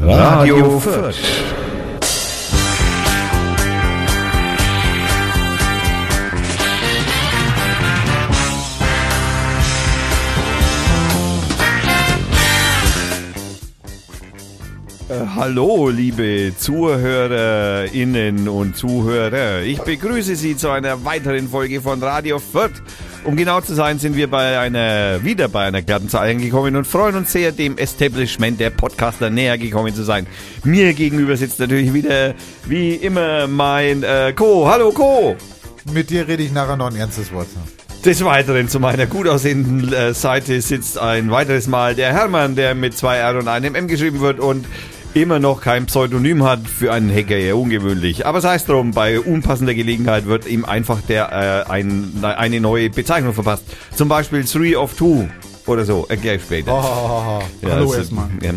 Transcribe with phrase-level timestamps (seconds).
[0.00, 1.16] Radio Fürth.
[15.08, 19.60] Äh, Hallo, liebe Zuhörerinnen und Zuhörer.
[19.60, 22.82] Ich begrüße Sie zu einer weiteren Folge von Radio Fürth.
[23.24, 26.86] Um genau zu sein, sind wir bei einer, wieder bei einer glatten Zahl angekommen und
[26.86, 30.26] freuen uns sehr, dem Establishment der Podcaster näher gekommen zu sein.
[30.64, 32.34] Mir gegenüber sitzt natürlich wieder,
[32.66, 34.68] wie immer, mein äh, Co.
[34.68, 35.36] Hallo, Co.
[35.92, 37.46] Mit dir rede ich nachher noch ein ernstes Wort.
[38.04, 42.74] Des Weiteren zu meiner gut aussehenden äh, Seite sitzt ein weiteres Mal der Hermann, der
[42.74, 44.66] mit zwei R und einem M geschrieben wird und
[45.14, 48.26] immer noch kein Pseudonym hat für einen Hacker, eher ungewöhnlich.
[48.26, 52.90] Aber sei es drum, bei unpassender Gelegenheit wird ihm einfach der äh, ein, eine neue
[52.90, 53.64] Bezeichnung verpasst.
[53.94, 55.28] Zum Beispiel Three of Two
[55.66, 56.06] oder so.
[56.08, 56.72] Erkläre ich später.
[56.72, 58.28] Oh, Ja, Hallo erstmal.
[58.42, 58.52] Ja.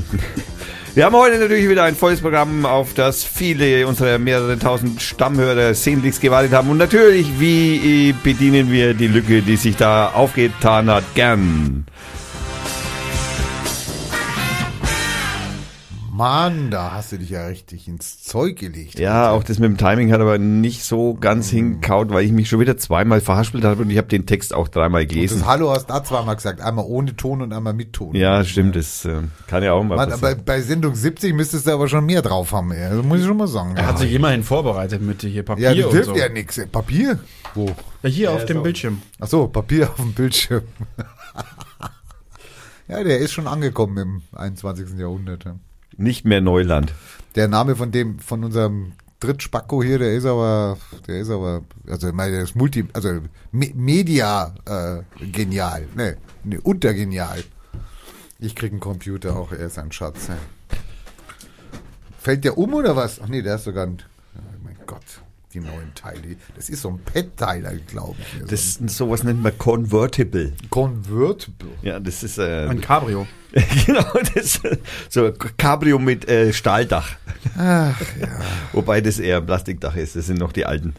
[0.96, 5.74] Wir haben heute natürlich wieder ein volles Programm, auf das viele unserer mehreren tausend Stammhörer
[5.74, 6.70] sehnlichst gewartet haben.
[6.70, 11.86] Und natürlich, wie äh, bedienen wir die Lücke, die sich da aufgetan hat, gern.
[16.16, 18.98] Mann, da hast du dich ja richtig ins Zeug gelegt.
[18.98, 22.48] Ja, auch das mit dem Timing hat aber nicht so ganz hingekaut, weil ich mich
[22.48, 25.40] schon wieder zweimal verhaspelt habe und ich habe den Text auch dreimal gelesen.
[25.40, 26.62] Das Hallo hast du auch zweimal gesagt.
[26.62, 28.16] Einmal ohne Ton und einmal mit Ton.
[28.16, 30.38] Ja, stimmt, das äh, kann ja auch mal Mann, passieren.
[30.38, 32.70] bei, bei Sendung 70 müsstest du aber schon mehr drauf haben.
[32.70, 33.76] Das muss ich schon mal sagen.
[33.76, 36.16] Er hat sich immerhin vorbereitet mit hier Papier ja, das und hilft so.
[36.16, 36.62] ja nichts.
[36.72, 37.20] Papier?
[37.56, 37.76] Wo?
[38.04, 39.02] Ja, hier auf dem Bildschirm.
[39.20, 40.62] Ach so, Papier auf dem Bildschirm.
[42.88, 44.98] ja, der ist schon angekommen im 21.
[44.98, 45.44] Jahrhundert.
[45.44, 45.56] ja.
[45.98, 46.94] Nicht mehr Neuland.
[47.36, 52.08] Der Name von dem, von unserem Drittspacko hier, der ist aber, der ist aber, also
[52.10, 57.44] ich meine, der ist multi, also Me Media äh, genial, ne, ne, untergenial.
[58.40, 60.28] Ich krieg einen Computer auch, er ist ein Schatz.
[60.28, 60.38] Ne.
[62.20, 63.22] Fällt der um oder was?
[63.22, 63.98] Ach nee, der ist sogar ein,
[64.36, 65.22] oh mein Gott,
[65.54, 66.36] die neuen Teile.
[66.56, 68.48] Das ist so ein Pet-Teiler, glaube ich.
[68.48, 70.54] Das ist, sowas nennt man Convertible.
[70.70, 71.70] Convertible.
[71.82, 73.26] Ja, das ist äh, Ein Cabrio.
[73.86, 74.60] genau, das
[75.10, 77.16] so Cabrio mit äh, Stahldach.
[77.58, 78.28] Ach ja.
[78.74, 80.94] Wobei das eher ein Plastikdach ist, das sind noch die alten.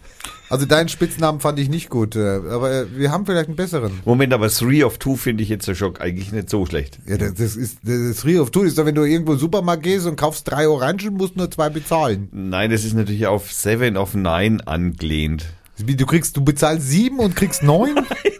[0.49, 4.01] Also deinen Spitznamen fand ich nicht gut, äh, aber äh, wir haben vielleicht einen besseren.
[4.05, 6.99] Moment, aber Three of Two finde ich jetzt schon eigentlich nicht so schlecht.
[7.05, 9.83] Ja, das, das ist das Three of Two ist doch, wenn du irgendwo den Supermarkt
[9.83, 12.29] gehst und kaufst drei Orangen, musst nur zwei bezahlen.
[12.33, 15.47] Nein, das ist natürlich auf Seven of Nine angelehnt.
[15.79, 17.97] Wie, du kriegst, du bezahlst sieben und kriegst neun?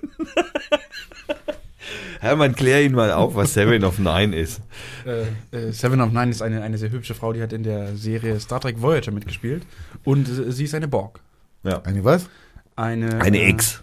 [2.27, 4.61] Hermann, klär ihn mal auf, was Seven of Nine ist.
[5.07, 5.23] Äh,
[5.57, 8.39] äh, Seven of Nine ist eine, eine sehr hübsche Frau, die hat in der Serie
[8.41, 9.67] Star Trek Voyager mitgespielt.
[10.05, 11.21] Und äh, sie ist eine Borg.
[11.63, 11.83] Ja.
[11.83, 12.29] Eine was?
[12.77, 13.83] Eine, Eine äh, Ex.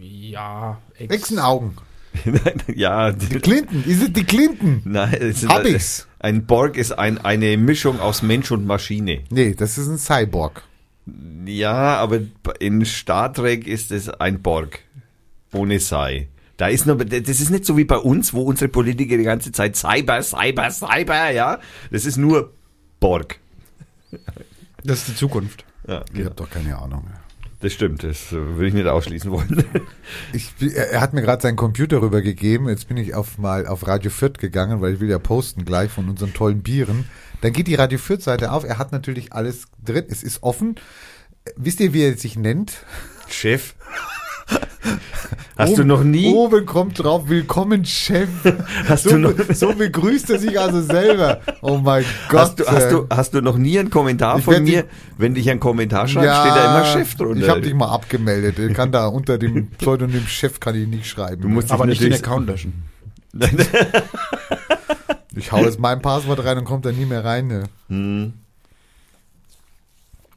[0.00, 1.14] Ja, Ex.
[1.14, 1.72] Echsenaugen.
[2.74, 3.84] ja, Die Clinton.
[3.84, 4.82] Ist es die Clinton?
[4.84, 6.08] nein, es ist Hab ich's.
[6.18, 9.20] Ein Borg ist ein, eine Mischung aus Mensch und Maschine.
[9.30, 10.62] Nee, das ist ein Cyborg.
[11.46, 12.20] Ja, aber
[12.58, 14.80] in Star Trek ist es ein Borg.
[15.52, 16.28] Ohne Sei.
[16.60, 19.50] Da ist noch, das ist nicht so wie bei uns, wo unsere Politiker die ganze
[19.50, 21.58] Zeit Cyber, Cyber, Cyber, ja.
[21.90, 22.52] Das ist nur
[23.00, 23.40] Borg.
[24.84, 25.64] Das ist die Zukunft.
[25.88, 27.06] Ja, Ich habe doch keine Ahnung.
[27.60, 29.64] das stimmt, das würde ich nicht ausschließen wollen.
[30.34, 32.68] Ich, er er hat mir gerade seinen Computer rübergegeben.
[32.68, 35.90] Jetzt bin ich auf mal auf Radio Fürth gegangen, weil ich will ja posten gleich
[35.90, 37.06] von unseren tollen Bieren.
[37.40, 38.64] Dann geht die Radio Fürth Seite auf.
[38.64, 40.04] Er hat natürlich alles drin.
[40.10, 40.74] Es ist offen.
[41.56, 42.84] Wisst ihr, wie er sich nennt?
[43.30, 43.74] Chef.
[45.56, 48.28] Hast Oben- du noch nie, Oben kommt drauf, willkommen Chef.
[48.88, 51.40] Hast so, du noch- so begrüßt er sich also selber.
[51.60, 52.40] Oh mein Gott.
[52.40, 54.84] hast du, hast du, hast du noch nie einen Kommentar Ich von mir?
[55.18, 57.42] Wenn dich ein Kommentar schreibt, steht da immer Chef drunter.
[57.42, 58.58] Ich habe dich mal abgemeldet.
[58.58, 61.42] Ich kann da unter dem Pseudonym Chef kann ich nicht schreiben.
[61.42, 62.84] Du musst Aber nicht den Account löschen.
[65.36, 67.46] ich hau jetzt mein Passwort rein und kommt da nie mehr rein.
[67.48, 67.64] Ne?
[67.88, 68.32] Hm.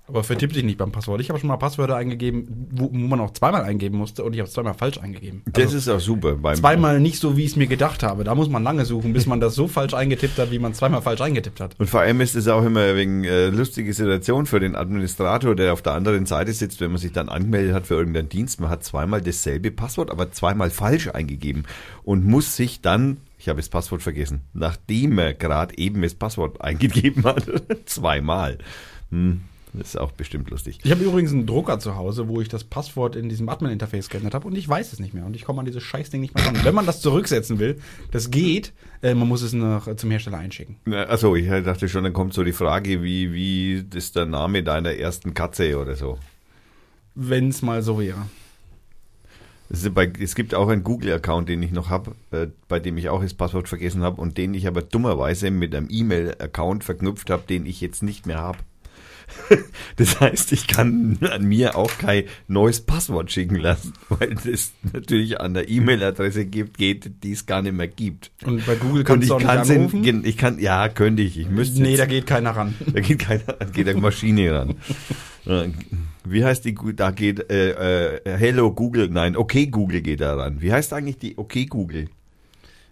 [0.05, 1.21] Aber vertipp dich nicht beim Passwort.
[1.21, 4.39] Ich habe schon mal Passwörter eingegeben, wo, wo man auch zweimal eingeben musste und ich
[4.39, 5.43] habe es zweimal falsch eingegeben.
[5.45, 6.35] Das Also ist auch super.
[6.55, 8.25] Zweimal nicht so, wie ich es mir gedacht habe.
[8.25, 10.79] Da muss man lange suchen, bis man das so falsch eingetippt hat, wie man es
[10.79, 11.79] zweimal falsch eingetippt hat.
[11.79, 15.71] Und vor allem ist es auch immer wegen äh, lustige Situation für den Administrator, der
[15.71, 18.59] auf der anderen Seite sitzt, wenn man sich dann angemeldet hat für irgendeinen Dienst.
[18.59, 21.63] Man hat zweimal dasselbe Passwort, aber zweimal falsch eingegeben
[22.03, 26.59] und muss sich dann, ich habe das Passwort vergessen, nachdem er gerade eben das Passwort
[26.61, 27.45] eingegeben hat,
[27.85, 28.57] zweimal.
[29.09, 29.41] Hm,
[29.73, 30.79] das ist auch bestimmt lustig.
[30.83, 34.33] Ich habe übrigens einen Drucker zu Hause, wo ich das Passwort in diesem Admin-Interface geändert
[34.33, 36.45] habe und ich weiß es nicht mehr und ich komme an dieses Scheißding nicht mehr
[36.45, 36.57] ran.
[36.63, 37.79] Wenn man das zurücksetzen will,
[38.11, 40.75] das geht, äh, man muss es noch äh, zum Hersteller einschicken.
[40.85, 44.63] Na, Also ich dachte schon, dann kommt so die Frage, wie, wie ist der Name
[44.63, 46.19] deiner ersten Katze oder so.
[47.15, 48.25] Wenn es mal so wäre.
[49.69, 53.33] Es gibt auch einen Google-Account, den ich noch habe, äh, bei dem ich auch das
[53.33, 57.81] Passwort vergessen habe und den ich aber dummerweise mit einem E-Mail-Account verknüpft habe, den ich
[57.81, 58.59] jetzt nicht mehr habe.
[59.97, 65.39] Das heißt, ich kann an mir auch kein neues Passwort schicken lassen, weil es natürlich
[65.39, 68.31] an der E-Mail-Adresse gibt, geht, die es gar nicht mehr gibt.
[68.43, 70.03] Und bei Google kannst ich du auch nicht kann, anrufen?
[70.03, 71.37] in, ich kann, ja, könnte ich.
[71.37, 71.81] Ich müsste.
[71.81, 72.73] nee, jetzt- da geht keiner ran.
[72.91, 74.75] da geht keiner, da geht eine Maschine ran.
[76.25, 80.61] Wie heißt die, da geht, äh, äh, Hello Google, nein, okay Google geht da ran.
[80.61, 82.07] Wie heißt eigentlich die okay Google?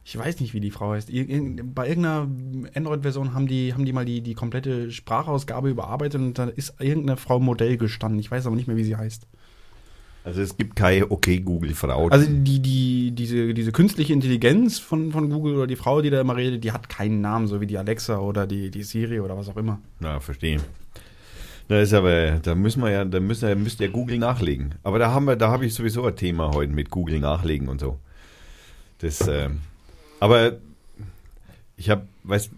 [0.03, 1.09] Ich weiß nicht, wie die Frau heißt.
[1.09, 2.27] Bei irgendeiner
[2.73, 7.17] Android-Version haben die, haben die mal die, die komplette Sprachausgabe überarbeitet und da ist irgendeine
[7.17, 8.19] Frau Modell gestanden.
[8.19, 9.27] Ich weiß aber nicht mehr, wie sie heißt.
[10.23, 12.07] Also es gibt keine okay Google Frau.
[12.09, 16.21] Also die, die, diese, diese künstliche Intelligenz von, von Google oder die Frau, die da
[16.21, 19.37] immer redet, die hat keinen Namen, so wie die Alexa oder die, die Siri oder
[19.37, 19.79] was auch immer.
[19.99, 20.59] Na, verstehe.
[21.67, 24.75] Da ist aber, da müssen wir ja, da müssen wir, müsste ja Google nachlegen.
[24.83, 27.79] Aber da haben wir, da habe ich sowieso ein Thema heute mit Google nachlegen und
[27.79, 27.97] so.
[28.99, 29.61] Das, ähm,
[30.21, 30.57] aber
[31.77, 32.51] ich habe, weißt,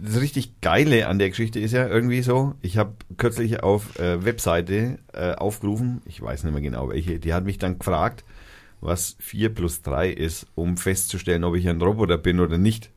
[0.00, 4.24] das richtig Geile an der Geschichte ist ja irgendwie so, ich habe kürzlich auf äh,
[4.24, 8.24] Webseite äh, aufgerufen, ich weiß nicht mehr genau welche, die hat mich dann gefragt,
[8.80, 12.90] was 4 plus 3 ist, um festzustellen, ob ich ein Roboter bin oder nicht.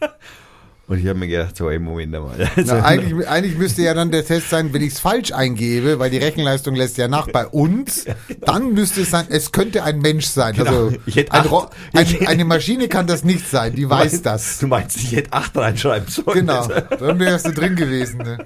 [0.88, 2.50] Und ich habe mir gedacht, so, ey, Moment mal.
[2.56, 5.98] Also, Na, eigentlich, eigentlich müsste ja dann der Test sein, wenn ich es falsch eingebe,
[5.98, 8.06] weil die Rechenleistung lässt ja nach bei uns,
[8.40, 10.54] dann müsste es sein, es könnte ein Mensch sein.
[10.54, 10.90] Genau.
[11.28, 14.58] Also ein ein, eine Maschine kann das nicht sein, die weiß das.
[14.60, 16.32] Du meinst, ich hätte 8 reinschreiben sollen?
[16.32, 16.66] Genau,
[16.98, 18.18] dann wärst du drin gewesen.
[18.18, 18.38] Ne?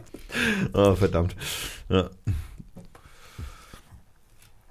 [0.72, 1.36] Oh, verdammt.
[1.88, 2.10] Ja.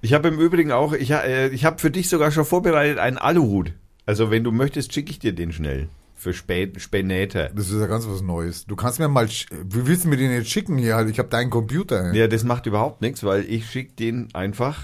[0.01, 3.17] Ich habe im Übrigen auch, ich, äh, ich habe für dich sogar schon vorbereitet einen
[3.17, 3.71] Aluhut.
[4.05, 5.87] Also wenn du möchtest, schicke ich dir den schnell.
[6.21, 7.49] Für spät, später.
[7.49, 8.67] Das ist ja ganz was Neues.
[8.67, 11.03] Du kannst mir mal, wie willst du mir den jetzt schicken hier?
[11.07, 12.13] Ich habe deinen Computer.
[12.13, 14.83] Ja, das macht überhaupt nichts, weil ich schicke den einfach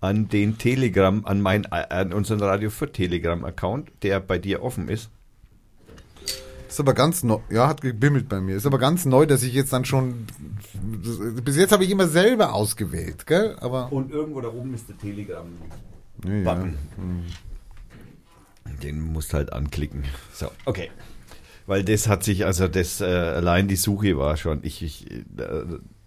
[0.00, 4.88] an den Telegram, an mein, an unseren Radio für Telegram Account, der bei dir offen
[4.88, 5.10] ist.
[6.68, 7.38] Ist aber ganz neu.
[7.48, 8.56] Ja, hat gebimmelt bei mir.
[8.56, 10.26] Ist aber ganz neu, dass ich jetzt dann schon.
[11.44, 13.54] Bis jetzt habe ich immer selber ausgewählt, gell?
[13.60, 13.92] Aber.
[13.92, 15.46] Und irgendwo da oben ist der Telegram.
[16.24, 16.68] Ja, ja.
[18.82, 20.04] Den musst halt anklicken.
[20.32, 20.90] So, okay.
[21.66, 24.60] Weil das hat sich, also das äh, allein die Suche war schon.
[24.62, 25.22] Ich, ich äh,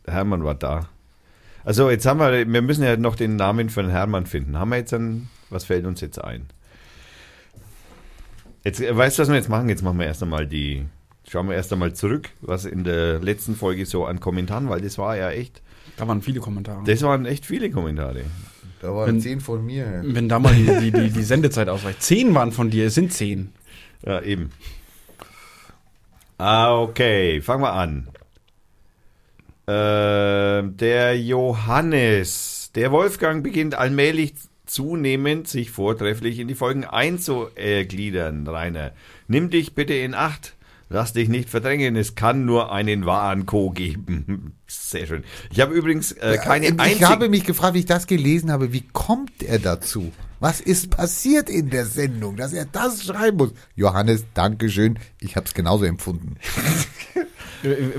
[0.05, 0.89] Hermann war da.
[1.63, 4.57] Also jetzt haben wir, wir müssen ja noch den Namen den Hermann finden.
[4.57, 6.47] Haben wir jetzt dann, was fällt uns jetzt ein?
[8.63, 9.69] Jetzt, äh, weißt du, was wir jetzt machen?
[9.69, 10.85] Jetzt machen wir erst einmal die,
[11.27, 14.97] schauen wir erst einmal zurück, was in der letzten Folge so an Kommentaren, weil das
[14.97, 15.61] war ja echt,
[15.97, 16.83] Da waren viele Kommentare.
[16.85, 18.23] das waren echt viele Kommentare.
[18.83, 20.01] Da waren Wenn- zehn von mir.
[20.03, 22.03] Wenn da mal die, die, die, die Sendezeit ausreicht.
[22.03, 23.53] Zehn waren von dir, es sind zehn.
[24.05, 24.51] Ja, eben.
[26.37, 28.09] Ah, okay, fangen wir an.
[29.67, 34.33] Ähm, der Johannes, der Wolfgang beginnt allmählich
[34.65, 38.91] zunehmend sich vortrefflich in die Folgen einzugliedern, Rainer.
[39.29, 40.55] Nimm dich bitte in Acht.
[40.93, 44.53] Lass dich nicht verdrängen, es kann nur einen wahren Co geben.
[44.67, 45.23] Sehr schön.
[45.51, 47.09] Ich habe übrigens äh, keine ich einzige...
[47.09, 50.11] habe mich gefragt, wie ich das gelesen habe, wie kommt er dazu?
[50.39, 53.53] Was ist passiert in der Sendung, dass er das schreiben muss?
[53.75, 54.99] Johannes, Dankeschön.
[55.19, 56.35] Ich habe es genauso empfunden.
[57.63, 57.91] Äh, äh,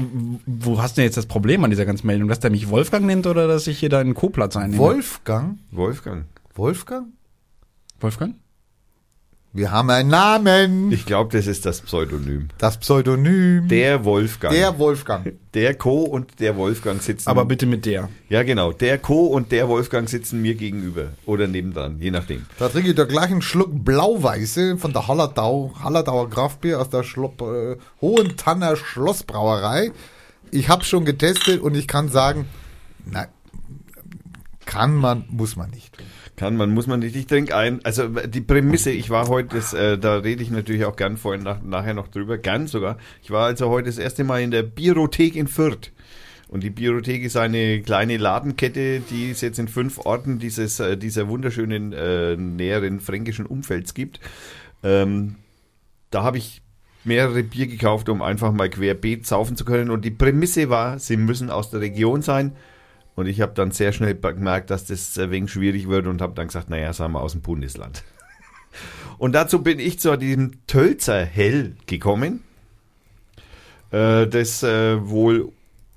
[0.44, 2.29] Wo hast du denn jetzt das Problem an dieser ganzen Meldung?
[2.29, 4.76] Dass der mich Wolfgang nennt oder dass ich hier deinen Co-Platz einnehme?
[4.76, 5.58] Wolfgang?
[5.70, 6.26] Wolfgang.
[6.55, 7.06] Wolfgang?
[7.99, 8.35] Wolfgang?
[9.56, 10.91] Wir haben einen Namen.
[10.91, 12.49] Ich glaube, das ist das Pseudonym.
[12.59, 13.69] Das Pseudonym.
[13.69, 14.53] Der Wolfgang.
[14.53, 15.32] der Wolfgang.
[15.55, 16.03] Der Co.
[16.03, 17.29] und der Wolfgang sitzen.
[17.29, 18.08] Aber bitte mit der.
[18.29, 18.73] Ja, genau.
[18.73, 19.27] Der Co.
[19.27, 21.11] und der Wolfgang sitzen mir gegenüber.
[21.25, 22.46] Oder nebendran, je nachdem.
[22.58, 27.05] Da trinke ich doch gleich einen Schluck Blau-Weiße von der Hallertau, Hallertauer Kraftbier aus der
[27.05, 29.93] Schlopp, äh, Hohentanner Schlossbrauerei.
[30.51, 32.49] Ich habe schon getestet und ich kann sagen,
[33.06, 33.29] na,
[34.67, 35.96] kann man, muss man nicht.
[36.36, 37.14] Kann man, muss man nicht.
[37.14, 37.81] Ich trinke ein.
[37.84, 41.44] Also die Prämisse, ich war heute, das, äh, da rede ich natürlich auch gern vorhin
[41.44, 42.98] nach, nachher noch drüber, gern sogar.
[43.22, 45.93] Ich war also heute das erste Mal in der Biothek in Fürth.
[46.48, 50.96] Und die Biothek ist eine kleine Ladenkette, die es jetzt in fünf Orten dieses, äh,
[50.96, 54.20] dieser wunderschönen äh, näheren fränkischen Umfelds gibt.
[54.82, 55.36] Ähm,
[56.10, 56.62] da habe ich
[57.05, 59.91] mehrere Bier gekauft, um einfach mal querbeet saufen zu können.
[59.91, 62.53] Und die Prämisse war, sie müssen aus der Region sein.
[63.17, 66.35] Und ich habe dann sehr schnell gemerkt, dass das ein wenig schwierig wird und habe
[66.35, 68.03] dann gesagt, naja, sagen wir aus dem Bundesland.
[69.19, 72.43] Und dazu bin ich zu diesem Tölzer Hell gekommen,
[73.93, 75.53] äh, das äh, wohl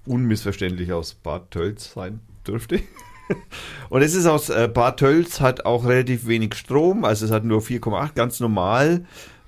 [0.06, 2.82] unmissverständlich aus Bad Tölz sein dürfte.
[3.90, 7.44] Und es ist aus äh, Bad Tölz, hat auch relativ wenig Strom, also es hat
[7.44, 9.06] nur 4,8, ganz normal.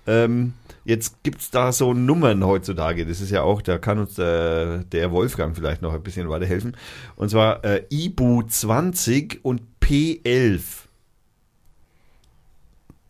[0.08, 0.54] Ähm,
[0.90, 3.06] Jetzt gibt's da so Nummern heutzutage.
[3.06, 6.76] Das ist ja auch, da kann uns der, der Wolfgang vielleicht noch ein bisschen weiterhelfen.
[7.16, 10.88] Und zwar äh, IBU 20 und P11.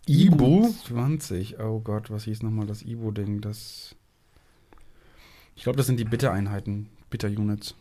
[0.08, 1.58] Ibu 20.
[1.62, 3.40] Oh Gott, was hieß nochmal das Ibu-Ding?
[3.40, 3.96] Das.
[5.56, 7.76] Ich glaube, das sind die Bitter-Einheiten, Bitter-Units.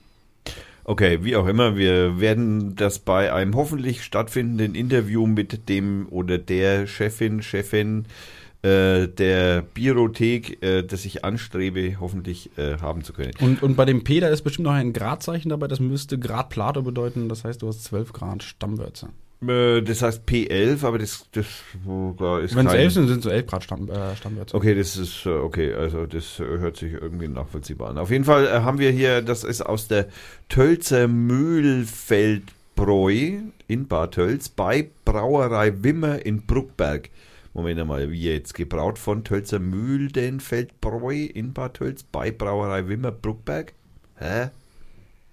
[0.84, 6.38] Okay, wie auch immer, wir werden das bei einem hoffentlich stattfindenden Interview mit dem oder
[6.38, 8.06] der Chefin, Chefin
[8.62, 13.32] äh, der Biothek, äh, das ich anstrebe, hoffentlich äh, haben zu können.
[13.40, 16.48] Und, und bei dem P, da ist bestimmt noch ein Gradzeichen dabei, das müsste Grad
[16.48, 19.10] Plato bedeuten, das heißt, du hast 12 Grad Stammwürze.
[19.46, 21.46] Äh, das heißt P11, aber das, das
[22.18, 24.56] da ist Wenn es kein- 11 sind, sind es so 11 Grad Stamm, äh, Stammwürze.
[24.56, 27.98] Okay, das ist äh, okay, also das hört sich irgendwie nachvollziehbar an.
[27.98, 30.08] Auf jeden Fall haben wir hier, das ist aus der
[30.48, 31.06] Tölzer
[32.18, 33.38] Mühlfeldbräu
[33.68, 37.10] in Bad Tölz bei Brauerei Wimmer in Bruckberg.
[37.58, 43.72] Moment mal, wie jetzt gebraut von Tölzer Mühlenfeldbräu in Bad Tölz bei Brauerei Wimmer Bruckberg?
[44.14, 44.50] Hä?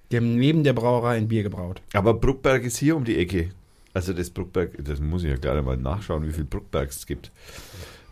[0.10, 1.84] Die haben neben der Brauerei ein Bier gebraut.
[1.94, 3.52] Aber Bruckberg ist hier um die Ecke.
[3.94, 7.28] Also das Bruckberg, das muss ich ja gleich mal nachschauen, wie viel Bruckbergs es gibt.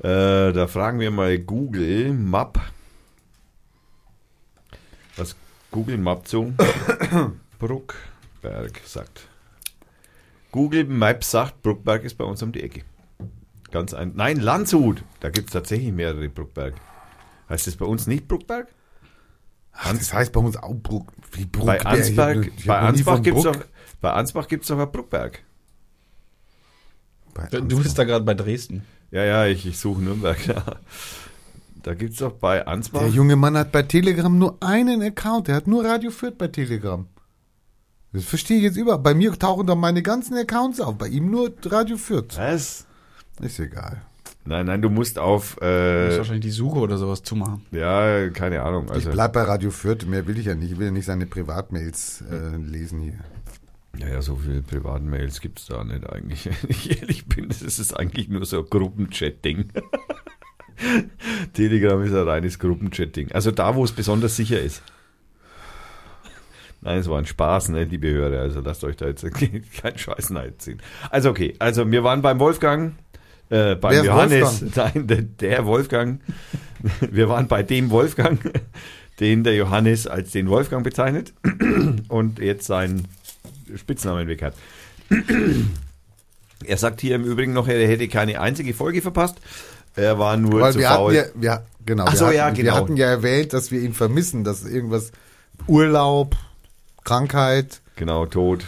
[0.01, 2.59] Äh, da fragen wir mal Google Map.
[5.15, 5.35] Was
[5.71, 6.53] Google Map so?
[7.57, 9.27] Bruckberg sagt.
[10.51, 12.83] Google Maps sagt, Bruckberg ist bei uns um die Ecke.
[13.73, 14.11] Ganz ein.
[14.13, 15.03] Nein, Landshut.
[15.19, 16.75] Da gibt es tatsächlich mehrere Bruckberg.
[17.49, 18.67] Heißt das bei uns nicht Bruckberg?
[19.71, 21.11] Ach, das heißt bei uns auch Bruck.
[21.31, 22.35] Wie Bruck bei Ansbach,
[22.67, 23.55] bei Ansbach gibt es auch,
[23.99, 25.39] bei Ansbach gibt's auch ein Bruckberg.
[27.33, 28.83] Bei Du bist da gerade bei Dresden.
[29.09, 30.37] Ja, ja, ich, ich suche Nürnberg.
[30.47, 30.63] Ja.
[31.81, 32.99] Da gibt es doch bei Ansbach.
[32.99, 35.47] Der junge Mann hat bei Telegram nur einen Account.
[35.47, 37.07] Der hat nur Radio Fürth bei Telegram.
[38.13, 38.99] Das verstehe ich jetzt über.
[38.99, 40.95] Bei mir tauchen da meine ganzen Accounts auf.
[40.99, 42.37] Bei ihm nur Radio Fürth.
[42.37, 42.85] Was?
[43.41, 44.01] Ist egal.
[44.45, 45.55] Nein, nein, du musst auf.
[45.59, 47.65] Du musst Äh, wahrscheinlich die Suche oder sowas zumachen.
[47.71, 48.89] ja, keine Ahnung.
[48.89, 50.05] Also, ich bleib bei Radio Fürth.
[50.05, 50.71] Mehr will ich ja nicht.
[50.73, 53.19] Ich will ja nicht seine Privatmails äh, lesen hier.
[53.97, 56.45] ja, ja, so viele Privatmails gibt es da nicht eigentlich.
[56.61, 59.69] Wenn ich ehrlich bin, das ist eigentlich nur so ein Gruppenchat-Ding.
[61.53, 63.31] Telegram ist ein reines Gruppenchat-Ding.
[63.31, 64.81] Also da, wo es besonders sicher ist.
[66.81, 68.41] Nein, es war ein Spaß, ne, liebe Hörer.
[68.41, 69.23] Also lasst euch da jetzt
[69.81, 70.81] keinen Scheiß ziehen.
[71.09, 72.95] Also okay, also wir waren beim Wolfgang,
[73.53, 76.19] äh, beim Johannes, nein, der, Wolfgang.
[77.11, 78.39] Wir waren bei dem Wolfgang,
[79.19, 81.33] den der Johannes als den Wolfgang bezeichnet
[82.07, 83.07] und jetzt seinen
[83.75, 84.55] Spitznamen weg hat.
[86.65, 89.35] Er sagt hier im Übrigen noch, er hätte keine einzige Folge verpasst.
[89.97, 91.17] Er war nur Weil zu wir faul.
[91.17, 92.75] hatten ja, wir, genau, Ach so, wir, ja, hatten, wir genau.
[92.77, 95.11] hatten ja erwähnt, dass wir ihn vermissen, dass irgendwas
[95.67, 96.37] Urlaub,
[97.03, 98.63] Krankheit, genau, tot.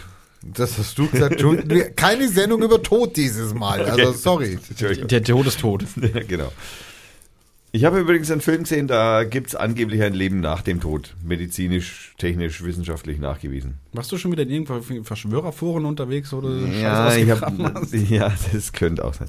[0.53, 1.43] Das hast du gesagt.
[1.95, 3.83] Keine Sendung über Tod dieses Mal.
[3.85, 4.17] Also Okay.
[4.17, 4.57] sorry.
[5.07, 5.83] Der Tod ist tot.
[6.01, 6.51] Ja, genau.
[7.71, 11.13] Ich habe übrigens einen Film gesehen, da gibt es angeblich ein Leben nach dem Tod.
[11.21, 13.79] Medizinisch, technisch, wissenschaftlich nachgewiesen.
[13.91, 17.93] Warst du schon wieder in irgendwelchen Verschwörerforen unterwegs oder Ja, Scheiß ich ausgegraben hab, hast?
[18.09, 19.27] ja, das könnte auch sein.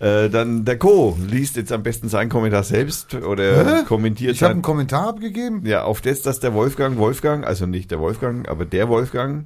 [0.00, 1.18] Äh, dann der Co.
[1.28, 3.84] liest jetzt am besten seinen Kommentar selbst oder Hä?
[3.84, 5.66] kommentiert Ich habe einen Kommentar abgegeben.
[5.66, 9.44] Ja, auf das, dass der Wolfgang, Wolfgang, also nicht der Wolfgang, aber der Wolfgang,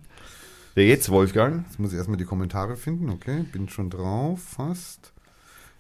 [0.77, 3.11] der jetzt Wolfgang, Jetzt muss ich erstmal die Kommentare finden.
[3.11, 5.13] Okay, bin schon drauf, fast.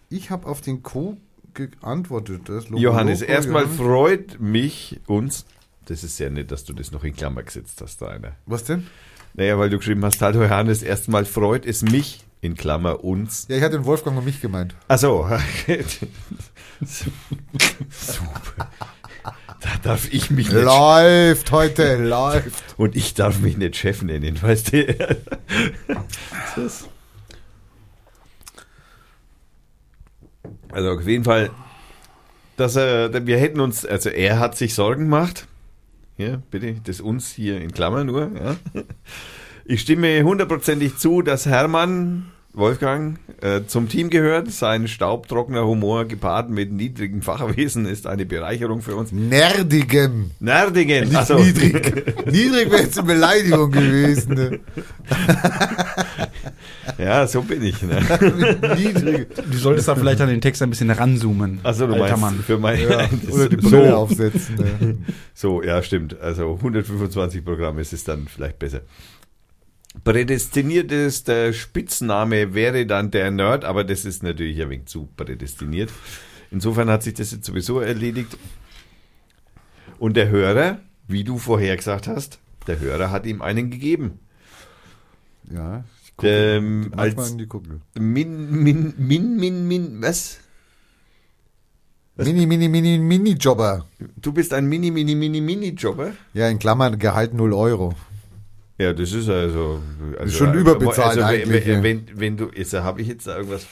[0.09, 1.17] Ich habe auf den Co
[1.55, 2.49] geantwortet.
[2.49, 3.79] Das Logo, Johannes, Logo, erstmal Johannes.
[3.79, 5.47] freut mich, uns,
[5.87, 8.33] das ist sehr nett, dass du das noch in Klammer gesetzt hast, da einer.
[8.47, 8.87] Was denn?
[9.35, 13.47] Naja, weil du geschrieben hast, hallo Johannes, erstmal freut es mich, in Klammer uns.
[13.49, 14.75] Ja, ich hatte den Wolfgang und mich gemeint.
[14.88, 15.29] Achso.
[16.81, 18.71] Super.
[19.66, 22.62] Da darf ich mich nicht Läuft heute, läuft.
[22.76, 24.87] und ich darf mich nicht Chef nennen, weißt du?
[26.54, 26.88] Das-
[30.70, 31.50] Also auf jeden Fall,
[32.56, 35.46] dass er, wir hätten uns, also er hat sich Sorgen gemacht.
[36.18, 38.30] Ja, bitte, das uns hier in Klammer nur.
[38.35, 38.56] Ja.
[39.64, 44.51] Ich stimme hundertprozentig zu, dass Hermann Wolfgang äh, zum Team gehört.
[44.51, 49.13] Sein staubtrockener Humor gepaart mit niedrigem Fachwesen ist eine Bereicherung für uns.
[49.13, 50.31] Nerdigem.
[50.41, 51.05] Nerdigen.
[51.05, 51.95] Nicht also- niedrig.
[52.27, 54.35] niedrig wäre jetzt eine Beleidigung gewesen.
[54.35, 54.61] Ne?
[56.99, 57.83] Ja, so bin ich.
[57.83, 58.01] Ne?
[58.79, 59.29] niedrig.
[59.51, 61.61] Du solltest da vielleicht an den Text ein bisschen ranzoomen.
[61.63, 62.35] Also du alter meinst Mann.
[62.45, 64.55] für mein Ja, oder die Brille so, aufsetzen.
[64.57, 64.99] Ne?
[65.35, 66.19] so, ja, stimmt.
[66.21, 68.81] Also 125 Programme ist es dann vielleicht besser.
[70.05, 75.09] Prädestiniert ist der Spitzname wäre dann der Nerd, aber das ist natürlich ein wenig zu
[75.17, 75.91] prädestiniert.
[76.50, 78.37] Insofern hat sich das jetzt sowieso erledigt.
[79.99, 84.21] Und der Hörer, wie du vorher gesagt hast, der Hörer hat ihm einen gegeben.
[85.50, 87.81] Ja, ich gucke Ähm, als- in die Kugel.
[87.99, 90.38] Min, min, min, min, min, was?
[92.17, 93.87] Mini, mini, mini, mini Jobber.
[94.17, 96.12] Du bist ein Mini, Mini, Mini, Mini-Jobber?
[96.33, 97.95] Ja, in Klammern Gehalt 0 Euro.
[98.78, 99.80] Ja, das ist also.
[100.18, 101.66] also Schon überbezahlt wenn- eigentlich.
[101.66, 103.66] Wenn, wenn, wenn du, jetzt habe ich jetzt da irgendwas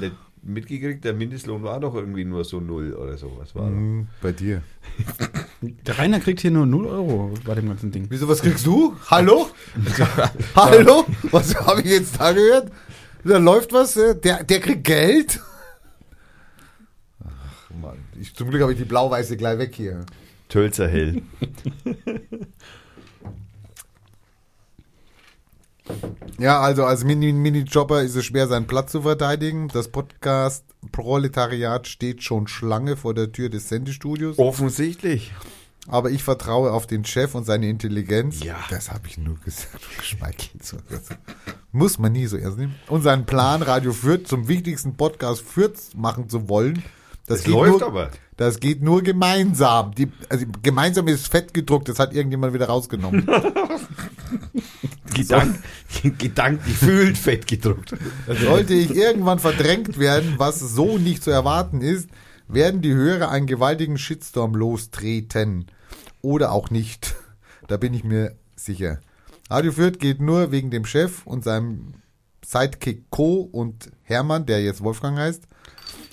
[0.00, 0.12] nicht
[0.42, 3.32] mitgekriegt, der Mindestlohn war doch irgendwie nur so null oder so.
[3.38, 4.62] Was war Hm, bei dir.
[5.62, 8.06] Der Rainer kriegt hier nur 0 Euro bei dem ganzen Ding.
[8.08, 8.96] Wieso, was kriegst du?
[9.10, 9.50] Hallo?
[10.56, 11.04] Hallo?
[11.30, 12.72] Was habe ich jetzt da gehört?
[13.24, 15.38] Da läuft was, äh, der, der kriegt Geld?
[17.22, 20.06] Ach Mann, ich, zum Glück habe ich die blau-weiße gleich weg hier.
[20.48, 21.20] Tölzer hell.
[26.38, 29.68] Ja, also als Mini- Mini-Jobber ist es schwer, seinen Platz zu verteidigen.
[29.68, 34.38] Das Podcast Proletariat steht schon Schlange vor der Tür des Sendestudios.
[34.38, 35.32] Offensichtlich.
[35.88, 38.42] Aber ich vertraue auf den Chef und seine Intelligenz.
[38.44, 38.56] Ja.
[38.70, 39.80] Das habe ich nur gesagt.
[39.98, 40.64] Geschmeichelt.
[40.64, 40.76] So.
[41.72, 42.74] Muss man nie so ernst nehmen.
[42.88, 46.82] Und seinen Plan, Radio Fürth zum wichtigsten Podcast Fürth machen zu wollen.
[47.30, 48.10] Das, geht läuft nur, aber.
[48.36, 49.94] Das geht nur gemeinsam.
[49.94, 51.88] Die, also gemeinsam ist fett gedruckt.
[51.88, 53.24] Das hat irgendjemand wieder rausgenommen.
[55.14, 55.58] Gedank,
[56.18, 57.94] gedanklich fühlt fett gedruckt.
[58.26, 62.08] Sollte ich irgendwann verdrängt werden, was so nicht zu erwarten ist,
[62.48, 65.66] werden die Hörer einen gewaltigen Shitstorm lostreten.
[66.22, 67.14] Oder auch nicht.
[67.68, 69.00] Da bin ich mir sicher.
[69.48, 71.94] Radio Fürth geht nur wegen dem Chef und seinem
[72.44, 73.48] Sidekick Co.
[73.52, 75.46] und Hermann, der jetzt Wolfgang heißt.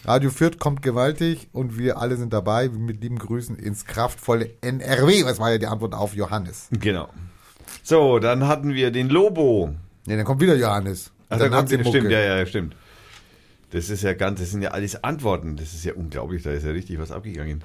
[0.08, 2.70] Radio Fürth kommt gewaltig und wir alle sind dabei.
[2.70, 5.26] Mit lieben Grüßen ins kraftvolle NRW.
[5.26, 6.70] Was war ja die Antwort auf Johannes?
[6.72, 7.10] Genau.
[7.84, 9.76] So, dann hatten wir den Lobo.
[10.06, 11.12] Ne, dann kommt wieder Johannes.
[11.28, 12.78] Ach, dann da hat kommt, sie stimmt, ja, ja, stimmt.
[13.72, 15.58] Das ist ja ganz, das sind ja alles Antworten.
[15.58, 17.62] Das ist ja unglaublich, da ist ja richtig was abgegangen.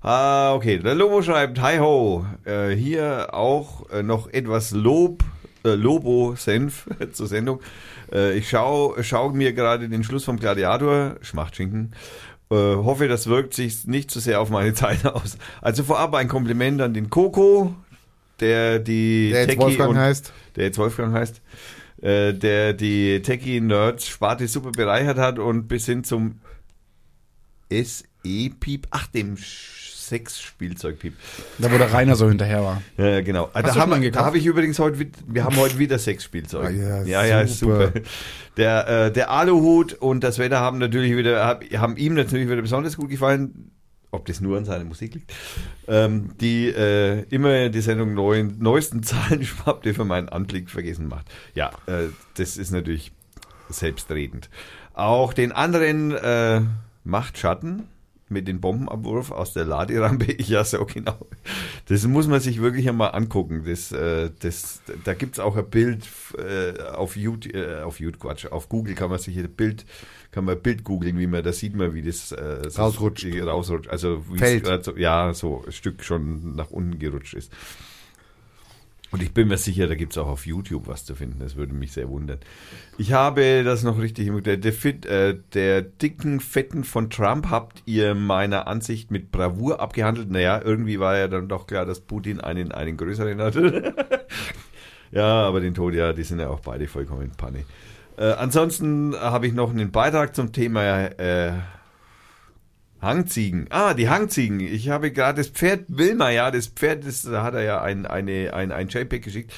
[0.00, 0.78] Ah, okay.
[0.78, 5.24] Der Lobo schreibt, hi ho, äh, hier auch äh, noch etwas Lob,
[5.64, 7.60] äh, Lobo-Senf zur Sendung.
[8.12, 11.94] Äh, ich schau, schau mir gerade den Schluss vom Gladiator, Schmachtschinken,
[12.50, 15.38] äh, hoffe, das wirkt sich nicht zu sehr auf meine Zeit aus.
[15.60, 17.74] Also vorab ein Kompliment an den Coco,
[18.40, 20.32] der die Der jetzt Wolfgang und, heißt.
[20.56, 21.40] der jetzt Wolfgang heißt,
[22.02, 26.40] äh, der die Techie-Nerds Sparte super bereichert hat und bis hin zum
[27.70, 29.36] SE-Piep, ach, dem
[30.14, 31.14] Sex-Spielzeug-Piep.
[31.58, 32.82] Da wo der Rainer so hinterher war.
[32.96, 33.50] Ja, genau.
[33.52, 36.66] Ah, Hast Da habe hab ich übrigens heute, wir haben heute wieder Sexspielzeug.
[36.66, 37.86] Ah, ja, ja, ja, ist super.
[37.86, 38.00] super.
[38.56, 42.62] Der, äh, der Aluhut und das Wetter haben natürlich wieder, hab, haben ihm natürlich wieder
[42.62, 43.72] besonders gut gefallen.
[44.12, 45.32] Ob das nur an seiner Musik liegt.
[45.88, 51.08] Ähm, die äh, immer die Sendung neuen, neuesten Zahlen schwappt, die für meinen Anblick vergessen
[51.08, 51.26] macht.
[51.56, 53.10] Ja, äh, das ist natürlich
[53.68, 54.50] selbstredend.
[54.92, 56.60] Auch den anderen äh,
[57.02, 57.88] macht Schatten
[58.28, 60.34] mit dem Bombenabwurf aus der Laderampe.
[60.44, 61.16] Ja, so genau.
[61.86, 63.64] Das muss man sich wirklich einmal angucken.
[63.66, 66.06] Das, äh, das, da gibt's auch ein Bild
[66.38, 69.84] äh, auf YouTube, äh, auf YouTube, Quatsch, auf Google kann man sich ein Bild,
[70.32, 73.26] kann man ein Bild googeln, wie man, da sieht man, wie das äh, so Rausrutscht.
[73.26, 73.88] rausrutscht.
[73.88, 74.62] Also wie Fällt.
[74.62, 77.52] es grad so, ja, so ein Stück schon nach unten gerutscht ist.
[79.14, 81.38] Und ich bin mir sicher, da gibt's auch auf YouTube was zu finden.
[81.38, 82.40] Das würde mich sehr wundern.
[82.98, 87.48] Ich habe das noch richtig im der, der, Fit, äh, der dicken Fetten von Trump
[87.48, 90.32] habt ihr meiner Ansicht mit Bravour abgehandelt.
[90.32, 93.94] Naja, irgendwie war ja dann doch klar, dass Putin einen, einen größeren hatte.
[95.12, 97.64] ja, aber den Tod, ja, die sind ja auch beide vollkommen in Panne.
[98.16, 101.52] Äh, ansonsten habe ich noch einen Beitrag zum Thema äh,
[103.04, 103.66] Hangziegen.
[103.70, 104.60] Ah, die Hangziegen.
[104.60, 108.06] Ich habe gerade das Pferd Wilma, ja, das Pferd, das, da hat er ja ein,
[108.06, 109.52] eine, ein, ein JPEG geschickt.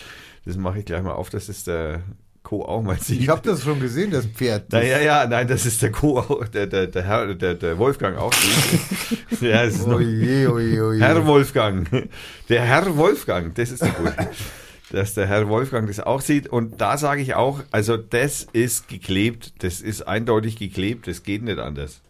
[0.44, 2.02] Das mache ich gleich mal auf, dass es der
[2.42, 2.64] Co.
[2.64, 3.20] auch mal sieht.
[3.20, 4.66] Ich habe das schon gesehen, das Pferd.
[4.70, 6.20] Na, ja, ja, nein, das ist der Co.
[6.20, 8.32] auch, der, der, der Herr, der, der Wolfgang auch.
[9.40, 11.00] ja, es ist Oje, oje, oje.
[11.00, 12.08] Herr Wolfgang.
[12.48, 14.14] Der Herr Wolfgang, das ist der gut.
[14.92, 16.46] Dass der Herr Wolfgang das auch sieht.
[16.46, 21.42] Und da sage ich auch, also das ist geklebt, das ist eindeutig geklebt, das geht
[21.42, 22.02] nicht anders.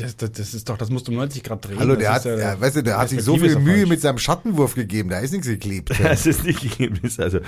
[0.00, 1.78] Das, das, das ist doch, das musst du um 90 Grad drehen.
[1.78, 3.88] Hallo, der hat, ja- ja, weißt du, der hat sich so viel Mühe falsch.
[3.88, 5.90] mit seinem Schattenwurf gegeben, da ist nichts geklebt.
[6.02, 6.98] Das ist nicht gegeben.
[7.04, 7.38] ist Also,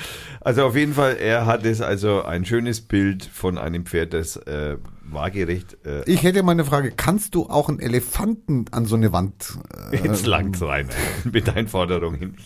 [0.40, 4.37] also auf jeden Fall, er hat es also ein schönes Bild von einem Pferd, das
[4.37, 8.94] äh, waagerecht äh, Ich hätte mal eine Frage, kannst du auch einen Elefanten an so
[8.94, 9.59] eine Wand?
[9.90, 10.88] Äh, Jetzt langt's rein
[11.25, 12.37] mit deinen Forderungen.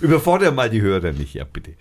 [0.00, 1.72] Überfordere mal die Hörer nicht, ja bitte.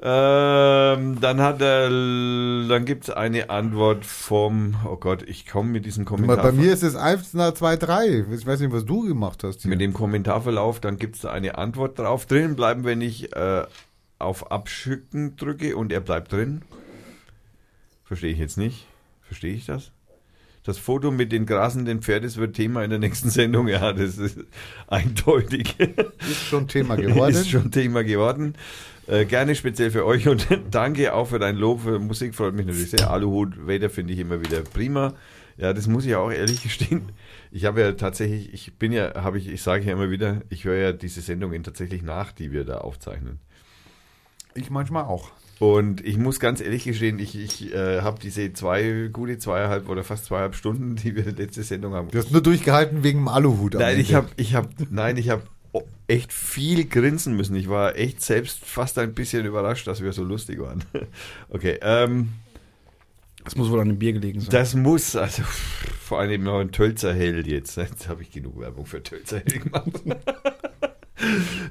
[0.00, 6.04] Ähm, dann hat er, dann gibt's eine Antwort vom, oh Gott, ich komme mit diesem
[6.04, 6.36] Kommentar.
[6.36, 8.26] bei mir ist es 1 nach 2, 3.
[8.32, 9.62] Ich weiß nicht, was du gemacht hast.
[9.62, 9.70] Hier.
[9.70, 12.26] mit dem Kommentarverlauf, dann gibt's da eine Antwort drauf.
[12.26, 13.66] Drin bleiben, wenn ich äh,
[14.20, 16.62] auf Abschicken drücke und er bleibt drin.
[18.04, 18.86] Verstehe ich jetzt nicht.
[19.22, 19.90] Verstehe ich das?
[20.68, 23.68] Das Foto mit den grasenden Pferdes wird Thema in der nächsten Sendung.
[23.68, 24.38] Ja, das ist
[24.86, 25.80] eindeutig.
[25.80, 27.30] ist schon Thema geworden.
[27.30, 28.54] Ist schon Thema geworden.
[29.06, 32.34] Äh, gerne speziell für euch und danke auch für dein Lob für Musik.
[32.34, 33.10] Freut mich natürlich sehr.
[33.10, 35.14] Aluhut Vader finde ich immer wieder prima.
[35.56, 37.12] Ja, das muss ich auch ehrlich gestehen.
[37.50, 40.66] Ich habe ja tatsächlich, ich bin ja, habe ich, ich sage ja immer wieder, ich
[40.66, 43.38] höre ja diese Sendungen tatsächlich nach, die wir da aufzeichnen.
[44.54, 45.30] Ich manchmal auch.
[45.58, 50.04] Und ich muss ganz ehrlich gestehen, ich, ich äh, habe diese zwei, gute zweieinhalb oder
[50.04, 52.10] fast zweieinhalb Stunden, die wir letzte Sendung haben.
[52.10, 53.74] Du hast nur durchgehalten wegen dem Aluhut.
[53.74, 55.42] Nein, ich habe, ich habe, nein, ich habe
[56.06, 57.56] echt viel grinsen müssen.
[57.56, 60.84] Ich war echt selbst fast ein bisschen überrascht, dass wir so lustig waren.
[61.50, 62.32] Okay, ähm,
[63.44, 64.50] Das muss wohl an dem Bier gelegen sein.
[64.50, 65.42] das muss, also
[66.00, 67.76] vor allem noch ein Tölzer Hell jetzt.
[67.76, 67.86] ne?
[67.90, 69.90] Jetzt habe ich genug Werbung für Tölzer Hell gemacht.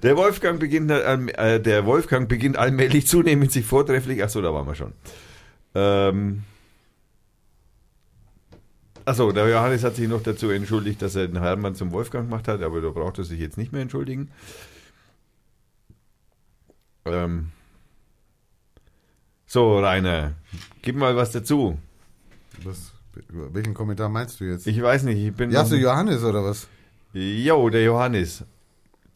[0.03, 4.23] Der Wolfgang beginnt, äh, der Wolfgang beginnt allmählich zunehmend sich vortrefflich.
[4.23, 4.91] Achso, da waren wir schon.
[5.73, 6.43] Ähm,
[9.07, 12.49] Achso, der Johannes hat sich noch dazu entschuldigt, dass er den Hermann zum Wolfgang gemacht
[12.49, 14.31] hat, aber da braucht er sich jetzt nicht mehr entschuldigen.
[17.05, 17.51] Ähm,
[19.45, 20.33] so, Rainer,
[20.81, 21.79] gib mal was dazu.
[22.63, 22.91] Was,
[23.29, 24.67] welchen Kommentar meinst du jetzt?
[24.67, 25.51] Ich weiß nicht, ich bin.
[25.51, 26.67] ja, so Johannes oder was?
[27.13, 28.43] Jo, der Johannes.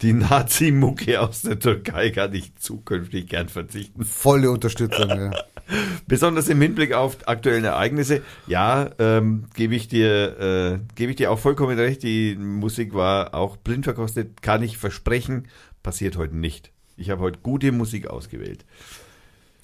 [0.02, 4.04] Die Nazi-Mucke aus der Türkei kann ich zukünftig gern verzichten.
[4.04, 5.30] Volle Unterstützung, ja.
[6.08, 8.22] Besonders im Hinblick auf aktuelle Ereignisse.
[8.48, 12.02] Ja, ähm, gebe ich dir, äh, gebe ich dir auch vollkommen recht.
[12.02, 14.42] Die Musik war auch blind verkostet.
[14.42, 15.46] Kann ich versprechen,
[15.84, 16.72] passiert heute nicht.
[16.96, 18.64] Ich habe heute gute Musik ausgewählt.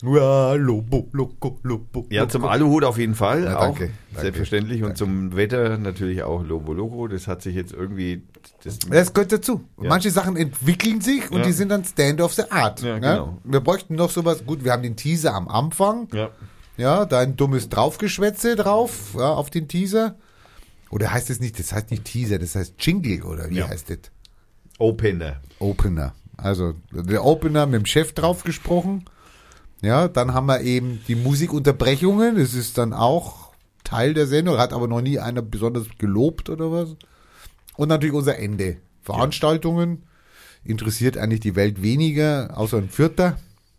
[0.03, 2.07] Ja, Lobo, Loco, Lobo.
[2.11, 3.45] Ja, zum Aluhut auf jeden Fall.
[3.45, 4.83] Ja, auch, danke, danke, selbstverständlich.
[4.83, 4.99] Und danke.
[4.99, 7.09] zum Wetter natürlich auch Lobo Loco.
[7.09, 8.23] Das hat sich jetzt irgendwie.
[8.63, 9.65] Das, Das gehört dazu.
[9.83, 9.89] Ja.
[9.89, 11.45] Manche Sachen entwickeln sich und Ja.
[11.47, 12.81] die sind dann Stand of the Art.
[12.83, 13.01] Ja, ne?
[13.01, 13.39] genau.
[13.43, 14.45] Wir bräuchten noch sowas.
[14.47, 16.09] Gut, wir haben den Teaser am Anfang.
[16.13, 16.31] ja.
[16.77, 20.15] Ja, da ein dummes Draufgeschwätze drauf, ja, auf den Teaser.
[20.91, 23.69] Oder heißt es nicht, das heißt nicht Teaser, das heißt Jingle oder wie Ja.
[23.69, 23.99] heißt das?
[24.79, 25.41] Opener.
[25.59, 26.15] Opener.
[26.37, 29.07] Also der Opener mit dem Chef drauf gesprochen.
[29.81, 32.37] Ja, dann haben wir eben die Musikunterbrechungen.
[32.37, 33.53] Das ist dann auch
[33.85, 36.97] Teil der Sendung, hat aber noch nie einer besonders gelobt oder was.
[37.77, 38.79] Und natürlich unser Ende.
[39.03, 40.03] Veranstaltungen
[40.65, 43.39] interessiert eigentlich die Welt weniger, außer ein Vierter.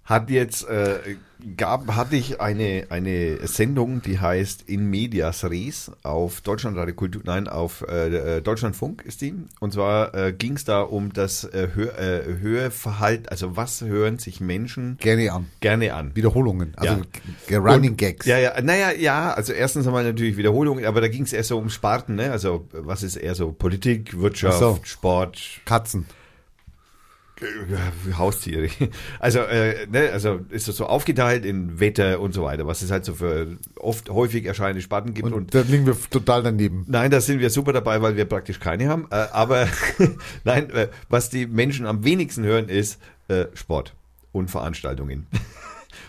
[0.09, 1.17] Hat jetzt, äh,
[1.55, 7.47] gab, hatte ich eine, eine Sendung, die heißt In Medias Res auf Deutschlandradio Kultur, nein,
[7.47, 9.35] auf äh, äh, Deutschlandfunk ist die.
[9.59, 14.17] Und zwar äh, ging es da um das äh, Hör, äh, Hörverhalten, also was hören
[14.17, 15.45] sich Menschen Gerne an.
[15.59, 16.15] gerne an.
[16.15, 17.01] Wiederholungen, also
[17.47, 17.59] Ja.
[17.59, 18.25] Running Und- Gags.
[18.25, 21.59] Ja, ja, naja, ja, also erstens einmal natürlich Wiederholungen, aber da ging es eher so
[21.59, 22.31] um Sparten, ne?
[22.31, 24.79] Also was ist eher so Politik, Wirtschaft, so.
[24.81, 26.07] Sport, Katzen.
[27.41, 28.69] Äh, Haustiere.
[29.19, 32.91] Also, äh, ne, also ist das so aufgeteilt in Wetter und so weiter, was es
[32.91, 35.27] halt so für oft häufig erscheinende Sparten gibt.
[35.27, 36.85] Und, Und, da liegen wir total daneben.
[36.87, 39.07] nein, da sind wir super dabei, weil wir praktisch keine haben.
[39.11, 39.67] Äh, aber
[40.43, 43.93] nein, äh, was die Menschen am wenigsten hören, ist äh, Sport
[44.31, 45.27] und Veranstaltungen.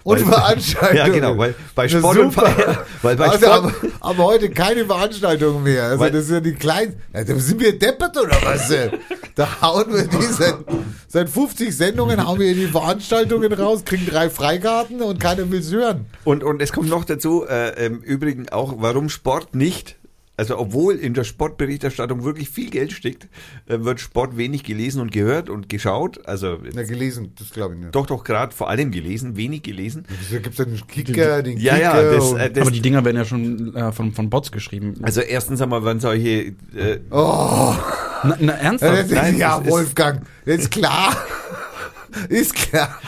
[0.03, 0.97] Und Veranstaltungen.
[0.97, 2.33] Ja, genau, weil bei Sport und.
[2.33, 5.85] Ver weil bei also, Sport, aber, aber heute keine Veranstaltungen mehr.
[5.85, 6.95] Also Weil- das sind ja die kleinen.
[7.13, 8.73] Da sind wir deppert oder was?
[9.35, 10.57] Da hauen wir die seit,
[11.09, 16.07] seit 50 Sendungen hauen wir die Veranstaltungen raus, kriegen drei Freikarten und keiner will's hören.
[16.25, 19.97] Und, und es kommt noch dazu, äh, im Übrigen auch, warum Sport nicht,
[20.41, 23.29] also obwohl in der Sportberichterstattung wirklich viel Geld steckt,
[23.67, 26.27] äh, wird Sport wenig gelesen und gehört und geschaut.
[26.27, 27.95] Also Na, gelesen, das glaube ich nicht.
[27.95, 30.07] doch, doch gerade vor allem gelesen, wenig gelesen.
[30.09, 32.03] Wieso gibt's denn den Kicker, den Ja, Kicker?
[32.05, 34.95] ja, das, äh, das Aber die Dinger werden ja schon äh, von, von Bots geschrieben.
[35.03, 37.75] also erstens einmal, wenn solche, äh, oh,
[38.25, 39.05] Na, na ja, ernsthaft?
[39.05, 41.15] ist, Nein, ja Wolfgang, das ist klar.
[42.29, 43.01] ist klar.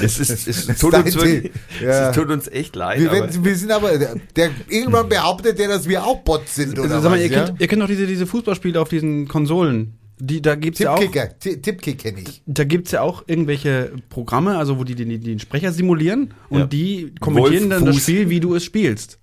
[0.00, 1.52] es, ist, es, Das tut uns wirklich.
[1.82, 2.10] Ja.
[2.10, 3.00] es tut uns echt leid.
[3.00, 6.54] Wir, aber, werden, wir sind aber, der, der, irgendwann behauptet der, dass wir auch Bots
[6.54, 7.44] sind, oder Also, sag mal, was, ihr, ja?
[7.44, 9.94] kennt, ihr kennt doch diese, diese Fußballspiele auf diesen Konsolen.
[10.18, 11.00] Die, da gibt's ja auch,
[11.40, 12.42] Tippkick kenne ich.
[12.46, 16.66] da gibt's ja auch irgendwelche Programme, also wo die den, den Sprecher simulieren und Ja.
[16.66, 18.02] die kommentieren dann das Wolf-Fuß.
[18.02, 19.18] Spiel, wie du es spielst.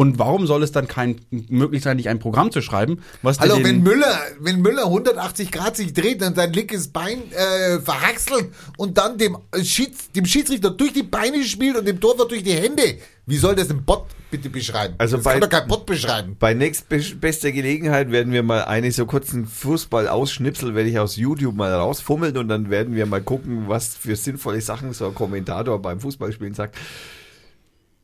[0.00, 3.56] Und warum soll es dann kein möglich sein, nicht ein Programm zu schreiben, was Hallo,
[3.56, 8.48] den, wenn Müller, wenn Müller 180 Grad sich dreht und sein linkes Bein äh, verhackselt
[8.78, 12.54] und dann dem, Schieds, dem Schiedsrichter durch die Beine spielt und dem Torwart durch die
[12.54, 14.94] Hände, wie soll das ein Bot bitte beschreiben?
[14.96, 16.34] Also das bei- kann doch kein Bot beschreiben.
[16.38, 21.74] Bei nächstbester Gelegenheit werden wir mal eine so kurzen Fußball-Ausschnipsel, werde ich aus YouTube mal
[21.74, 26.00] rausfummeln und dann werden wir mal gucken, was für sinnvolle Sachen so ein Kommentator beim
[26.00, 26.76] Fußballspielen sagt.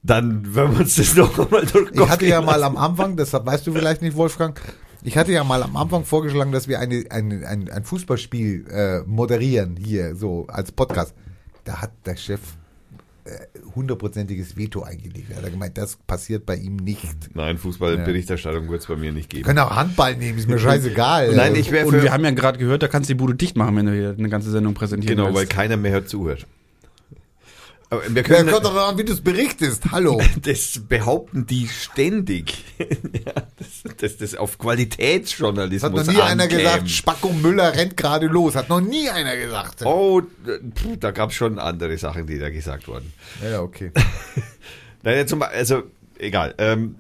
[0.07, 1.91] Dann werden wir uns das noch einmal durch.
[1.93, 4.61] Ich hatte ja mal am Anfang, das weißt du vielleicht nicht, Wolfgang,
[5.03, 8.99] ich hatte ja mal am Anfang vorgeschlagen, dass wir eine, ein, ein, ein Fußballspiel äh,
[9.07, 11.15] moderieren hier, so als Podcast.
[11.65, 12.41] Da hat der Chef
[13.25, 13.31] äh,
[13.75, 15.31] hundertprozentiges Veto eingelegt.
[15.31, 17.35] Er hat gemeint, das passiert bei ihm nicht.
[17.35, 19.45] Nein, Fußballberichterstattung wird es bei mir nicht geben.
[19.45, 21.33] können auch Handball nehmen, ist mir scheißegal.
[21.37, 23.57] Nein, ich wäre und wir haben ja gerade gehört, da kannst du die Bude dicht
[23.57, 25.53] machen, wenn du hier eine ganze Sendung präsentieren Genau, weil willst.
[25.53, 26.47] keiner mehr zuhört.
[27.89, 29.85] Aber wir Ja, können kommt doch daran, wie du es berichtest.
[29.93, 30.21] Hallo.
[30.43, 32.65] das behaupten die ständig.
[32.79, 36.63] ja, dass, dass das auf Hat Qualitätsjournalismus noch nie einer ankäme.
[36.63, 38.57] gesagt, Spacko Müller rennt gerade los.
[38.57, 39.85] Hat noch nie einer gesagt.
[39.85, 43.13] Oh, pf, da gab es schon andere Sachen, die da gesagt wurden.
[43.43, 43.93] Ja, okay.
[45.03, 45.85] Naja, zum, also,
[46.19, 46.55] egal.
[46.59, 46.97] Ähm,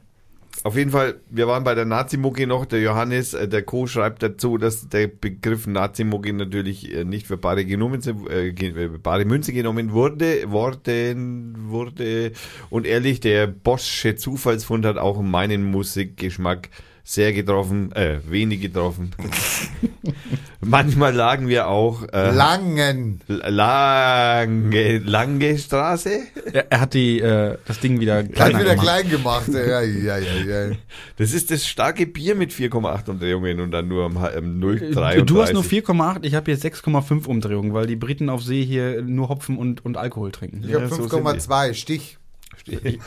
[0.66, 2.66] auf jeden Fall, wir waren bei der Nazi-Mucke noch.
[2.66, 3.86] Der Johannes, äh, der Co.
[3.86, 9.24] schreibt dazu, dass der Begriff Nazi-Mucke natürlich äh, nicht für bare, genommen, äh, äh, bare
[9.26, 12.32] Münze genommen wurde, worden, wurde.
[12.68, 16.68] Und ehrlich, der Boschsche Zufallsfund hat auch meinen Musikgeschmack
[17.08, 19.12] sehr getroffen, äh, wenig getroffen.
[20.60, 23.20] Manchmal lagen wir auch äh, Langen.
[23.28, 26.18] lange, lange Straße.
[26.52, 28.84] Er, er hat die, äh, das Ding wieder Hat kleiner wieder gemacht.
[28.86, 29.48] klein gemacht.
[29.52, 30.76] Ja, ja, ja, ja.
[31.16, 34.70] Das ist das starke Bier mit 4,8 Umdrehungen und dann nur am Ha- ähm, Du,
[34.70, 35.22] 0,33.
[35.22, 39.02] du hast nur 4,8, ich habe hier 6,5 Umdrehungen, weil die Briten auf See hier
[39.02, 40.64] nur Hopfen und, und Alkohol trinken.
[40.66, 42.18] Ich habe Ja, so sind 5,2 Stich.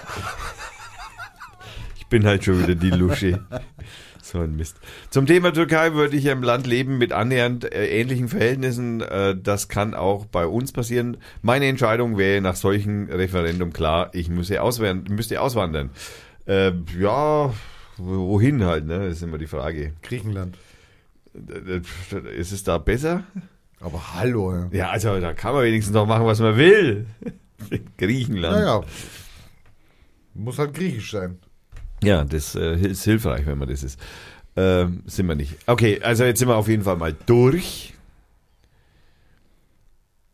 [2.10, 3.46] Ich bin halt schon wieder die Lusche.
[4.22, 4.78] So ein Mist.
[5.12, 9.02] Zum Thema Türkei würde ich im Land leben mit annähernd äh, ähnlichen Verhältnissen.
[9.02, 11.18] Äh, das kann auch bei uns passieren.
[11.42, 15.16] Meine Entscheidung wäre nach solchen Referendum klar, ich müsse auswandern.
[15.16, 15.92] Müsste auswandern.
[16.46, 17.54] Äh, ja,
[17.98, 19.00] wohin halt, ne?
[19.08, 19.94] Das ist immer die Frage.
[20.04, 20.58] Griechenland.
[21.34, 21.82] Äh,
[22.36, 23.24] Ist es da besser?
[23.80, 24.54] Aber hallo.
[24.54, 24.70] Ja.
[24.72, 27.08] Ja, also da kann man wenigstens noch machen, was man will.
[27.98, 28.58] Griechenland.
[28.58, 28.82] Naja.
[30.36, 31.40] Muss halt griechisch sein.
[32.04, 34.00] Ja, das äh, ist hilfreich, wenn man das ist.
[34.56, 35.58] Ähm, sind wir nicht.
[35.68, 37.94] Okay, also jetzt sind wir auf jeden Fall mal durch.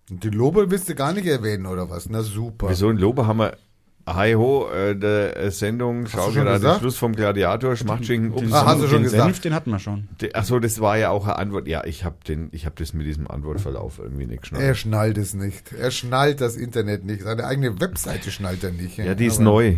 [0.10, 2.10] Die Lobe willst du gar nicht erwähnen, oder was?
[2.10, 2.70] Na super.
[2.70, 3.58] Wieso in Lobe haben wir
[4.08, 6.80] Hi ho, äh, der äh, Sendung, du schau gerade gesagt?
[6.82, 8.36] Schluss vom Gladiator, Schmachtschinken.
[8.36, 8.54] Den, Ups.
[8.54, 9.24] Ah, hast du schon den gesagt.
[9.24, 10.08] Senf, den hatten wir schon.
[10.34, 11.68] Achso, das war ja auch eine Antwort.
[11.68, 14.64] Ja, ich habe den, ich habe das mit diesem Antwortverlauf irgendwie nicht geschnallt.
[14.64, 15.72] Er schnallt es nicht.
[15.74, 17.24] Er schnallt das Internet nicht.
[17.24, 18.98] Seine eigene Webseite schnallt er nicht.
[18.98, 19.78] ja, die ist Aber neu.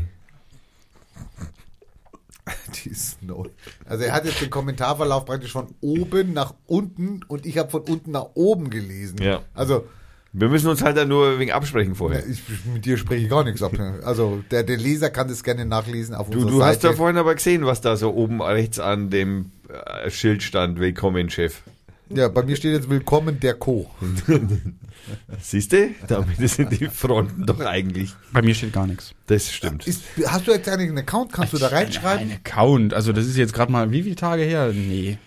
[2.84, 3.46] Die ist neu.
[3.86, 7.82] Also er hat jetzt den Kommentarverlauf praktisch von oben nach unten und ich habe von
[7.82, 9.22] unten nach oben gelesen.
[9.22, 9.42] Ja.
[9.54, 9.86] Also
[10.34, 12.26] Wir müssen uns halt dann nur wegen absprechen vorher.
[12.28, 12.42] ich,
[12.74, 13.72] mit dir spreche ich gar nichts ab.
[14.04, 16.88] Also der, der Leser kann das gerne nachlesen auf Du, unserer du hast Seite.
[16.88, 20.80] ja vorhin aber gesehen, was da so oben rechts an dem äh, Schild stand.
[20.80, 21.62] Willkommen, Chef.
[22.10, 23.90] Ja, bei mir steht jetzt Willkommen der Co.
[25.42, 25.90] Siehst du?
[26.08, 28.14] Damit sind die Fronten doch eigentlich.
[28.34, 29.14] Bei mir steht gar nichts.
[29.28, 29.88] Das stimmt.
[29.88, 31.32] Ist, hast du jetzt eigentlich einen Account?
[31.34, 32.30] Kannst du da reinschreiben?
[32.30, 34.72] Ein Account, also das ist jetzt gerade mal, wie viele Tage her?
[34.74, 35.18] Nee.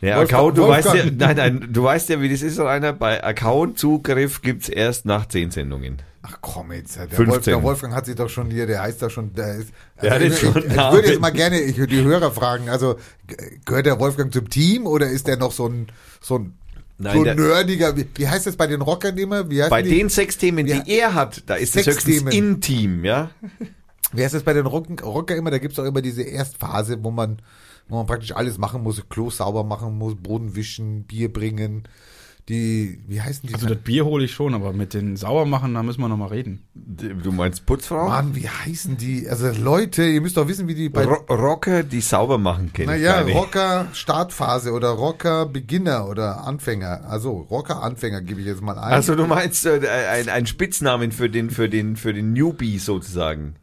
[0.00, 2.92] Ja, Wolfgang- Account, du weißt ja, nein, nein, du weißt ja, wie das ist, Rainer.
[2.92, 5.98] Bei Account-Zugriff gibt's erst nach zehn Sendungen.
[6.24, 7.26] Ach komm jetzt, der 15.
[7.28, 9.70] Wolf, der Wolfgang hat sich doch schon hier, der heißt doch schon, der ist.
[10.00, 12.30] Der hat jetzt ich, schon ich, ich würde jetzt mal gerne ich, würde die Hörer
[12.30, 12.96] fragen, also
[13.64, 15.88] gehört der Wolfgang zum Team oder ist der noch so ein
[16.20, 16.54] so ein
[16.98, 17.96] Nein, so der- nerdiger?
[17.96, 19.44] Wie, wie heißt das bei den Rockern immer?
[19.44, 20.82] Bei die, den sechs Themen, die Ja.
[20.86, 22.32] er hat, da ist es höchstens.
[22.32, 23.30] Intim, ja?
[24.14, 25.50] Wie heißt das bei den Rocken, Rocker immer?
[25.50, 27.40] Da gibt's auch immer diese Erstphase, wo man
[27.88, 31.84] wo man praktisch alles machen muss, Klo sauber machen muss, Boden wischen, Bier bringen.
[32.48, 33.54] Die, wie heißen die?
[33.54, 36.64] Also das Bier hole ich schon, aber mit den Sauermachen, da müssen wir nochmal reden.
[36.74, 38.08] Du meinst Putzfrau?
[38.08, 39.28] Mann, wie heißen die?
[39.28, 42.88] Also Leute, ihr müsst doch wissen, wie die bei Ro Rocker, die sauber machen, kennen.
[42.88, 47.04] Naja, Rocker Startphase oder Rocker Beginner oder Anfänger.
[47.08, 48.92] Also Rocker Anfänger gebe ich jetzt mal ein.
[48.92, 53.54] Also du meinst äh, ein, ein Spitznamen für den, für den, für den Newbie sozusagen.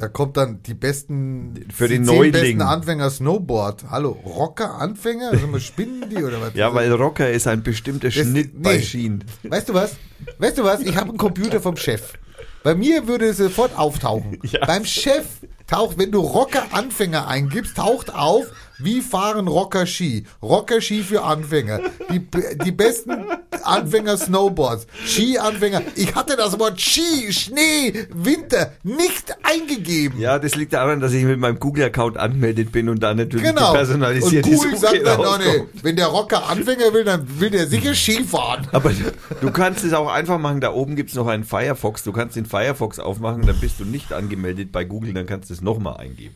[0.00, 2.32] Da kommt dann die besten Für die den Neuling.
[2.32, 3.84] besten Anfänger Snowboard.
[3.90, 5.30] Hallo, Rocker Anfänger?
[5.30, 6.54] Also mal spinnen die oder was?
[6.54, 8.82] Ja, weil Rocker ist ein bestimmter Schnitt bei nee.
[8.82, 9.24] Schienen.
[9.42, 9.96] Weißt du was?
[10.38, 10.80] Weißt du was?
[10.80, 12.14] Ich habe einen Computer vom Chef.
[12.62, 14.38] Bei mir würde es sofort auftauchen.
[14.42, 14.64] Ja.
[14.66, 15.26] Beim Chef
[15.66, 18.46] taucht, wenn du Rocker Anfänger eingibst, taucht auf,
[18.84, 20.24] wie fahren Rocker Ski.
[20.42, 21.80] Rocker Ski für Anfänger.
[22.12, 22.20] Die,
[22.64, 23.24] die besten
[23.62, 24.86] Anfänger Snowboards.
[25.04, 25.82] Ski-Anfänger.
[25.94, 30.18] Ich hatte das Wort Ski, Schnee, Winter nicht eingegeben.
[30.18, 33.70] Ja, das liegt daran, dass ich mit meinem Google-Account angemeldet bin und da natürlich Genau.
[33.72, 35.44] die personalisierte Und Google sagt dann, oh, rauskommt.
[35.74, 38.66] nee, wenn der Rocker Anfänger will, dann will der sicher Ski fahren.
[38.72, 38.92] Aber
[39.40, 40.60] du kannst es auch einfach machen.
[40.60, 42.02] Da oben gibt's noch einen Firefox.
[42.02, 45.54] Du kannst den Firefox aufmachen, dann bist du nicht angemeldet bei Google, dann kannst du
[45.54, 46.34] es nochmal eingeben.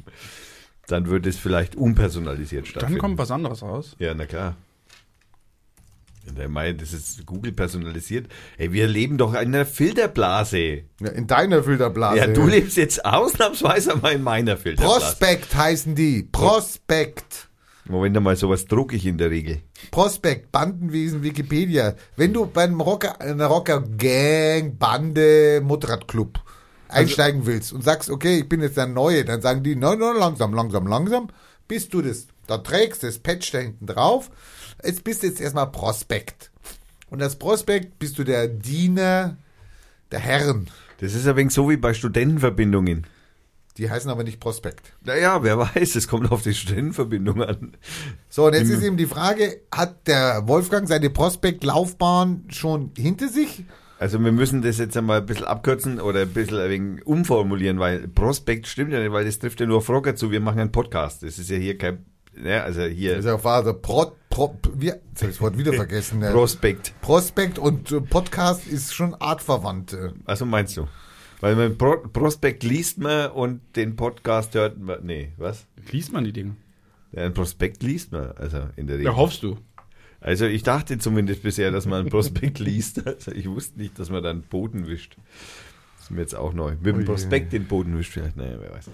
[0.88, 2.94] Dann wird es vielleicht unpersonalisiert stattfinden.
[2.94, 3.97] Dann kommt was anderes raus.
[3.99, 4.57] Ja, na klar.
[6.37, 8.29] Der meint, das ist Google personalisiert.
[8.57, 10.85] Ey, wir leben doch in einer Filterblase.
[11.01, 12.18] Ja, in deiner Filterblase.
[12.18, 15.01] Ja, du lebst jetzt ausnahmsweise mal in meiner Filterblase.
[15.01, 16.23] Prospekt heißen die.
[16.33, 17.49] Prospekt.
[17.87, 19.61] Moment einmal, sowas drucke ich in der Regel.
[19.90, 21.94] Prospekt, Bandenwesen, Wikipedia.
[22.16, 26.40] Wenn du beim Rocker, einer Rocker Gang, Bande, Motorradclub
[26.95, 30.17] einsteigen willst und sagst, okay, ich bin jetzt der Neue, dann sagen die, nein, nein,
[30.17, 31.29] langsam, langsam, langsam,
[31.69, 34.31] bis du das da trägst, das Patch da hinten drauf.
[34.85, 36.51] Jetzt bist du jetzt erstmal Prospekt.
[37.11, 39.37] Und als Prospekt bist du der Diener
[40.11, 40.69] der Herren.
[41.01, 43.07] Das ist ein wenig so wie bei Studentenverbindungen.
[43.77, 44.93] Die heißen aber nicht Prospekt.
[45.03, 47.77] Naja, wer weiß, es kommt auf die Studentenverbindung an.
[48.29, 53.65] So, und jetzt ist eben die Frage, hat der Wolfgang seine Prospektlaufbahn schon hinter sich?
[54.05, 57.79] Also wir müssen das jetzt einmal ein bisschen abkürzen oder ein bisschen ein wenig umformulieren,
[57.79, 60.31] weil Prospekt stimmt ja nicht, weil das trifft ja nur Frogger zu.
[60.31, 61.23] Wir machen einen Podcast.
[61.23, 62.05] Das ist ja hier kein,
[62.45, 65.57] ja, also hier Das ist ja Vater Pro, Pro, wir, jetzt hab ich das Wort
[65.57, 66.19] wieder vergessen.
[66.19, 66.33] ne?
[66.33, 66.93] Prospekt.
[67.01, 69.95] Prospekt und Podcast ist schon artverwandt.
[69.95, 70.11] äh.
[70.27, 70.87] Also meinst du?
[71.40, 74.99] Weil man Pro Prospekt liest man und den Podcast hört man.
[75.03, 75.64] Nee, was?
[75.90, 76.57] Liest man die Dinge?
[77.12, 79.12] Ja, ein Prospekt liest man, also in der Regel.
[79.12, 79.57] Ja, hoffst du.
[80.25, 83.07] Also ich dachte zumindest bisher, dass man einen Prospekt liest.
[83.07, 85.17] Also ich wusste nicht, dass man dann Boden wischt.
[85.97, 86.73] Das ist mir jetzt auch neu.
[86.81, 87.05] Mit dem.
[87.05, 88.37] Prospekt den Boden wischt vielleicht.
[88.37, 88.91] Naja, wer weiß.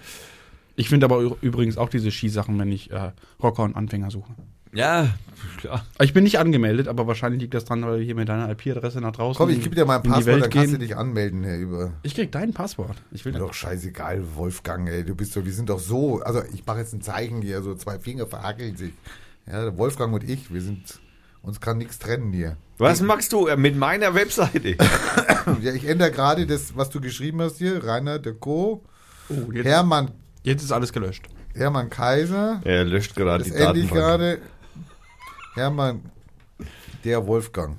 [0.75, 4.33] Ich finde aber übrigens auch diese Skisachen, wenn ich äh, Rocker und Anfänger suche.
[4.73, 5.15] Ja,
[5.57, 5.85] klar.
[6.01, 9.01] Ich bin nicht angemeldet, aber wahrscheinlich liegt das dran, weil wir hier mit deiner IP-Adresse
[9.01, 11.57] nach draußen Komm, ich gebe dir mal ein Passwort, dann kannst du dich anmelden hier
[11.57, 11.91] über.
[12.03, 12.95] Ich krieg dein Passwort.
[13.11, 15.03] Ich will doch scheißegal, Wolfgang, ey.
[15.05, 16.21] Du bist so, wir sind doch so.
[16.21, 18.93] Also ich mache jetzt ein Zeichen hier, so zwei Finger verhackeln sich.
[19.45, 20.99] Ja, Wolfgang und ich, wir sind.
[21.41, 22.57] Uns kann nichts trennen hier.
[22.77, 24.77] Was machst du äh, mit meiner Webseite?
[25.61, 27.83] Ja, ich ändere gerade das, was du geschrieben hast hier.
[27.83, 28.83] Rainer de Co.
[29.27, 30.11] Oh, jetzt, Hermann,
[30.43, 31.27] jetzt ist alles gelöscht.
[31.55, 32.61] Hermann Kaiser.
[32.63, 34.41] er löscht gerade Das die ändere ich gerade.
[35.55, 36.11] Hermann,
[37.03, 37.77] der Wolfgang.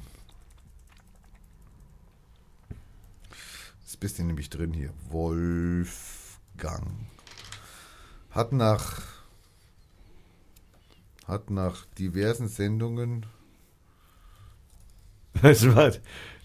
[3.85, 4.91] Das bist du nämlich drin hier.
[5.09, 5.87] Wolfgang.
[8.31, 9.03] Hat nach
[11.29, 13.25] hat nach diversen Sendungen
[15.41, 15.93] Das war,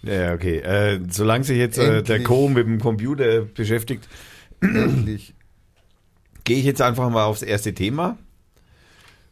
[0.03, 0.59] ja, okay.
[0.59, 2.23] Äh, solange sich jetzt äh, der.
[2.23, 2.47] Co.
[2.47, 4.07] mit dem Computer beschäftigt,
[4.61, 8.17] gehe ich jetzt einfach mal aufs erste Thema.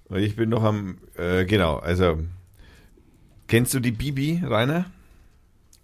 [0.08, 2.20] Weil ich bin noch am, äh, genau, also,
[3.48, 4.86] kennst du die Bibi, Rainer?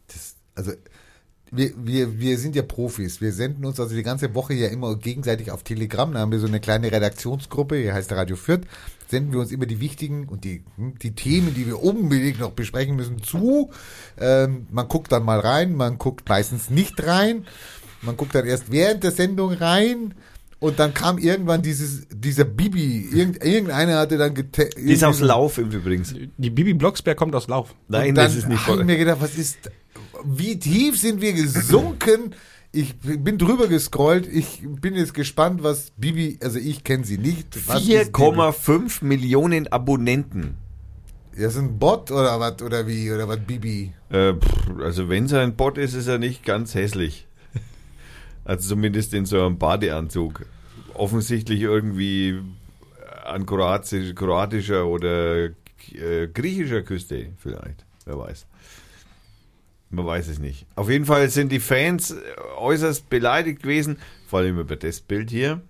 [0.08, 0.74] das, also
[1.52, 3.20] wir, wir, wir sind ja Profis.
[3.22, 6.12] Wir senden uns also die ganze Woche ja immer gegenseitig auf Telegram.
[6.14, 8.62] Da haben wir so eine kleine Redaktionsgruppe, hier heißt Radio Fürth.
[9.10, 12.52] Senden wir uns immer die wichtigen und die, hm, die Themen, die wir unbedingt noch
[12.52, 13.70] besprechen müssen, zu.
[14.20, 17.46] Ähm, man guckt dann mal rein, man guckt meistens nicht rein.
[18.02, 20.14] Man guckt dann erst während der Sendung rein.
[20.60, 23.10] Und dann kam irgendwann dieses, dieser Bibi.
[23.12, 26.14] Irgend, irgendeiner hatte dann gete- Die ist aus Lauf übrigens.
[26.38, 27.74] Die Bibi Blocksberg kommt aus Lauf.
[27.88, 28.84] Nein, und dann das ist nicht habe ich voll.
[28.86, 29.58] mir gedacht, was ist,
[30.26, 32.36] wie tief sind wir gesunken?
[32.72, 34.28] Ich bin drüber gescrollt.
[34.28, 37.68] Ich bin jetzt gespannt, was Bibi, also ich kenne sie nicht.
[37.68, 40.56] Was ist 4,5 Millionen Abonnenten.
[41.34, 43.94] Das ist ein Bot oder was, oder wie, oder was Bibi?
[44.10, 44.34] Äh,
[44.82, 47.28] also wenn es ein Bot ist, ist er nicht ganz hässlich.
[48.44, 50.46] Also zumindest in so einem Badeanzug.
[50.96, 52.40] Offensichtlich irgendwie
[53.24, 57.86] an kroatisch, kroatischer oder äh, griechischer Küste vielleicht.
[58.06, 58.48] Wer weiß.
[59.92, 60.66] Man weiß es nicht.
[60.76, 62.18] Auf jeden Fall sind die Fans äh,
[62.58, 65.62] äußerst beleidigt gewesen, vor allem über das Bild hier.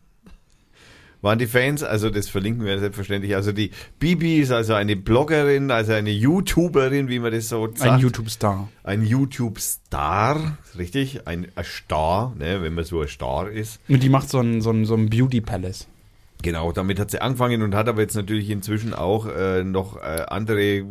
[1.23, 3.35] Waren die Fans, also das verlinken wir selbstverständlich.
[3.35, 7.81] Also die Bibi ist also eine Bloggerin, also eine YouTuberin, wie man das so sagt.
[7.81, 8.69] Ein YouTube-Star.
[8.83, 11.27] Ein YouTube-Star, richtig?
[11.27, 13.79] Ein, ein Star, ne, wenn man so ein Star ist.
[13.87, 15.87] Und die macht so einen so einen- so einen Beauty Palace.
[16.41, 20.23] Genau, damit hat sie angefangen und hat aber jetzt natürlich inzwischen auch äh, noch äh,
[20.27, 20.83] andere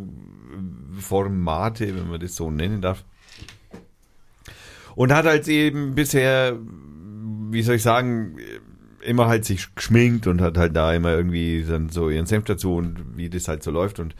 [0.98, 3.04] Formate, wenn man das so nennen darf.
[4.94, 6.58] Und hat halt eben bisher,
[7.50, 8.36] wie soll ich sagen,
[9.02, 12.74] immer halt sich geschminkt und hat halt da immer irgendwie dann so ihren Senf dazu
[12.74, 14.14] und wie das halt so läuft und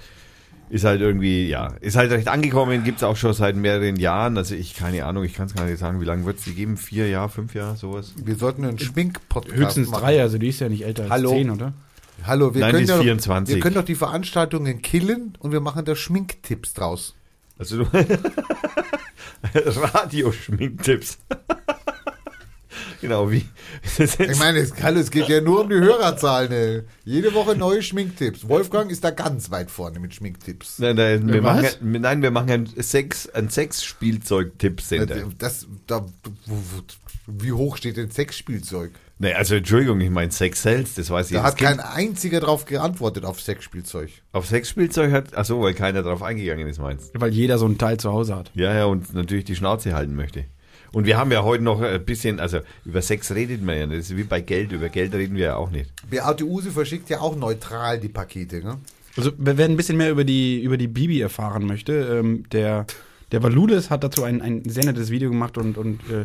[0.70, 4.38] ist halt irgendwie, ja, ist halt recht angekommen, gibt's auch schon seit mehreren Jahren.
[4.38, 6.76] Also ich, keine Ahnung, ich kann es gar nicht sagen, wie lange wird's die geben?
[6.76, 8.14] Vier Jahre, fünf Jahre, sowas?
[8.24, 10.00] Wir sollten einen Schminkpodcast Höchstens machen.
[10.00, 11.30] drei, also die ist ja nicht älter als Hallo.
[11.30, 11.72] zehn, oder?
[12.24, 13.54] Hallo, wir Nein, die können ist doch, 24.
[13.54, 17.16] wir können doch die Veranstaltungen killen und wir machen da Schminktipps draus.
[17.60, 17.90] Also du
[19.54, 21.18] Radioschminktipps.
[23.02, 23.44] genau, wie.
[23.98, 26.48] Ich meine, es, hallo, es geht ja nur um die Hörerzahlen.
[26.50, 26.84] Ne?
[27.04, 28.48] Jede Woche neue Schminktipps.
[28.48, 30.78] Wolfgang ist da ganz weit vorne mit Schminktipps.
[30.78, 31.62] nein, nein, wir Was?
[31.62, 35.28] machen, ein- nein, wir machen ein Sex, ein Sex-Spielzeug-Tipp-Sender.
[35.36, 36.06] Das, da,
[36.46, 36.82] wo, wo,
[37.26, 38.92] wie hoch steht denn Sexspielzeug?
[39.22, 41.36] Nee, also Entschuldigung, ich meine Sex Sales, das weiß ich.
[41.36, 44.08] Da Das hat Kind kein einziger drauf geantwortet auf Sexspielzeug.
[44.32, 47.76] auf Sexspielzeug hat, ach so, weil keiner drauf eingegangen ist, meinst Weil jeder so ein
[47.76, 48.50] Teil zu Hause hat.
[48.54, 50.44] Ja, ja, und natürlich die Schnauze halten möchte.
[50.92, 53.98] Und wir haben ja heute noch ein bisschen, also über Sex redet man ja nicht.
[54.00, 55.92] Das ist wie bei Geld, über Geld reden wir ja auch nicht.
[56.08, 58.64] Beate Use verschickt ja auch neutral die Pakete.
[58.64, 58.78] Ne?
[59.18, 62.86] Also, wer wer ein bisschen mehr über die, über die Bibi erfahren möchte, ähm, der,
[63.32, 66.24] der Valudes hat dazu ein, ein sehr nettes Video gemacht und, und äh,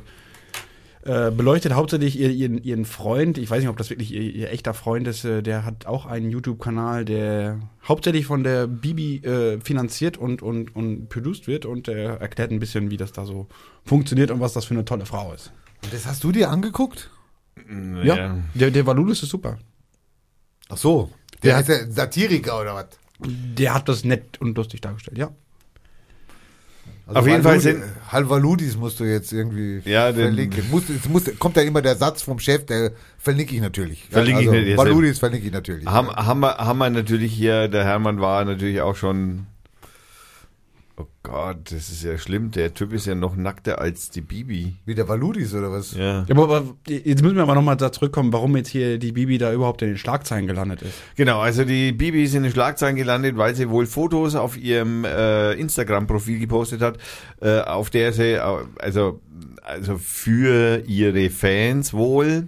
[1.06, 3.38] Äh, beleuchtet hauptsächlich ihr, ihren, ihren Freund.
[3.38, 5.24] Ich weiß nicht, ob das wirklich ihr, ihr echter Freund ist.
[5.24, 10.76] Äh, der hat auch einen YouTube-Kanal, der hauptsächlich von der Bibi äh, finanziert und, und,
[10.76, 11.68] und produced wird.
[11.68, 13.48] Und der erklärt ein bisschen, wie das da so
[13.84, 15.52] funktioniert und was das für eine tolle Frau ist.
[15.84, 17.12] Und das hast du dir angeguckt?
[18.04, 19.60] Ja, der, der Valulus ist super.
[20.70, 21.12] Ach so.
[21.44, 22.88] Der heißt ja Satiriker oder was?
[23.20, 25.30] Der hat das nett und lustig dargestellt, ja.
[27.08, 30.64] Also Auf jeden Fall sind- Halvaludis musst du jetzt irgendwie Ja, verlinken.
[30.72, 34.06] Muss, es muss, kommt ja immer der Satz vom Chef, der verlinke ich natürlich.
[34.10, 35.86] Verlinke ich also, nicht, jetzt- Valudis verlinke ich natürlich.
[35.86, 39.46] Haben, haben, wir, haben wir natürlich hier, der Hermann war natürlich auch schon.
[40.98, 42.52] Oh Gott, das ist ja schlimm.
[42.52, 44.76] Der Typ ist ja noch nackter als die Bibi.
[44.86, 45.94] Wie der Valudis oder was?
[45.94, 46.24] Ja.
[46.26, 49.38] Ja, aber, aber jetzt müssen wir aber nochmal da zurückkommen, warum jetzt hier die Bibi
[49.38, 50.94] da überhaupt in den Schlagzeilen gelandet ist.
[51.18, 55.04] Genau, also die Bibi ist in den Schlagzeilen gelandet, weil sie wohl Fotos auf ihrem
[55.04, 56.98] äh, Instagram-Profil gepostet hat,
[57.42, 58.40] äh, auf der sie, äh,
[58.80, 59.20] also,
[59.64, 62.48] also für ihre Fans wohl,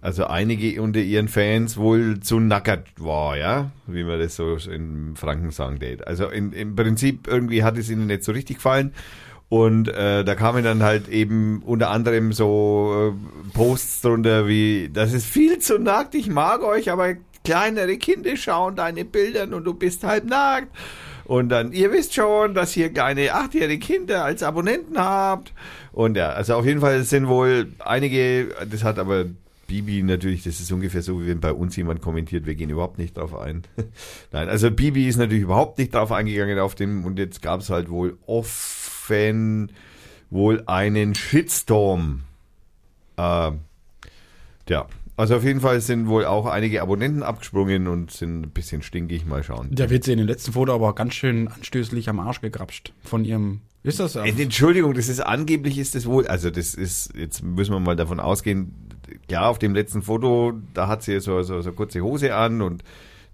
[0.00, 5.16] also einige unter ihren Fans wohl zu nackert war, ja, wie man das so in
[5.16, 6.06] Franken sagen tät.
[6.06, 8.92] Also in, im Prinzip irgendwie hat es ihnen nicht so richtig gefallen.
[9.48, 15.14] Und äh, da kamen dann halt eben unter anderem so äh, Posts drunter wie, das
[15.14, 19.72] ist viel zu nackt, ich mag euch, aber kleinere Kinder schauen deine Bildern und du
[19.72, 20.68] bist halb nackt.
[21.24, 25.52] Und dann, ihr wisst schon, dass ihr kleine achtjährige Kinder als Abonnenten habt.
[25.92, 29.26] Und ja, also auf jeden Fall sind wohl einige, das hat aber
[29.68, 32.98] Bibi natürlich, das ist ungefähr so, wie wenn bei uns jemand kommentiert, wir gehen überhaupt
[32.98, 33.62] nicht drauf ein.
[34.32, 37.70] Nein, also Bibi ist natürlich überhaupt nicht drauf eingegangen auf dem und jetzt gab es
[37.70, 39.70] halt wohl offen
[40.30, 42.22] wohl einen Shitstorm.
[43.16, 43.52] Äh,
[44.68, 48.82] ja, also auf jeden Fall sind wohl auch einige Abonnenten abgesprungen und sind ein bisschen
[48.82, 49.26] stinkig.
[49.26, 49.68] Mal schauen.
[49.72, 53.24] Da wird sie in dem letzten Foto aber ganz schön anstößlich am Arsch gegrapscht von
[53.24, 53.60] ihrem.
[53.82, 54.16] Ist das?
[54.16, 57.96] Äh, Entschuldigung, das ist angeblich ist das wohl, also das ist, jetzt müssen wir mal
[57.96, 58.87] davon ausgehen,
[59.26, 62.82] klar, auf dem letzten Foto, da hat sie so, so, so kurze Hose an und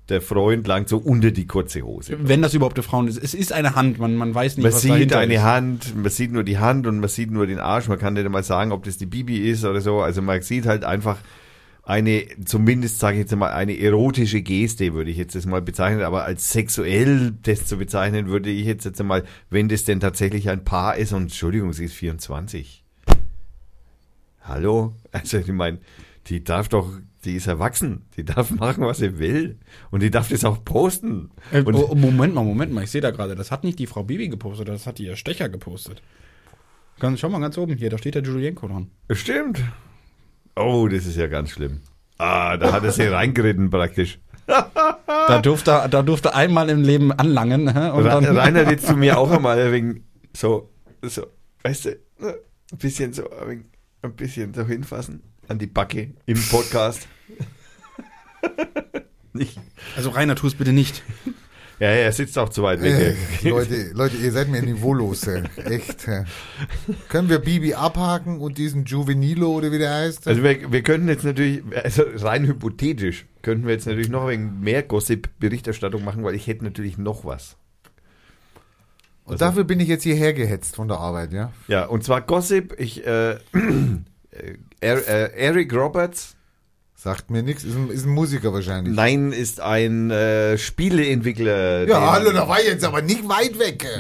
[0.09, 2.17] der Freund langt so unter die kurze Hose.
[2.21, 3.23] Wenn das überhaupt eine Frau ist.
[3.23, 5.43] Es ist eine Hand, man, man weiß nicht, Man was sieht dahinter eine ist.
[5.43, 7.89] Hand, man sieht nur die Hand und man sieht nur den Arsch.
[7.89, 10.01] Man kann nicht mal sagen, ob das die Bibi ist oder so.
[10.01, 11.19] Also man sieht halt einfach
[11.85, 16.03] eine, zumindest sage ich jetzt mal, eine erotische Geste, würde ich jetzt das mal bezeichnen.
[16.03, 20.51] Aber als sexuell das zu bezeichnen, würde ich jetzt jetzt mal, wenn das denn tatsächlich
[20.51, 22.84] ein Paar ist und Entschuldigung, sie ist 24.
[24.45, 24.95] Hallo?
[25.13, 25.79] Also ich meine,
[26.27, 26.89] die darf doch,
[27.25, 29.59] die ist erwachsen, die darf machen, was sie will.
[29.91, 31.31] Und die darf das auch posten.
[31.53, 34.05] Äh, oh, Moment mal, Moment mal, ich sehe da gerade, das hat nicht die Frau
[34.05, 36.03] Bibi gepostet, das hat ihr Stecher gepostet.
[37.01, 38.91] Ganz, schau mal ganz oben hier, da steht der Julienko dran.
[39.11, 39.63] Stimmt.
[40.57, 41.81] Oh, das ist ja ganz schlimm.
[42.19, 44.19] Ah, da hat er sie reingeritten praktisch.
[45.27, 47.63] Da durfte, da durfte einmal im Leben anlangen.
[47.69, 47.73] Und
[48.05, 50.05] Ra- dann, Rainer jetzt zu mir auch einmal wegen
[50.37, 50.69] so,
[51.01, 51.27] so,
[51.63, 51.91] weißt du,
[52.21, 53.65] ein bisschen so, wenig-
[54.05, 57.09] ein bisschen so hinfassen an die Backe im Podcast.
[59.33, 59.59] Nicht.
[59.97, 61.03] also Rainer, tu es bitte nicht.
[61.81, 63.17] Ja, er sitzt auch zu weit weg.
[63.43, 65.43] Äh, Leute, Leute, ihr seid mir niveaulos, äh.
[65.65, 66.07] echt.
[66.07, 66.25] äh.
[67.09, 70.29] Können wir Bibi abhaken und diesen Juvenilo oder wie der heißt?
[70.29, 74.61] Also wir, wir könnten jetzt natürlich, also rein hypothetisch, könnten wir jetzt natürlich noch wegen
[74.61, 77.57] mehr Gossip-Berichterstattung machen, weil ich hätte natürlich noch was.
[79.25, 81.53] Und dafür bin ich jetzt hierher gehetzt von der Arbeit, ja?
[81.69, 83.33] Ja, und zwar Gossip, ich, äh,
[84.33, 86.37] äh, äh, Eric Roberts,
[86.97, 88.97] Sagt mir nichts, ist ein, ist ein Musiker wahrscheinlich.
[88.97, 91.87] nein, ist ein äh, Spieleentwickler.
[91.87, 93.87] Ja, hallo, da war ich jetzt aber nicht weit weg.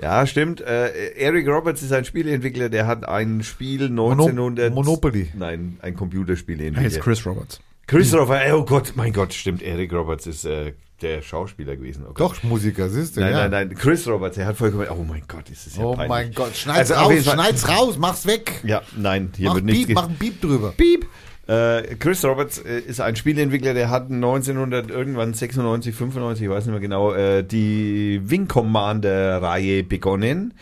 [0.00, 0.60] Ja, stimmt.
[0.60, 4.74] Äh, Eric Roberts ist ein Spieleentwickler, der hat ein Spiel 1900...
[4.74, 5.30] Monopoly.
[5.34, 7.02] Nein, ein Computerspiel Er heißt entwickelt.
[7.02, 7.60] Chris Roberts.
[7.86, 9.62] Chris Roberts, oh Gott, mein Gott, stimmt.
[9.62, 10.72] Eric Roberts ist äh,
[11.02, 12.04] der Schauspieler gewesen.
[12.06, 12.18] Gott.
[12.20, 13.48] Doch, Musiker, siehst du, Nein, ja.
[13.48, 14.86] nein, nein, Chris Roberts, er hat vollkommen...
[14.90, 16.08] Oh mein Gott, ist das ja Oh peinlich.
[16.08, 18.60] mein Gott, schneid's Also raus, schneid's raus, mach's weg.
[18.64, 20.72] Ja, nein, hier Mach wird nichts Piep, mach ein Piep drüber.
[20.76, 21.06] Piep.
[21.48, 26.66] Äh, Chris Roberts äh, ist ein Spieleentwickler, der hat 1900 irgendwann 96, 95, ich weiß
[26.66, 30.54] nicht mehr genau, äh, die Wing Commander Reihe begonnen.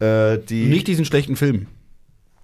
[0.00, 1.66] Äh, die Nicht diesen schlechten Film.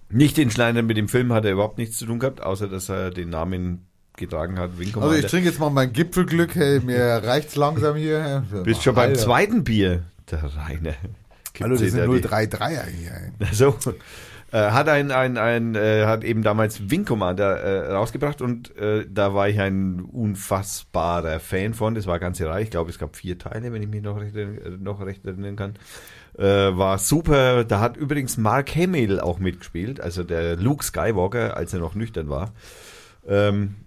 [0.09, 2.89] nicht den Schleiner mit dem Film hat er überhaupt nichts zu tun gehabt, außer dass
[2.89, 3.85] er den Namen
[4.17, 5.01] getragen hat, Commander.
[5.15, 8.43] Also ich trinke jetzt mal mein Gipfelglück, hey, mir reicht's langsam hier.
[8.63, 9.19] Bist schon beim Alter.
[9.21, 10.93] zweiten Bier, der Rainer.
[11.61, 13.11] Hallo, das sind da die- 033er hier.
[13.39, 13.47] ey.
[13.53, 13.77] So.
[14.51, 19.05] Äh, hat ein, ein, ein äh, hat eben damals Wing Commander äh, rausgebracht und äh,
[19.09, 21.95] da war ich ein unfassbarer Fan von.
[21.95, 22.63] Das war ganze Reihe.
[22.63, 24.47] Ich glaube, es gab vier Teile, wenn ich mich noch recht, äh,
[24.79, 25.73] noch recht erinnern kann.
[26.37, 27.63] War super.
[27.63, 32.27] Da hat übrigens Mark Hamill auch mitgespielt, also der Luke Skywalker, als er noch nüchtern
[32.29, 32.51] war.
[33.25, 33.84] Ähm, äh,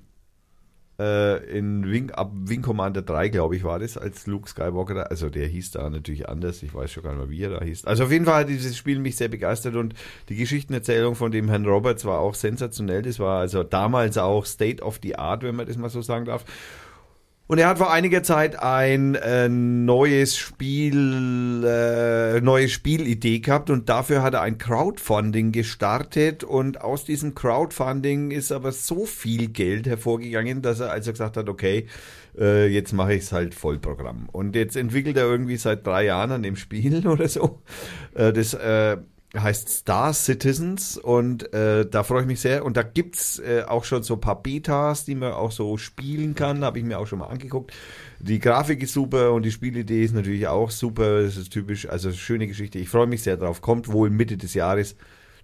[0.99, 5.31] in Wing, ab Wing Commander 3, glaube ich, war das, als Luke Skywalker da, also
[5.31, 7.85] der hieß da natürlich anders, ich weiß schon gar nicht mehr, wie er da hieß.
[7.85, 9.95] Also auf jeden Fall hat dieses Spiel mich sehr begeistert und
[10.29, 13.03] die Geschichtenerzählung von dem Herrn Roberts war auch sensationell.
[13.03, 16.25] Das war also damals auch State of the Art, wenn man das mal so sagen
[16.25, 16.45] darf.
[17.49, 23.89] Und er hat vor einiger Zeit ein äh, neues Spiel, äh, neue Spielidee gehabt und
[23.89, 29.87] dafür hat er ein Crowdfunding gestartet und aus diesem Crowdfunding ist aber so viel Geld
[29.87, 31.87] hervorgegangen, dass er also gesagt hat, okay,
[32.39, 34.29] äh, jetzt mache ich es halt Vollprogramm.
[34.31, 37.63] Und jetzt entwickelt er irgendwie seit drei Jahren an dem Spiel oder so.
[38.15, 38.99] Äh, das äh,
[39.37, 42.65] heißt Star Citizens und äh, da freue ich mich sehr.
[42.65, 46.35] Und da gibt's äh, auch schon so ein paar Betas, die man auch so spielen
[46.35, 46.65] kann.
[46.65, 47.73] Habe ich mir auch schon mal angeguckt.
[48.21, 51.23] Die Grafik ist super und die Spielidee ist natürlich auch super.
[51.23, 52.79] Das ist typisch, also schöne Geschichte.
[52.79, 53.61] Ich freue mich sehr drauf.
[53.61, 54.97] Kommt wohl Mitte des Jahres.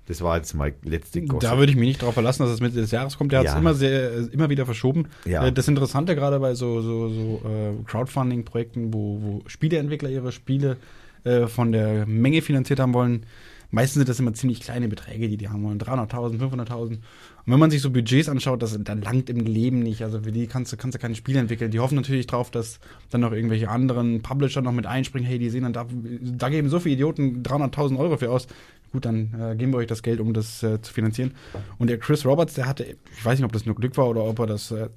[0.06, 1.40] Das war jetzt mein letzte Gossip.
[1.50, 3.32] Da würde ich mich nicht darauf verlassen, dass es Mitte des Jahres kommt.
[3.32, 3.58] Der hat es Ja.
[3.58, 5.08] immer sehr, äh, immer wieder verschoben.
[5.24, 5.46] Ja.
[5.46, 10.76] Äh, Das Interessante gerade bei so, so, so äh, Crowdfunding-Projekten, wo, wo Spieleentwickler ihre Spiele
[11.24, 13.24] äh, von der Menge finanziert haben wollen,
[13.74, 15.78] meistens sind das immer ziemlich kleine Beträge, die die haben wollen.
[15.78, 16.98] 300.000, 500.000.
[17.46, 20.02] Und wenn man sich so Budgets anschaut, das dann langt im Leben nicht.
[20.02, 21.70] Also für die kannst du, kannst du keine Spiele entwickeln.
[21.70, 22.78] Die hoffen natürlich drauf, dass
[23.10, 25.28] dann noch irgendwelche anderen Publisher noch mit einspringen.
[25.28, 28.46] Hey, die sehen dann, da, da geben so viele Idioten 300.000 Euro für aus.
[28.94, 31.32] Gut, dann äh, geben wir euch das Geld, um das äh, zu finanzieren.
[31.78, 32.84] Und der Chris Roberts, der hatte,
[33.16, 34.88] ich weiß nicht, ob das nur Glück war oder ob er das äh,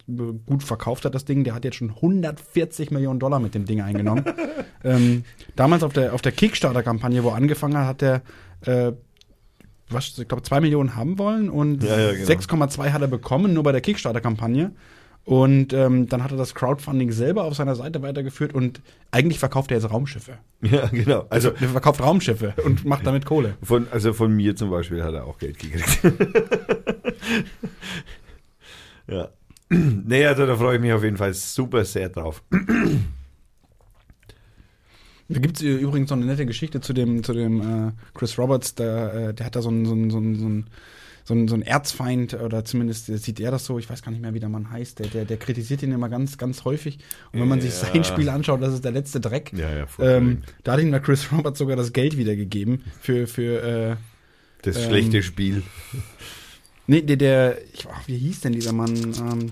[0.45, 1.43] gut verkauft hat, das Ding.
[1.43, 4.23] Der hat jetzt schon 140 Millionen Dollar mit dem Ding eingenommen.
[4.84, 5.23] ähm,
[5.55, 8.21] damals auf der, auf der Kickstarter-Kampagne, wo er angefangen hat, hat der,
[8.66, 8.91] äh,
[9.89, 12.26] was, ich glaube, 2 Millionen haben wollen und Ja, ja, genau.
[12.26, 14.72] 6,2 hat er bekommen, nur bei der Kickstarter-Kampagne.
[15.24, 18.82] Und ähm, dann hat er das Crowdfunding selber auf seiner Seite weitergeführt und
[19.12, 20.38] eigentlich verkauft er jetzt Raumschiffe.
[20.62, 21.26] Ja, genau.
[21.30, 23.58] Also Er verkauft Raumschiffe und macht damit Kohle.
[23.62, 25.99] von, also von mir zum Beispiel hat er auch Geld gekriegt.
[29.08, 29.30] ja.
[29.70, 32.41] Nee, also da freue ich mich auf jeden Fall super sehr drauf.
[35.30, 37.59] Da gibt es übrigens noch eine nette Geschichte zu dem, zu dem
[37.89, 40.36] äh, Chris Roberts, der, äh, der hat da so einen, so einen, so einen,
[41.25, 44.21] so einen, so einen, Erzfeind, oder zumindest sieht er das so, ich weiß gar nicht
[44.21, 46.99] mehr, wie der Mann heißt, der, der, der kritisiert ihn immer ganz, ganz häufig.
[47.34, 47.88] Und wenn man sich Ja.
[47.88, 49.51] sein Spiel anschaut, das ist der letzte Dreck.
[49.53, 53.61] Ja, ja, ähm, da hat ihm der Chris Roberts sogar das Geld wiedergegeben für, für
[53.61, 53.95] äh,
[54.61, 55.63] Das ähm, schlechte Spiel.
[56.88, 58.95] nee, der, der ich, ach, wie hieß denn dieser Mann?
[58.95, 59.51] Ähm,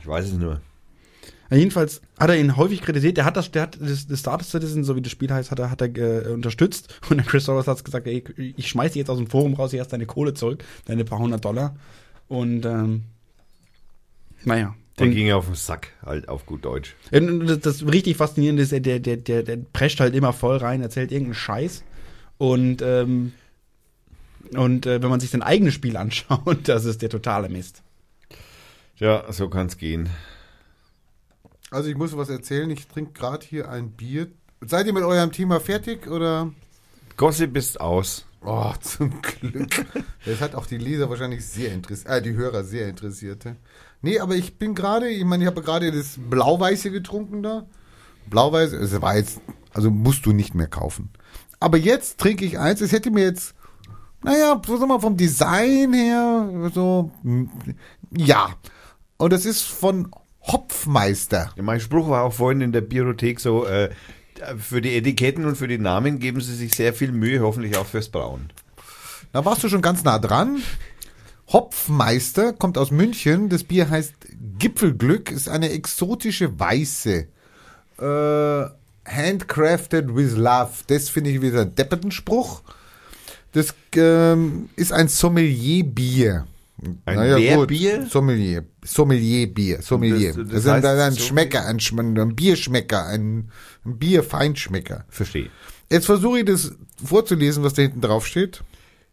[0.00, 0.62] Ich weiß es nur.
[1.52, 3.18] Ja, jedenfalls hat er ihn häufig kritisiert.
[3.18, 5.58] Der hat das, der hat das, das Star Citizen, so wie das Spiel heißt, hat
[5.58, 6.98] er, hat er äh, unterstützt.
[7.10, 8.24] Und der Chris Roberts hat gesagt, ey,
[8.56, 11.18] ich schmeiß dich jetzt aus dem Forum raus, hier hast deine Kohle zurück, deine paar
[11.18, 11.76] hundert Dollar.
[12.26, 13.02] Und ähm,
[14.44, 14.74] naja.
[14.98, 16.96] Der Und, ging auf den Sack, halt auf gut Deutsch.
[17.10, 20.80] das, das richtig Faszinierende ist, der, der, der, der, der prescht halt immer voll rein,
[20.80, 21.84] erzählt irgendeinen Scheiß.
[22.38, 23.32] Und ähm,
[24.54, 27.82] und äh, wenn man sich sein eigenes Spiel anschaut, das ist der totale Mist.
[28.96, 30.08] Ja, so kann es gehen.
[31.72, 32.70] Also ich muss was erzählen.
[32.70, 34.28] Ich trinke gerade hier ein Bier.
[34.60, 36.52] Seid ihr mit eurem Thema fertig oder?
[37.16, 38.26] Gossip ist aus.
[38.44, 39.86] Oh, zum Glück.
[40.26, 43.44] Das hat auch die Leser wahrscheinlich sehr interessiert, äh, die Hörer sehr interessiert.
[44.02, 47.66] Nee, aber ich bin gerade, ich meine, ich habe gerade das Blau-Weiße getrunken da.
[48.28, 49.40] Blau-Weiß, es war jetzt,
[49.72, 51.10] also musst du nicht mehr kaufen.
[51.60, 53.54] Aber jetzt trinke ich eins, es hätte mir jetzt,
[54.22, 57.12] naja, so sagen wir mal vom Design her, so,
[58.10, 58.56] ja.
[59.18, 60.10] Und das ist von
[60.46, 61.52] Hopfmeister.
[61.56, 63.90] Ja, mein Spruch war auch vorhin in der Biothek so, äh,
[64.58, 67.86] für die Etiketten und für die Namen geben sie sich sehr viel Mühe, hoffentlich auch
[67.86, 68.50] fürs Brauen.
[69.32, 70.62] Da warst du schon ganz nah dran.
[71.48, 73.48] Hopfmeister kommt aus München.
[73.48, 74.14] Das Bier heißt
[74.58, 77.26] Gipfelglück, ist eine exotische Weiße.
[77.98, 78.64] Äh,
[79.04, 80.70] handcrafted with love.
[80.86, 82.62] Das finde ich wieder ein depperten Spruch.
[83.52, 86.46] Das ähm, ist ein Sommelier-Bier.
[87.04, 87.68] Ein Naja, wer gut.
[87.68, 88.06] Bier?
[88.06, 88.64] Sommelier.
[88.84, 89.82] Sommelier-Bier.
[89.82, 90.28] Sommelier.
[90.34, 91.16] das- Das, das ist ein, heißt ein?
[91.24, 91.78] Schmecker, ein,
[92.18, 93.50] ein Bierschmecker, ein,
[93.84, 95.04] ein Bierfeinschmecker.
[95.08, 95.48] Verstehe.
[95.90, 96.72] Jetzt versuche ich das
[97.04, 98.62] vorzulesen, was da hinten drauf steht.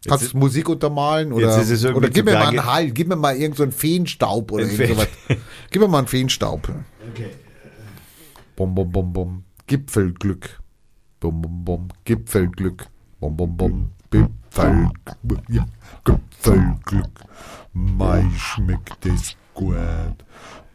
[0.08, 3.36] Kannst du Musik untermalen oder, Jetzt oder gib mir mal einen Hall, gib mir mal
[3.36, 5.08] irgend so einen Feenstaub oder Ein irgend Feen- sowas.
[5.72, 6.72] Gib mir mal einen Feenstaub.
[8.56, 9.44] Bum, bum, bum, bum.
[9.68, 10.60] Gipfelglück.
[11.20, 11.88] Bum, bum, bum.
[12.06, 12.88] Gipfelglück.
[13.20, 13.90] Bum, bum, bum.
[14.50, 14.90] Gipfel,
[15.50, 15.66] ja,
[16.04, 17.22] Gipfelglück.
[17.74, 19.76] Mei schmeckt es gut.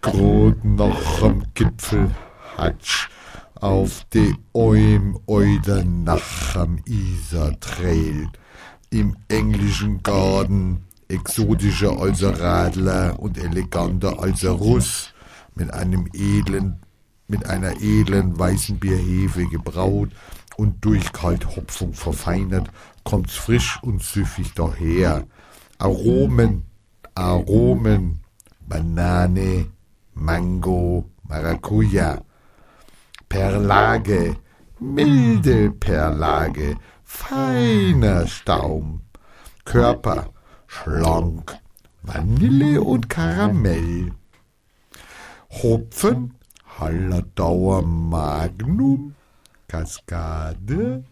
[0.01, 2.11] Grad nach am Gipfel
[2.57, 3.09] hatsch.
[3.55, 8.29] Auf de Oim oder nach am Isar Trail.
[8.91, 10.85] Im englischen Garten.
[11.09, 15.13] Exotischer als ein Radler und eleganter als ein Russ.
[15.55, 16.81] Mit einem edlen
[17.27, 20.11] mit einer edlen weißen Bierhefe gebraut
[20.57, 22.71] und durch Kalthopfung verfeinert,
[23.05, 25.27] kommt's frisch und süffig daher.
[25.79, 26.65] Aromen,
[27.15, 28.21] Aromen,
[28.61, 29.67] Banane,
[30.15, 32.23] Mango, Maracuja.
[33.29, 34.37] Perlage,
[34.81, 39.03] milde Perlage, feiner Staum.
[39.65, 40.31] Körper,
[40.67, 41.59] schlank,
[42.03, 44.13] Vanille und Karamell.
[45.51, 46.35] Hopfen,
[46.79, 49.15] Hallertauer Magnum,
[49.69, 51.05] Kaskade,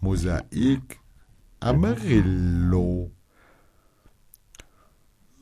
[0.00, 0.98] Mosaik,
[1.60, 3.10] Amarillo.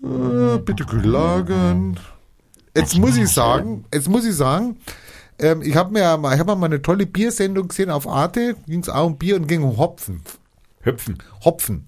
[0.02, 1.98] Äh, bitte kühl lagern.
[2.74, 4.78] Jetzt muss ich sagen, jetzt muss ich sagen,
[5.38, 8.80] ähm, ich habe mir mal, ich habe mal eine tolle Biersendung gesehen auf Arte, ging
[8.80, 10.22] es auch um Bier und ging um Hopfen.
[10.82, 11.18] Hüpfen.
[11.44, 11.85] Hopfen.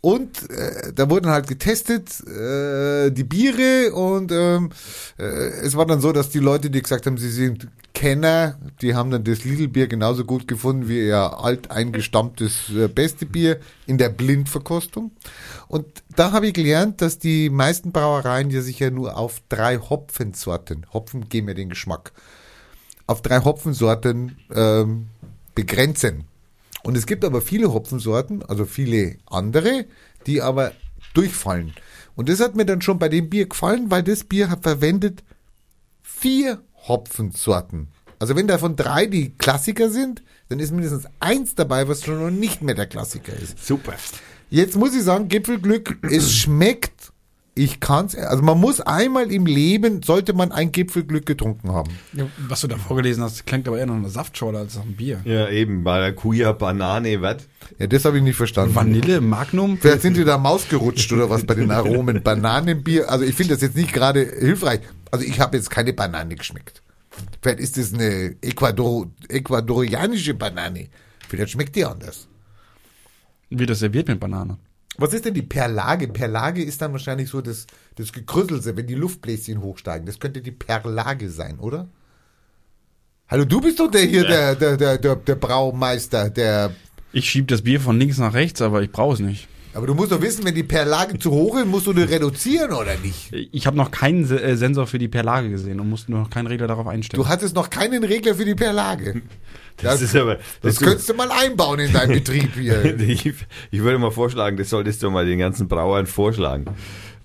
[0.00, 4.70] Und äh, da wurden halt getestet äh, die Biere und ähm,
[5.18, 8.94] äh, es war dann so, dass die Leute, die gesagt haben, sie sind Kenner, die
[8.94, 14.08] haben dann das Lidl-Bier genauso gut gefunden wie ihr alteingestammtes äh, beste Bier in der
[14.08, 15.12] Blindverkostung.
[15.68, 15.86] Und
[16.16, 20.86] da habe ich gelernt, dass die meisten Brauereien ja sich ja nur auf drei Hopfensorten,
[20.92, 22.12] Hopfen geben mir den Geschmack,
[23.06, 25.06] auf drei Hopfensorten ähm,
[25.54, 26.24] begrenzen.
[26.84, 29.86] Und es gibt aber viele Hopfensorten, also viele andere,
[30.26, 30.72] die aber
[31.14, 31.72] durchfallen.
[32.14, 35.24] Und das hat mir dann schon bei dem Bier gefallen, weil das Bier hat verwendet
[36.02, 37.88] vier Hopfensorten.
[38.18, 42.30] Also wenn davon drei die Klassiker sind, dann ist mindestens eins dabei, was schon noch
[42.30, 43.64] nicht mehr der Klassiker ist.
[43.64, 43.94] Super.
[44.50, 47.13] Jetzt muss ich sagen, Gipfelglück, es schmeckt.
[47.56, 51.92] Ich kann's, also man muss einmal im Leben, sollte man ein Gipfelglück getrunken haben.
[52.12, 54.96] Ja, was du da vorgelesen hast, klingt aber eher nach einer Saftschorle als nach einem
[54.96, 55.20] Bier.
[55.24, 55.84] Ja, eben.
[55.84, 57.46] Maracuja, Banane, was?
[57.78, 58.74] Ja, das habe ich nicht verstanden.
[58.74, 59.78] Vanille, Magnum.
[59.78, 62.24] Vielleicht sind die da Maus gerutscht oder was bei den Aromen.
[62.24, 64.80] Bananenbier, also ich finde das jetzt nicht gerade hilfreich.
[65.12, 66.82] Also ich habe jetzt keine Banane geschmeckt.
[67.40, 70.88] Vielleicht ist das eine Ecuador, ecuadorianische Banane.
[71.28, 72.26] Vielleicht schmeckt die anders.
[73.50, 74.58] Wie das serviert mit Banane.
[74.96, 76.08] Was ist denn die Perlage?
[76.08, 77.66] Perlage ist dann wahrscheinlich so das,
[77.96, 80.06] das Gekrüsselte, wenn die Luftbläschen hochsteigen.
[80.06, 81.88] Das könnte die Perlage sein, oder?
[83.28, 86.70] Hallo, du bist doch der hier, der, der, der, der, Braumeister, der.
[87.12, 89.48] Ich schieb das Bier von links nach rechts, aber ich brauche es nicht.
[89.74, 92.72] Aber du musst doch wissen, wenn die Perlage zu hoch ist, musst du die reduzieren
[92.72, 93.32] oder nicht?
[93.32, 96.68] Ich habe noch keinen äh, Sensor für die Perlage gesehen und musste noch keinen Regler
[96.68, 97.22] darauf einstellen.
[97.22, 99.22] Du hattest noch keinen Regler für die Perlage.
[99.78, 100.38] Das ist aber.
[100.62, 102.84] Das könntest du mal einbauen in deinen Betrieb hier.
[103.00, 103.26] ich,
[103.70, 106.66] ich würde mal vorschlagen, das solltest du mal den ganzen Brauern vorschlagen.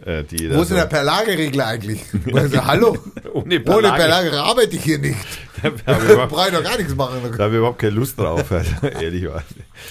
[0.06, 2.02] Äh, die Wo ist denn der Perlageregler eigentlich?
[2.34, 2.98] Also, hallo?
[3.34, 3.98] Ohne Ohne Perlage.
[3.98, 5.18] Perlage arbeite ich hier nicht.
[5.62, 7.18] Da habe brauche ich doch gar nichts machen.
[7.38, 9.46] da hab ich überhaupt keine Lust drauf, also, ehrlich gesagt.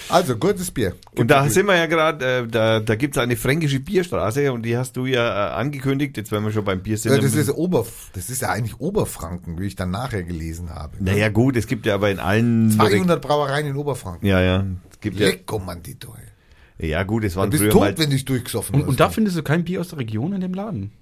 [0.09, 0.95] Also, gutes Bier.
[1.15, 4.79] Und da sind wir ja gerade, äh, da, da gibt's eine fränkische Bierstraße und die
[4.79, 7.13] hast du ja äh, angekündigt, jetzt wenn wir schon beim Bier sind.
[7.13, 7.85] Ja, das ist Ober,
[8.15, 10.97] das ist ja eigentlich Oberfranken, wie ich dann nachher gelesen habe.
[11.01, 12.71] naja gut, es gibt ja aber in allen...
[12.71, 14.27] 200 Brauereien in Oberfranken.
[14.27, 14.65] Ja, ja.
[14.91, 16.15] Es gibt ja, Lecko, Mandito.
[16.17, 16.25] ey.
[16.79, 17.99] Ja gut, es Du waren bist früher tot, mal...
[17.99, 18.89] wenn du dich durchgesoffen und, hast.
[18.89, 20.93] und da findest du kein Bier aus der Region in dem Laden.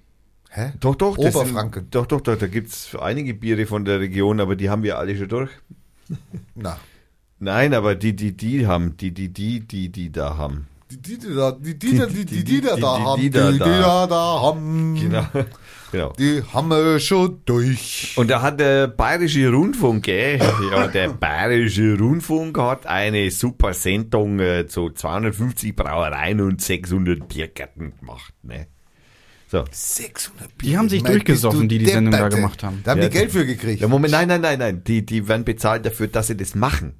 [0.49, 0.73] Hä?
[0.79, 1.17] Doch, doch.
[1.17, 1.83] das Oberfranken.
[1.83, 2.37] Sind, doch, doch, doch.
[2.37, 5.51] Da gibt's einige Biere von der Region, aber die haben wir alle schon durch.
[6.55, 6.79] Na.
[7.39, 10.67] Nein, aber die, die, die haben, die, die, die, die, die da haben.
[10.89, 13.21] Die, die, die, da, die, die, die, die, die, die, da, die, da die, haben,
[13.21, 15.27] die die, die, da haben, Genau.
[15.91, 16.13] Genau.
[16.17, 18.13] die haben wir schon durch.
[18.15, 20.39] Und da hat der Bayerische Rundfunk, gell?
[20.71, 27.97] Ja, der Bayerische Rundfunk hat eine super Sendung äh, zu 250 Brauereien und 600 Biergärten
[27.97, 28.67] gemacht, ne?
[29.49, 29.63] So.
[29.71, 32.81] 600 Die haben sich Mein, durchgesoffen, du die die Sendung da gemacht haben.
[32.83, 33.81] Da haben Ja, die Geld für gekriegt.
[33.81, 34.83] Ja, Moment, nein, nein, nein, nein.
[34.83, 36.95] Die, die werden bezahlt dafür, dass sie das machen.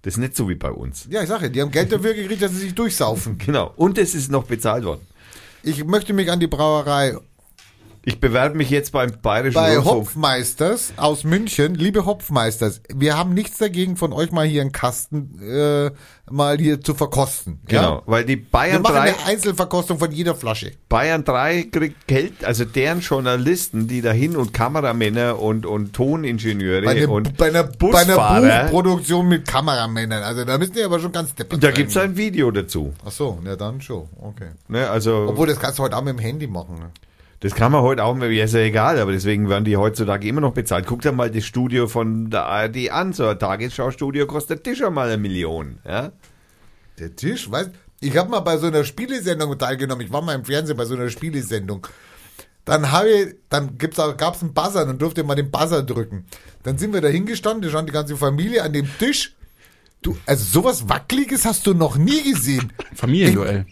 [0.00, 1.06] Das ist nicht so wie bei uns.
[1.10, 3.36] Ja, ich sage, die haben Geld dafür gekriegt, dass sie sich durchsaufen.
[3.38, 3.72] Genau.
[3.76, 5.02] Und es ist noch bezahlt worden.
[5.62, 7.16] Ich möchte mich an die Brauerei
[8.06, 9.96] Ich bewerbe mich jetzt beim Bayerischen bei Rundfunk.
[10.08, 11.74] Hopfmeisters aus München.
[11.74, 15.90] Liebe Hopfmeisters, wir haben nichts dagegen, von euch mal hier einen Kasten äh,
[16.30, 17.60] mal hier zu verkosten.
[17.66, 18.02] Genau, Ja?
[18.04, 20.72] weil die Wir Bayern machen 3, eine Einzelverkostung von jeder Flasche.
[20.90, 26.90] Bayern 3 kriegt Geld, also deren Journalisten, die dahin und Kameramänner und, und Toningenieure Bei,
[26.90, 28.62] einer- und bei, einer, bei einer Busfahrer.
[28.64, 30.22] Buchproduktion mit Kameramännern.
[30.22, 32.92] Also da müssen die aber schon ganz deppert da gibt's ein Video dazu.
[33.06, 34.08] Ach so, ja dann schon.
[34.20, 34.48] Okay.
[34.68, 36.74] Ne, also Obwohl, das kannst du heute auch mit dem Handy machen.
[36.78, 36.90] Ne?
[37.44, 40.40] Das kann man heute auch, ja, ist ja egal, aber deswegen werden die heutzutage immer
[40.40, 40.86] noch bezahlt.
[40.86, 45.08] Guck dir mal das Studio von der ARD an, so ein Tagesschau-Studio kostet schon mal
[45.08, 45.78] eine Million.
[45.86, 46.12] Ja?
[46.98, 47.70] Der Tisch, weißt
[48.00, 50.06] ich habe mal bei so einer Spielesendung teilgenommen.
[50.06, 51.86] Ich war mal im Fernsehen bei so einer Spielesendung.
[52.64, 56.24] Dann habe ich, dann gibt's auch, gab's einen Buzzer, dann durfte man den Buzzer drücken.
[56.62, 59.36] Dann sind wir da hingestanden, da stand die ganze Familie an dem Tisch.
[60.00, 62.72] Du, also sowas Wackeliges hast du noch nie gesehen.
[62.94, 63.66] Familienduell.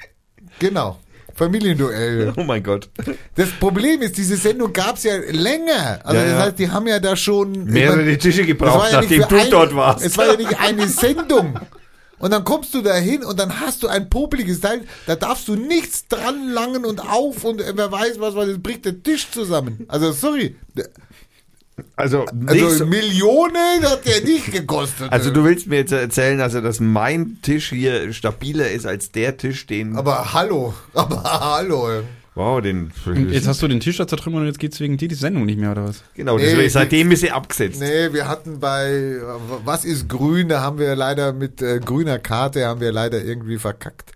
[0.58, 0.98] Genau.
[1.34, 2.32] Familienduell.
[2.36, 2.88] Oh mein Gott.
[3.34, 6.00] Das Problem ist, diese Sendung gab's ja länger.
[6.04, 6.38] Also Ja, das ja.
[6.40, 9.36] heißt, die haben ja da schon Mehrere ich mein, Tische das gebraucht, ja nachdem du
[9.36, 10.04] ein- dort warst.
[10.04, 11.58] Es war ja nicht eine Sendung.
[12.18, 15.48] Und dann kommst du da hin und dann hast du ein popeliges Teil, da darfst
[15.48, 19.28] du nichts dran langen und auf und wer weiß was, weil das bricht der Tisch
[19.32, 19.84] zusammen.
[19.88, 20.54] Also sorry.
[21.96, 25.10] Also, Also so- Millionen hat der nicht gekostet.
[25.10, 29.36] also du willst mir jetzt erzählen, also dass mein Tisch hier stabiler ist als der
[29.36, 29.96] Tisch, den.
[29.96, 32.02] aber hallo, aber hallo.
[32.34, 32.92] wow, den.
[33.06, 35.46] Und jetzt hast du den Tisch da zertrümmert und jetzt geht's wegen dir die Sendung
[35.46, 36.02] nicht mehr, oder was?
[36.14, 37.80] genau, Nee, deswegen, seitdem ist sie abgesetzt.
[37.80, 39.16] Nee, wir hatten bei
[39.64, 43.58] Was ist grün, da haben wir leider mit äh, grüner Karte haben wir leider irgendwie
[43.58, 44.12] verkackt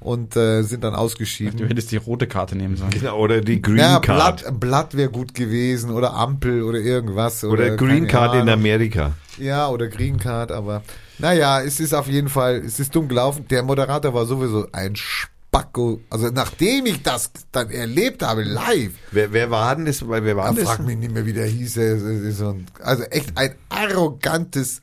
[0.00, 1.66] und äh, sind dann Du ausgeschieden.
[1.66, 2.90] hättest die rote Karte nehmen sollen.
[2.90, 4.42] Genau, oder die Green Ja, Card.
[4.44, 7.42] Blatt, Blatt wäre gut gewesen oder Ampel oder irgendwas.
[7.44, 8.54] Oder, oder Green Card in Ahnung.
[8.54, 9.12] Amerika.
[9.38, 10.82] Ja, oder Green Card, aber
[11.18, 13.46] naja, es ist auf jeden Fall, es ist dumm gelaufen.
[13.50, 16.00] Der Moderator war sowieso ein Spacko.
[16.10, 20.06] Also nachdem ich das dann erlebt habe, live, Wer, wer war denn das?
[20.08, 20.64] Weil Wer war das?
[20.64, 21.76] frag mich nicht mehr, wie der hieß.
[21.76, 24.82] Es ist so ein- Also echt ein arrogantes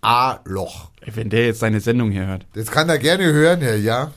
[0.00, 0.90] A-Loch.
[1.14, 2.46] Wenn der jetzt seine Sendung hier hört.
[2.54, 4.12] Das kann er gerne hören, Herr, ja.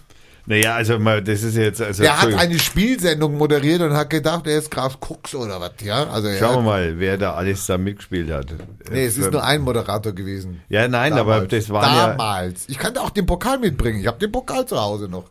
[0.45, 1.81] Naja, also mal, das ist jetzt.
[1.81, 5.73] Also, Der hat eine Spielsendung moderiert und hat gedacht, er ist Graf Cooks oder was,
[5.83, 6.05] ja.
[6.09, 8.47] Also er Schauen wir mal, wer da alles da mitgespielt hat.
[8.91, 10.61] Nee, es ist Äh, nur ein Moderator gewesen.
[10.69, 12.07] Ja, nein, aber das waren ja.
[12.07, 12.67] Damals.
[12.67, 13.99] Ich kann auch den Pokal mitbringen.
[14.01, 15.25] Ich habe den Pokal zu Hause noch.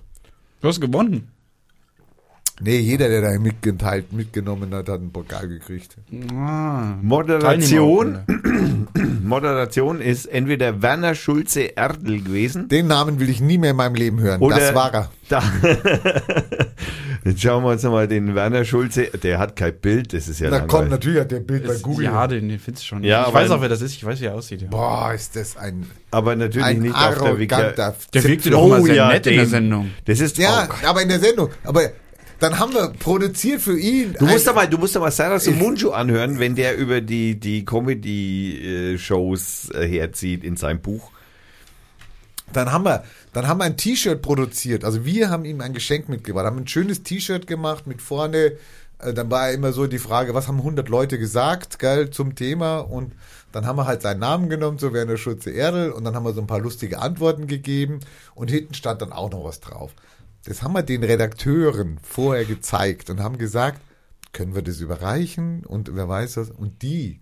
[0.60, 1.30] Du hast gewonnen.
[2.62, 5.96] Nee, jeder, der da mitgeteilt, mitgenommen hat, hat einen Pokal gekriegt.
[6.34, 8.18] Ah, Moderation.
[9.24, 12.68] Moderation ist entweder Werner Schulze Erdl gewesen.
[12.68, 14.40] Den Namen will ich nie mehr in meinem Leben hören.
[14.40, 15.10] Oder das war er.
[15.28, 15.42] Da,
[17.24, 19.04] jetzt schauen wir uns mal den Werner Schulze.
[19.22, 20.90] Der hat kein Bild, das ist ja Na komm, langweilig.
[20.90, 22.04] natürlich hat der Bild bei Ist- Google.
[22.06, 23.04] Ja, den, den findest du schon.
[23.04, 23.92] Ja, ich weiß auch, wer das ist.
[23.94, 24.62] Ich weiß, wie er aussieht.
[24.62, 24.68] Ja.
[24.68, 27.54] Boah, ist das ein, Aber natürlich ein nicht auf der Wiki.
[27.54, 29.90] arroganter Der wirkte doch immer sehr ja, nett in der Sendung.
[30.04, 30.88] Das ist Ja, auch.
[30.88, 31.50] aber in der Sendung.
[31.64, 31.82] Aber
[32.40, 34.16] dann haben wir produziert für ihn.
[34.18, 39.70] Du musst aber, du musst aber Sarah Sumunju anhören, wenn der über die, die Comedy-Shows
[39.74, 41.10] äh, herzieht in seinem Buch.
[42.52, 44.84] Dann haben wir, dann haben wir ein T-Shirt produziert.
[44.84, 48.56] Also wir haben ihm ein Geschenk mitgebracht, haben ein schönes T-Shirt gemacht mit vorne.
[48.98, 52.78] Äh, dann war immer so die Frage, was haben 100 Leute gesagt, geil, zum Thema
[52.78, 53.12] und
[53.52, 56.32] dann haben wir halt seinen Namen genommen, so Werner Schulze Erdl und dann haben wir
[56.32, 58.00] so ein paar lustige Antworten gegeben
[58.34, 59.92] und hinten stand dann auch noch was drauf.
[60.46, 63.80] Das haben wir den Redakteuren vorher gezeigt und haben gesagt,
[64.32, 67.20] können wir das überreichen und wer weiß das und die,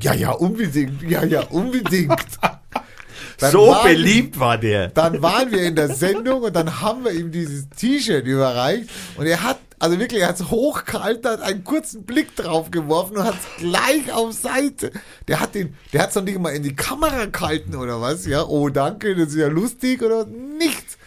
[0.00, 2.14] ja, ja, unbedingt, ja, ja, unbedingt.
[3.40, 4.88] Dann so waren- beliebt war der.
[4.88, 9.26] dann waren wir in der Sendung und dann haben wir ihm dieses T-Shirt überreicht und
[9.26, 13.24] er hat, also wirklich, er hat es hochgehalten, hat einen kurzen Blick drauf geworfen und
[13.24, 14.90] hat es gleich auf Seite.
[15.28, 18.26] Der hat den, der hat es noch nicht mal in die Kamera gehalten oder was,
[18.26, 20.97] ja, oh danke, das ist ja lustig oder nichts.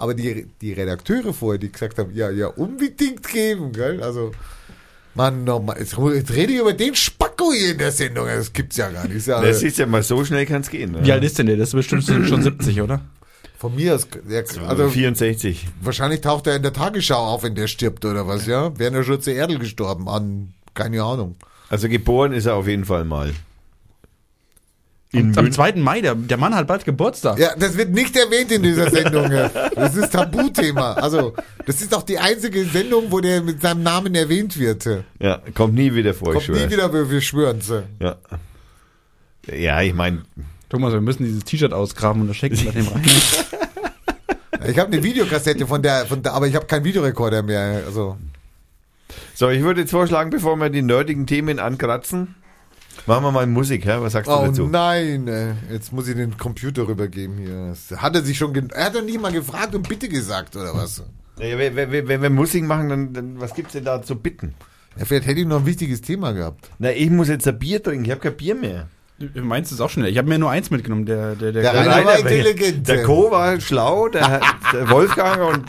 [0.00, 4.32] Aber die, die Redakteure vorher, die gesagt haben, ja, ja, unbedingt geben, gell, also,
[5.14, 8.76] Mann, nochmal, jetzt, jetzt rede ich über den Spacko hier in der Sendung, das gibt's
[8.76, 9.26] ja gar nicht.
[9.26, 10.92] Ja, Das ist ja mal so schnell kann es gehen.
[10.92, 11.04] Ne?
[11.04, 11.56] Wie alt ist denn der?
[11.56, 13.00] Das ist bestimmt schon 70, oder?
[13.60, 15.68] von mir aus, der, Also also, 64.
[15.82, 18.76] Wahrscheinlich taucht er in der Tagesschau auf, wenn der stirbt oder was, ja?
[18.78, 21.36] Werner Schulze Erdl gestorben an, keine Ahnung.
[21.68, 23.34] Also geboren ist er auf jeden Fall mal.
[25.12, 25.52] In Am, am München.
[25.52, 25.72] 2.
[25.74, 27.38] Mai, der, der Mann hat bald Geburtstag.
[27.38, 29.30] Ja, das wird nicht erwähnt in dieser Sendung.
[29.32, 29.48] ja.
[29.74, 30.92] Das ist Tabuthema.
[30.92, 31.34] Also,
[31.66, 34.88] das ist auch die einzige Sendung, wo der mit seinem Namen erwähnt wird.
[35.18, 36.70] Ja, kommt nie wieder vor, Kommt ich nie schwöre.
[36.70, 37.60] wieder, wir, wir schwören
[37.98, 38.16] Ja.
[39.52, 40.22] Ja, ich meine,
[40.68, 43.02] Thomas, wir müssen dieses T-Shirt ausgraben und das schenken wir dem rein.
[44.68, 47.82] Ich habe eine Videokassette von der, von der, aber ich habe keinen Videorekorder mehr.
[47.86, 48.18] Also,
[49.34, 52.34] so, ich würde jetzt vorschlagen, bevor wir die nerdigen Themen ankratzen,
[53.06, 53.96] machen wir mal Musik, hä?
[54.00, 54.66] Was sagst du oh dazu?
[54.66, 57.68] nein, äh, jetzt muss ich den Computer rübergeben hier.
[57.88, 60.74] Das Hat er sich schon, er hat doch nicht mal gefragt und bitte gesagt oder
[60.74, 61.02] was?
[61.38, 64.54] Ja, wenn, wenn, wenn wir Musik machen, dann, dann was gibt's denn da zu bitten?
[64.98, 66.68] Ja, vielleicht hätte ich noch ein wichtiges Thema gehabt.
[66.78, 68.88] Na, ich muss jetzt ein Bier trinken, ich habe kein Bier mehr.
[69.34, 70.08] Meins ist auch schnell.
[70.10, 71.04] Ich habe mir nur eins mitgenommen.
[71.04, 72.88] Der, der, der, Der der Rainer war Rainer- intelligent.
[72.88, 73.30] Der Co.
[73.30, 74.40] war schlau, der,
[74.72, 75.64] der Wolfgang und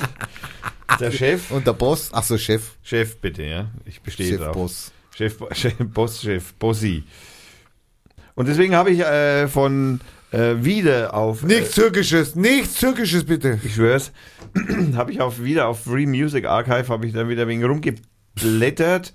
[1.02, 1.52] der Chef.
[1.52, 2.72] Und der Boss, ach so, Chef.
[2.82, 3.70] Chef, bitte, ja.
[3.86, 4.54] Ich bestehe Chef, drauf.
[4.54, 4.92] Boss.
[5.22, 7.04] Chef, Chef, Bosschef, Bossi.
[8.34, 10.00] Und deswegen habe ich äh, von
[10.32, 11.44] äh, wieder auf.
[11.44, 13.50] Nichts Türkisches, nichts Türkisches bitte.
[13.52, 14.12] Äh, ich schwör's,
[14.96, 19.14] habe ich auf wieder auf Free Music Archive habe ich dann wieder wegen rumgeblättert.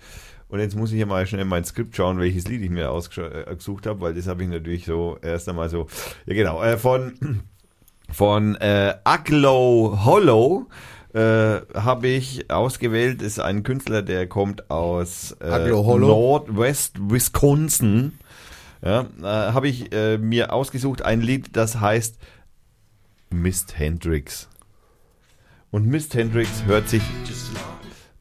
[0.49, 3.87] Und jetzt muss ich hier mal schnell mein Skript schauen, welches Lied ich mir ausgesucht
[3.87, 5.89] habe, weil das habe ich natürlich so erst einmal so.
[6.27, 7.15] Ja genau, äh, von
[8.13, 10.67] von äh, Aglow Hollow
[11.17, 13.23] äh, habe ich ausgewählt.
[13.23, 15.69] Ist ein Künstler, der kommt aus äh?
[15.71, 18.19] Nordwest Wisconsin.
[18.85, 22.19] Ja, äh, habe ich äh, mir ausgesucht ein Lied, das heißt
[23.31, 24.49] Mist Hendrix.
[25.71, 27.03] Und Mist Hendrix hört sich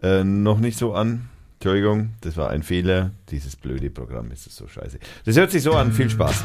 [0.02, 1.30] äh, noch nicht so an.
[1.56, 3.12] Entschuldigung, das war ein Fehler.
[3.30, 5.00] Dieses blöde Programm ist es so scheiße.
[5.26, 5.92] Das hört sich so an.
[5.92, 6.44] Viel Spaß.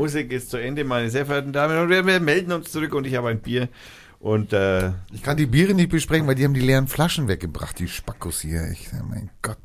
[0.00, 2.06] Musik ist zu Ende, meine sehr verehrten Damen und Herren.
[2.06, 3.68] Wir melden uns zurück und ich habe ein Bier.
[4.18, 7.78] Und äh, Ich kann die Biere nicht besprechen, weil die haben die leeren Flaschen weggebracht,
[7.78, 8.66] die Spackos hier.
[8.72, 9.58] Ich, mein Gott.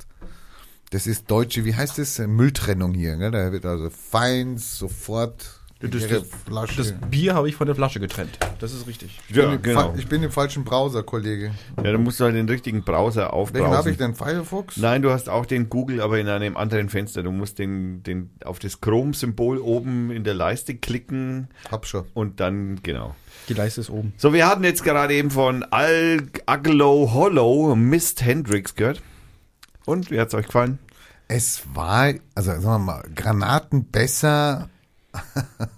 [0.90, 2.20] Das ist deutsche, wie heißt das?
[2.20, 3.16] Mülltrennung hier.
[3.16, 3.32] Gell?
[3.32, 6.78] Da wird also fein sofort Das, das, Flasche.
[6.78, 8.40] das Bier habe ich von der Flasche getrennt.
[8.60, 9.20] Das ist richtig.
[9.28, 9.94] ich, bin ja, im genau.
[9.98, 11.52] Ich bin im falschen Browser, Kollege.
[11.76, 13.78] Ja, dann musst du halt den richtigen Browser Welchen aufbrausen.
[13.78, 14.16] habe ich denn?
[14.16, 14.78] Firefox?
[14.78, 17.24] Nein, du hast auch den Google, aber in einem anderen Fenster.
[17.24, 22.06] Du musst den, den auf das Chrome-Symbol oben in der Leiste klicken Hab schon.
[22.14, 23.14] und dann, genau.
[23.50, 24.14] Die Leiste ist oben.
[24.16, 29.02] So, wir hatten jetzt gerade eben von Al Aglo Hollow Mist Hendrix gehört.
[29.86, 30.80] Und wie hat's euch gefallen?
[31.28, 34.70] Es war, also sagen wir mal, Granaten besser.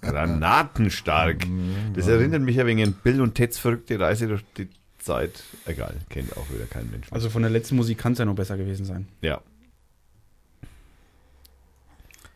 [0.02, 1.46] Granatenstark.
[1.94, 4.68] Das erinnert mich ja wegen an Bill und Teds verrückte Reise durch die
[4.98, 5.42] Zeit.
[5.66, 7.06] Egal, kennt auch wieder kein Mensch.
[7.10, 9.08] Also von der letzten Musik kann es ja noch besser gewesen sein.
[9.20, 9.40] ja.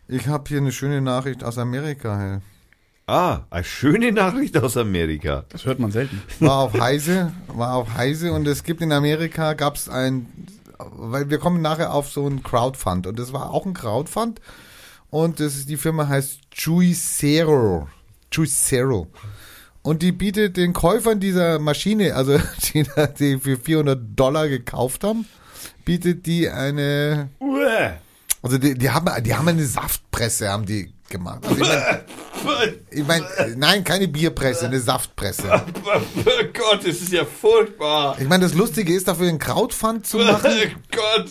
[0.08, 2.18] Ich habe hier eine schöne Nachricht aus Amerika.
[2.18, 2.38] Hey.
[3.06, 5.44] Ah, eine schöne Nachricht aus Amerika.
[5.48, 6.20] Das hört man selten.
[6.40, 10.26] War auf Heise, war auf Heise und es gibt in Amerika gab es ein,
[10.78, 14.40] weil wir kommen nachher auf so ein Crowdfund und das war auch ein Crowdfund
[15.12, 17.86] und das ist, die Firma heißt Juicero,
[18.32, 19.06] Juicero
[19.82, 22.38] und die bietet den Käufern dieser Maschine, also
[22.74, 22.84] die,
[23.18, 25.26] die für 400 Dollar gekauft haben,
[25.84, 27.90] bietet die eine, Uäh.
[28.40, 31.44] also die, die haben, die haben eine Saftpresse, haben die gemacht.
[31.46, 31.68] Also ich
[32.42, 33.22] mein, ich mein,
[33.58, 35.44] nein, keine Bierpresse, eine Saftpresse.
[35.52, 36.00] Oh
[36.54, 38.16] Gott, das ist ja furchtbar.
[38.18, 40.50] Ich meine, das Lustige ist, dafür einen Crowdfund zu machen,
[40.90, 41.30] Gott.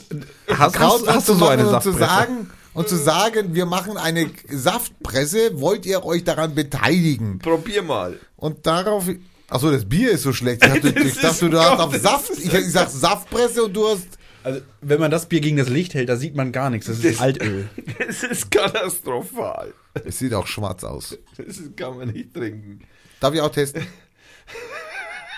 [0.56, 1.98] Hast, Crowdfund zu machen und zu Saftpresse?
[1.98, 7.40] sagen, und zu sagen, wir machen eine Saftpresse, wollt ihr euch daran beteiligen?
[7.40, 8.20] Probier mal.
[8.38, 9.06] Und darauf,
[9.50, 10.64] achso, das Bier ist so schlecht.
[10.66, 13.88] Ich dachte, ich dachte ist- du hast auf Saft, ich, ich sag Saftpresse und du
[13.88, 14.08] hast,
[14.44, 16.88] Also, wenn man das Bier gegen das Licht hält, da sieht man gar nichts.
[16.88, 17.70] Das ist Das- Altöl.
[18.00, 19.74] Das ist katastrophal.
[20.06, 21.18] es sieht auch schwarz aus.
[21.38, 22.80] Das kann man nicht trinken.
[23.20, 23.86] Darf ich auch testen?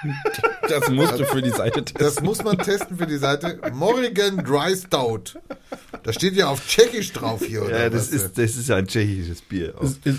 [0.69, 1.99] Das musst du für die Seite testen.
[2.05, 3.59] Das muss man testen für die Seite.
[3.73, 5.37] Morrigan Dry Stout.
[6.03, 8.21] Da steht ja auf Tschechisch drauf hier, oder Ja, das was?
[8.21, 9.73] ist, das ist ein tschechisches Bier.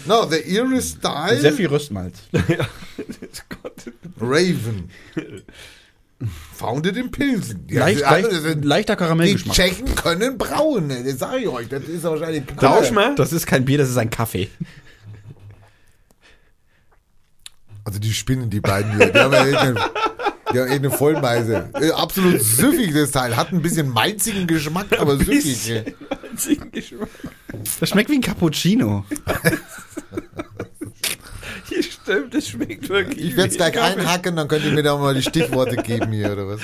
[0.07, 2.14] No, the Irish Style Sehr viel Röstmalz.
[4.20, 4.91] Raven.
[6.55, 7.66] Founded in Pilsen.
[7.68, 9.57] Ja, Leicht, also, leicht, sind- leichter Die Karamellgeschmack.
[9.57, 11.03] Tschechen können brauen, ne?
[11.05, 11.68] das sage ich euch.
[11.68, 13.14] Das ist wahrscheinlich Tausch mal.
[13.16, 14.49] Das ist kein Bier, das ist ein Kaffee.
[17.85, 19.11] Also die spinnen die beiden hier.
[19.12, 19.74] Die haben ja eh eine,
[20.53, 21.70] die haben eh eine Vollmeise.
[21.74, 23.37] Äh, Absolut süffig das Teil.
[23.37, 25.68] Hat ein bisschen malzigen Geschmack, aber süffig.
[25.68, 25.85] ne?
[27.80, 29.05] Das schmeckt wie ein Cappuccino.
[32.05, 33.24] stimmt, das schmeckt wirklich.
[33.24, 34.01] Ich werde es gleich Kaffee.
[34.01, 36.61] einhacken, dann könnt ihr mir da mal die Stichworte geben hier, oder was?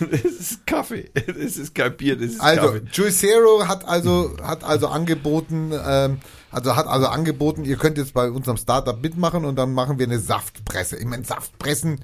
[0.00, 1.10] Das ist Kaffee.
[1.14, 2.82] Das ist kein Bier, das ist Also, Kaffee.
[2.92, 6.18] Juicero hat also, hat also angeboten, ähm,
[6.50, 10.06] also hat also angeboten, ihr könnt jetzt bei unserem Startup mitmachen und dann machen wir
[10.06, 10.96] eine Saftpresse.
[10.96, 12.00] Ich meine, Saftpressen,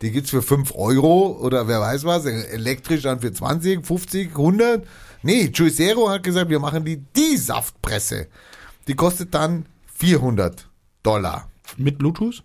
[0.00, 4.86] die gibt's für 5 Euro oder wer weiß was, elektrisch dann für 20, 50, 100.
[5.22, 8.28] Nee, Juicero hat gesagt, wir machen die, die Saftpresse.
[8.88, 10.66] Die kostet dann 400
[11.02, 11.50] Dollar.
[11.76, 12.42] Mit Bluetooth?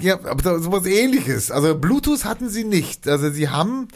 [0.00, 1.50] Ja, aber sowas ähnliches.
[1.50, 3.08] Also Bluetooth hatten sie nicht.
[3.08, 3.88] Also sie haben,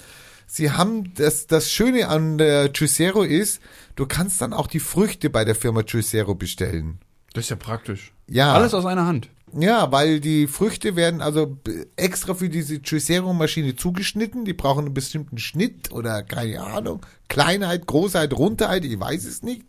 [0.47, 3.61] sie haben, das, das Schöne an der Juicero ist,
[3.97, 6.99] du kannst dann auch die Früchte bei der Firma Juicero bestellen.
[7.33, 8.13] Das ist ja praktisch.
[8.29, 8.55] Ja.
[8.55, 9.29] Alles aus einer Hand.
[9.59, 11.59] Ja, weil die Früchte werden also
[11.97, 14.45] extra für diese Juicero-Maschine zugeschnitten.
[14.45, 17.05] Die brauchen einen bestimmten Schnitt oder keine Ahnung.
[17.29, 19.65] Kleinheit, Großheit, Rundheit, ich weiß es nicht.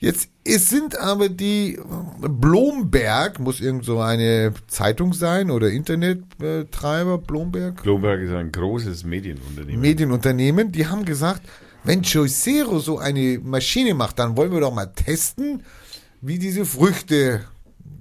[0.00, 1.82] Jetzt es sind aber die äh,
[2.28, 9.80] Blomberg, muss irgend so eine Zeitung sein oder Internettreiber, Blomberg, Bloomberg ist ein großes Medienunternehmen.
[9.80, 11.42] Medienunternehmen, die haben gesagt,
[11.84, 15.62] wenn Juicero so eine Maschine macht, dann wollen wir doch mal testen,
[16.20, 17.44] wie diese Früchte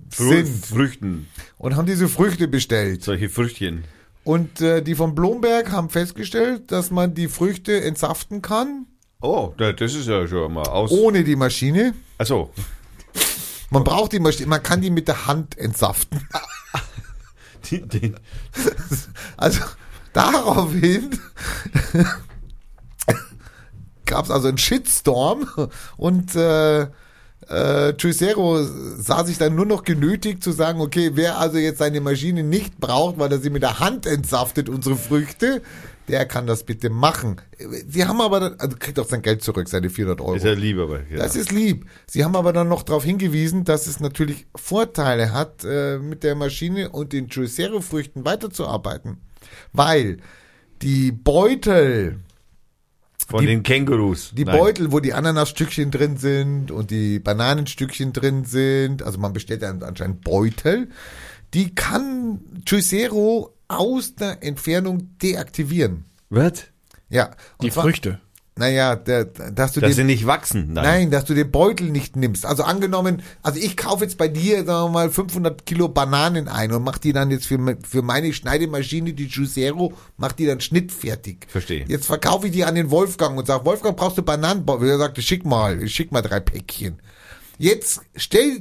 [0.10, 0.66] Frü sind.
[0.66, 3.04] Früchten, Und haben diese Früchte bestellt.
[3.04, 3.84] solche Früchtchen.
[4.24, 8.86] Und äh, die von Blomberg haben festgestellt, dass man die Früchte entsaften kann,
[9.20, 10.92] Oh, da- das ist ja schon mal aus.
[10.92, 11.94] ohne die Maschine.
[12.20, 12.52] Achso,
[13.72, 16.20] Man braucht die Maschine, man kann die mit der Hand entsaften.
[17.72, 18.14] die, die,
[19.38, 19.62] Also
[20.14, 21.10] daraufhin
[24.08, 25.48] gab es also einen Shitstorm
[25.98, 26.88] und äh,
[27.50, 32.02] äh, Juicero sah sich dann nur noch genötigt zu sagen, okay, wer also jetzt seine
[32.02, 35.62] Maschine nicht braucht, weil er sie mit der Hand entsaftet, unsere Früchte,
[36.10, 37.40] der kann das bitte machen.
[37.88, 40.36] Sie haben aber, dann- also kriegt auch sein Geld zurück, seine 400 Euro.
[40.36, 41.18] ist ja lieber, aber ja.
[41.18, 41.86] Das ist lieb.
[42.08, 46.36] Sie haben aber dann noch darauf hingewiesen, dass es natürlich Vorteile hat, äh, mit der
[46.36, 49.18] Maschine und den Juicero-Früchten weiterzuarbeiten.
[49.74, 50.18] Weil
[50.82, 52.20] die Beutel,
[53.28, 54.32] von die- den Kängurus.
[54.36, 54.58] die Nein.
[54.58, 59.84] Beutel, wo die Ananasstückchen drin sind und die Bananenstückchen drin sind, also man bestellt dann
[59.84, 60.90] anscheinend Beutel,
[61.54, 66.06] die kann Juicero aus der Entfernung deaktivieren.
[66.30, 66.66] Was?
[67.10, 67.28] Ja.
[67.58, 68.20] Und Die zwar- Früchte.
[68.58, 70.74] Naja, der, dass du Dass den sie nicht wachsen.
[70.74, 70.84] Nein.
[70.84, 72.46] Nein, dass du den Beutel nicht nimmst.
[72.46, 76.72] Also angenommen, also ich kaufe jetzt bei dir, sagen wir mal, 500 Kilo Bananen ein
[76.72, 81.48] und mach die dann jetzt für, für meine Schneidemaschine, die Juicero, mach die dann schnittfertig.
[81.48, 81.86] Verstehe.
[81.88, 84.90] Jetzt verkaufe ich die an den Wolfgang und sag, Wolfgang, brauchst du Bananenbeutel?
[84.90, 87.02] Er sagt, schick mal, ich schick mal drei Päckchen.
[87.58, 88.60] Jetzt stell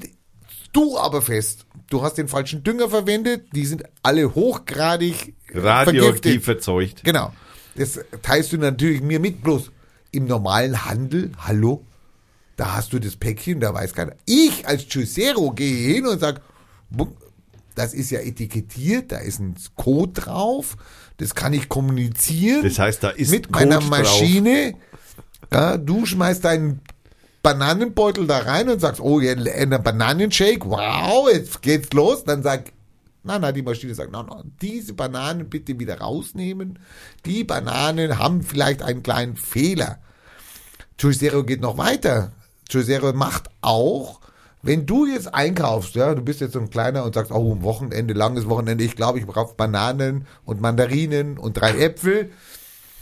[0.72, 7.02] du aber fest, du hast den falschen Dünger verwendet, die sind alle hochgradig Radioaktiv verzeugt.
[7.04, 7.32] Genau.
[7.76, 9.42] Das teilst du natürlich mir mit.
[9.42, 9.70] Bloß
[10.12, 11.84] im normalen Handel, hallo,
[12.56, 14.14] da hast du das Päckchen, da weiß keiner.
[14.24, 16.40] Ich als Juicero gehe hin und sag,
[16.90, 17.14] bu-
[17.74, 20.76] das ist ja etikettiert, da ist ein Code drauf,
[21.18, 22.62] das kann ich kommunizieren.
[22.62, 23.80] Das heißt, da ist mit Code meiner.
[23.88, 24.74] Maschine.
[25.52, 26.80] Ja, du schmeißt deinen
[27.42, 32.24] Bananenbeutel da rein und sagst, oh, ein Bananenshake, wow, jetzt geht's los.
[32.24, 32.72] Dann sag,
[33.26, 36.78] nein, nein, die Maschine sagt, nein, nein, diese Bananen bitte wieder rausnehmen.
[37.24, 39.98] Die Bananen haben vielleicht einen kleinen Fehler.
[40.98, 42.32] Juicero geht noch weiter.
[42.70, 44.20] Juicero macht auch,
[44.62, 47.62] wenn du jetzt einkaufst, ja, du bist jetzt so ein kleiner und sagst, oh, ein
[47.62, 52.30] Wochenende, langes Wochenende, ich glaube, ich brauche Bananen und Mandarinen und drei Äpfel.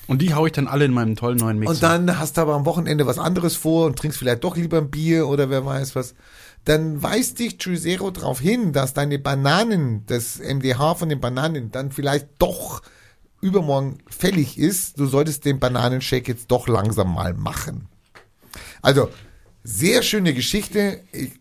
[0.07, 1.73] Und die hau ich dann alle in meinem tollen neuen Mixer.
[1.73, 4.79] Und dann hast du aber am Wochenende was anderes vor und trinkst vielleicht doch lieber
[4.79, 6.15] ein Bier oder wer weiß was.
[6.65, 11.93] Dann weist dich Juicero darauf hin, dass deine Bananen, das MDH von den Bananen dann
[11.93, 12.83] vielleicht doch
[13.43, 14.99] übermorgen fällig ist.
[14.99, 17.89] Du solltest den Bananenshake jetzt doch langsam mal machen.
[18.81, 19.11] Also,
[19.63, 21.01] sehr schöne Geschichte.
[21.13, 21.33] Ich,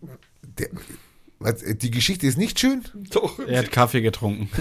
[0.58, 0.70] der,
[1.74, 2.84] die Geschichte ist nicht schön.
[2.94, 3.40] Doch.
[3.40, 4.50] er hat Kaffee getrunken.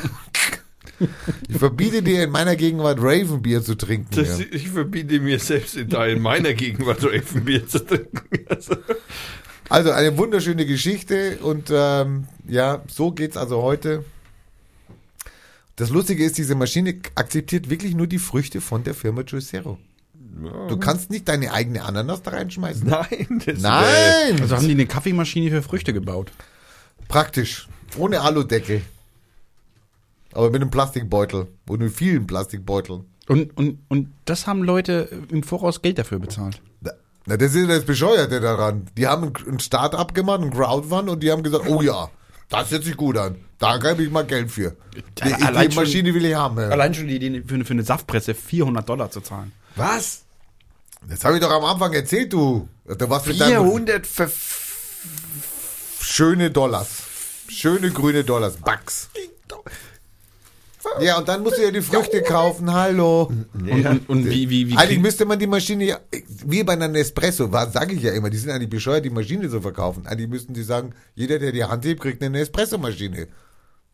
[1.49, 4.15] Ich verbiete dir in meiner Gegenwart Ravenbier zu trinken.
[4.15, 4.47] Das, ja.
[4.53, 8.47] ich verbiete mir selbst in meiner Gegenwart Ravenbier zu trinken.
[8.49, 8.77] Also,
[9.73, 14.05] Also eine wunderschöne Geschichte und ähm, ja, so geht's also heute.
[15.77, 19.79] Das Lustige ist, diese Maschine akzeptiert wirklich nur die Früchte von der Firma Juicero.
[20.69, 22.87] Du kannst nicht deine eigene Ananas da reinschmeißen.
[22.87, 24.43] nein, das Nein!
[24.43, 26.33] Also haben die eine Kaffeemaschine für Früchte gebaut.
[27.09, 27.67] Praktisch.
[27.97, 28.83] Ohne Aludeckel.
[30.35, 31.47] Aber mit einem Plastikbeutel.
[31.67, 33.07] Und mit vielen Plastikbeuteln.
[33.27, 36.61] Und, und, und das haben Leute im Voraus Geld dafür bezahlt.
[37.27, 38.87] Na, das ist das Bescheuerte daran.
[38.97, 42.11] Die haben ein- Start-up gemacht, ein Crowdfund und die haben gesagt, oh ja,
[42.49, 43.37] das hört sich gut an.
[43.59, 44.77] Da gebe ich mal Geld für.
[44.95, 46.59] Die, ich, Allein die schon- Maschine will ich haben.
[46.59, 46.69] Ja.
[46.69, 49.53] Allein schon die Idee, für eine, für eine Saftpresse 400 Dollar zu zahlen.
[49.77, 50.23] Was?
[51.09, 52.69] Das habe ich doch am Anfang erzählt, du.
[52.87, 54.31] Du warst mit deinem 400 ver
[56.01, 56.89] schöne Dollars.
[57.49, 58.57] Schöne grüne Dollars.
[58.57, 59.09] Bucks.
[61.01, 62.73] Ja, und dann musst du ja die Früchte kaufen.
[62.73, 63.31] Hallo.
[63.55, 66.01] Und, und, und wie, wie, wie Eigentlich müsste man die Maschine, ja-
[66.45, 69.61] wie bei einer Nespresso, sage ich ja immer, die sind eigentlich bescheuert, die Maschine zu
[69.61, 70.07] verkaufen.
[70.07, 73.29] Eigentlich müssten die sagen, jeder, der die Hand hebt, kriegt eine Nespresso-Maschine.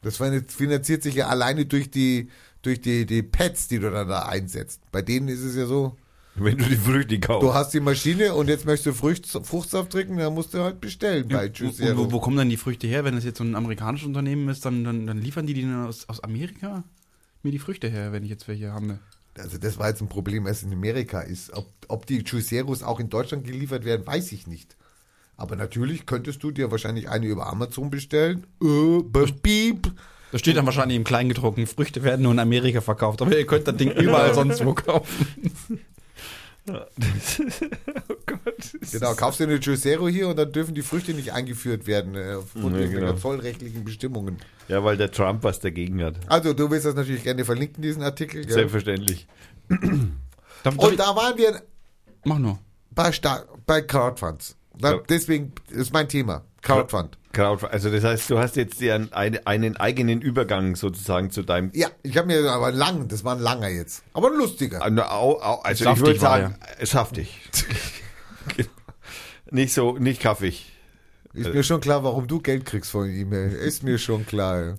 [0.02, 2.28] Das finanziert sich ja alleine durch die,
[2.62, 4.80] durch die, die Pads, die du dann da einsetzt.
[4.92, 5.96] Bei denen ist es ja so,
[6.40, 7.42] Wenn du die Früchte kaufst.
[7.42, 10.80] du hast die Maschine und jetzt möchtest du Frucht, Fruchtsaft trinken, dann musst du halt
[10.80, 11.80] bestellen bei Tschüss.
[11.80, 13.04] und, wo, wo kommen dann die Früchte her?
[13.04, 16.08] Wenn das jetzt so ein amerikanisches Unternehmen ist, dann, dann, dann liefern die die aus,
[16.08, 16.84] aus Amerika
[17.42, 18.98] mir die Früchte her, wenn ich jetzt welche habe.
[19.38, 21.52] Also das war jetzt ein Problem, was in Amerika ist.
[21.52, 24.76] Ob, ob die Juiceros auch in Deutschland geliefert werden, weiß ich nicht.
[25.36, 28.44] Aber natürlich könntest du dir wahrscheinlich eine über Amazon bestellen.
[28.60, 29.02] Äh,
[29.42, 29.92] beep.
[30.32, 33.66] Da steht dann wahrscheinlich im Kleingedruckten, Früchte werden nur in Amerika verkauft, aber ihr könnt
[33.66, 35.26] das Ding überall sonst wo kaufen.
[38.08, 38.90] oh Gott.
[38.92, 42.34] Genau, kaufst du eine Juicero hier und dann dürfen die Früchte nicht eingeführt werden äh,
[42.34, 43.18] aufgrund Ja, irgendwelcher genau.
[43.18, 44.38] zollrechtlichen Bestimmungen.
[44.68, 46.16] Ja, weil der Trump was dagegen hat.
[46.28, 48.48] Also du willst das natürlich gerne verlinken, diesen Artikel.
[48.48, 49.26] Selbstverständlich.
[50.62, 51.62] Darf Und da waren wir
[52.24, 52.58] mach nur.
[52.90, 53.10] bei,
[53.66, 54.56] bei Crowdfunds.
[54.82, 54.98] Ja.
[55.08, 56.44] Deswegen ist mein Thema.
[56.62, 57.18] Crowdfund.
[57.32, 59.12] Crowdf- Also das heißt, du hast jetzt dir einen,
[59.46, 63.42] einen, eigenen Übergang sozusagen zu deinem Ja, ich habe mir aber lang, das war ein
[63.42, 64.02] langer jetzt.
[64.12, 64.80] Aber ein lustiger.
[64.90, 67.40] Na, also Saftig ich würde sagen, äh, saftig.
[68.56, 68.68] Genau.
[69.50, 70.72] nicht so, nicht kaffig.
[71.34, 73.32] Ist mir schon klar, warum du Geld kriegst von ihm.
[73.32, 73.54] ey.
[73.54, 74.60] Ist mir schon klar.
[74.64, 74.74] ja.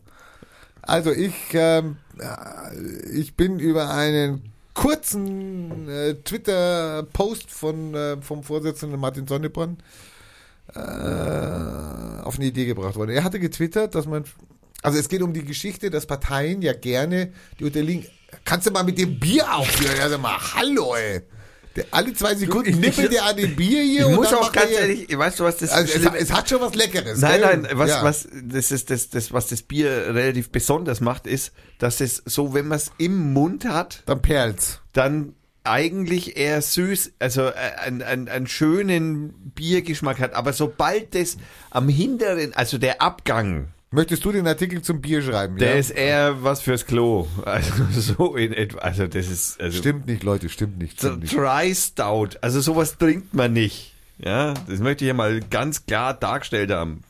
[0.81, 9.27] Also ich, ähm, äh, ich bin über einen kurzen äh, Twitter-Post äh, vom Vorsitzenden Martin
[9.27, 9.77] Sonneborn
[10.73, 10.79] äh,
[12.23, 13.11] auf eine Idee gebracht worden.
[13.11, 14.23] Er hatte getwittert, dass man,
[14.81, 18.05] also es geht um die Geschichte, dass Parteien ja gerne die unterliegen.
[18.45, 19.99] Kannst du mal mit dem Bier aufhören?
[20.01, 21.23] Also mal, hallo, ey.
[21.91, 24.61] Alle zwei Sekunden ich- nippelt der an dem Bier hier Ich und muss auch er
[24.61, 27.19] ganz ehrlich, weißt du, was das also es, es hat schon was Leckeres.
[27.19, 27.57] Nein, gell?
[27.61, 28.03] nein, was, Ja.
[28.03, 32.53] was, das ist das, das, was das Bier relativ besonders macht, ist, dass es so,
[32.53, 34.79] wenn man es im Mund hat, Dann perlt's.
[34.93, 37.53] dann eigentlich eher süß, also äh,
[37.83, 40.33] einen, einen, einen schönen Biergeschmack hat.
[40.33, 41.37] Aber sobald das
[41.69, 45.57] am hinteren, also der Abgang, Möchtest du den Artikel zum Bier schreiben?
[45.57, 45.75] der ja?
[45.79, 47.27] ist eher was fürs Klo.
[47.45, 50.99] Also so in etwa, also das ist, also Stimmt nicht, Leute, stimmt nicht.
[50.99, 51.35] Stimmt nicht.
[51.35, 53.93] Dry Stout, also sowas trinkt man nicht.
[54.19, 57.03] Ja, das möchte ich ja mal ganz klar dargestellt haben.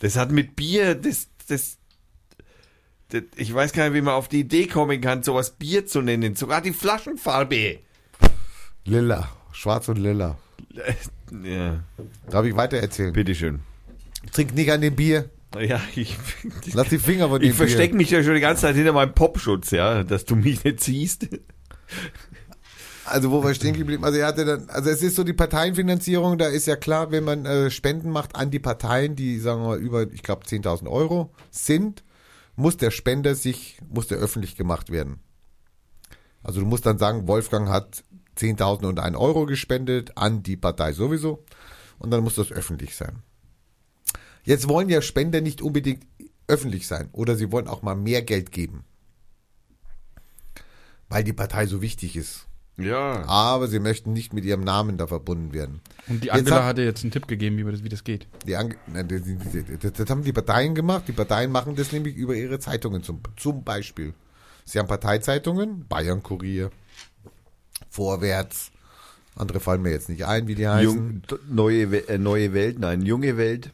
[0.00, 1.76] Das hat mit Bier, das, das,
[3.10, 6.00] das ich weiß gar nicht, wie man auf die Idee kommen kann, sowas Bier zu
[6.00, 6.34] nennen.
[6.34, 7.78] Sogar die Flaschenfarbe.
[8.84, 9.28] Lilla.
[9.52, 10.38] Schwarz und lila.
[11.44, 11.82] Ja,
[12.28, 13.10] Darf ich weiter erzählen?
[13.14, 13.60] bitteschön.
[14.32, 15.30] Trink nicht an dem Bier.
[15.60, 16.16] Ja, ich,
[16.74, 19.14] Lass die Finger von dem ich verstecke mich ja schon die ganze Zeit hinter meinem
[19.14, 21.28] Popschutz, ja, dass du mich nicht siehst.
[23.04, 24.04] Also wo wir stehen geblieben?
[24.04, 27.24] Also er hatte dann, also es ist so die Parteienfinanzierung, da ist ja klar, wenn
[27.24, 30.88] man äh, Spenden macht an die Parteien, die sagen wir mal über, ich glaube 10.000
[30.88, 32.04] Euro sind,
[32.54, 35.20] muss der Spender sich, muss der öffentlich gemacht werden.
[36.42, 38.04] Also du musst dann sagen, Wolfgang hat
[38.38, 41.44] 10.000 und ein Euro gespendet an die Partei sowieso
[41.98, 43.22] und dann muss das öffentlich sein.
[44.44, 46.04] Jetzt wollen ja Spender nicht unbedingt
[46.48, 48.84] öffentlich sein oder sie wollen auch mal mehr Geld geben,
[51.08, 53.24] weil die Partei so wichtig ist Ja.
[53.28, 55.80] aber sie möchten nicht mit ihrem Namen da verbunden werden.
[56.08, 58.26] Und die Jetzt Angela hat- hatte jetzt einen Tipp gegeben, wie das, wie das geht.
[58.46, 58.76] Die Ange
[59.80, 61.04] das, das haben die Parteien gemacht.
[61.06, 64.14] Die Parteien machen das nämlich über ihre Zeitungen zum, zum Beispiel.
[64.64, 66.70] Sie haben Parteizeitungen, Bayern Kurier,
[67.90, 68.70] Vorwärts.
[69.36, 70.84] Andere fallen mir jetzt nicht ein, wie die heißen.
[70.84, 73.70] Jung, neue, äh, neue Welt, nein, junge Welt.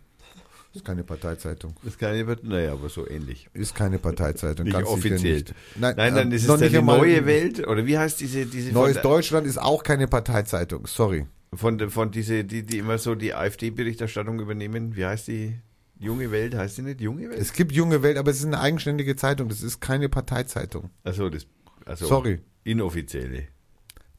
[0.74, 1.74] Ist keine Parteizeitung.
[1.82, 3.48] Das kann ich, naja, aber so ähnlich.
[3.54, 4.66] Ist keine Parteizeitung.
[4.66, 5.36] Nicht offiziell.
[5.36, 5.54] Nicht.
[5.76, 8.44] Nein, Nein, dann äh, ist es dann nicht einmal- neue Welt, oder wie heißt diese,
[8.46, 10.86] diese Neues von, Deutschland ist auch keine Parteizeitung.
[10.86, 11.26] Sorry.
[11.54, 14.94] von, von diese, die, die immer so die AfD-Berichterstattung übernehmen.
[14.94, 15.54] Wie heißt die?
[16.00, 17.40] Junge Welt, heißt die nicht Junge Welt?
[17.40, 19.48] Es gibt junge Welt, aber es ist eine eigenständige Zeitung.
[19.48, 20.90] Das ist keine Parteizeitung.
[21.02, 21.46] Achso, das,
[21.86, 22.40] also Sorry.
[22.62, 23.48] inoffizielle.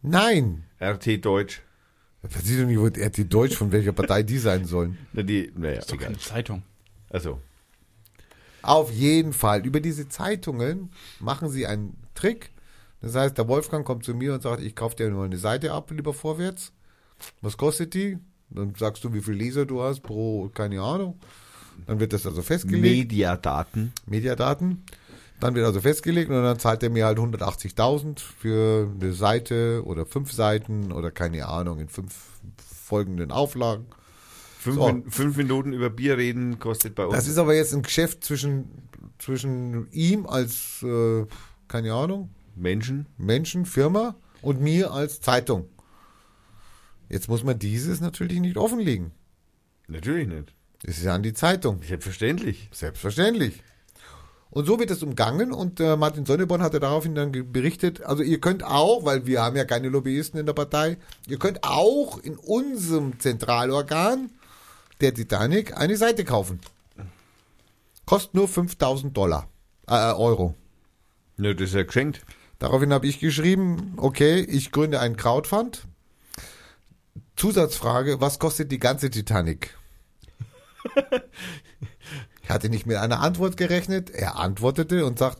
[0.01, 0.63] Nein.
[0.81, 1.61] RT Deutsch.
[2.21, 4.97] Was sieht doch nicht, wo RT Deutsch von welcher Partei die sein sollen.
[5.13, 6.07] Na, die, naja, Das ist doch egal.
[6.07, 6.63] keine Zeitung.
[7.09, 7.39] Also,
[8.61, 9.65] Auf jeden Fall.
[9.65, 12.51] Über diese Zeitungen machen sie einen Trick.
[13.01, 15.71] Das heißt, der Wolfgang kommt zu mir und sagt, ich kaufe dir nur eine Seite
[15.71, 16.73] ab, lieber vorwärts.
[17.41, 18.17] Was kostet die?
[18.49, 21.17] Dann sagst du, wie viel Leser du hast pro, keine Ahnung.
[21.87, 22.81] Dann wird das also festgelegt.
[22.81, 23.93] Mediadaten.
[24.05, 24.83] Mediadaten.
[25.39, 30.05] Dann wird also festgelegt und dann zahlt er mir halt 180.000 für eine Seite oder
[30.05, 32.13] fünf Seiten oder keine Ahnung in fünf
[32.85, 33.85] folgenden Auflagen.
[34.59, 34.85] Fünf, So.
[34.87, 37.15] Min- fünf Minuten über Bier reden kostet bei uns.
[37.15, 38.69] Das ist aber jetzt ein Geschäft zwischen,
[39.17, 41.25] zwischen ihm als, äh,
[41.69, 43.05] keine Ahnung, Menschen.
[43.17, 45.69] Menschen, Firma und mir als Zeitung.
[47.07, 49.11] Jetzt muss man dieses natürlich nicht offenlegen.
[49.87, 50.53] Natürlich nicht.
[50.83, 51.81] Es ist ja an die Zeitung.
[51.81, 52.69] Selbstverständlich.
[52.73, 53.63] Selbstverständlich.
[54.51, 58.41] Und so wird es umgangen und äh, Martin Sonneborn hatte daraufhin dann berichtet, also ihr
[58.41, 60.97] könnt auch, weil wir haben ja keine Lobbyisten in der Partei,
[61.27, 64.31] ihr könnt auch in unserem Zentralorgan
[65.01, 66.59] der Titanic eine Seite kaufen.
[68.07, 69.47] Kostet nur 5000 Dollar,
[69.87, 70.55] äh, Euro.
[71.37, 72.21] Ja, das ist ja geschenkt.
[72.57, 75.83] Daraufhin habe ich geschrieben, okay, ich gründe einen Crowdfund.
[77.35, 79.77] Zusatzfrage, was kostet die ganze Titanic?
[82.49, 84.09] ich hatte nicht mit einer Antwort gerechnet.
[84.09, 85.37] Er antwortete und sagt,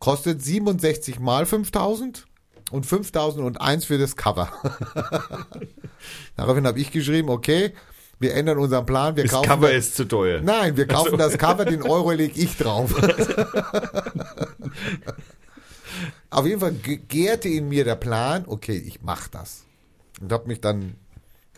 [0.00, 2.26] kostet 67 mal 5000
[2.72, 4.50] und 5001 für das Cover.
[6.36, 7.72] Daraufhin habe ich geschrieben, okay,
[8.18, 9.14] wir ändern unseren Plan.
[9.14, 10.40] Wir Das kaufen Cover da- ist zu teuer.
[10.42, 12.92] Nein, wir kaufen das Cover, den Euro leg ich drauf.
[16.30, 19.66] Auf jeden Fall gärte in mir der Plan, okay, ich mach das.
[20.20, 20.96] Und habe mich dann,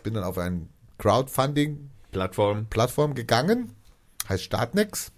[0.03, 3.15] bin dann auf ein Crowdfunding-Plattform Plattform.
[3.15, 3.71] gegangen,
[4.29, 5.11] heißt Startnex,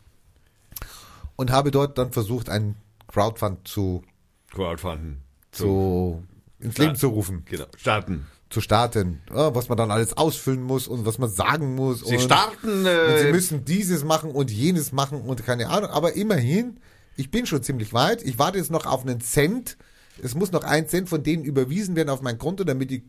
[1.35, 2.75] und habe dort dann versucht, einen
[3.07, 4.03] Crowdfund zu,
[4.51, 5.17] Crowdfunding.
[5.51, 6.23] zu
[6.59, 7.65] ins Start- Leben zu rufen, Genau.
[7.77, 8.25] Starten.
[8.49, 12.01] zu starten, ja, was man dann alles ausfüllen muss und was man sagen muss.
[12.01, 12.69] Sie und starten.
[12.79, 15.89] Und sie Äh, müssen dieses machen und jenes machen und keine Ahnung.
[15.89, 16.79] Aber immerhin,
[17.17, 18.21] ich bin schon ziemlich weit.
[18.23, 19.77] Ich warte jetzt noch auf einen Cent.
[20.23, 23.03] Es muss noch ein Cent von denen überwiesen werden auf mein Konto, damit die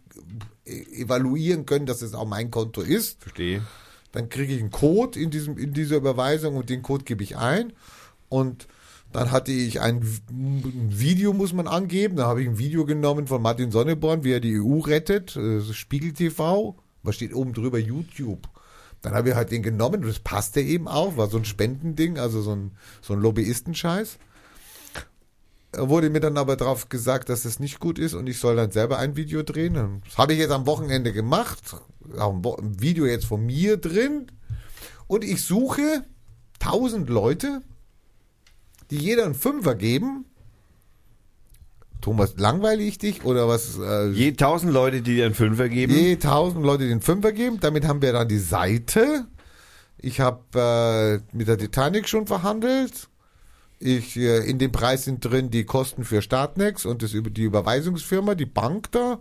[0.65, 3.21] äh, evaluieren können, dass es auch mein Konto ist.
[3.23, 3.63] verstehe.
[4.17, 7.37] Dann kriege ich einen Code in, diesem, in dieser Überweisung und den Code gebe ich
[7.37, 7.75] ein.
[8.31, 8.67] Und
[9.13, 9.97] dann hatte ich ein,
[10.31, 12.17] ein Video, muss man angeben.
[12.17, 15.37] Da habe ich ein Video genommen von Martin Sonneborn, wie er die EU rettet.
[15.37, 16.77] äh, Spiegel TV.
[17.03, 17.79] Was steht oben drüber?
[17.79, 18.49] YouTube.
[19.03, 21.19] Dann habe ich halt den genommen und das passte eben auch.
[21.19, 22.71] War so ein Spendending, also so ein,
[23.03, 24.17] so ein Lobbyistenscheiß.
[25.79, 28.71] Wurde mir dann aber drauf gesagt, dass es nicht gut ist und ich soll dann
[28.71, 30.03] selber ein Video drehen.
[30.05, 31.59] Das habe ich jetzt am Wochenende gemacht.
[32.19, 34.27] Auch ein, Video jetzt von mir drin.
[35.07, 36.05] Und ich suche
[36.61, 37.61] 1000 Leute,
[38.91, 40.25] die jeder einen Fünfer geben.
[42.01, 43.79] Thomas, langweile ich dich oder was?
[43.79, 45.93] Äh, Je tausend Leute, die dir einen Fünfer geben.
[45.93, 47.59] je 1000 Leute den Fünfer geben.
[47.61, 49.27] Damit haben wir dann die Seite.
[49.99, 53.09] Ich habe äh, mit der Titanic schon verhandelt.
[53.79, 57.43] Ich, äh, in dem Preis sind drin die Kosten für Startnex und das über die
[57.43, 59.19] Überweisungsfirma, die Bank da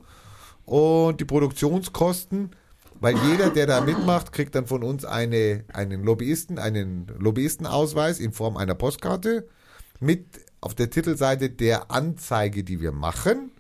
[0.66, 2.52] und die Produktionskosten,
[3.00, 8.32] weil jeder, der da mitmacht, kriegt dann von uns eine, einen Lobbyisten, einen Lobbyistenausweis in
[8.32, 9.48] Form einer Postkarte
[10.00, 10.26] mit
[10.62, 13.52] auf der Titelseite der Anzeige, die wir machen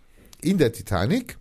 [0.41, 1.38] in der Titanic.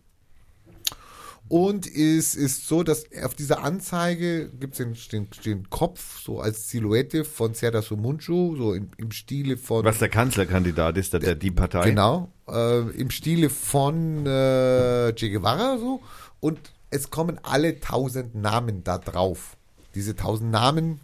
[1.49, 6.71] Und es ist so, dass auf dieser Anzeige gibt es den, den, Kopf so als
[6.71, 11.35] Silhouette von Serdar Sumuncu, so im, im Stile von Was der Kanzlerkandidat ist, der, der
[11.35, 11.91] die Partei.
[11.91, 16.01] Genau, äh, im Stile von äh, Che Guevara so.
[16.41, 16.59] Und
[16.91, 19.57] es kommen alle tausend Namen da drauf.
[19.95, 21.01] Diese tausend Namen,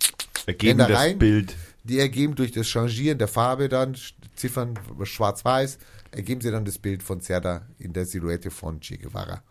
[0.46, 1.56] Ergeben das Ländereien, Bild.
[1.84, 3.94] die ergeben durch das Changieren der Farbe dann,
[4.36, 5.78] Ziffern schwarz-weiß,
[6.12, 9.42] ergeben sie dann das Bild von Serda in der Silhouette von Che Guevara.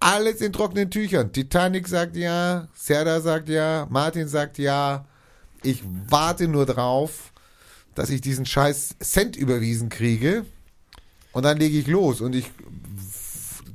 [0.00, 1.30] Alles in trockenen Tüchern.
[1.30, 5.06] Titanic sagt ja, Serda sagt ja, Martin sagt ja.
[5.62, 7.34] Ich warte nur drauf,
[7.94, 10.46] dass ich diesen scheiß Cent überwiesen kriege.
[11.32, 12.50] Und dann lege ich los und ich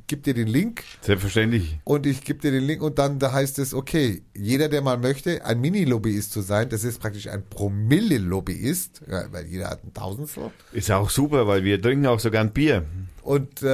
[0.07, 1.79] gebe dir den Link Selbstverständlich.
[1.83, 4.97] und ich gebe dir den Link und dann da heißt es, okay, jeder, der mal
[4.97, 9.01] möchte, ein Mini-Lobbyist zu sein, das ist praktisch ein Promille-Lobbyist,
[9.31, 10.51] weil jeder hat ein Tausendstel.
[10.73, 12.85] Ist auch super, weil wir trinken auch sogar ein Bier.
[13.21, 13.65] Und äh,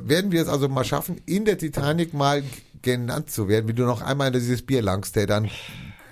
[0.00, 2.42] werden wir es also mal schaffen, in der Titanic mal
[2.82, 5.50] genannt zu werden, wie du noch einmal in dieses Bier langst, der dann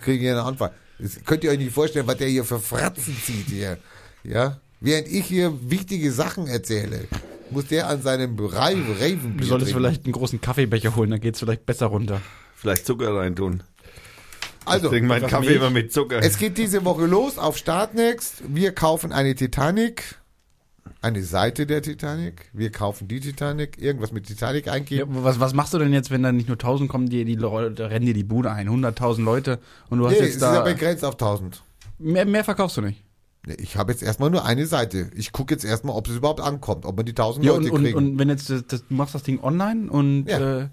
[0.01, 0.72] kriegen wir einen Anfall.
[0.98, 3.78] Das könnt ihr euch nicht vorstellen, was der hier für Fratzen zieht hier.
[4.24, 4.60] Ja?
[4.81, 7.06] Während ich hier wichtige Sachen erzähle,
[7.55, 11.64] muss der an seinem Raven Du solltest vielleicht einen großen Kaffeebecher holen, dann geht's vielleicht
[11.64, 12.20] besser runter.
[12.55, 13.62] Vielleicht Zucker reintun.
[14.66, 15.56] Also, ich trinke meinen Kaffee Milch.
[15.56, 16.18] immer mit Zucker.
[16.22, 18.43] Es geht diese Woche los auf Startnext.
[18.48, 20.16] Wir kaufen eine Titanic,
[21.02, 22.48] eine Seite der Titanic.
[22.55, 25.22] Wir kaufen die Titanic, irgendwas mit Titanic Ja, eingeben.
[25.22, 27.90] was, was machst du denn jetzt, wenn da nicht nur 1000 kommen, die, die Leute
[27.90, 29.59] rennen dir die Bude ein, 100.000 Leute
[29.90, 31.62] und du hast nee, es jetzt ist ja da begrenzt auf 1000.
[31.98, 33.02] mehr, mehr verkaufst du nicht.
[33.47, 35.11] Nee, Ich habe jetzt erstmal nur eine Seite.
[35.15, 37.71] Ich gucke jetzt erstmal, ob es überhaupt ankommt, ob man die 1000 Ja, Leute und,
[37.79, 37.97] und, kriegen.
[37.99, 40.61] und wenn jetzt das, das, du machst das Ding online und Ja.
[40.62, 40.69] äh,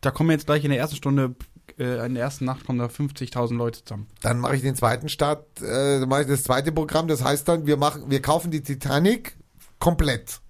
[0.00, 1.34] da kommen jetzt gleich in der ersten Stunde,
[1.78, 4.06] äh, in der ersten Nacht kommen da 50.000 Leute zusammen.
[4.22, 7.08] dann mache ich den zweiten Start, äh, dann mache ich das zweite Programm.
[7.08, 9.36] Das heißt dann, wir machen, wir kaufen die Titanic
[9.78, 10.40] komplett.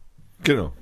[0.43, 0.73] genau.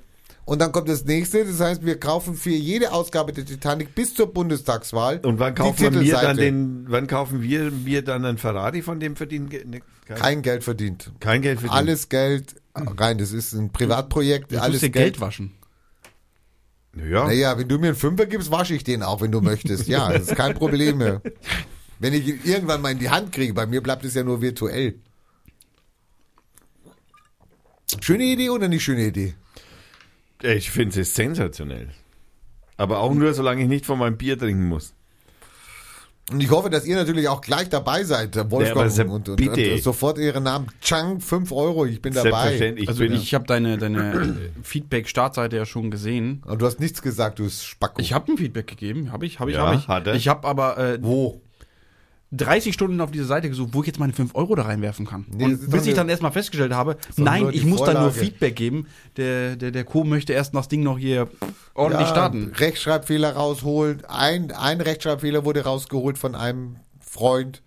[0.45, 4.13] Und dann kommt das nächste, das heißt, wir kaufen für jede Ausgabe der Titanic bis
[4.13, 5.19] zur Bundestagswahl.
[5.23, 8.99] Und wann die kaufen wir dann den, wann kaufen wir mir dann einen Ferrari von
[8.99, 9.49] dem verdienen?
[9.49, 11.11] Ne, kein, Kein Geld verdient.
[11.19, 11.77] kein Geld verdienen.
[11.77, 13.17] Alles Geld rein.
[13.17, 14.51] Das ist ein Privatprojekt.
[14.51, 15.51] Du alles musst dir Geld waschen.
[16.95, 17.25] Ja.
[17.25, 19.87] Naja, wenn du mir einen Fünfer gibst, wasche ich den auch, wenn du möchtest.
[19.87, 21.21] Ja, das ist kein Problem mehr.
[21.99, 24.41] Wenn ich ihn irgendwann mal in die Hand kriege, bei mir bleibt es ja nur
[24.41, 24.95] virtuell.
[27.99, 29.33] Schöne Idee oder nicht schöne Idee?
[30.45, 31.89] Ich finde es sensationell.
[32.77, 34.93] Aber auch nur, solange ich nicht von meinem Bier trinken muss.
[36.31, 38.89] Und ich hoffe, dass ihr natürlich auch gleich dabei seid, äh, Wolfgang.
[38.89, 39.73] Sepp, und, und, bitte.
[39.73, 40.67] und sofort ihre Namen.
[40.81, 42.31] Chang, 5 Euro, ich bin dabei.
[42.31, 42.89] Selbstverständlich.
[42.89, 46.41] Also ich bin, ich habe deine, deine Feedback-Startseite ja schon gesehen.
[46.47, 48.01] Und du hast nichts gesagt, du Spacko.
[48.01, 49.87] Ich habe ein Feedback gegeben, habe ich, habe ich, Ja, habe ich.
[49.87, 50.15] hat er.
[50.15, 51.41] Ich habe aber äh, Wo?
[52.31, 55.25] 30 Stunden auf diese Seite gesucht, wo ich jetzt meine 5 Euro da reinwerfen kann.
[55.29, 58.19] Nee, und bis ich dann erstmal festgestellt habe, nein, nur ich muss da nur Vorlage.
[58.19, 58.87] Feedback geben.
[59.17, 60.03] Der, der, der Co.
[60.03, 61.29] möchte erst das Ding noch hier
[61.75, 62.51] ordentlich Ja, starten.
[62.55, 64.03] Rechtschreibfehler rausholen.
[64.05, 67.61] Ein, ein Rechtschreibfehler wurde rausgeholt von einem Freund.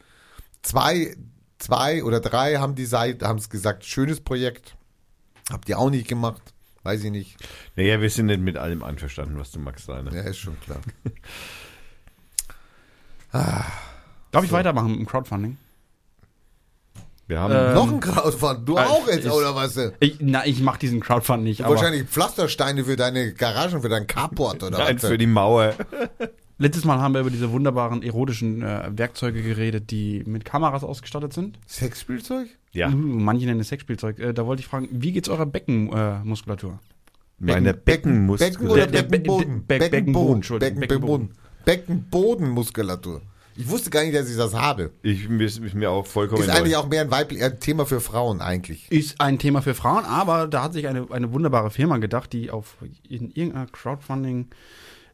[0.63, 1.17] Zwei,
[1.59, 4.77] zwei oder drei haben die Seite, haben es gesagt, schönes Projekt.
[5.51, 6.43] Habt ihr auch nicht gemacht.
[6.83, 7.37] Weiß ich nicht.
[7.77, 10.13] naja, wir sind nicht mit allem einverstanden, was du magst, Rainer.
[10.15, 10.81] Ja, ist schon klar.
[14.31, 15.57] Darf ich weitermachen mit dem Crowdfunding?
[17.27, 18.67] Wir haben Ähm, Noch ein Crowdfund.
[18.69, 19.79] Du äh, auch jetzt, ist- oder was?
[20.01, 24.07] Ich, na, ich mache diesen Crowdfunding nicht, aber Wahrscheinlich Pflastersteine für deine Garagen, für dein
[24.07, 25.11] Carport oder eins was?
[25.11, 25.75] für die Mauer.
[26.59, 31.33] letztes Mal haben wir über diese wunderbaren erotischen äh, Werkzeuge geredet, die mit Kameras ausgestattet
[31.35, 31.59] sind.
[31.67, 32.49] Sexspielzeug?
[32.73, 34.19] Ja, Uh, manche nennen es Sexspielzeug.
[34.19, 36.21] Äh, da wollte ich fragen, wie geht's eurer Beckenmuskulatur?
[36.23, 36.79] Äh, Muskulatur?
[37.41, 38.53] meine Beckenmuskeln.
[38.53, 39.67] Becken oder Der- der Be- Beckenboden?
[39.67, 41.31] Be- Beckenboden, Beckenboden, Entschuldigung, Beckenboden.
[41.65, 43.23] Beckenbodenmuskulatur.
[43.59, 44.93] Ich wusste gar nicht, dass ich das habe.
[45.03, 46.79] Ich mir mir auch vollkommen Ist eigentlich neu.
[46.79, 48.89] auch mehr ein weiblich, ein Thema für Frauen eigentlich.
[48.93, 52.53] Ist ein Thema für Frauen, aber da hat sich eine, eine wunderbare Firma gedacht, die
[52.53, 52.77] auf
[53.09, 54.47] in irgendeiner Crowdfunding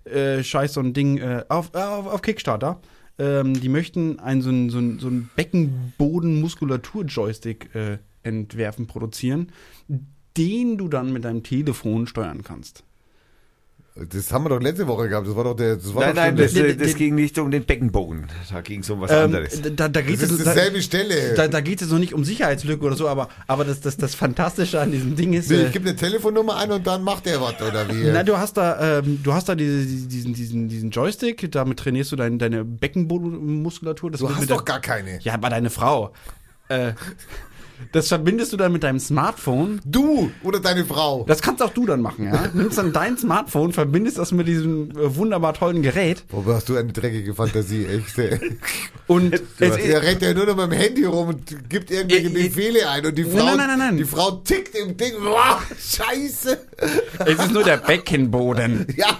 [0.04, 2.82] äh, Scheiß so ein Ding äh, auf, äh, auf, auf Kickstarter.
[3.18, 9.52] Ähm, die möchten ein so ein, so ein, so ein Beckenboden-Muskulatur-Joystick äh, entwerfen, produzieren,
[10.36, 12.84] den du dann mit deinem Telefon steuern kannst.
[13.96, 15.28] Das haben wir doch letzte Woche gehabt.
[15.28, 15.76] Das war doch der.
[15.76, 18.26] Das war Nein, doch nein, das, das der- ging nicht um den Beckenboden.
[18.50, 19.62] Da ging es um was Ähm, anderes.
[19.76, 21.34] da, da geht das es ist da, dieselbe Stelle.
[21.34, 24.16] da, da geht es noch nicht um Sicherheitslücke oder so, aber, aber das, das, das
[24.16, 25.48] Fantastische an diesem Ding ist.
[25.48, 28.10] Wie, äh, ich gebe eine Telefonnummer ein und dann macht er was, oder wie?
[28.12, 32.10] Na, du hast da, ähm, du hast da diese, diesen, diesen, diesen Joystick, damit trainierst
[32.10, 34.10] du dein, deine Beckenbodenmuskulatur.
[34.10, 35.20] Das du hast doch gar keine.
[35.20, 36.12] Ja, aber deine Frau.
[36.68, 36.94] Äh,
[37.92, 39.80] das verbindest du dann mit deinem Smartphone.
[39.84, 41.24] Du oder deine Frau.
[41.26, 42.48] Das kannst auch du dann machen, ja.
[42.52, 46.76] Nimmst dann dein Smartphone, verbindest das mit diesem äh, wunderbar tollen Gerät Wobei hast du
[46.76, 48.18] eine dreckige Fantasie, echt.
[48.18, 48.58] ey.
[49.06, 52.40] und es Er rennt ja nur noch mit dem Handy rum und gibt irgendwelche Äh,
[52.40, 53.96] äh, Befehle ein und die Frau, Nein, nein, nein, nein.
[53.96, 55.12] die Frau tickt im Ding.
[55.22, 56.58] Boah, scheiße.
[57.26, 58.86] es ist nur der Beckenboden.
[58.96, 59.18] Ja,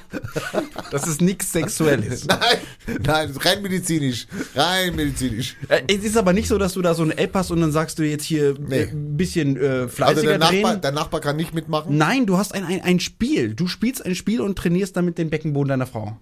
[0.90, 2.26] Das ist nichts Sexuelles.
[2.28, 2.38] nein,
[2.86, 4.26] nein, das ist rein medizinisch.
[4.54, 5.56] Rein medizinisch.
[5.68, 7.72] Äh, Es ist aber nicht so, dass du da so eine App hast und dann
[7.72, 8.82] sagst du jetzt hier Nee.
[8.82, 10.81] äh, ein bisschen äh, Also fleißiger der Nachbar, drehen.
[10.82, 11.97] der Nachbar kann nicht mitmachen.
[11.97, 13.55] Nein, du hast ein, ein, ein Spiel.
[13.55, 16.16] Du spielst ein Spiel und trainierst damit den Beckenboden deiner Frau.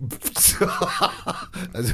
[1.72, 1.92] Also,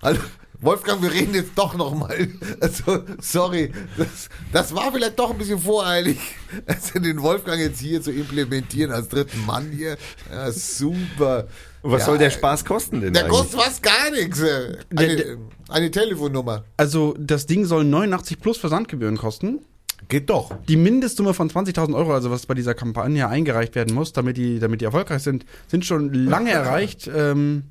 [0.00, 0.20] also,
[0.60, 2.28] Wolfgang, wir reden jetzt doch noch mal.
[2.60, 6.18] Also, sorry, das, das war vielleicht doch ein bisschen voreilig,
[6.66, 9.96] also den Wolfgang jetzt hier zu implementieren als dritten Mann hier.
[10.30, 11.48] Ja, super.
[11.82, 13.38] Und was ja, soll der Spaß kosten denn Der eigentlich?
[13.40, 14.40] kostet fast gar nichts.
[14.40, 14.76] äh.
[14.92, 15.36] Der- Eine, der-
[15.68, 16.64] eine Telefonnummer.
[16.76, 19.60] Also das Ding soll 89 plus Versandgebühren kosten.
[20.08, 20.52] Geht doch.
[20.68, 24.58] Die Mindestsumme von 20.000 Euro, also was bei dieser Kampagne eingereicht werden muss, damit die,
[24.58, 27.08] damit die erfolgreich sind, sind schon lange erreicht.
[27.14, 27.64] Ähm,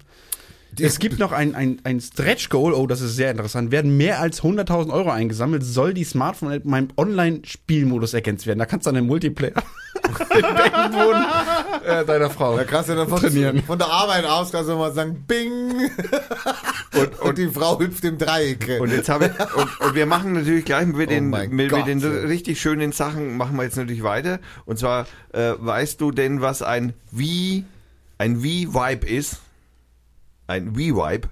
[0.79, 3.71] es gibt noch ein, ein, ein Stretch Goal, oh, das ist sehr interessant.
[3.71, 8.59] Werden mehr als 100.000 Euro eingesammelt, soll die Smartphone-App meinem Online-Spielmodus ergänzt werden.
[8.59, 9.53] Da kannst du dann den Multiplayer
[10.35, 11.23] im Beckenboden
[11.85, 12.55] äh, deiner Frau.
[12.57, 13.63] Da kannst du dann von, Trainieren.
[13.63, 15.89] von der Arbeit aus kannst du mal sagen, Bing.
[16.93, 18.81] Und, und die Frau hüpft im Dreieck.
[18.81, 21.69] Und jetzt habe ich, und, und wir machen natürlich gleich mit den, Oh mein mit,
[21.69, 21.87] Gott.
[21.87, 24.39] mit den richtig schönen Sachen machen wir jetzt natürlich weiter.
[24.65, 27.63] Und zwar, äh, weißt du denn, was ein V,
[28.17, 29.37] ein V-Vibe ist?
[30.51, 31.29] Ein V-Vibe?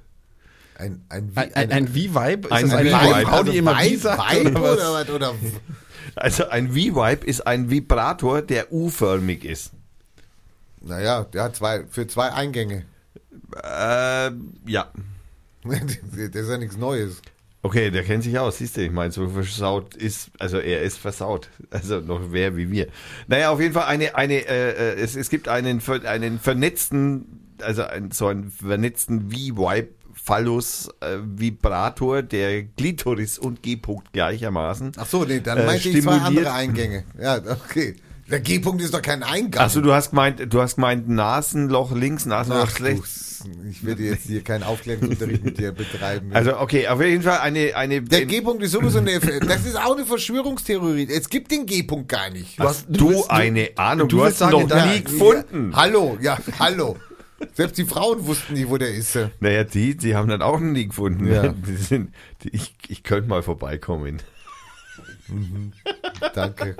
[0.75, 2.47] ein, ein, Ein, ein, ein V-Vibe?
[2.47, 3.27] Ist Ein eine V-Vibe.
[3.27, 4.35] Frau, die immer wie sagt?
[4.45, 4.79] Oder was?
[4.79, 5.09] oder was?
[5.09, 5.33] Oder,
[6.15, 9.71] Also ein V-Vibe ist ein Vibrator, der U-förmig ist.
[10.81, 12.85] naja, der hat zwei, für zwei Eingänge.
[13.63, 14.31] Äh,
[14.65, 14.91] ja.
[15.63, 17.21] Das ist ja nichts Neues.
[17.61, 20.97] Okay, der kennt sich aus, siehst du, ich meine, so versaut ist, also er ist
[20.97, 22.87] versaut, also noch wer wie wir.
[23.27, 27.83] Naja, auf jeden Fall eine, eine, äh, äh, es, es gibt einen, einen vernetzten, also
[27.83, 29.89] ein, so einen vernetzten V-Vibe
[30.21, 34.91] Phallus äh, Vibrator, der Glitoris und G-Punkt gleichermaßen.
[34.97, 37.03] Ach so, nee, dann Äh, meinte ich zwei andere Eingänge.
[37.19, 37.95] Ja, okay.
[38.29, 39.63] Der G-Punkt ist doch kein Eingang.
[39.63, 43.43] Achso, du hast gemeint, du hast gemeint Nasenloch links, Nasenloch Ach, du, rechts.
[43.71, 46.29] ich werde jetzt hier keinen Aufklärungsunterricht mit dir betreiben.
[46.33, 48.01] Also okay, auf jeden Fall eine, eine.
[48.03, 51.07] der G-Punkt ist sowieso eine, das ist auch eine Verschwörungstheorie.
[51.11, 52.59] Es gibt den G-Punkt gar nicht.
[52.59, 55.71] hast du, du- eine Ahnung, du du, hast ihn sagen, noch nie gefunden.
[55.71, 56.97] Ja, hallo, ja, hallo.
[57.53, 59.17] Selbst die Frauen wussten nicht, wo der ist.
[59.39, 61.27] Naja, die, die haben dann auch nie gefunden.
[61.27, 61.47] Ja.
[61.67, 62.13] Die sind,
[62.43, 64.21] die, ich, ich könnte mal vorbeikommen.
[66.33, 66.75] Danke.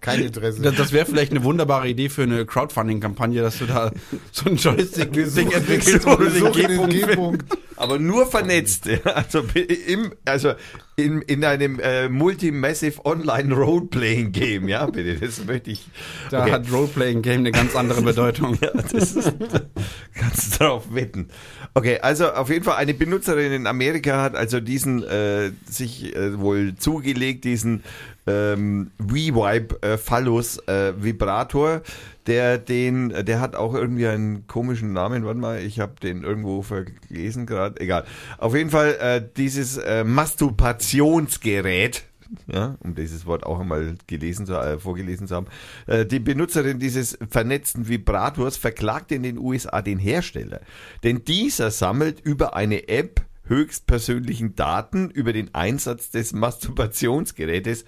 [0.00, 0.60] Kein Interesse.
[0.62, 3.92] Das, das wäre vielleicht eine wunderbare Idee für eine Crowdfunding-Kampagne, dass du da
[4.32, 7.44] so ein Joystick-Ding entwickelst, wo du den G-Punkt.
[7.76, 8.88] Aber nur vernetzt.
[9.04, 9.44] Also,
[9.86, 10.54] im, also
[10.96, 15.86] in, in einem äh, Multi-Massive Online Roleplaying Game, ja, bitte, das möchte ich.
[16.30, 16.52] Da Okay.
[16.52, 18.58] hat Roleplaying-Game eine ganz andere Bedeutung.
[18.62, 19.32] Ja, das ist,
[20.14, 21.28] kannst du drauf wetten.
[21.74, 26.38] Okay, also auf jeden Fall eine Benutzerin in Amerika hat also diesen äh, sich äh,
[26.38, 27.82] wohl zugelegt, diesen
[28.26, 31.82] ähm, WeVibe äh, Phallus äh, Vibrator,
[32.26, 35.24] der den, der hat auch irgendwie einen komischen Namen.
[35.24, 37.80] Warte mal, ich habe den irgendwo verlesen gerade.
[37.80, 38.04] Egal.
[38.38, 42.04] Auf jeden Fall äh, dieses äh, Masturbationsgerät
[42.46, 45.46] ja, um dieses Wort auch einmal gelesen zu, äh, vorgelesen zu haben.
[45.86, 50.60] Äh, die Benutzerin dieses vernetzten Vibrators verklagte in den USA den Hersteller,
[51.02, 57.84] denn dieser sammelt über eine App höchstpersönlichen Daten über den Einsatz des Masturbationsgerätes.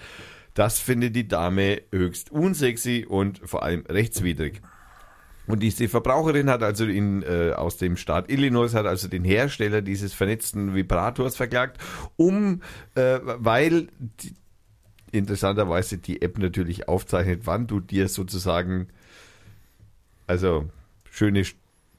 [0.55, 4.62] Das findet die Dame höchst unsexy und vor allem rechtswidrig.
[5.47, 9.82] Und diese Verbraucherin hat also in, äh, aus dem Staat Illinois hat also den Hersteller
[9.82, 11.78] dieses vernetzten Vibrators verklagt,
[12.16, 12.62] um,
[12.94, 14.35] äh, weil die,
[15.12, 18.89] interessanterweise die App natürlich aufzeichnet, wann du dir sozusagen,
[20.26, 20.68] also
[21.10, 21.44] schöne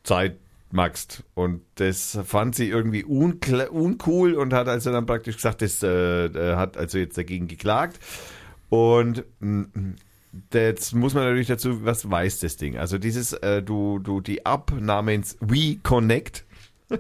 [0.04, 0.38] Zeit
[0.72, 1.24] magst.
[1.34, 6.56] Und das fand sie irgendwie uncool und hat also dann praktisch gesagt, das äh, äh,
[6.56, 8.00] hat also jetzt dagegen geklagt.
[8.70, 9.96] Und mh,
[10.54, 12.78] Jetzt muss man natürlich dazu, was weiß das Ding?
[12.78, 16.46] Also dieses, äh, du, du, die App namens WeConnect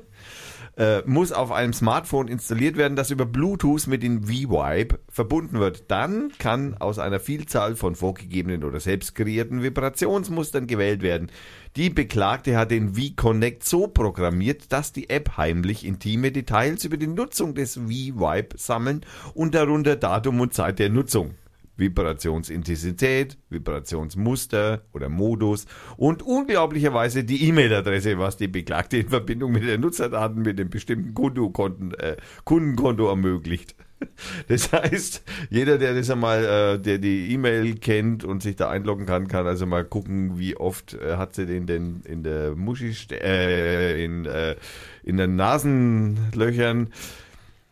[0.77, 5.91] äh, muss auf einem Smartphone installiert werden, das über Bluetooth mit dem V-Vibe verbunden wird.
[5.91, 11.29] Dann kann aus einer Vielzahl von vorgegebenen oder selbst kreierten Vibrationsmustern gewählt werden.
[11.75, 17.07] Die Beklagte hat den V-Connect so programmiert, dass die App heimlich intime Details über die
[17.07, 19.01] Nutzung des V-Vibe sammeln
[19.33, 21.35] und darunter Datum und Zeit der Nutzung.
[21.75, 25.65] Vibrationsintensität, Vibrationsmuster oder Modus
[25.97, 31.13] und unglaublicherweise die E-Mail-Adresse, was die Beklagte in Verbindung mit den Nutzerdaten mit dem bestimmten
[31.13, 32.15] Kontokonten, äh,
[32.45, 33.75] Kundenkonto ermöglicht.
[34.47, 39.05] Das heißt, jeder, der das einmal, äh, der die E-Mail kennt und sich da einloggen
[39.05, 42.93] kann, kann also mal gucken, wie oft äh, hat sie den denn in der Muschi,
[43.11, 44.55] äh, in, äh,
[45.03, 46.89] in den Nasenlöchern.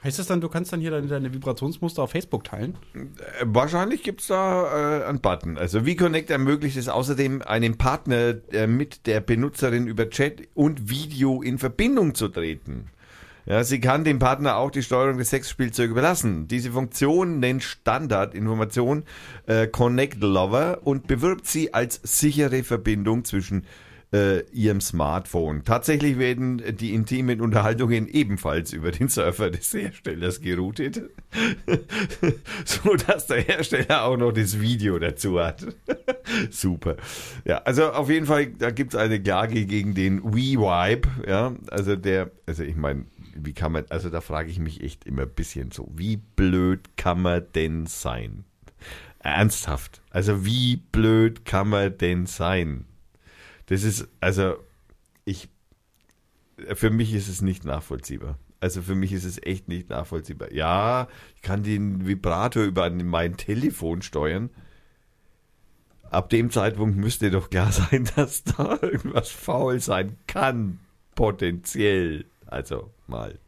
[0.04, 2.76] Heißt das dann, du kannst dann hier deine, deine Vibrationsmuster auf Facebook teilen?
[2.94, 5.58] Äh, Wahrscheinlich gibt's da äh, einen Button.
[5.58, 11.42] Also VConnect ermöglicht es außerdem, einen Partner äh, mit der Benutzerin über Chat und Video
[11.42, 12.90] in Verbindung zu treten.
[13.46, 16.48] Ja, sie kann dem Partner auch die Steuerung des Sexspielzeugs überlassen.
[16.48, 19.04] Diese Funktion nennt Standardinformation
[19.48, 23.66] äh, Connect Lover und bewirbt sie als sichere Verbindung zwischen
[24.14, 25.64] äh, ihrem Smartphone.
[25.64, 31.02] Tatsächlich werden die intimen Unterhaltungen ebenfalls über den Surfer des Herstellers geroutet,
[32.66, 35.66] so dass der Hersteller auch noch das Video dazu hat.
[36.52, 36.96] Super.
[37.44, 41.96] Ja, also auf jeden Fall, da gibt es eine Klage gegen den WeVibe, ja, also
[41.96, 43.06] der, also ich meine,
[43.36, 46.98] wie kann man, also da frage ich mich echt immer ein bisschen so, wie blöd
[46.98, 48.46] kann man denn sein?
[49.20, 50.02] Ernsthaft.
[50.10, 52.86] Also wie blöd kann man denn sein?
[53.68, 54.58] Das ist, also,
[55.26, 55.50] ich,
[56.74, 58.38] für mich ist es nicht nachvollziehbar.
[58.60, 60.54] Also für mich ist es echt nicht nachvollziehbar.
[60.54, 64.50] Ja, ich kann den Vibrator über mein Telefon steuern.
[66.10, 70.80] Ab dem Zeitpunkt müsste doch klar sein, dass da irgendwas faul sein kann.
[71.16, 72.26] Potenziell.
[72.54, 73.40] Also mal.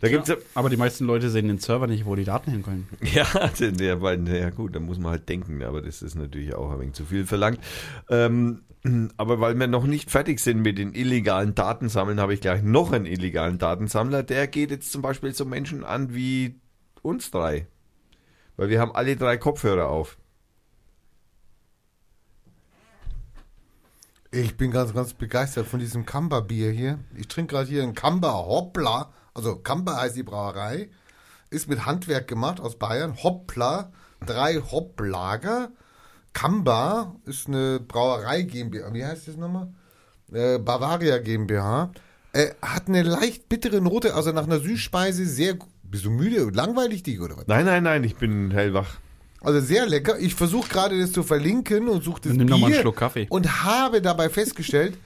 [0.00, 2.88] Da gibt's ja, Aber die meisten Leute sehen den Server nicht, wo die Daten hinkommen.
[3.14, 3.24] ja,
[3.60, 6.80] denn der, ja gut, da muss man halt denken, aber das ist natürlich auch ein
[6.80, 7.60] wenig zu viel verlangt.
[8.10, 8.62] Ähm,
[9.16, 12.90] aber weil wir noch nicht fertig sind mit den illegalen Datensammeln, habe ich gleich noch
[12.92, 14.24] einen illegalen Datensammler.
[14.24, 16.56] Der geht jetzt zum Beispiel so Menschen an wie
[17.02, 17.68] uns drei.
[18.56, 20.18] Weil wir haben alle drei Kopfhörer auf.
[24.34, 26.98] Ich bin ganz, ganz begeistert von diesem Kamba-Bier hier.
[27.18, 29.12] Ich trinke gerade hier ein Kamba Hoppla.
[29.34, 30.88] Also Kamba heißt die Brauerei.
[31.50, 33.22] Ist mit Handwerk gemacht aus Bayern.
[33.22, 33.92] Hoppla.
[34.24, 35.70] Drei Hopplager.
[36.32, 38.94] Kamba ist eine Brauerei GmbH.
[38.94, 39.68] Wie heißt das nochmal?
[40.32, 41.92] Äh, Bavaria GmbH.
[42.32, 45.58] Äh, hat eine leicht bittere Note, also nach einer Süßspeise sehr.
[45.82, 47.46] Bist du müde und langweilig, dich oder was?
[47.48, 48.96] Nein, nein, nein, ich bin hellwach.
[49.42, 50.18] Also sehr lecker.
[50.18, 52.96] Ich versuche gerade das zu verlinken und suche das Nimm noch Bier mal einen Schluck
[52.96, 53.26] Kaffee.
[53.28, 54.96] und habe dabei festgestellt,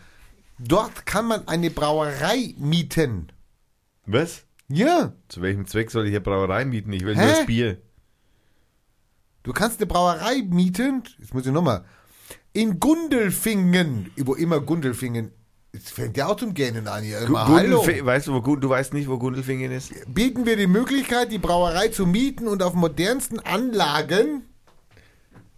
[0.59, 3.29] dort kann man eine Brauerei mieten.
[4.07, 4.45] Was?
[4.69, 6.93] Ja, Zu welchem Zweck soll ich hier Brauerei mieten?
[6.93, 7.21] Ich will Hä?
[7.25, 7.79] nur das Bier.
[9.45, 11.03] du kannst eine Brauerei mieten.
[11.19, 11.85] Jetzt muss ich nochmal.
[12.53, 15.31] In Gundelfingen, wo immer Gundelfingen
[15.77, 17.21] Es fängt ja auch zum Gähnen an hier.
[17.21, 17.87] Immer, hallo.
[17.87, 19.93] Weißt du, wo, du weißt nicht, wo Gundelfingen ist?
[20.13, 24.43] Bieten wir die Möglichkeit, die Brauerei zu mieten und auf modernsten Anlagen.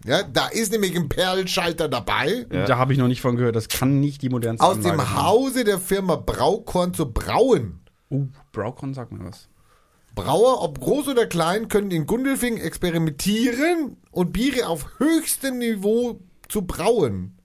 [0.05, 2.47] Ja, da ist nämlich ein Perlschalter dabei.
[2.51, 3.57] Da habe ich noch nicht von gehört.
[3.57, 5.16] Das kann nicht die modernste Aus Anlage dem sein.
[5.23, 7.81] Hause der Firma Braukorn zu brauen.
[8.11, 9.49] Uh, Braucon sagt mir was.
[10.15, 16.62] Brauer, ob groß oder klein, können in Gundelfingen experimentieren und Biere auf höchstem Niveau zu
[16.62, 17.38] brauen.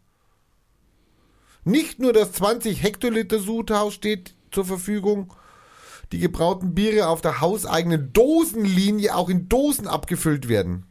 [1.65, 5.33] Nicht nur das 20 Hektoliter Sudhaus steht zur Verfügung,
[6.11, 10.85] die gebrauten Biere auf der hauseigenen Dosenlinie auch in Dosen abgefüllt werden.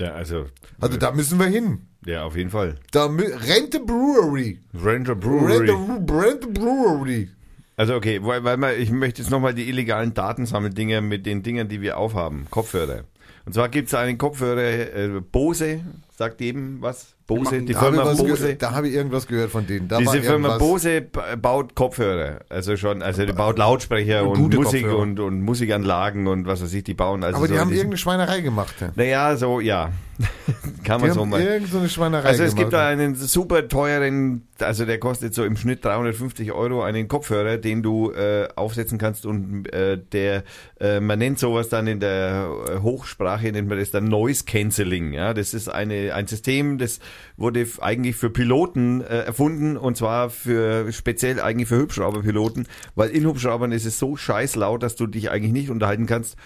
[0.00, 0.46] Ja, also,
[0.80, 1.82] Also da müssen wir hin.
[2.04, 2.76] ja, auf jeden Fall.
[2.90, 4.60] Da Rente Brewery.
[4.74, 5.70] Ranger Brewery.
[5.70, 7.28] Rente, Rente Brewery.
[7.76, 11.80] Also okay, weil, weil ich möchte jetzt nochmal die illegalen Datensammeldinger mit den Dingern, die
[11.80, 12.46] wir aufhaben.
[12.50, 13.04] Kopfhörer.
[13.46, 15.80] Und zwar gibt es einen Kopfhörer, äh, Bose,
[16.16, 17.13] sagt jedem was?
[17.26, 18.54] Bose, die Firma Bose.
[18.56, 19.88] da habe ich irgendwas gehört von denen.
[19.88, 21.06] Da Diese Firma Bose
[21.40, 25.02] baut Kopfhörer, also schon, also die baut Lautsprecher und Gute Musik Kopfhörer.
[25.02, 27.78] und, und Musikanlagen und was weiß ich, die bauen also Aber die so haben diesen-
[27.78, 28.74] irgendeine Schweinerei gemacht.
[28.80, 28.90] Ja.
[28.94, 29.90] Naja, so, ja.
[30.84, 31.60] Kann man so mal.
[31.70, 32.64] so eine Schweinerei Also es gemacht.
[32.66, 37.56] gibt da einen super teuren, also der kostet so im Schnitt 350 Euro, einen Kopfhörer,
[37.56, 40.44] den du äh, aufsetzen kannst und äh, der,
[40.80, 45.12] äh, man nennt sowas dann in der äh, Hochsprache, nennt man das dann Noise Cancelling.
[45.12, 47.00] Ja, das ist eine, ein System, das
[47.36, 53.26] wurde eigentlich für Piloten äh, erfunden und zwar für speziell eigentlich für Hubschrauberpiloten, weil in
[53.26, 56.36] Hubschraubern ist es so scheiß laut, dass du dich eigentlich nicht unterhalten kannst.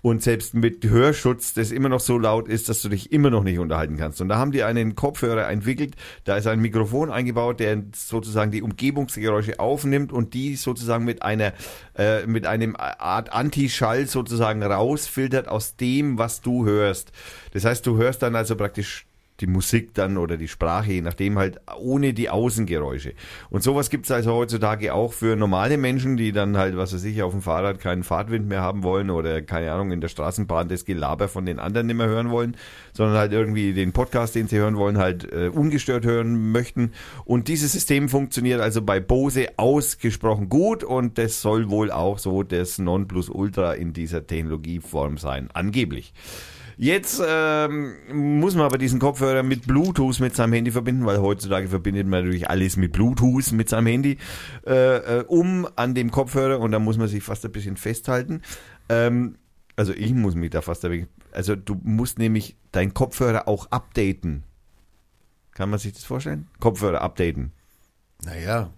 [0.00, 3.42] Und selbst mit Hörschutz, das immer noch so laut ist, dass du dich immer noch
[3.42, 4.20] nicht unterhalten kannst.
[4.20, 8.62] Und da haben die einen Kopfhörer entwickelt, da ist ein Mikrofon eingebaut, der sozusagen die
[8.62, 11.52] Umgebungsgeräusche aufnimmt und die sozusagen mit einer,
[11.96, 17.10] äh, mit einem Art Antischall sozusagen rausfiltert aus dem, was du hörst.
[17.52, 19.07] Das heißt, du hörst dann also praktisch
[19.40, 23.14] die Musik dann oder die Sprache, je nachdem halt ohne die Außengeräusche.
[23.50, 27.22] Und sowas gibt's also heutzutage auch für normale Menschen, die dann halt, was weiß ich,
[27.22, 30.84] auf dem Fahrrad keinen Fahrtwind mehr haben wollen oder keine Ahnung, in der Straßenbahn das
[30.84, 32.56] Gelaber von den anderen nicht mehr hören wollen,
[32.92, 36.92] sondern halt irgendwie den Podcast, den sie hören wollen, halt äh, ungestört hören möchten.
[37.24, 42.42] Und dieses System funktioniert also bei Bose ausgesprochen gut und das soll wohl auch so
[42.42, 46.12] das Nonplusultra in dieser Technologieform sein, angeblich.
[46.80, 47.94] Jetzt ähm,
[48.38, 52.20] muss man aber diesen Kopfhörer mit Bluetooth mit seinem Handy verbinden, weil heutzutage verbindet man
[52.22, 54.16] natürlich alles mit Bluetooth mit seinem Handy,
[54.64, 58.42] äh, äh, um an dem Kopfhörer und da muss man sich fast ein bisschen festhalten.
[58.88, 59.38] Ähm,
[59.74, 63.66] also ich muss mich da fast, ein wenig- also du musst nämlich deinen Kopfhörer auch
[63.72, 64.44] updaten.
[65.54, 66.46] Kann man sich das vorstellen?
[66.60, 67.50] Kopfhörer updaten.
[68.24, 68.70] Naja,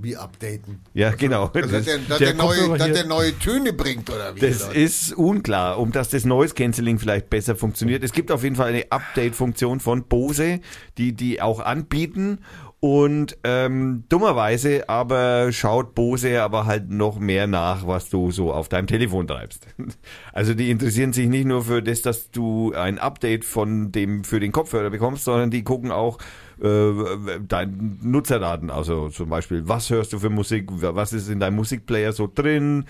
[0.00, 0.80] wie updaten?
[0.94, 1.50] Ja, genau.
[1.54, 4.40] Also, dass der, dass der der, neue, dass der neue Töne bringt, oder wie?
[4.40, 4.78] Das Leute?
[4.78, 8.02] ist unklar, um dass das Noise Cancelling vielleicht besser funktioniert.
[8.04, 10.60] Es gibt auf jeden Fall eine Update-Funktion von Bose,
[10.98, 12.40] die die auch anbieten.
[12.78, 18.68] Und ähm, dummerweise aber schaut Bose aber halt noch mehr nach, was du so auf
[18.68, 19.66] deinem Telefon treibst.
[20.32, 24.38] Also die interessieren sich nicht nur für das, dass du ein Update von dem für
[24.38, 26.18] den Kopfhörer bekommst, sondern die gucken auch
[26.62, 27.72] äh, deine
[28.02, 28.70] Nutzerdaten.
[28.70, 32.86] Also zum Beispiel, was hörst du für Musik, was ist in deinem Musikplayer so drin.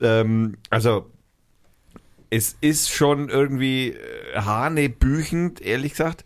[0.00, 1.10] Ähm, also
[2.30, 6.24] es ist schon irgendwie äh, hanebüchend, ehrlich gesagt.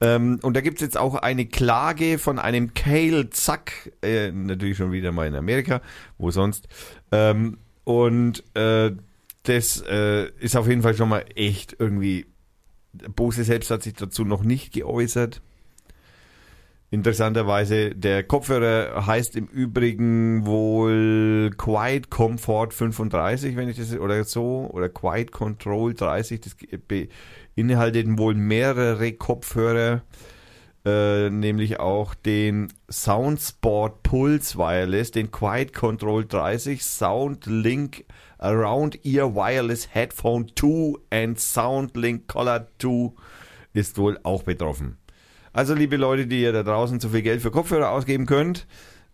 [0.00, 4.92] Ähm, und da gibt's jetzt auch eine Klage von einem Cale Zack, äh, natürlich schon
[4.92, 5.80] wieder mal in Amerika,
[6.18, 6.68] wo sonst.
[7.10, 8.92] Ähm, und äh,
[9.42, 12.26] das äh, ist auf jeden Fall schon mal echt irgendwie.
[13.14, 15.40] Bose selbst hat sich dazu noch nicht geäußert.
[16.90, 24.70] Interessanterweise, der Kopfhörer heißt im Übrigen wohl Quiet Comfort 35, wenn ich das, oder so,
[24.72, 26.56] oder Quiet Control 30, das
[27.54, 30.00] beinhaltet wohl mehrere Kopfhörer,
[30.86, 38.06] äh, nämlich auch den Soundsport Pulse Wireless, den Quiet Control 30, Soundlink
[38.38, 43.12] Around Ear Wireless Headphone 2 and Soundlink Color 2
[43.74, 44.96] ist wohl auch betroffen.
[45.58, 48.68] Also liebe Leute, die ihr da draußen zu viel Geld für Kopfhörer ausgeben könnt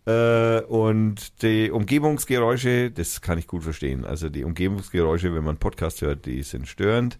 [0.04, 4.04] äh, und die Umgebungsgeräusche, das kann ich gut verstehen.
[4.04, 7.18] Also die Umgebungsgeräusche, wenn man Podcast hört, die sind störend.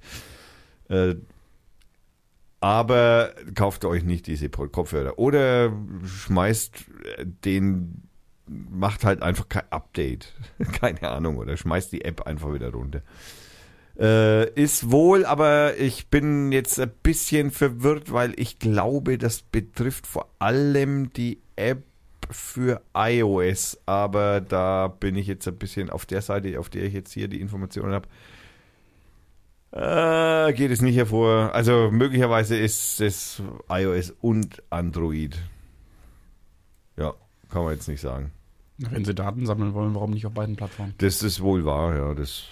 [0.91, 1.15] Äh,
[2.61, 5.73] aber kauft euch nicht diese Kopfhörer oder
[6.05, 6.85] schmeißt
[7.47, 8.03] den,
[8.47, 10.35] macht halt einfach kein Update,
[10.81, 13.01] keine Ahnung, oder schmeißt die App einfach wieder runter.
[13.99, 20.07] Äh, ist wohl, aber ich bin jetzt ein bisschen verwirrt, weil ich glaube, das betrifft
[20.07, 21.85] vor allem die App
[22.31, 23.79] für iOS.
[23.87, 27.29] Aber da bin ich jetzt ein bisschen auf der Seite, auf der ich jetzt hier
[27.29, 28.09] die Informationen habe.
[29.75, 31.53] Äh, geht es nicht hervor.
[31.53, 35.37] Also möglicherweise ist es iOS und Android.
[36.97, 37.15] Ja.
[37.51, 38.31] kann man jetzt nicht sagen.
[38.79, 40.95] Wenn sie Daten sammeln wollen, warum nicht auf beiden Plattformen?
[40.99, 42.15] Das ist wohl wahr, ja.
[42.15, 42.47] Das,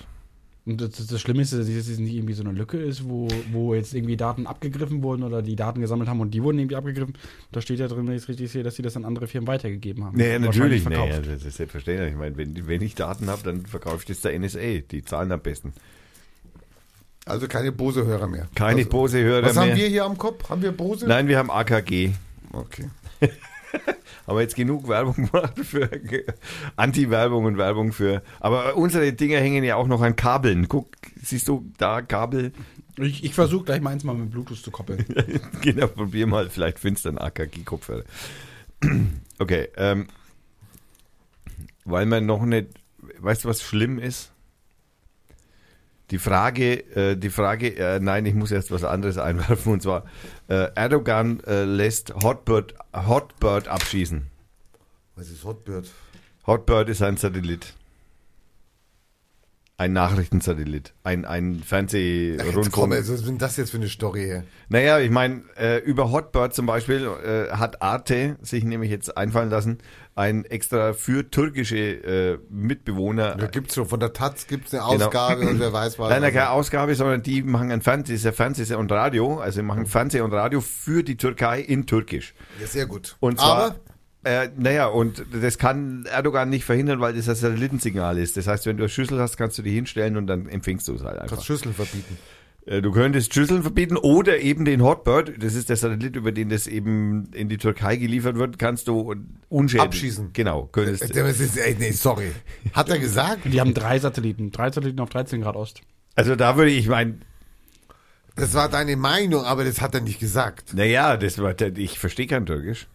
[0.65, 3.75] Und das, das, Schlimme ist, dass es nicht irgendwie so eine Lücke ist, wo, wo
[3.75, 7.15] jetzt irgendwie Daten abgegriffen wurden oder die Daten gesammelt haben und die wurden irgendwie abgegriffen.
[7.51, 9.49] Da steht ja drin, wenn ich es richtig sehe, dass sie das an andere Firmen
[9.49, 10.17] weitergegeben haben.
[10.17, 10.83] nee, Und natürlich.
[10.83, 11.27] verkauft.
[11.27, 12.13] das ist selbstverständlich.
[12.13, 14.83] Ich meine, wenn, wenn ich Daten habe, dann verkaufe ich das der NSA.
[14.89, 15.73] Die zahlen am besten.
[17.25, 18.49] Also keine Bose-Hörer mehr.
[18.55, 19.65] Keine was, Bose-Hörer Was mehr.
[19.65, 20.49] haben wir hier am Kopf?
[20.49, 21.09] Haben wir Bose?
[21.09, 22.13] Nein, wir haben AKG.
[22.53, 22.89] Okay.
[24.27, 25.89] Haben wir jetzt genug Werbung gemacht für
[26.77, 28.23] Anti-Werbung und Werbung für.
[28.41, 30.69] Aber unsere Dinger hängen ja auch noch an Kabeln.
[30.69, 30.89] Guck,
[31.23, 32.53] siehst du da Kabel?
[32.99, 35.05] Ich, ich versuche gleich meins mal mit Bluetooth zu koppeln.
[35.63, 36.51] genau, probier mal.
[36.51, 38.05] Vielleicht findest du einen AKG-Kopfhörer.
[39.39, 40.09] Okay, ähm,
[41.85, 42.69] weil man noch nicht,
[43.19, 44.32] weißt du, was schlimm ist?
[46.13, 50.05] Die Frage, äh, die Frage, äh, nein, ich muss erst was anderes einwerfen und zwar
[50.47, 54.27] äh, Erdogan äh, lässt Hotbird, Hotbird abschießen.
[55.17, 55.91] Was ist Hotbird?
[56.47, 57.73] Hotbird ist ein Satellit.
[59.83, 60.95] Ein Nachrichtensatellit.
[61.03, 62.93] Ein, ein Fernsehrundfunk.
[62.93, 64.45] was ist denn das jetzt für eine Story hier?
[64.69, 69.51] Naja, ich meine, äh, über Hotbird zum Beispiel äh, hat Arte sich nämlich jetzt einfallen
[69.51, 69.79] lassen,
[70.15, 73.35] ein extra für türkische äh, Mitbewohner.
[73.35, 75.07] Da gibt's schon, von der Taz gibt's eine Genau.
[75.07, 76.11] Ausgabe und wer weiß was.
[76.11, 79.65] Nein, nein, keine Ausgabe, sondern die machen ein Fernseh, ist ja Fernseh und Radio, also
[79.65, 82.35] machen Fernseh und Radio für die Türkei in Türkisch.
[82.61, 83.17] Ja, sehr gut.
[83.19, 83.77] Und zwar, Aber
[84.25, 88.37] äh, naja, und das kann Erdogan nicht verhindern, weil das ein Satellitensignal ist.
[88.37, 90.95] Das heißt, wenn du eine Schüssel hast, kannst du die hinstellen und dann empfängst du
[90.95, 91.31] es halt einfach.
[91.37, 92.17] kannst Schüsseln verbieten.
[92.67, 96.49] Äh, Du könntest Schüsseln verbieten oder eben den Hotbird, das ist der Satellit, über den
[96.49, 99.15] das eben in die Türkei geliefert wird, kannst du
[99.49, 100.31] unschädlich Abschießen.
[100.33, 101.03] Genau, könntest.
[101.03, 102.31] Äh, Das ist, ey, nee, sorry.
[102.73, 103.41] Hat er gesagt?
[103.47, 104.53] Die haben drei Satelliten.
[104.53, 105.81] Drei Satelliten auf 13 Grad Ost.
[106.15, 107.23] Also da würde ich meinen,
[108.37, 110.73] Das war deine Meinung, aber das hat er nicht gesagt.
[110.75, 112.87] naja, das war, ich verstehe kein Türkisch.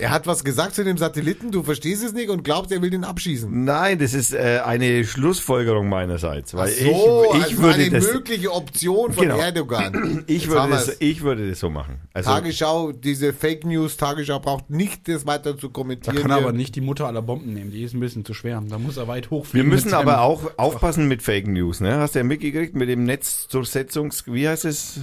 [0.00, 2.90] Er hat was gesagt zu dem Satelliten, du verstehst es nicht und glaubst, er will
[2.90, 3.64] den abschießen.
[3.64, 7.90] Nein, das ist äh, eine Schlussfolgerung meinerseits, weil Ach so, ich, ich also würde eine
[7.90, 9.38] das, mögliche Option von Genau.
[9.38, 10.22] Erdogan.
[10.28, 11.98] ich Jetzt würde das, ich würde das so machen.
[12.14, 16.14] Also Tagesschau, diese Fake News, Tagesschau braucht nicht das weiter zu Da kommentieren.
[16.16, 16.46] kann er hier.
[16.46, 17.72] aber nicht die Mutter aller Bomben nehmen.
[17.72, 18.62] Die ist ein bisschen zu schwer.
[18.68, 19.68] Da muss er weit wir hochfliegen.
[19.68, 21.96] müssen mit aber auch aufpassen mit Fake News, ne?
[21.98, 25.00] Hast du ja mitgekriegt mit dem Netzdurchsetzungs, wie heißt es?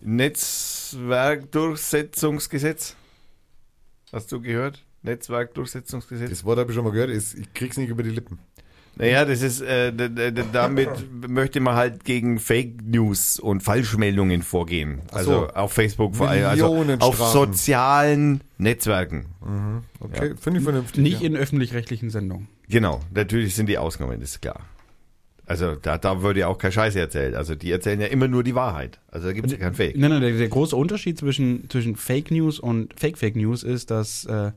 [0.00, 2.94] Netzwerkdurchsetzungsgesetz?
[4.12, 4.84] Hast du gehört?
[5.02, 6.30] Netzwerkdurchsetzungsgesetz?
[6.30, 8.38] Das Wort habe ich schon mal gehört, ist, ich krieg's nicht über die Lippen.
[8.96, 9.92] Naja, das ist, äh,
[10.52, 10.90] damit
[11.28, 15.02] möchte man halt gegen Fake News und Falschmeldungen vorgehen.
[15.12, 15.48] Also so.
[15.50, 19.26] auf Facebook vor allem, also auf sozialen Netzwerken.
[20.00, 21.00] Okay, finde ich vernünftig.
[21.00, 21.28] Nicht ja.
[21.28, 22.48] in öffentlich-rechtlichen Sendungen.
[22.68, 24.62] Genau, natürlich sind die Ausnahmen, das ist klar.
[25.48, 27.34] Also da, da würde ja auch kein Scheiß erzählt.
[27.34, 29.00] Also die erzählen ja immer nur die Wahrheit.
[29.10, 29.96] Also da gibt es ja kein Fake.
[29.96, 33.90] Nein, nein, der, der große Unterschied zwischen, zwischen Fake News und Fake Fake News ist,
[33.90, 34.52] dass äh,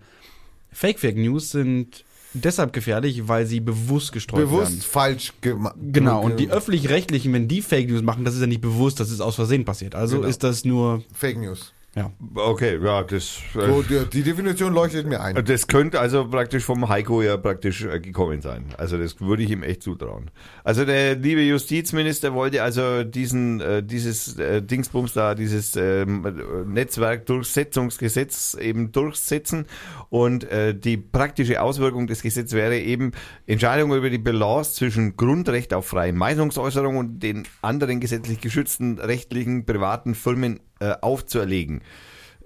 [0.73, 2.03] Fake Fake News sind
[2.33, 4.81] deshalb gefährlich, weil sie bewusst gestreut Bewusst werden.
[4.81, 5.75] falsch gemacht.
[5.81, 9.11] Genau, und die öffentlich-rechtlichen, wenn die Fake News machen, das ist ja nicht bewusst, das
[9.11, 9.95] ist aus Versehen passiert.
[9.95, 10.27] Also Genau.
[10.27, 11.73] ist das nur, Fake News.
[11.93, 12.09] Ja.
[12.35, 15.43] Okay, ja, das, äh, So, die, die Definition leuchtet mir ein.
[15.43, 18.67] das könnte also praktisch vom Heiko ja praktisch äh, gekommen sein.
[18.77, 20.31] Also das würde ich ihm echt zutrauen.
[20.63, 26.25] Also der liebe Justizminister wollte also diesen, äh, dieses äh, Dingsbums da, dieses ähm,
[26.67, 29.65] Netzwerkdurchsetzungsgesetz eben durchsetzen
[30.09, 33.11] und äh, die praktische Auswirkung des Gesetzes wäre eben
[33.47, 39.65] Entscheidungen über die Balance zwischen Grundrecht auf freie Meinungsäußerung und den anderen gesetzlich geschützten rechtlichen
[39.65, 41.81] privaten Firmen äh, aufzuerlegen.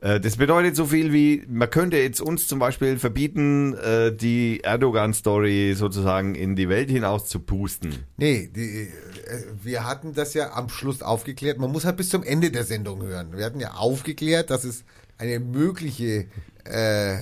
[0.01, 4.59] Äh, Das bedeutet so viel wie, man könnte jetzt uns zum Beispiel verbieten, äh, die
[4.61, 7.95] Erdogan-Story sozusagen in die Welt hinaus zu pusten.
[8.17, 8.89] Nee, die, äh,
[9.63, 11.57] wir hatten das ja am Schluss aufgeklärt.
[11.57, 13.35] Man muss halt bis zum Ende der Sendung hören.
[13.35, 14.83] Wir hatten ja aufgeklärt, dass es
[15.17, 16.25] eine mögliche
[16.65, 17.15] äh,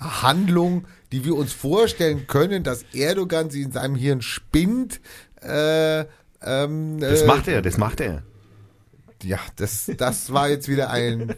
[0.00, 5.00] Handlung, die wir uns vorstellen können, dass Erdogan sie in seinem Hirn spinnt.
[5.42, 6.04] Äh,
[6.42, 8.22] ähm, Das äh, macht er, das macht er.
[9.26, 11.34] Ja, das, das war jetzt wieder ein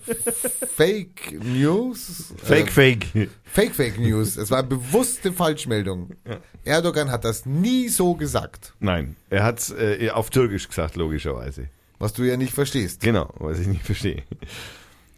[0.77, 2.35] Fake News.
[2.37, 3.07] Fake, fake.
[3.45, 4.37] Fake Fake News.
[4.37, 6.11] Es war bewusste Falschmeldung.
[6.65, 11.69] Erdogan hat das nie so gesagt, Nein, er hat äh, auf Türkisch gesagt, logischerweise.
[11.99, 13.01] was du ja nicht verstehst.
[13.01, 14.23] Genau, was ich nicht verstehe.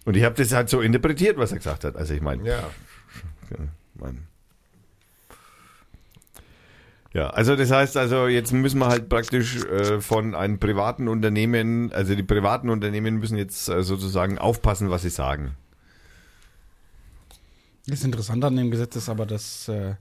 [0.04, 1.96] Und ich habe das halt so interpretiert, was er gesagt hat.
[1.96, 2.70] Also ich meine, Ja.
[3.96, 4.26] mein,
[7.12, 11.92] ja, also das heißt also, jetzt müssen wir halt praktisch äh, von einem privaten Unternehmen,
[11.92, 15.56] also die privaten Unternehmen müssen jetzt äh, sozusagen aufpassen, was sie sagen.
[17.86, 19.94] Das Interessante an dem Gesetz ist aber, dass äh,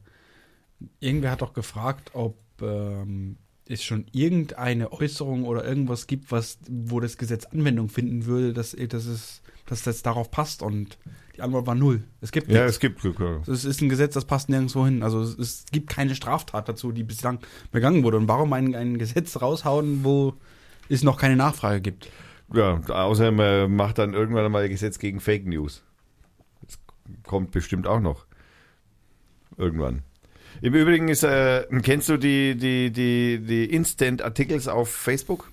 [1.00, 3.38] irgendwer hat doch gefragt, ob ähm,
[3.68, 8.72] es schon irgendeine Äußerung oder irgendwas gibt, was, wo das Gesetz Anwendung finden würde, dass,
[8.72, 9.42] dass es
[9.72, 10.98] dass das darauf passt und
[11.36, 12.04] die Antwort war null.
[12.22, 12.74] Es gibt Ja, nichts.
[12.74, 13.20] es gibt Glück.
[13.20, 13.42] ja.
[13.48, 15.04] Es ist ein Gesetz, das passt nirgendwo hin.
[15.04, 17.40] Also es, es gibt keine Straftat dazu, die bislang
[17.72, 18.18] begangen wurde.
[18.18, 20.34] Und warum ein, ein Gesetz raushauen, wo
[20.90, 22.10] es noch keine Nachfrage gibt?
[22.54, 25.84] Ja, außer man macht dann irgendwann mal ein Gesetz gegen Fake News.
[26.64, 26.78] Das
[27.24, 28.26] kommt bestimmt auch noch.
[29.58, 30.02] Irgendwann.
[30.62, 35.52] Im Übrigen ist, äh, kennst du die, die, die, die Instant-Artikels auf Facebook?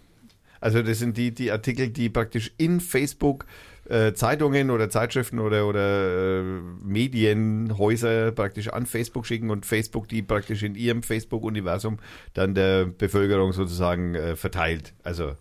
[0.61, 3.47] Also das sind die, die Artikel, die praktisch in Facebook
[3.89, 6.43] äh, Zeitungen oder Zeitschriften oder, oder äh,
[6.83, 11.99] Medienhäuser praktisch an Facebook schicken und Facebook die praktisch in ihrem Facebook-Universum
[12.35, 14.95] dann der Bevölkerung sozusagen äh, verteilt.
[15.03, 15.37] Also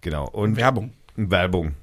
[0.00, 0.28] genau.
[0.28, 0.92] Und Werbung.
[1.16, 1.74] Werbung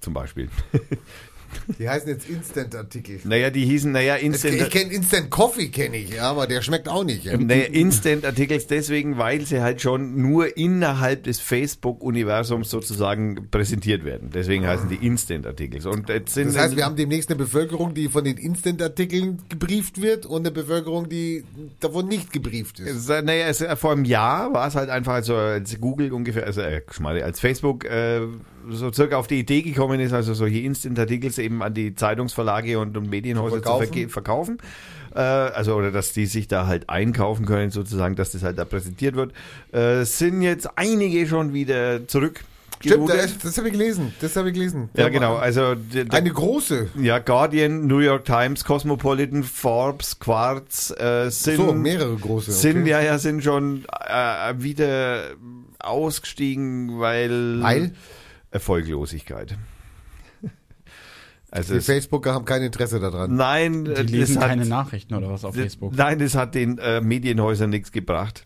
[0.00, 0.48] zum Beispiel.
[1.78, 3.20] Die heißen jetzt Instant-Artikel.
[3.24, 6.88] Naja, die hießen, naja, Ich Instant, kenne Instant Coffee, kenne ich, ja, aber der schmeckt
[6.88, 7.24] auch nicht.
[7.24, 7.36] Ja.
[7.36, 14.30] naja, Instant-Artikels deswegen, weil sie halt schon nur innerhalb des Facebook-Universums sozusagen präsentiert werden.
[14.32, 15.86] Deswegen heißen die Instant-Artikels.
[15.86, 20.00] Und jetzt sind Das heißt, wir haben demnächst eine Bevölkerung, die von den Instant-Artikeln gebrieft
[20.00, 21.44] wird und eine Bevölkerung, die
[21.80, 23.08] davon nicht gebrieft ist.
[23.08, 26.46] Äh, Naja, es, äh, vor einem Jahr war es halt einfach, also als Google ungefähr,
[26.46, 26.82] also äh,
[27.22, 28.20] als Facebook äh,
[28.70, 32.96] so circa auf die Idee gekommen ist, also solche Instant-Artikels eben an die Zeitungsverlage und,
[32.96, 33.86] und Medienhäuser zu, Verkaufen.
[33.92, 34.58] verge- verkaufen.
[35.14, 38.64] Äh, also, oder dass die sich da halt einkaufen können, sozusagen, dass das halt da
[38.64, 39.32] präsentiert wird.
[39.72, 42.44] Äh, sind jetzt einige schon wieder zurück.
[42.80, 44.12] Stimmt, das, das habe ich gelesen.
[44.20, 44.90] Das habe ich gelesen.
[44.94, 45.36] Ja, genau.
[45.36, 46.88] Also der, der, Eine große.
[47.00, 52.52] ja, Guardian, New York Times, Cosmopolitan, Forbes, Quartz äh, sind So, mehrere große.
[52.52, 52.90] sind okay.
[52.90, 55.30] ja ja sind schon äh, wieder
[55.78, 57.92] ausgestiegen, weil, Weil?
[58.50, 59.56] Erfolglosigkeit.
[61.54, 63.34] Also Die Facebooker haben kein Interesse daran.
[63.36, 65.94] nein, Die äh, lesen hat, keine Nachrichten oder was auf Facebook.
[65.94, 68.44] Nein, das hat den äh, Medienhäusern nichts gebracht.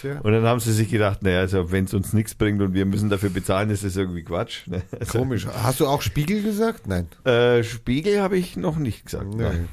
[0.00, 0.18] Tja.
[0.20, 2.84] Und dann haben sie sich gedacht, naja, also wenn es uns nichts bringt und wir
[2.86, 4.66] müssen dafür bezahlen, ist das irgendwie Quatsch.
[4.66, 4.82] ne?
[4.98, 5.46] Also, Komisch.
[5.46, 6.86] Hast du auch Spiegel gesagt?
[6.88, 7.06] Nein.
[7.24, 9.32] äh, Spiegel habe ich noch nicht gesagt.
[9.34, 9.68] Nein.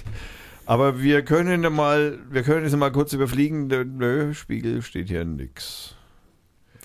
[0.66, 3.68] Aber wir können ja mal, wir können es mal kurz überfliegen.
[3.68, 5.94] Nö, Spiegel steht hier nix.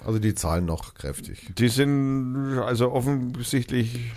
[0.06, 1.52] Also die zahlen noch kräftig.
[1.58, 4.12] Die sind also offensichtlich.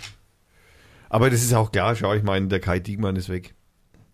[1.09, 3.53] Aber das ist auch klar, schau, ich meine, der Kai Diekmann ist weg.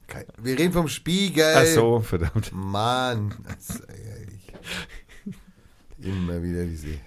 [0.08, 1.54] Kein- Wir reden vom Spiegel.
[1.56, 2.52] Ach so, verdammt.
[2.54, 3.34] Mann.
[3.48, 4.54] Das ist ehrlich.
[6.00, 7.00] Immer wieder diese.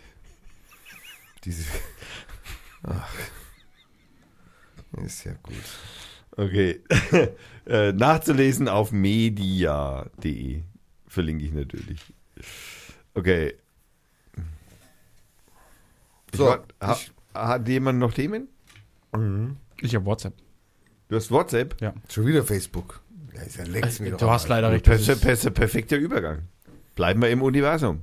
[1.44, 1.64] Diese.
[2.82, 3.14] Ach.
[5.04, 5.54] Ist ja gut.
[6.38, 6.80] Okay.
[7.66, 10.62] äh, nachzulesen auf media.de.
[11.06, 12.00] Verlinke ich natürlich.
[13.14, 13.54] Okay.
[16.34, 16.56] So,
[16.92, 18.48] ich- hat jemand noch Themen?
[19.80, 20.34] Ich habe WhatsApp.
[21.08, 21.80] Du hast WhatsApp?
[21.80, 21.94] Ja.
[22.08, 23.00] Schon wieder Facebook.
[23.34, 24.84] Ja, ist ja längst doch Du hast leider recht.
[24.84, 26.42] Per das ist- per perfekter Übergang.
[26.94, 28.00] Bleiben wir im Universum.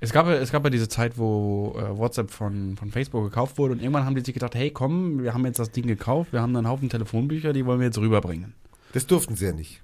[0.00, 3.56] Es gab, ja- es gab ja diese Zeit, wo äh, WhatsApp von, von Facebook gekauft
[3.56, 6.32] wurde und irgendwann haben die sich gedacht, hey komm, wir haben jetzt das Ding gekauft,
[6.32, 8.54] wir haben einen Haufen Telefonbücher, die wollen wir jetzt rüberbringen.
[8.92, 9.80] Das durften sie ja nicht.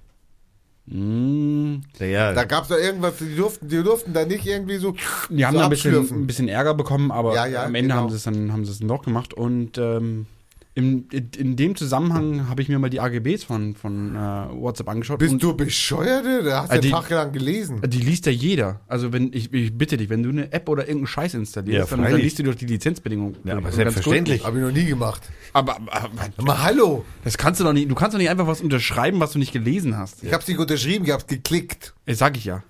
[0.87, 4.95] Mm, Naja, Da gab es doch irgendwas, die durften, die durften da nicht irgendwie so.
[5.29, 7.89] die haben so da ein bisschen, ein bisschen Ärger bekommen, aber Ja, ja, am Ende
[7.89, 8.01] genau.
[8.01, 10.25] haben sie es dann haben sie es dann doch gemacht und ähm,
[10.73, 15.19] in, in, dem Zusammenhang habe ich mir mal die AGBs von, von äh, WhatsApp angeschaut.
[15.19, 16.25] Bist und du bescheuert?
[16.45, 17.81] Da hast du die- einen Tag lang gelesen.
[17.85, 18.79] Die liest ja jeder.
[18.87, 21.97] Also wenn ich, ich bitte dich, wenn du eine App oder irgendeinen Scheiß installierst, Ja,
[21.97, 23.35] dann, dann liest du doch die Lizenzbedingungen.
[23.43, 24.45] Ja, aber selbstverständlich.
[24.45, 25.21] Habe ich noch nie gemacht.
[25.51, 27.03] Aber, aber, aber Mal hallo.
[27.25, 27.91] das kannst du doch nicht.
[27.91, 30.23] Du kannst doch nicht einfach was unterschreiben, was du nicht gelesen hast.
[30.23, 31.93] Ich hab's nicht unterschrieben, ich hab's geklickt.
[32.05, 32.63] Das sag ich ja.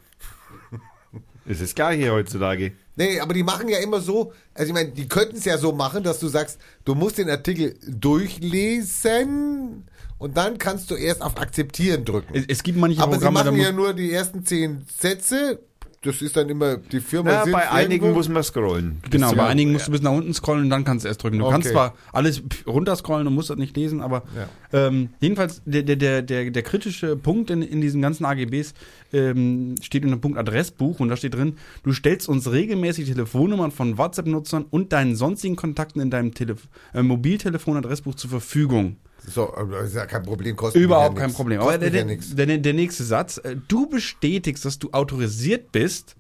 [1.45, 2.71] ist es klar hier heutzutage.
[2.95, 5.71] Nee, aber die machen ja immer so, also ich meine, die könnten es ja so
[5.71, 9.85] machen, dass du sagst, du musst den Artikel durchlesen
[10.17, 12.35] und dann kannst du erst auf Akzeptieren drücken.
[12.35, 15.59] Es, es gibt manche aber sie Programme, da machen ja nur die ersten zehn Sätze.
[16.03, 17.41] Das ist dann immer die Firma.
[17.43, 18.17] Sitzt bei einigen irgendwo.
[18.17, 19.01] muss man scrollen.
[19.11, 21.21] genau, Bis bei einigen musst du bis nach unten scrollen und dann kannst du erst
[21.21, 21.37] drücken.
[21.37, 21.53] Du Okay.
[21.53, 24.87] kannst zwar alles runterscrollen und musst das nicht lesen, aber Ja.
[24.87, 28.73] ähm, jedenfalls der, der, der, der, der kritische Punkt in, in diesen ganzen AGBs
[29.13, 33.69] ähm, steht unter dem Punkt Adressbuch und da steht drin, du stellst uns regelmäßig Telefonnummern
[33.69, 38.95] von WhatsApp-Nutzern und deinen sonstigen Kontakten in deinem Telef äh, Mobiltelefon-Adressbuch zur Verfügung.
[39.27, 40.55] So, aber das ist ja kein Problem.
[40.55, 41.37] Kostet Überhaupt ja kein nix.
[41.37, 41.61] Problem.
[41.61, 46.15] Aber der, ja der, der, der nächste Satz, äh, du bestätigst, dass du autorisiert bist,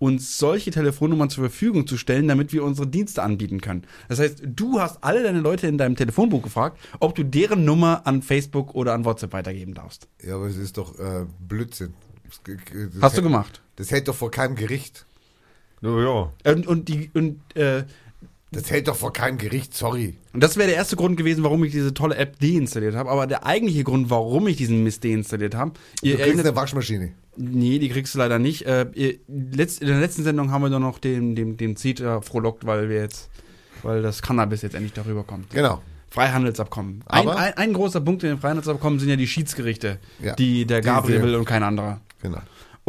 [0.00, 3.84] uns solche Telefonnummern zur Verfügung zu stellen, damit wir unsere Dienste anbieten können.
[4.08, 8.06] Das heißt, du hast alle deine Leute in deinem Telefonbuch gefragt, ob du deren Nummer
[8.06, 10.08] an Facebook oder an WhatsApp weitergeben darfst.
[10.26, 11.92] Ja, aber es ist doch äh, Blödsinn.
[12.24, 13.60] Das, das Hast du hält- gemacht.
[13.76, 15.04] Das hält doch vor keinem Gericht.
[15.82, 16.32] Na ja.
[16.52, 17.84] Und, und, die, und, äh,
[18.52, 20.16] Das hält doch vor keinem Gericht, sorry.
[20.32, 23.08] und das wäre der erste Grund gewesen, warum ich diese tolle App deinstalliert habe.
[23.08, 25.72] Aber der eigentliche Grund, warum ich diesen Mist deinstalliert habe,
[26.02, 27.12] Du ihr kriegst erinnert eine Waschmaschine.
[27.36, 28.66] Nee, die kriegst du leider nicht.
[28.66, 32.20] Äh, ihr- letzt, in der letzten Sendung haben wir doch noch den, den, den Zeta
[32.22, 33.30] frohlockt, weil wir jetzt
[33.82, 35.48] weil das Cannabis jetzt endlich darüber kommt.
[35.50, 35.80] Genau.
[36.10, 37.02] Freihandelsabkommen.
[37.06, 40.34] Ein, Aber- ein, ein großer Punkt in den Freihandelsabkommen sind ja die Schiedsgerichte, Ja.
[40.34, 42.00] die der Gabriel will und kein anderer.
[42.20, 42.38] Genau.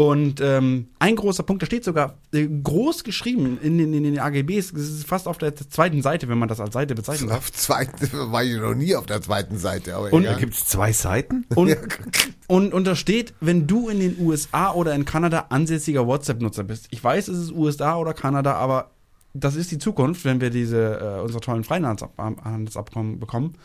[0.09, 4.17] Und ähm, ein großer Punkt, da steht sogar äh, groß geschrieben in den, in den
[4.19, 7.39] AGBs, das ist fast auf der zweiten Seite, wenn man das als Seite bezeichnen darf.
[7.39, 9.95] Auf zweiten war ich noch nie auf der zweiten Seite.
[9.95, 11.45] Aber Und- Da gibt es zwei Seiten?
[11.55, 11.75] Und, Ja.
[12.47, 16.87] und, und da steht, wenn du in den USA oder in Kanada ansässiger WhatsApp-Nutzer bist.
[16.91, 18.91] Ich weiß, es ist USA oder Kanada, aber
[19.33, 23.55] das ist die Zukunft, wenn wir diese äh, unsere tollen Freihandelsabkommen bekommen.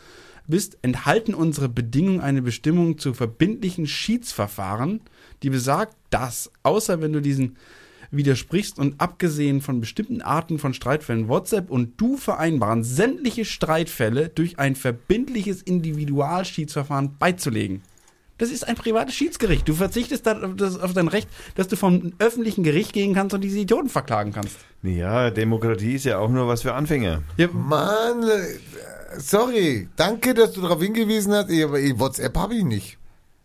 [0.49, 5.01] Bist enthalten unsere Bedingungen eine Bestimmung zu verbindlichen Schiedsverfahren,
[5.43, 7.57] die besagt, dass, außer wenn du diesen
[8.09, 14.59] widersprichst und abgesehen von bestimmten Arten von Streitfällen WhatsApp und du vereinbaren, sämtliche Streitfälle durch
[14.59, 17.81] ein verbindliches Individualschiedsverfahren beizulegen.
[18.37, 19.67] Das ist ein privates Schiedsgericht.
[19.67, 20.39] Du verzichtest da
[20.81, 24.57] auf dein Recht, dass du vom öffentlichen Gericht gehen kannst und diese Idioten verklagen kannst.
[24.83, 27.23] Ja, Demokratie ist ja auch nur was für Anfänger.
[27.37, 29.89] Ja, Mann, äh, sorry.
[29.95, 31.49] Danke, dass du darauf hingewiesen hast.
[31.49, 32.97] Aber ich- WhatsApp habe ich nicht.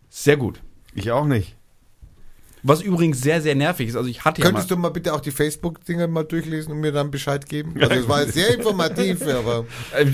[0.09, 0.61] sehr gut.
[0.93, 1.57] Ich auch nicht.
[2.63, 3.95] Was übrigens sehr, sehr nervig ist.
[3.97, 6.79] Also ich hatte ja Könntest mal, du mal bitte auch die Facebook-Dinger mal durchlesen und
[6.79, 7.75] mir dann Bescheid geben?
[7.79, 9.65] Also es war sehr informativ, aber
[9.95, 10.05] Äh,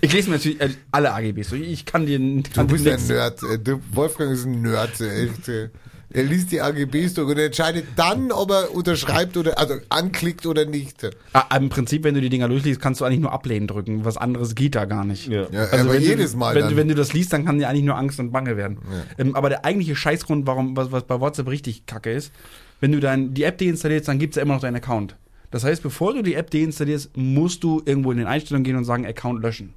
[0.00, 1.52] ich lese mir natürlich äh, alle AGBs.
[1.52, 3.42] Ich kann dir du kann dir bist ein Nerd.
[3.42, 5.00] äh, Du, Wolfgang ist ein Nerd.
[5.00, 5.70] Echt.
[6.12, 10.44] Er liest die AGBs durch und er entscheidet dann, ob er unterschreibt oder also anklickt
[10.44, 11.08] oder nicht.
[11.32, 14.04] Ah, Im Prinzip, wenn du die Dinger durchliest, kannst du eigentlich nur ablehnen drücken.
[14.04, 15.28] Was anderes geht da gar nicht.
[15.28, 15.46] Ja.
[15.52, 16.70] Ja, Also aber wenn jedes du, Mal wenn, dann.
[16.72, 18.78] du, wenn du das liest, dann kann dir eigentlich nur Angst und Bange werden.
[19.18, 22.32] Ähm, aber der eigentliche Scheißgrund, warum was, was bei WhatsApp richtig kacke ist,
[22.80, 25.14] wenn du dann die App deinstallierst, dann gibt's ja immer noch deinen Account.
[25.52, 28.84] Das heißt, bevor du die App deinstallierst, musst du irgendwo in den Einstellungen gehen und
[28.84, 29.74] sagen, Account löschen.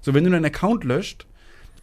[0.00, 1.26] So, wenn du deinen Account löscht,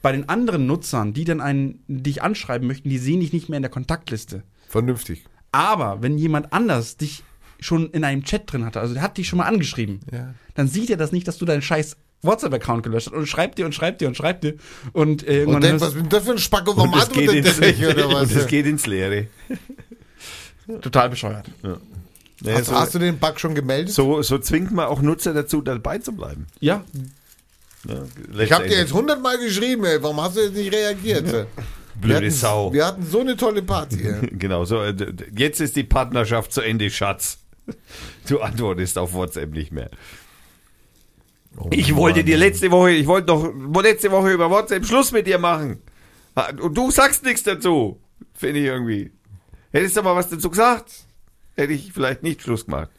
[0.02, 3.57] bei den anderen Nutzern, die dann einen, dich anschreiben möchten, die sehen dich nicht mehr
[3.57, 4.44] in der Kontaktliste.
[4.68, 5.24] Vernünftig.
[5.52, 7.24] Aber wenn jemand anders dich
[7.60, 10.34] schon in einem Chat drin hatte, also der hat dich schon mal angeschrieben, Ja.
[10.56, 13.65] dann sieht er das nicht, dass du deinen scheiß WhatsApp-Account gelöscht hast und schreibt dir
[13.65, 14.56] und schreibt dir und schreibt dir
[14.94, 16.76] und äh, irgendwann Und denkt, hörst- was ist denn das für ein Spacko?
[16.78, 18.32] Warum Und es, geht ins, nicht oder was?
[18.32, 19.28] und es geht ins Leere.
[20.82, 21.49] total bescheuert.
[22.41, 23.94] Nee, Hast, so, hast du den Bug schon gemeldet?
[23.94, 26.45] so, so zwingt man auch Nutzer dazu, dabei zu bleiben.
[26.60, 26.84] Ja,
[27.86, 28.04] Ja,
[28.44, 30.02] ich habe dir jetzt hundertmal geschrieben, ey.
[30.02, 31.32] Warum hast du jetzt nicht reagiert?
[31.32, 31.48] Wir
[31.99, 32.74] Blöde hatten- Sau.
[32.74, 34.02] Wir hatten so eine tolle Party.
[34.08, 34.28] ey.
[34.38, 34.94] Genau, so, äh,
[35.36, 37.40] jetzt ist die Partnerschaft zu Ende, Schatz.
[38.28, 39.90] Du antwortest auf WhatsApp nicht mehr.
[41.72, 43.52] Ich wollte dir letzte Woche, ich wollte doch
[43.82, 45.82] letzte Woche über WhatsApp Schluss mit dir machen.
[46.62, 47.99] Und du sagst nichts dazu.
[48.36, 49.12] Finde ich irgendwie.
[49.72, 50.91] Hättest du mal was dazu gesagt,
[51.56, 52.90] hätte ich vielleicht nicht Schluss gemacht.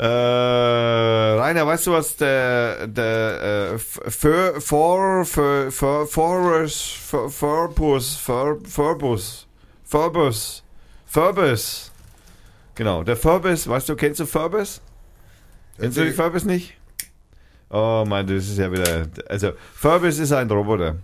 [0.00, 6.80] Äh, Rainer, weißt du, was der, der, äh, für, für, Forus, für, Furbus,
[8.16, 9.46] für, Furbus,
[9.84, 10.62] Furbus,
[11.04, 11.92] Furbus,
[12.74, 14.80] genau, der Furbus, weißt du, kennst du Furbus?
[15.78, 16.78] Kennst du die Furbus nicht?
[17.68, 20.96] Oh mein, das ist ja wieder, also, Furbus ist ein Roboter.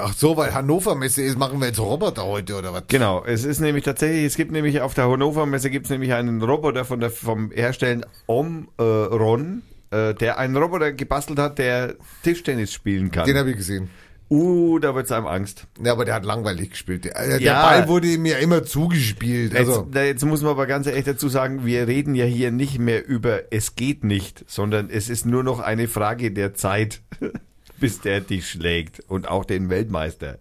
[0.00, 2.84] Ach so, weil Hannover Messe ist, machen wir jetzt Roboter heute oder was?
[2.88, 6.12] Genau, es ist nämlich tatsächlich, es gibt nämlich auf der Hannover Messe gibt es nämlich
[6.12, 12.72] einen Roboter von der, vom Herstellen Omron, äh, der einen Roboter gebastelt hat, der Tischtennis
[12.72, 13.26] spielen kann.
[13.26, 13.90] Den habe ich gesehen.
[14.30, 15.66] Uh, da wird's einem Angst.
[15.82, 17.06] Ja, aber der hat langweilig gespielt.
[17.06, 17.62] Der, der Ja.
[17.62, 19.56] Ball wurde ihm ja immer zugespielt.
[19.56, 22.78] Also, jetzt, jetzt muss man aber ganz ehrlich dazu sagen, wir reden ja hier nicht
[22.78, 27.00] mehr über es geht nicht, sondern es ist nur noch eine Frage der Zeit,
[27.80, 30.38] bis der dich schlägt und auch den Weltmeister.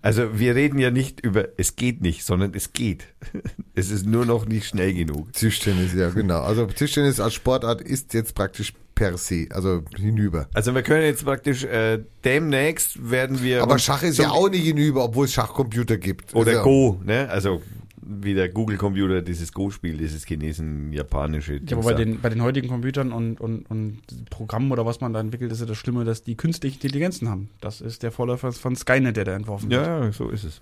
[0.00, 3.04] Also wir reden ja nicht über es geht nicht, sondern es geht.
[3.74, 5.32] Es ist nur noch nicht schnell genug.
[5.32, 6.42] Tischtennis, ja, genau.
[6.42, 10.46] Also Tischtennis als Sportart ist jetzt praktisch per se, also hinüber.
[10.52, 14.64] Also wir können jetzt praktisch äh, demnächst werden wir Aber Schach ist ja auch nicht
[14.64, 16.34] hinüber, obwohl es Schachcomputer gibt.
[16.34, 17.28] oder also, Go, ne?
[17.30, 17.62] Also
[18.04, 21.60] wie der Google Computer dieses Go-Spiel, dieses Chinesen-japanische.
[21.66, 24.00] Ja, aber bei den, bei den heutigen Computern und, und, und
[24.30, 27.48] Programmen oder was man da entwickelt, ist ja das Schlimme, dass die künstliche Intelligenzen haben.
[27.60, 29.86] Das ist der Vorläufer von Skynet, der da entworfen wird.
[29.86, 30.60] ja, ja, so ist es.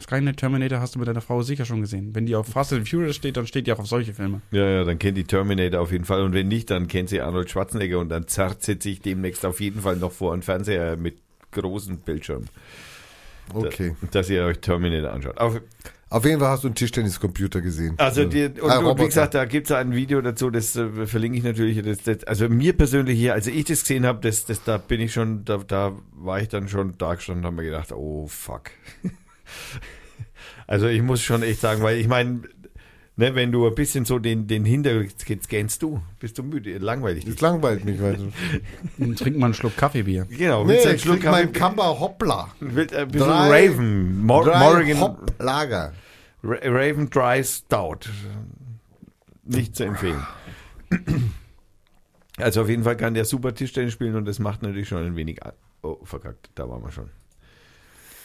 [0.00, 2.14] Skynet Terminator hast du mit deiner Frau sicher schon gesehen.
[2.14, 4.42] Wenn die auf Fast and Furious steht, dann steht die auch auf solche Filme.
[4.50, 6.22] Ja, ja, dann kennt die Terminator auf jeden Fall.
[6.22, 9.60] Und wenn nicht, dann kennt sie Arnold Schwarzenegger und dann zerrt sie sich demnächst auf
[9.60, 11.16] jeden Fall noch vor einen Fernseher mit
[11.52, 12.44] großen Bildschirm.
[13.52, 13.94] Okay.
[14.10, 15.38] Dass ihr euch Terminator anschaut.
[15.38, 15.60] Auf,
[16.14, 17.94] Auf jeden Fall hast du einen Tischtenniscomputer gesehen.
[17.98, 21.38] also die, und, Ah, und wie gesagt, da gibt's ein Video dazu, das äh, verlinke
[21.38, 21.82] ich natürlich.
[21.82, 25.00] Das, das, also mir persönlich hier, als ich das gesehen habe, das, das, da bin
[25.00, 28.28] ich schon, da, da war ich dann schon da gestanden und habe mir gedacht, oh
[28.28, 28.70] fuck.
[30.68, 32.42] also ich muss schon echt sagen, weil ich meine,
[33.16, 35.12] ne, wenn du ein bisschen so den, den Hintergrund
[35.42, 37.24] scannst du, bist du müde, langweilig.
[37.24, 38.00] Das langweilt mich.
[38.00, 38.18] Weil
[38.98, 40.26] Und trink mal einen Schluck Kaffeebier.
[40.30, 41.46] Genau, nee, willst du einen ich Schluck Kaffee?
[41.48, 42.48] Kamba Hoppla.
[42.60, 45.76] Willst bisschen Drei- Raven, Mor Drei Morgan, Hopp Lager.
[45.86, 45.92] Ra-
[46.44, 48.10] Raven Dry Stout.
[49.44, 50.22] Nicht zu empfehlen.
[52.38, 55.16] Also auf jeden Fall kann der super Tischtennis spielen und das macht natürlich schon ein
[55.16, 55.40] wenig.
[55.82, 57.10] Oh, verkackt, da waren wir schon.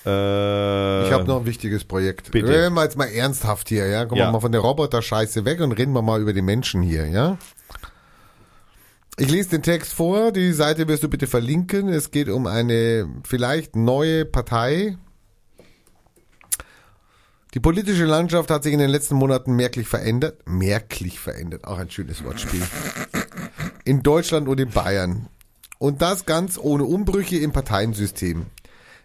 [0.05, 2.31] Äh, Ich habe noch ein wichtiges Projekt.
[2.31, 2.47] bitte.
[2.47, 4.05] Reden wir jetzt mal ernsthaft hier, ja?
[4.05, 4.27] Kommen Ja.
[4.27, 7.37] wir mal von der Roboter-Scheiße weg und reden wir mal über die Menschen hier, ja?
[9.17, 11.89] Ich lese den Text vor, die Seite wirst du bitte verlinken.
[11.89, 14.97] Es geht um eine vielleicht neue Partei.
[17.55, 20.43] Die politische Landschaft hat sich in den letzten Monaten merklich verändert.
[20.45, 22.61] Merklich verändert, auch ein schönes Wortspiel.
[23.85, 25.29] In Deutschland und in Bayern.
[25.79, 28.45] Und das ganz ohne Umbrüche im Parteiensystem.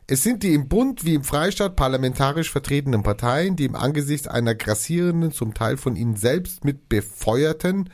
[0.07, 4.55] Es sind die im Bund wie im Freistaat parlamentarisch vertretenen Parteien, die im Angesicht einer
[4.55, 7.89] grassierenden, zum Teil von ihnen selbst mit befeuerten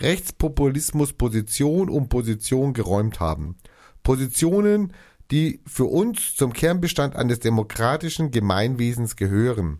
[0.00, 3.56] Rechtspopulismus Position um Position geräumt haben.
[4.02, 4.94] Positionen,
[5.30, 9.78] die für uns zum Kernbestand eines demokratischen Gemeinwesens gehören.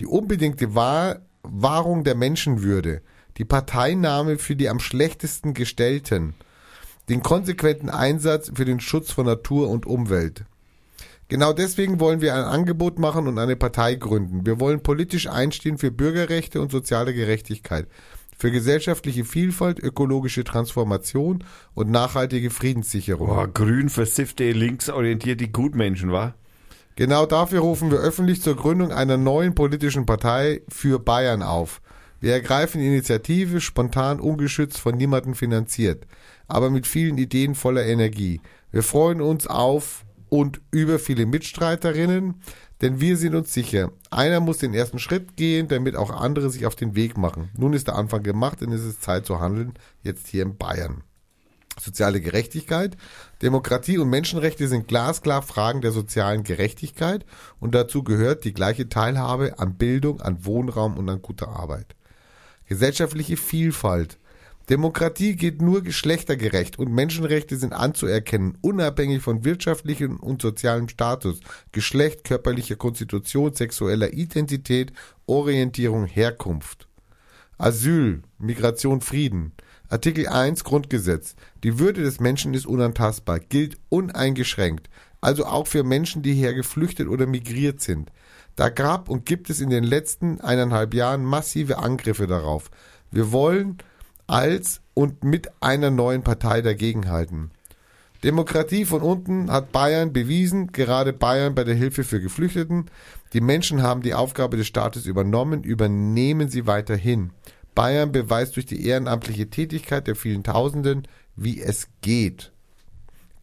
[0.00, 3.02] Die unbedingte Wahr Wahrung der Menschenwürde,
[3.36, 6.34] die Parteinahme für die am schlechtesten Gestellten,
[7.08, 10.44] den konsequenten Einsatz für den Schutz von Natur und Umwelt.
[11.28, 14.46] Genau deswegen wollen wir ein Angebot machen und eine Partei gründen.
[14.46, 17.86] Wir wollen politisch einstehen für Bürgerrechte und soziale Gerechtigkeit,
[18.36, 21.44] für gesellschaftliche Vielfalt, ökologische Transformation
[21.74, 23.28] und nachhaltige Friedenssicherung.
[23.28, 26.34] Boah, grün versiffte, linksorientierte Gutmenschen, wa?
[26.96, 31.80] Genau dafür rufen wir öffentlich zur Gründung einer neuen politischen Partei für Bayern auf.
[32.20, 36.06] Wir ergreifen die Initiative spontan, ungeschützt, von niemandem finanziert,
[36.46, 38.40] aber mit vielen Ideen voller Energie.
[38.70, 42.40] Wir freuen uns auf und über viele Mitstreiterinnen,
[42.80, 46.64] denn wir sind uns sicher, einer muss den ersten Schritt gehen, damit auch andere sich
[46.64, 47.50] auf den Weg machen.
[47.56, 51.02] Nun ist der Anfang gemacht, denn es ist Zeit zu handeln, jetzt hier in Bayern.
[51.80, 52.96] Soziale Gerechtigkeit,
[53.42, 57.26] Demokratie und Menschenrechte sind glasklar Fragen der sozialen Gerechtigkeit
[57.58, 61.96] und dazu gehört die gleiche Teilhabe an Bildung, an Wohnraum und an guter Arbeit.
[62.66, 64.18] Gesellschaftliche Vielfalt.
[64.70, 71.40] Demokratie geht nur geschlechtergerecht und Menschenrechte sind anzuerkennen, unabhängig von wirtschaftlichem und sozialem Status,
[71.72, 74.92] Geschlecht, körperlicher Konstitution, sexueller Identität,
[75.26, 76.88] Orientierung, Herkunft.
[77.58, 79.52] Asyl, Migration, Frieden.
[79.90, 81.36] Artikel 1 Grundgesetz.
[81.62, 84.88] Die Würde des Menschen ist unantastbar, gilt uneingeschränkt,
[85.20, 88.10] also auch für Menschen, die hierher geflüchtet oder migriert sind.
[88.56, 92.70] Da gab und gibt es in den letzten eineinhalb Jahren massive Angriffe darauf.
[93.10, 93.78] Wir wollen
[94.26, 97.50] als und mit einer neuen Partei dagegenhalten.
[98.22, 102.86] Demokratie von unten hat Bayern bewiesen, gerade Bayern bei der Hilfe für Geflüchteten.
[103.34, 107.32] Die Menschen haben die Aufgabe des Staates übernommen, übernehmen sie weiterhin.
[107.74, 112.52] Bayern beweist durch die ehrenamtliche Tätigkeit der vielen Tausenden, wie es geht.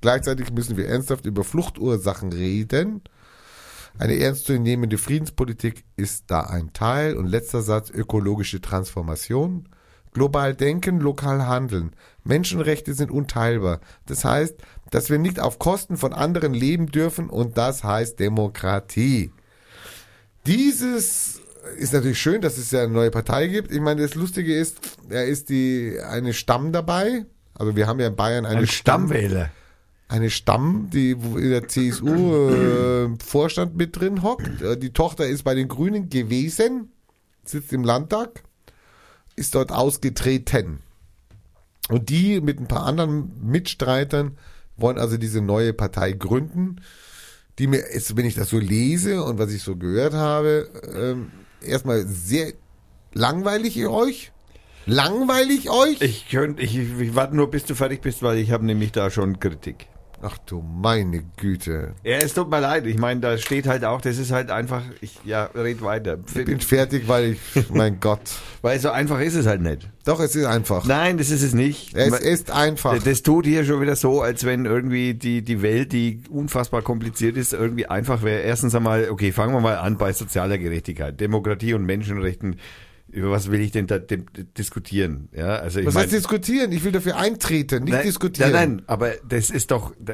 [0.01, 3.01] Gleichzeitig müssen wir ernsthaft über Fluchtursachen reden.
[3.99, 7.15] Eine ernstzunehmende Friedenspolitik ist da ein Teil.
[7.15, 9.67] Und letzter Satz, ökologische Transformation.
[10.13, 11.91] Global denken, lokal handeln.
[12.23, 13.79] Menschenrechte sind unteilbar.
[14.05, 14.55] Das heißt,
[14.89, 19.31] dass wir nicht auf Kosten von anderen leben dürfen und das heißt Demokratie.
[20.45, 21.40] Dieses
[21.77, 23.71] ist natürlich schön, dass es ja eine neue Partei gibt.
[23.71, 24.77] Ich meine, das Lustige ist,
[25.09, 27.25] er ist die eine Stamm dabei.
[27.53, 29.49] Also wir haben ja in Bayern eine Ein Stamm, Stammwähler.
[30.07, 34.61] eine Stamm, die in der CSU äh, Vorstand mit drin hockt.
[34.61, 36.91] Äh, Die Tochter ist bei den Grünen gewesen,
[37.43, 38.43] sitzt im Landtag,
[39.35, 40.79] ist dort ausgetreten.
[41.89, 44.37] Und die mit ein paar anderen Mitstreitern
[44.77, 46.77] wollen also diese neue Partei gründen,
[47.59, 51.31] die mir, ist, wenn ich das so lese und was ich so gehört habe, ähm,
[51.63, 52.53] erstmal sehr
[53.13, 54.31] langweilig euch.
[54.85, 56.01] Langweilig euch?
[56.01, 59.11] Ich könnte, ich, ich warte nur, bis du fertig bist, weil ich habe nämlich da
[59.11, 59.87] schon Kritik.
[60.23, 61.93] Ach du meine Güte.
[62.03, 62.85] Ja, es tut mir leid.
[62.85, 66.19] Ich meine, da steht halt auch, das ist halt einfach, ich, ja, red weiter.
[66.35, 68.21] Ich bin fertig, weil ich, mein Gott.
[68.61, 69.89] Weil so einfach ist es halt nicht.
[70.05, 70.85] Doch, es ist einfach.
[70.85, 71.95] Nein, das ist es nicht.
[71.95, 73.01] Es ist einfach.
[73.01, 77.35] Das tut hier schon wieder so, als wenn irgendwie die, die Welt, die unfassbar kompliziert
[77.35, 78.41] ist, irgendwie einfach wäre.
[78.41, 82.57] Erstens einmal, okay, fangen wir mal an bei sozialer Gerechtigkeit, Demokratie und Menschenrechten.
[83.11, 84.25] Über was will ich denn da dem,
[84.57, 85.27] diskutieren?
[85.35, 86.71] Ja, also ich Was mein- heißt diskutieren?
[86.71, 88.51] Ich will dafür eintreten, nicht Nein, diskutieren.
[88.53, 90.13] Nein, nein, aber das ist doch, da,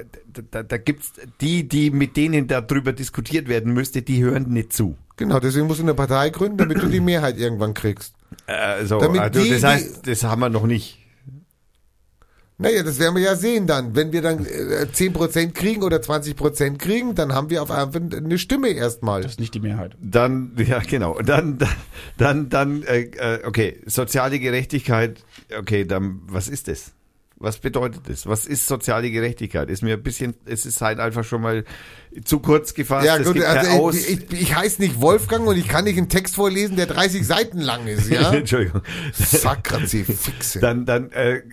[0.52, 4.98] da, da gibt's die, die mit denen darüber diskutiert werden müsste, die hören nicht zu.
[5.16, 8.14] Genau, deswegen musst du eine Partei gründen, damit du die Mehrheit irgendwann kriegst.
[8.46, 11.00] Also, Damit also die- das heißt, das haben wir noch nicht.
[12.60, 13.96] Naja, das werden wir ja sehen dann.
[13.96, 18.40] Wenn wir dann äh, 10% kriegen oder 20% kriegen, dann haben wir auf einfach eine
[18.40, 19.22] Stimme erstmal.
[19.22, 19.96] Das ist nicht die Mehrheit.
[20.02, 21.20] Dann, ja, genau.
[21.22, 21.60] Dann,
[22.18, 25.24] dann, dann, äh, äh, okay, soziale Gerechtigkeit,
[25.58, 26.94] okay, dann, was ist das?
[27.40, 28.26] Was bedeutet das?
[28.26, 29.70] Was ist soziale Gerechtigkeit?
[29.70, 31.66] Ist mir ein bisschen, es ist halt einfach schon mal
[32.26, 33.06] zu kurz gefasst.
[33.06, 33.96] Ja, gut, also Aus.
[33.96, 37.28] ich, ich, ich heiße nicht Wolfgang und ich kann nicht einen Text vorlesen, der 30
[37.28, 38.34] Seiten lang ist, ja?
[38.34, 38.82] Entschuldigung.
[39.14, 40.60] Sakratze, Fixe.
[40.60, 41.44] Dann, dann äh,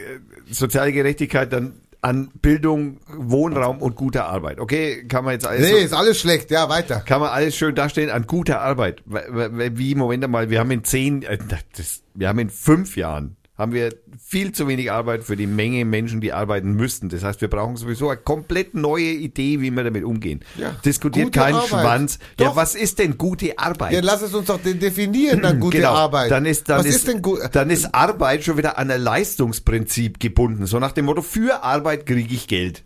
[0.50, 4.60] soziale Gerechtigkeit, dann an Bildung, Wohnraum und guter Arbeit.
[4.60, 5.62] Okay, kann man jetzt alles.
[5.62, 7.00] Nee, ist alles schlecht, ja, weiter.
[7.00, 9.02] kann man alles schön darstellen an guter Arbeit.
[9.06, 11.38] Wie, Moment mal, wir haben in zehn, äh,
[11.74, 15.84] das, wir haben in fünf Jahren, haben wir viel zu wenig Arbeit für die Menge
[15.84, 17.08] Menschen, die arbeiten müssten.
[17.08, 20.40] Das heißt, wir brauchen sowieso eine komplett neue Idee, wie wir damit umgehen.
[20.56, 21.68] Ja, Diskutiert gute kein Arbeit.
[21.68, 22.18] Schwanz.
[22.40, 22.56] Ja, Doch.
[22.56, 23.92] was ist denn gute Arbeit?
[23.92, 26.24] Ja, lass es uns doch de- definieren, dann gute Arbeit.
[26.30, 26.36] Genau.
[26.36, 27.54] Dann ist, dann Was ist, ist?
[27.54, 30.66] Dann ist Arbeit schon wieder an ein Leistungsprinzip gebunden.
[30.66, 32.82] So nach dem Motto, für Arbeit kriege ich Geld.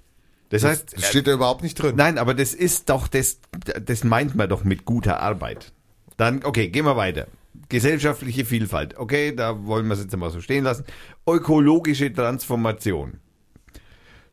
[0.50, 1.94] Das heißt, Das steht da überhaupt nicht drin.
[1.96, 3.38] Nein, aber das ist doch, das,
[3.84, 5.72] das meint man doch mit guter Arbeit.
[6.16, 7.26] Dann, okay, gehen wir weiter.
[7.68, 8.96] Gesellschaftliche Vielfalt.
[8.96, 10.84] Okay, da wollen wir es jetzt mal so stehen lassen.
[11.26, 13.20] Ökologische Transformation.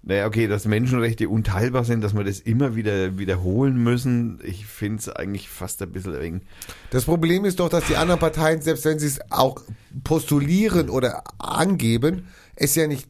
[0.07, 4.39] Naja, okay, dass Menschenrechte unteilbar sind, dass wir das immer wieder wiederholen müssen.
[4.43, 6.41] Ich finde es eigentlich fast ein bisschen eng.
[6.91, 9.63] Das Problem ist doch, dass die anderen Parteien, selbst wenn sie es auch
[10.03, 13.07] postulieren oder angeben, es ja nicht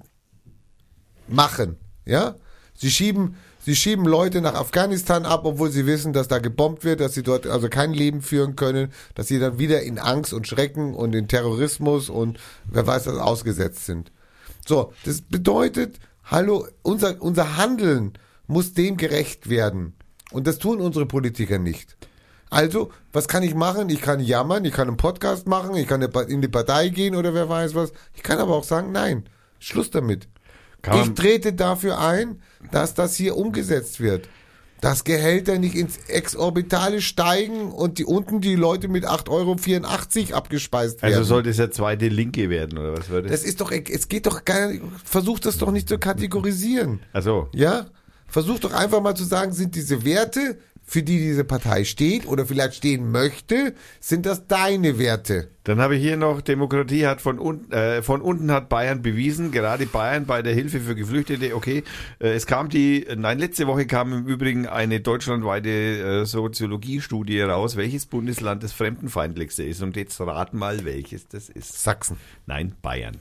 [1.27, 1.75] machen.
[2.05, 2.35] Ja?
[2.73, 3.35] Sie schieben,
[3.65, 7.23] sie schieben Leute nach Afghanistan ab, obwohl sie wissen, dass da gebombt wird, dass sie
[7.23, 11.15] dort also kein Leben führen können, dass sie dann wieder in Angst und Schrecken und
[11.15, 14.11] in Terrorismus und wer weiß was ausgesetzt sind.
[14.65, 18.13] So, das bedeutet, hallo, unser, unser Handeln
[18.47, 19.93] muss dem gerecht werden.
[20.31, 21.97] Und das tun unsere Politiker nicht.
[22.51, 23.89] Also, was kann ich machen?
[23.89, 27.33] Ich kann jammern, ich kann einen Podcast machen, ich kann in die Partei gehen oder
[27.33, 27.91] wer weiß was.
[28.13, 29.25] Ich kann aber auch sagen, nein,
[29.59, 30.27] Schluss damit.
[30.85, 32.41] Kann ich trete dafür ein,
[32.71, 34.29] dass das hier umgesetzt wird.
[34.81, 39.29] Dass Gehälter nicht ins Exorbitale steigen und die unten die Leute mit 8,84
[40.29, 41.13] Euro abgespeist werden.
[41.13, 44.27] Also sollte es ja zweite Linke werden, oder was würde das ist doch, es geht
[44.27, 46.99] doch gar nicht, versuch das doch nicht zu kategorisieren.
[47.13, 47.87] Also, Ja?
[48.27, 52.45] Versuch doch einfach mal zu sagen, sind diese Werte, für die diese Partei steht oder
[52.45, 55.49] vielleicht stehen möchte, sind das deine Werte?
[55.63, 59.51] Dann habe ich hier noch, Demokratie hat von unten, äh, von unten hat Bayern bewiesen,
[59.51, 61.83] gerade Bayern bei der Hilfe für Geflüchtete, okay,
[62.19, 65.69] äh, es kam die, nein, letzte Woche kam im Übrigen eine deutschlandweite
[66.21, 69.81] äh, Soziologiestudie raus, welches Bundesland das fremdenfeindlichste ist.
[69.81, 71.81] Und jetzt rat mal, welches das ist.
[71.81, 72.17] Sachsen.
[72.45, 73.17] Nein, Bayern.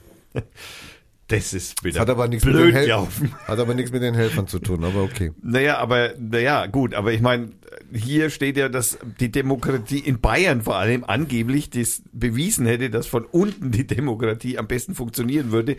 [1.27, 3.33] Das ist wieder Hat aber nichts mit den blöd gelaufen.
[3.47, 5.31] Hat aber nichts mit den Helfern zu tun, aber okay.
[5.41, 7.49] Naja, aber, naja, gut, aber ich meine,
[7.91, 13.07] hier steht ja, dass die Demokratie in Bayern vor allem angeblich das bewiesen hätte, dass
[13.07, 15.77] von unten die Demokratie am besten funktionieren würde.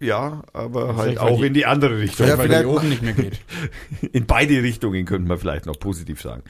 [0.00, 2.26] Ja, aber halt auch die- in die andere Richtung.
[2.28, 3.40] Ja, weil die oben nicht mehr geht.
[4.12, 6.44] In beide Richtungen könnte man vielleicht noch positiv sagen.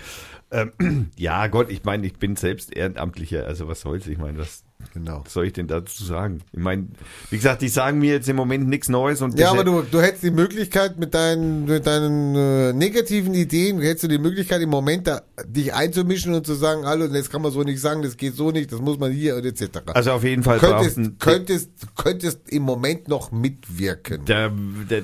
[0.51, 4.07] Ähm, ja, Gott, ich meine, ich bin selbst Ehrenamtlicher, also was soll's?
[4.07, 4.65] Ich meine, was
[4.95, 5.25] Genau.
[5.29, 6.41] soll ich denn dazu sagen?
[6.53, 6.87] Ich meine,
[7.31, 10.01] wie gesagt, die sagen mir jetzt im Moment nichts Neues und Ja, aber du, du
[10.01, 14.71] hättest die Möglichkeit mit deinen, mit deinen äh, negativen Ideen, hättest du die Möglichkeit im
[14.71, 18.17] Moment da, dich einzumischen und zu sagen, hallo, das kann man so nicht sagen, das
[18.17, 19.79] geht so nicht, das muss man hier und etc.
[19.95, 24.25] also auf jeden Fall könntest, brauchen- könntest, könntest im Moment noch mitwirken.
[24.27, 24.51] der,
[24.89, 25.03] der,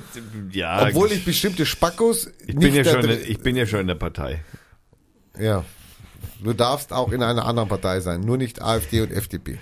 [0.52, 3.80] ja, Obwohl ich bestimmte Spackos ich bin ja da schon, drin- ich bin ja schon
[3.80, 4.44] in der Partei.
[5.38, 5.64] Ja.
[6.42, 9.58] Du darfst auch in einer anderen Partei sein, nur nicht AfD und FDP.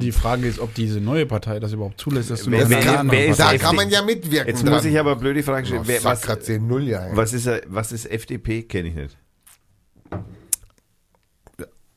[0.00, 3.10] Die Frage ist, ob diese neue Partei das überhaupt zulässt, dass du Wer- wer- anderen
[3.12, 4.48] wer Da kann man ja mitwirken.
[4.48, 4.72] Jetzt dran.
[4.74, 5.82] muss ich aber blöde Frage stellen.
[5.82, 7.08] Oh, Wer, was, Sakra 10 0 ja.
[7.12, 8.64] was, ist, was ist FDP?
[8.64, 9.16] Kenne ich nicht.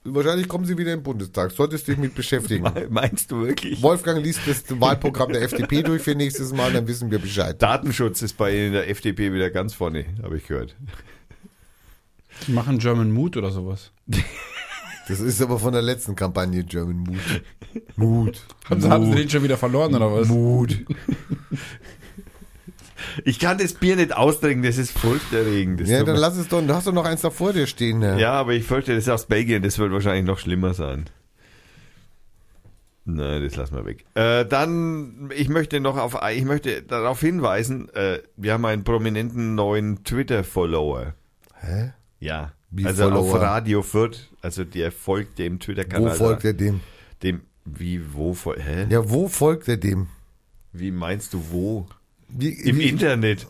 [0.06, 1.52] Wahrscheinlich kommen sie wieder im Bundestag.
[1.52, 2.70] Solltest du dich mit beschäftigen.
[2.90, 3.82] Meinst du wirklich?
[3.82, 7.60] Wolfgang liest das Wahlprogramm der FDP durch für nächstes Mal, dann wissen wir Bescheid.
[7.62, 10.76] Datenschutz ist bei Ihnen in der FDP wieder ganz vorne, habe ich gehört.
[12.48, 13.92] Die machen German Mood oder sowas.
[15.06, 17.44] Das ist aber von der letzten Kampagne German Mut.
[17.98, 18.42] Mut.
[18.70, 20.30] Haben sie, haben sie den schon wieder verloren oder was?
[20.30, 20.78] Mut.
[23.26, 25.82] Ich kann das Bier nicht austrinken, das ist furchterregend.
[25.82, 26.66] Das Ja, dann lass es doch.
[26.66, 28.00] Du hast doch noch eins da vor dir stehen.
[28.00, 28.20] Ne?
[28.20, 31.06] ja, aber ich fürchte, das ist aus Belgien, das wird wahrscheinlich noch schlimmer sein.
[33.06, 34.06] Nein, das lassen wir weg.
[34.16, 39.56] Äh, dann, ich möchte noch auf, ich möchte darauf hinweisen, äh, wir haben einen prominenten
[39.56, 41.14] neuen Twitter-Follower.
[41.60, 41.92] Hä?
[42.24, 42.54] Ja.
[42.72, 43.42] Wie also auf Follower?
[43.42, 46.16] Radio Fürth, also der folgt dem Wo Twitter-Kanal.
[46.16, 46.80] folgt er dem?
[47.22, 48.88] Dem, wie, wo, hä?
[48.90, 50.08] Ja, wo folgt er dem?
[50.72, 51.86] Wie meinst du wo?
[52.30, 53.46] Wie, Im wie, Internet.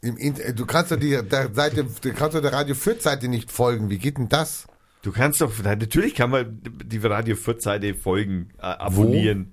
[0.00, 3.28] im Inter- Du kannst doch die, der Seite, du kannst doch der Radio Fürth Seite
[3.28, 3.90] nicht folgen.
[3.90, 4.66] Wie geht denn das?
[5.02, 9.52] Du kannst doch, natürlich kann man die Radio Fürth-Seite folgen, äh, abonnieren.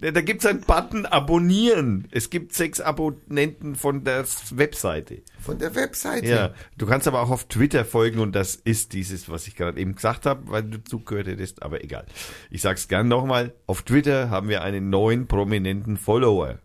[0.00, 2.08] Da, da gibt's einen Button abonnieren.
[2.10, 5.22] Es gibt sechs Abonnenten von der Webseite.
[5.40, 6.26] Von der Webseite.
[6.26, 9.78] Ja, du kannst aber auch auf Twitter folgen und das ist dieses, was ich gerade
[9.78, 12.06] eben gesagt habe, weil du zugehört hättest, aber egal.
[12.50, 16.58] Ich sag's gern nochmal, auf Twitter haben wir einen neuen prominenten Follower.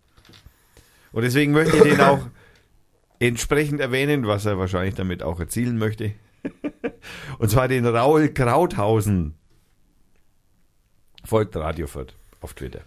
[1.12, 2.28] Und deswegen möchte ich den auch
[3.20, 6.14] entsprechend erwähnen, was er wahrscheinlich damit auch erzielen möchte.
[7.40, 9.36] Und zwar den Raul Krauthausen.
[11.24, 12.82] Folgt Radio Fürth auf Twitter.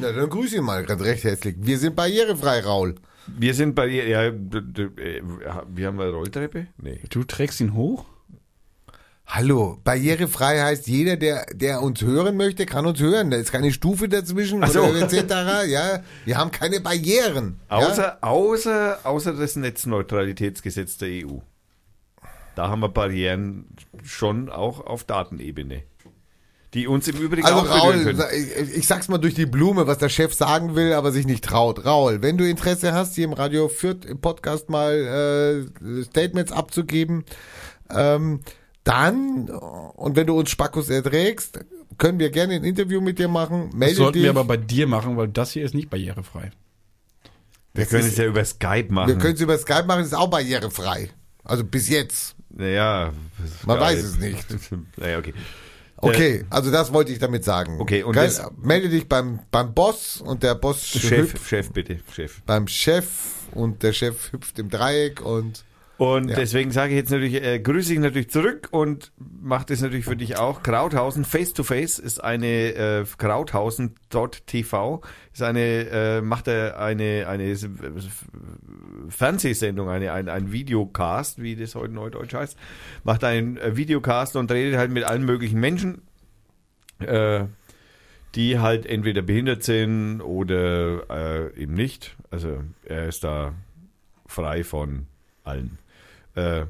[0.00, 1.56] Na, dann grüße ihn mal ganz recht herzlich.
[1.58, 2.94] Wir sind barrierefrei, Raul.
[3.26, 6.66] Wir sind ihr, ja, äh, wir haben eine Rolltreppe?
[6.76, 7.00] Nee.
[7.08, 8.04] Du trägst ihn hoch?
[9.26, 13.30] Hallo, barrierefrei heißt jeder, der, der uns hören möchte, kann uns hören.
[13.30, 14.82] Da ist keine Stufe dazwischen so.
[14.82, 15.70] oder etc.
[15.70, 17.60] Ja, wir haben keine Barrieren.
[17.70, 17.76] ja?
[17.76, 21.38] Außer, außer, außer das Netzneutralitätsgesetz der EU.
[22.56, 23.68] Da haben wir Barrieren
[24.02, 25.84] schon auch auf Datenebene.
[26.74, 29.98] Die uns im Übrigen Also auch Raul, ich, ich sag's mal durch die Blume, was
[29.98, 31.84] der Chef sagen will, aber sich nicht traut.
[31.84, 37.24] Raul, wenn du Interesse hast, hier im Radio Fürth im Podcast mal äh, Statements abzugeben,
[37.90, 38.40] ähm,
[38.84, 41.60] dann, und wenn du uns Spackos erträgst,
[41.98, 43.66] können wir gerne ein Interview mit dir machen.
[43.70, 44.22] Das Melde sollten dich.
[44.22, 46.52] wir aber bei dir machen, weil das hier ist nicht barrierefrei.
[47.74, 49.18] wir das können ist- es ja über Skype wir machen.
[49.18, 51.10] können es über Skype machen, ist auch barrierefrei.
[51.44, 52.34] Also bis jetzt.
[52.48, 53.12] naja,
[53.66, 53.94] Man geil.
[53.96, 54.46] weiß es nicht.
[54.96, 55.34] naja, okay.
[56.02, 57.80] Okay, also das wollte ich damit sagen.
[57.80, 58.30] Okay, und Geil,
[58.60, 62.42] melde dich beim, beim Boss und der Boss Chef, hüpft Chef, bitte, Chef.
[62.44, 63.06] beim Chef
[63.52, 65.64] und der Chef hüpft im Dreieck und
[66.02, 66.34] Und Ja.
[66.36, 70.16] deswegen sage ich jetzt natürlich, äh, grüße ich natürlich zurück und mache das natürlich für
[70.16, 70.62] dich auch.
[70.64, 75.00] Krauthausen Face to Face ist eine äh, Krauthausen.tv
[75.32, 77.68] ist eine äh, macht er eine eine S-
[79.08, 82.56] Fernsehsendung, eine ein, ein Videocast, wie das heute neudeutsch heißt,
[83.04, 86.02] macht einen äh, Videocast und redet halt mit allen möglichen Menschen.
[87.00, 87.44] Äh,
[88.34, 92.16] die halt entweder behindert sind oder äh, eben nicht.
[92.30, 93.52] Also er ist da
[94.26, 95.06] frei von
[95.44, 95.76] allen.
[96.34, 96.66] Äh,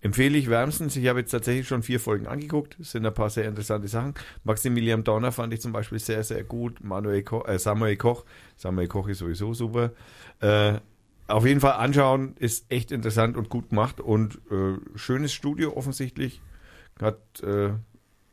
[0.00, 0.96] empfehle ich wärmstens.
[0.96, 2.76] Ich habe jetzt tatsächlich schon vier Folgen angeguckt.
[2.80, 4.14] Es sind ein paar sehr interessante Sachen.
[4.44, 6.82] Maximilian Donner fand ich zum Beispiel sehr, sehr gut.
[6.82, 8.24] Manuel Koch, äh, Samuel Koch.
[8.56, 9.92] Samuel Koch ist sowieso super.
[10.40, 10.78] Äh,
[11.26, 16.40] auf jeden Fall anschauen, ist echt interessant und gut gemacht und äh, schönes Studio offensichtlich.
[17.00, 17.70] Hat äh,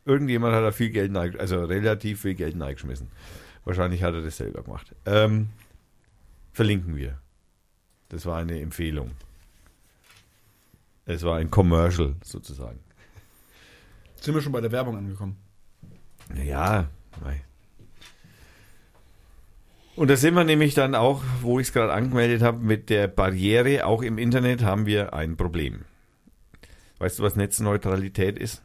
[0.05, 3.09] irgendjemand hat da viel Geld also relativ viel Geld neigeschmissen.
[3.65, 4.95] Wahrscheinlich hat er das selber gemacht.
[5.05, 5.49] Ähm,
[6.53, 7.19] verlinken wir.
[8.09, 9.11] Das war eine Empfehlung.
[11.07, 12.79] Es war ein Commercial sozusagen.
[14.19, 15.37] Sind wir schon bei der Werbung angekommen?
[16.35, 16.89] Ja,
[17.23, 17.41] mei.
[19.95, 23.07] Und da sind wir nämlich dann auch, wo ich es gerade angemeldet habe, mit der
[23.07, 25.85] Barriere, auch im Internet haben wir ein Problem.
[26.99, 28.61] Weißt du, was Netzneutralität ist?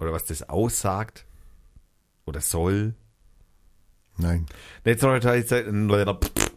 [0.00, 1.26] Oder was das aussagt?
[2.24, 2.94] Oder soll?
[4.16, 4.46] nein.
[4.84, 5.66] Netzneutralität,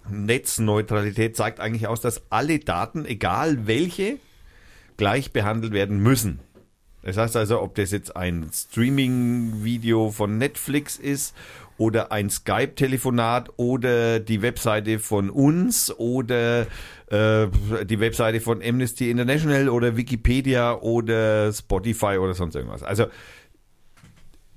[0.10, 4.20] Netzneutralität zeigt eigentlich aus, dass alle Daten, egal welche,
[4.98, 6.40] gleich behandelt werden müssen.
[7.06, 11.36] Das heißt also, ob das jetzt ein Streaming-Video von Netflix ist
[11.78, 16.62] oder ein Skype-Telefonat oder die Webseite von uns oder
[17.12, 17.48] äh,
[17.86, 22.82] die Webseite von Amnesty International oder Wikipedia oder Spotify oder sonst irgendwas.
[22.82, 23.06] Also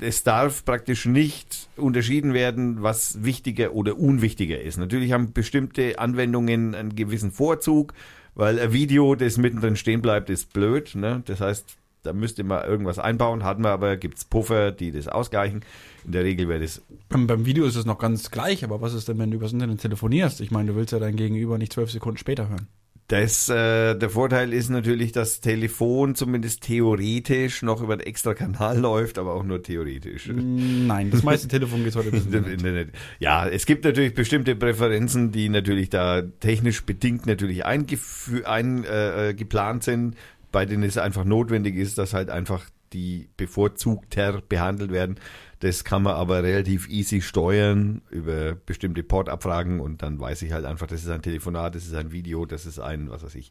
[0.01, 4.78] es darf praktisch nicht unterschieden werden, was wichtiger oder unwichtiger ist.
[4.78, 7.94] Natürlich haben bestimmte Anwendungen einen gewissen Vorzug,
[8.39, 10.94] weil ein Video, das mittendrin stehen bleibt, ist blöd.
[10.94, 11.23] Ne?
[11.27, 15.65] Das heißt, da müsste man irgendwas einbauen, hat man aber, gibt's Puffer, die das ausgleichen.
[16.05, 18.94] In der Regel wäre das Beim, beim Video ist es noch ganz gleich, aber was
[18.94, 20.40] ist denn, wenn du übers Internet telefonierst?
[20.40, 22.69] Ich meine, du willst ja dein Gegenüber nicht zwölf Sekunden später hören.
[23.09, 28.79] Das, äh, der Vorteil ist natürlich, dass Telefon zumindest theoretisch noch über einen extra Kanal
[28.81, 30.29] läuft, aber auch nur theoretisch.
[30.31, 32.91] Nein, das meiste Telefon geht heute Im Internet.
[33.19, 39.31] Ja, es gibt natürlich bestimmte Präferenzen, die natürlich da technisch bedingt natürlich eingefü- ein, äh,
[39.31, 40.15] äh, geplant sind,
[40.53, 45.17] bei denen es einfach notwendig ist, dass halt einfach die bevorzugter behandelt werden.
[45.61, 50.65] Das kann man aber relativ easy steuern über bestimmte Portabfragen und dann weiß ich halt
[50.65, 53.51] einfach, das ist ein Telefonat, das ist ein Video, das ist ein, was weiß ich.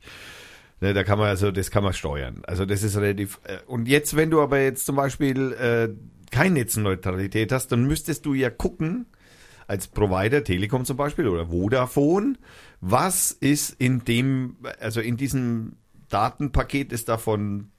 [0.80, 2.44] Ne, da kann man also, das kann man steuern.
[2.46, 3.40] Also das ist relativ.
[3.44, 5.90] Äh, und jetzt, wenn du aber jetzt zum Beispiel äh,
[6.32, 9.08] keine Netzneutralität hast, dann müsstest du ja gucken,
[9.68, 12.36] als Provider, Telekom zum Beispiel oder Vodafone,
[12.80, 15.74] was ist in dem, also in diesem
[16.10, 17.70] Datenpaket ist davon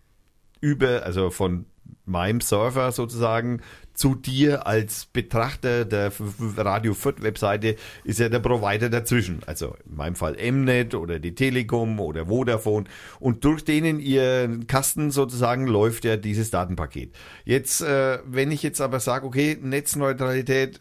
[0.61, 1.65] über, also von
[2.05, 3.63] meinem Server sozusagen
[3.99, 6.12] zu dir als Betrachter der
[6.57, 9.41] Radio Fürth Webseite ist ja der Provider dazwischen.
[9.47, 12.87] Also in meinem Fall Mnet oder die Telekom oder Vodafone
[13.19, 17.12] und durch denen ihr Kasten sozusagen läuft ja dieses Datenpaket.
[17.45, 20.79] Jetzt, äh, wenn ich jetzt aber sage, okay, Netzneutralität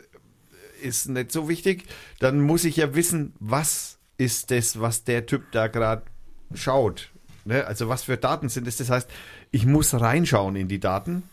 [0.84, 1.86] ist nicht so wichtig,
[2.20, 6.04] dann muss ich ja wissen, was ist das, was der Typ da gerade
[6.54, 7.10] schaut.
[7.46, 7.66] Ne?
[7.66, 8.78] Also was für Daten sind es?
[8.78, 9.10] Das heißt,
[9.50, 11.24] ich muss reinschauen in die Daten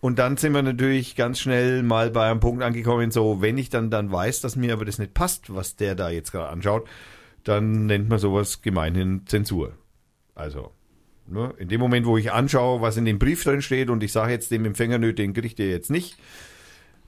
[0.00, 3.68] Und dann sind wir natürlich ganz schnell mal bei einem Punkt angekommen, so, wenn ich
[3.68, 6.88] dann, dann weiß, dass mir aber das nicht passt, was der da jetzt gerade anschaut,
[7.42, 9.72] dann nennt man sowas gemeinhin Zensur.
[10.34, 10.72] Also,
[11.26, 14.12] ne, in dem Moment, wo ich anschaue, was in dem Brief drin steht und ich
[14.12, 16.16] sage jetzt dem Empfänger, nö, den kriegt ihr jetzt nicht,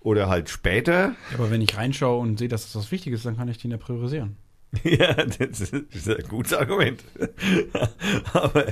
[0.01, 3.37] oder halt später, Aber wenn ich reinschaue und sehe, dass das was Wichtiges ist, dann
[3.37, 4.37] kann ich den ja priorisieren.
[4.85, 7.03] Ja, das ist ein gutes Argument.
[8.33, 8.67] Aber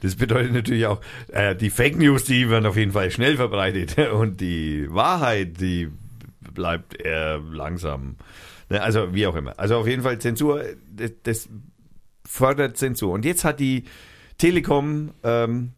[0.00, 3.98] das bedeutet natürlich auch, äh, die Fake News, die werden auf jeden Fall schnell verbreitet
[4.12, 5.88] und die Wahrheit, die
[6.54, 8.16] bleibt eher langsam.
[8.70, 9.58] Ne, Also wie auch immer.
[9.58, 11.48] Also auf jeden Fall Zensur, das, das
[12.26, 13.12] fördert Zensur.
[13.12, 13.84] Und jetzt hat die
[14.38, 15.72] Telekom ähm,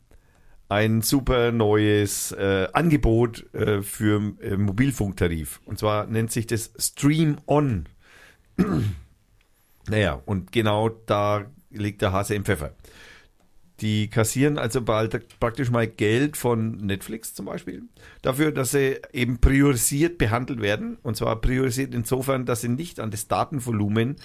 [0.69, 5.61] ein super neues äh, Angebot äh, für äh, Mobilfunktarif.
[5.65, 7.87] Und zwar nennt sich das Stream On.
[9.89, 12.75] Naja, und genau da liegt der Hase im Pfeffer.
[13.81, 17.83] Die kassieren also bald praktisch mal Geld von Netflix zum Beispiel
[18.23, 20.97] dafür, dass sie eben priorisiert behandelt werden.
[21.03, 24.17] Und zwar priorisiert insofern, dass sie nicht an das Datenvolumen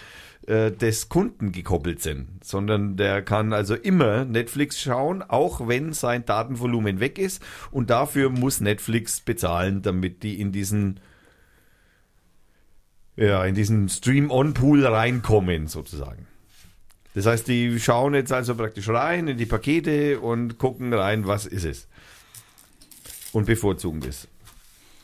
[0.48, 6.26] äh, des Kunden gekoppelt sind, sondern der kann also immer Netflix schauen, auch wenn sein
[6.26, 7.44] Datenvolumen weg ist.
[7.72, 11.02] Und dafür muss Netflix bezahlen, damit die in diesen
[13.16, 16.28] ja, in diesen Stream-On-Pool reinkommen, sozusagen.
[17.14, 21.46] Das heißt, die schauen jetzt also praktisch rein in die Pakete und gucken rein, was
[21.46, 21.88] ist es.
[23.34, 24.28] Und bevorzugen das.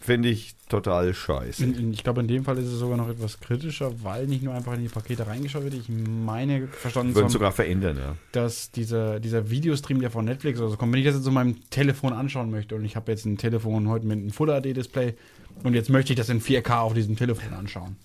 [0.08, 1.62] Finde ich total scheiße.
[1.66, 4.42] In, in, ich glaube, in dem Fall ist es sogar noch etwas kritischer, weil nicht
[4.42, 5.74] nur einfach in die Pakete reingeschaut wird.
[5.74, 8.16] Ich meine, verstanden zu haben, sogar verändern, ja.
[8.32, 11.34] dass dieser, dieser Videostream, der von Netflix oder so kommt, wenn ich das jetzt auf
[11.34, 15.14] meinem Telefon anschauen möchte und ich habe jetzt ein Telefon heute mit einem Full HD-Display
[15.64, 17.98] und jetzt möchte ich das in 4K auf diesem Telefon anschauen.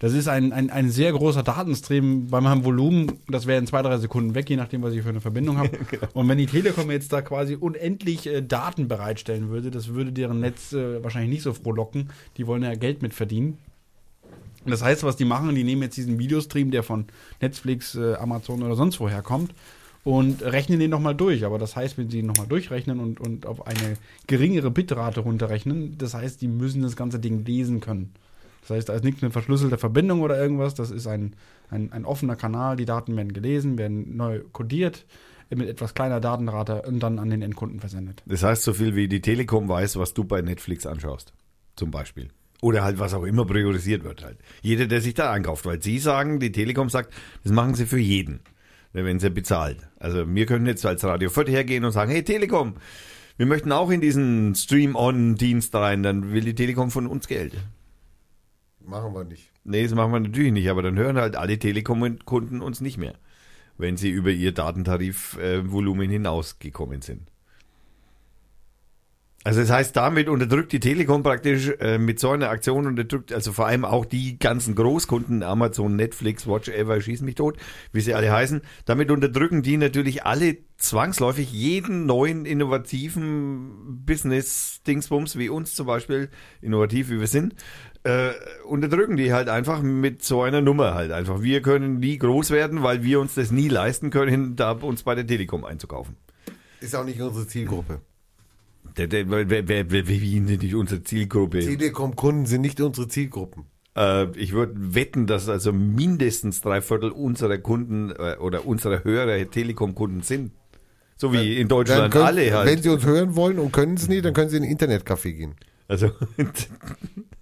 [0.00, 3.18] Das ist ein, ein, ein sehr großer Datenstream bei meinem Volumen.
[3.28, 5.70] Das wäre in zwei, drei Sekunden weg, je nachdem, was ich für eine Verbindung habe.
[6.14, 10.38] Und wenn die Telekom jetzt da quasi unendlich äh, Daten bereitstellen würde, das würde deren
[10.38, 12.10] Netz äh, wahrscheinlich nicht so frohlocken.
[12.36, 13.58] Die wollen ja Geld mit verdienen.
[14.66, 17.06] Das heißt, was die machen, die nehmen jetzt diesen Videostream, der von
[17.40, 19.52] Netflix, äh, Amazon oder sonst woher kommt
[20.04, 21.44] und rechnen den nochmal durch.
[21.44, 23.96] Aber das heißt, wenn sie ihn nochmal durchrechnen und, und auf eine
[24.28, 28.12] geringere Bitrate runterrechnen, das heißt, die müssen das ganze Ding lesen können.
[28.60, 30.74] Das heißt, da ist nichts mit verschlüsselter Verbindung oder irgendwas.
[30.74, 31.36] Das ist ein,
[31.70, 32.76] ein, ein offener Kanal.
[32.76, 35.06] Die Daten werden gelesen, werden neu kodiert
[35.50, 38.22] mit etwas kleiner Datenrate und dann an den Endkunden versendet.
[38.26, 41.32] Das heißt, so viel wie die Telekom weiß, was du bei Netflix anschaust.
[41.76, 42.28] Zum Beispiel.
[42.60, 44.38] Oder halt was auch immer priorisiert wird halt.
[44.62, 45.64] Jeder, der sich da einkauft.
[45.64, 47.14] Weil sie sagen, die Telekom sagt,
[47.44, 48.40] das machen sie für jeden.
[48.92, 49.88] Wenn sie bezahlt.
[50.00, 52.74] Also wir können jetzt als Radio Fürth hergehen und sagen, hey Telekom,
[53.36, 56.02] wir möchten auch in diesen Stream-On-Dienst rein.
[56.02, 57.54] Dann will die Telekom von uns Geld.
[58.88, 59.52] Machen wir nicht.
[59.64, 63.14] Nee, das machen wir natürlich nicht, aber dann hören halt alle Telekom-Kunden uns nicht mehr,
[63.76, 67.30] wenn sie über ihr Datentarifvolumen hinausgekommen sind.
[69.44, 73.52] Also das heißt, damit unterdrückt die Telekom praktisch äh, mit so einer Aktion unterdrückt, also
[73.52, 77.56] vor allem auch die ganzen Großkunden, Amazon, Netflix, Watch Ever, schieß mich tot,
[77.92, 85.48] wie sie alle heißen, damit unterdrücken die natürlich alle zwangsläufig jeden neuen innovativen Business-Dingsbums, wie
[85.48, 87.54] uns zum Beispiel, innovativ wie wir sind,
[88.04, 88.30] äh,
[88.64, 91.42] unterdrücken die halt einfach mit so einer Nummer halt einfach.
[91.42, 95.14] Wir können nie groß werden, weil wir uns das nie leisten können, da uns bei
[95.14, 96.16] der Telekom einzukaufen.
[96.80, 98.00] Ist auch nicht unsere Zielgruppe.
[98.96, 101.60] Der, der, wer, wer, wer, wie nicht unsere Zielgruppe?
[101.60, 103.64] Telekom-Kunden sind nicht unsere Zielgruppen.
[103.96, 109.50] Äh, ich würde wetten, dass also mindestens drei Viertel unserer Kunden äh, oder unserer Hörer
[109.50, 110.52] Telekom-Kunden sind.
[111.16, 112.68] So wie in Dann Deutschland können, alle halt.
[112.68, 115.32] Wenn sie uns hören wollen und können es nicht, dann können sie in ein Internetcafé
[115.32, 115.56] gehen.
[115.88, 116.10] also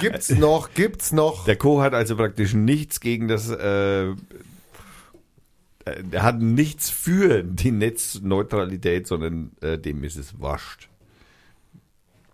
[0.00, 1.44] Gibt's noch, gibt's noch.
[1.44, 3.50] der Co hat also praktisch nichts gegen das.
[3.50, 4.14] Äh, äh,
[6.10, 10.88] er hat nichts für die Netzneutralität, sondern äh, dem ist es wascht.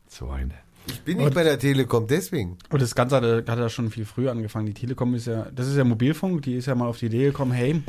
[0.09, 0.55] So eine.
[0.89, 2.59] Ich bin nicht bei der Telekom, deswegen.
[2.70, 4.66] Und das Ganze hat, er- hat ja schon viel früher angefangen.
[4.66, 7.24] Die Telekom ist ja, das ist ja Mobilfunk, die ist ja mal auf die Idee
[7.27, 7.82] gekommen, hey,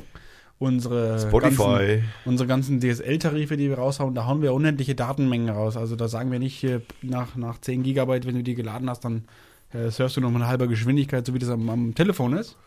[0.59, 1.57] unsere Spotify.
[1.57, 5.77] ganzen, unsere ganzen DSL-Tarife, die wir raushauen, da hauen wir unendliche Datenmengen raus.
[5.77, 6.65] Also da sagen wir nicht
[7.01, 9.25] nach, nach 10 Gigabyte, wenn du die geladen hast, dann
[9.73, 12.57] äh, surfst du noch mal eine halbe Geschwindigkeit, so wie das am, am Telefon ist.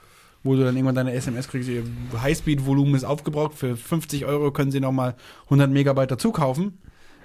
[0.42, 1.82] Wo du dann irgendwann deine SMS kriegst, ihr
[2.18, 5.14] Highspeed-Volumen ist aufgebraucht, für 50 Euro können sie nochmal
[5.44, 6.78] 100 Megabyte dazu kaufen.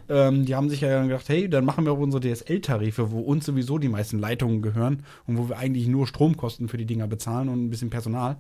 [0.09, 3.21] Ähm, die haben sich ja dann gedacht, hey, dann machen wir auch unsere DSL-Tarife, wo
[3.21, 7.07] uns sowieso die meisten Leitungen gehören und wo wir eigentlich nur Stromkosten für die Dinger
[7.07, 8.37] bezahlen und ein bisschen Personal.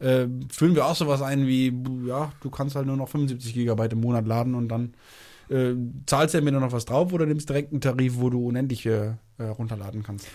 [0.00, 1.72] Äh, führen wir auch sowas ein wie,
[2.06, 4.94] ja, du kannst halt nur noch 75 Gigabyte im Monat laden und dann
[5.50, 5.74] äh,
[6.06, 9.12] zahlst du entweder noch was drauf oder nimmst direkt einen Tarif, wo du unendlich äh,
[9.38, 10.26] äh, runterladen kannst.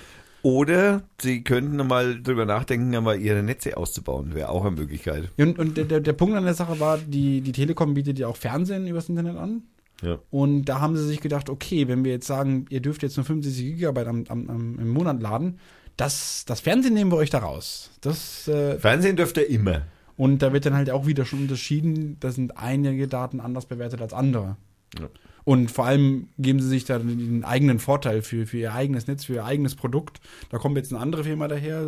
[0.42, 4.36] Oder sie könnten mal drüber nachdenken, mal ihre Netze auszubauen.
[4.36, 5.30] Wäre auch eine Möglichkeit.
[5.38, 8.36] Und, und der, der, Punkt an der Sache war, die, die Telekom bietet ja auch
[8.36, 9.64] Fernsehen übers Internet an.
[10.02, 10.20] Ja.
[10.32, 13.26] Und da haben sie sich gedacht, okay, wenn wir jetzt sagen, ihr dürft jetzt nur
[13.26, 15.60] 65 Gigabyte am, am, am, im Monat laden,
[15.98, 17.92] das, das Fernsehen nehmen wir euch da raus.
[18.02, 19.84] Das, äh, Fernsehen dürfte immer.
[20.18, 24.02] und da wird dann halt auch wieder schon unterschieden, da sind einige Daten anders bewertet
[24.02, 24.58] als andere.
[25.00, 25.10] Ja.
[25.46, 29.26] Und vor allem geben sie sich da den eigenen Vorteil für, für ihr eigenes Netz,
[29.26, 30.22] für ihr eigenes Produkt.
[30.50, 31.86] Da kommt jetzt eine andere Firma daher,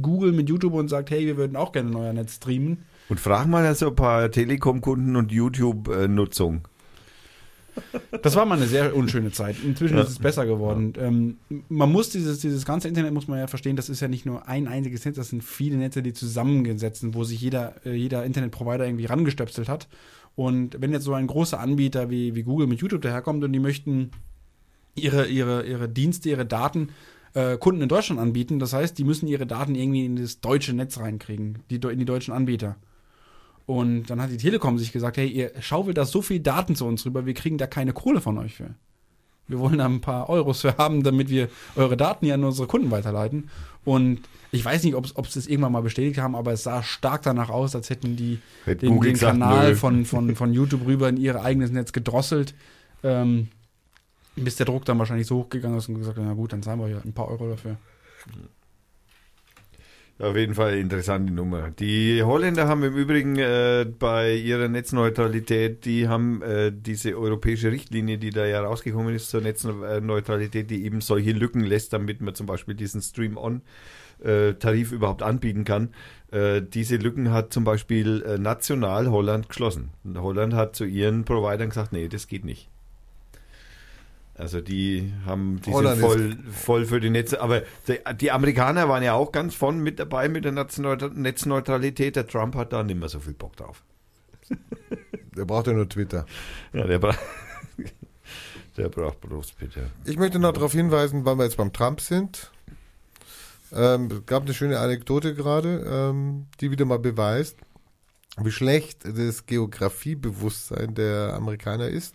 [0.00, 2.84] Google mit YouTube und sagt, hey, wir würden auch gerne euer Netz streamen.
[3.08, 6.68] Und frag mal so ein paar Telekom-Kunden und YouTube-Nutzung.
[8.22, 9.56] Das war mal eine sehr unschöne Zeit.
[9.64, 10.92] Inzwischen ist es besser geworden.
[10.98, 11.36] Ähm,
[11.68, 14.48] man muss dieses, dieses ganze Internet, muss man ja verstehen, das ist ja nicht nur
[14.48, 18.24] ein einziges Netz, das sind viele Netze, die zusammengesetzt sind, wo sich jeder, äh, jeder
[18.24, 19.88] Internetprovider irgendwie rangestöpselt hat.
[20.36, 23.60] Und wenn jetzt so ein großer Anbieter wie, wie Google mit YouTube daherkommt und die
[23.60, 24.10] möchten
[24.94, 26.88] ihre, ihre, ihre Dienste, ihre Daten
[27.34, 30.72] äh, Kunden in Deutschland anbieten, das heißt, die müssen ihre Daten irgendwie in das deutsche
[30.72, 32.76] Netz reinkriegen, die, in die deutschen Anbieter.
[33.66, 36.86] Und dann hat die Telekom sich gesagt, hey, ihr schaufelt da so viel Daten zu
[36.86, 38.74] uns rüber, wir kriegen da keine Kohle von euch für.
[39.46, 42.66] Wir wollen da ein paar Euros für haben, damit wir eure Daten ja an unsere
[42.66, 43.50] Kunden weiterleiten.
[43.84, 44.20] Und
[44.52, 47.50] ich weiß nicht, ob sie es irgendwann mal bestätigt haben, aber es sah stark danach
[47.50, 49.76] aus, als hätten die Hätte den, den gesagt, Kanal nö.
[49.76, 52.54] von, von, von YouTube rüber in ihr eigenes Netz gedrosselt.
[53.02, 53.48] Ähm,
[54.36, 56.88] bis der Druck dann wahrscheinlich so hochgegangen ist und gesagt, na gut, dann zahlen wir
[56.88, 57.76] ja ein paar Euro dafür.
[60.20, 61.72] Auf jeden Fall interessante Nummer.
[61.72, 68.18] Die Holländer haben im Übrigen äh, bei ihrer Netzneutralität, die haben äh, diese europäische Richtlinie,
[68.18, 72.46] die da ja rausgekommen ist zur Netzneutralität, die eben solche Lücken lässt, damit man zum
[72.46, 75.92] Beispiel diesen Stream-On-Tarif überhaupt anbieten kann.
[76.30, 79.90] Äh, diese Lücken hat zum Beispiel äh, national Holland geschlossen.
[80.14, 82.70] Holland hat zu ihren Providern gesagt, nee, das geht nicht.
[84.36, 87.40] Also die haben die Holland sind voll, voll für die Netze.
[87.40, 92.16] Aber die, die Amerikaner waren ja auch ganz von mit dabei mit der Netzneutra- Netzneutralität.
[92.16, 93.82] Der Trump hat da nicht mehr so viel Bock drauf.
[95.36, 96.26] Der braucht ja nur Twitter.
[96.72, 97.18] Ja, der braucht
[98.76, 99.90] der braucht bloß bitte.
[100.04, 102.52] Ich möchte noch darauf hinweisen, weil wir jetzt beim Trump sind.
[103.72, 107.56] Ähm, es gab eine schöne Anekdote gerade, ähm, die wieder mal beweist,
[108.36, 112.14] wie schlecht das Geografiebewusstsein der Amerikaner ist.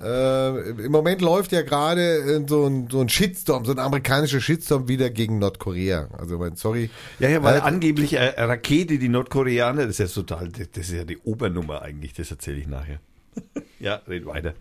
[0.00, 4.40] Äh, Im Moment läuft ja gerade äh, so ein, so ein Shitstorm, so ein amerikanischer
[4.40, 6.08] Shitstorm wieder gegen Nordkorea.
[6.16, 6.88] Also, mein, sorry.
[7.18, 10.88] Ja, ja, weil Äh, angeblich eine Rakete, die Nordkoreaner, das ist ja total, das das
[10.88, 13.00] ist ja die Obernummer eigentlich, das erzähle ich nachher.
[13.80, 14.54] ja, red weiter.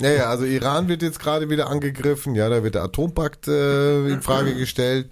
[0.00, 4.22] Naja, also Iran wird jetzt gerade wieder angegriffen, ja, da wird der Atompakt äh, in
[4.22, 5.08] Frage gestellt.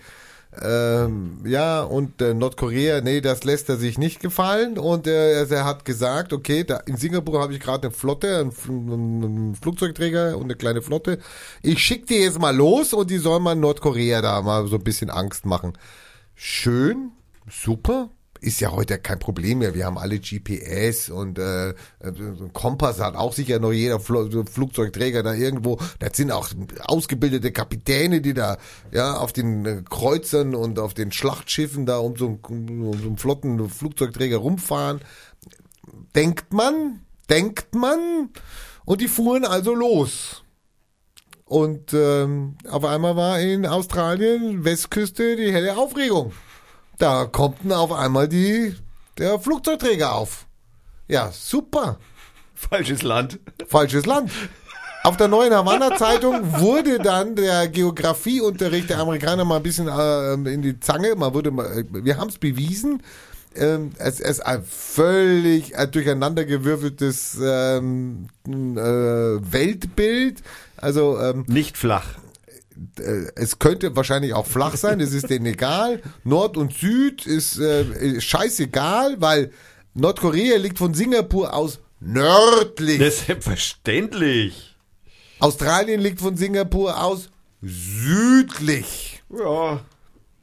[0.60, 4.78] Ähm, ja, und äh, Nordkorea, nee, das lässt er sich nicht gefallen.
[4.78, 8.92] Und äh, er, hat gesagt, okay, da, in Singapur habe ich gerade eine Flotte, einen,
[9.24, 11.18] einen Flugzeugträger und eine kleine Flotte.
[11.62, 14.84] Ich schicke die jetzt mal los und die sollen mal Nordkorea da mal so ein
[14.84, 15.72] bisschen Angst machen.
[16.34, 17.12] Schön,
[17.48, 18.10] super.
[18.42, 19.72] Ist ja heute kein Problem mehr.
[19.72, 21.74] Wir haben alle GPS und äh, äh,
[22.52, 25.78] Kompass hat auch sicher noch jeder so Flugzeugträger da irgendwo.
[26.00, 26.48] Das sind auch
[26.86, 28.58] ausgebildete Kapitäne, die da
[28.90, 33.06] ja auf den äh, Kreuzern und auf den Schlachtschiffen da um so, einen- um so
[33.06, 35.00] einen flotten Flugzeugträger rumfahren.
[36.16, 38.30] Denkt man, denkt man.
[38.84, 40.42] Und die fuhren also los.
[41.44, 46.32] Und ähm, auf einmal war in Australien, Westküste, die helle Aufregung.
[46.98, 48.74] Da kommt dann auf einmal die,
[49.18, 50.46] der Flugzeugträger auf.
[51.08, 51.98] Ja, super.
[52.54, 53.40] Falsches Land.
[53.66, 54.30] Falsches Land.
[55.04, 60.62] Auf der neuen Havanna-Zeitung wurde dann der Geografieunterricht der Amerikaner mal ein bisschen äh, in
[60.62, 61.16] die Zange.
[61.16, 63.02] Man wurde mal, wir haben es bewiesen.
[63.56, 70.42] Ähm, es es ist ein völlig äh, durcheinandergewürfeltes ähm, äh, Weltbild.
[70.76, 72.06] Also ähm, Nicht flach.
[72.98, 76.02] Äh, es könnte wahrscheinlich auch flach sein, es ist denen egal.
[76.24, 79.52] Nord und Süd ist äh, scheißegal, weil
[79.94, 82.98] Nordkorea liegt von Singapur aus nördlich.
[82.98, 84.76] Das ist selbstverständlich.
[85.38, 87.28] Australien liegt von Singapur aus
[87.60, 89.22] südlich.
[89.36, 89.80] Ja,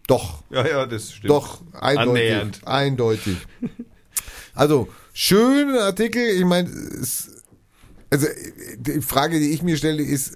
[0.07, 1.29] Doch, ja, ja, das stimmt.
[1.29, 2.09] doch, eindeutig.
[2.09, 2.61] Annähernd.
[2.65, 3.37] Eindeutig.
[4.55, 6.27] Also, schöner Artikel.
[6.27, 6.69] Ich meine,
[8.09, 8.27] also
[8.77, 10.35] die Frage, die ich mir stelle, ist,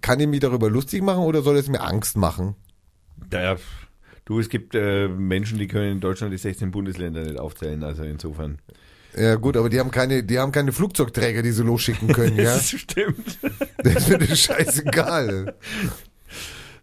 [0.00, 2.54] kann ich mich darüber lustig machen oder soll es mir Angst machen?
[3.32, 3.56] Ja,
[4.24, 8.02] du, es gibt äh, Menschen, die können in Deutschland die 16 Bundesländer nicht aufzählen, also
[8.02, 8.58] insofern.
[9.16, 12.54] Ja gut, aber die haben keine, die haben keine Flugzeugträger, die sie losschicken können, ja.
[12.54, 13.38] Das stimmt.
[13.78, 15.54] Das ist mir scheißegal.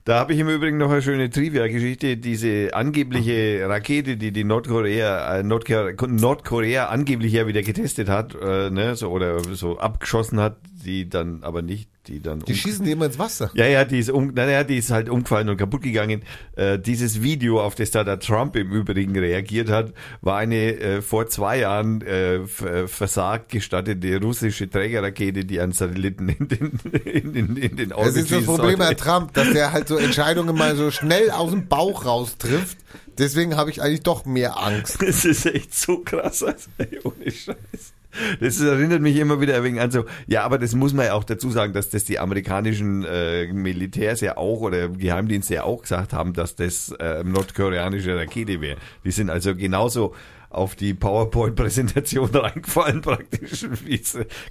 [0.04, 2.18] Da habe ich im Übrigen noch eine schöne Trivia-Geschichte.
[2.18, 8.72] Diese angebliche Rakete, die die Nordkorea, äh, Nordkorea, Nordkorea angeblich ja wieder getestet hat, äh,
[8.72, 12.92] ne, so, oder so abgeschossen hat, die dann aber nicht die dann Die schießen die
[12.92, 13.52] immer ins Wasser.
[13.54, 16.24] ja, ja, die ist um, naja, die ist halt umgefallen und kaputt gegangen.
[16.56, 21.02] Äh, dieses Video, auf das da der Trump im Übrigen reagiert hat, war eine äh,
[21.02, 27.34] vor zwei Jahren äh, äh, versagt gestattete russische Trägerrakete, die einen Satelliten in den, in,
[27.34, 28.94] den in den Das Orbit ist das Problem bei.
[28.96, 32.78] Trump, dass der halt so Entscheidungen mal so schnell aus dem Bauch raustrifft.
[33.18, 34.98] Deswegen habe ich eigentlich doch mehr Angst.
[35.12, 36.70] Das ist echt so krass, also,
[37.04, 37.94] ohne Scheiß.
[38.40, 41.24] Das erinnert mich immer wieder wenig an so, ja, aber das muss man ja auch
[41.24, 46.14] dazu sagen, dass das die amerikanischen äh, Militärs ja auch oder Geheimdienste ja auch gesagt
[46.14, 48.78] haben, dass das äh, nordkoreanische Rakete wäre.
[49.04, 50.14] Die sind also genauso
[50.52, 53.66] auf die PowerPoint-Präsentation reingefallen praktisch.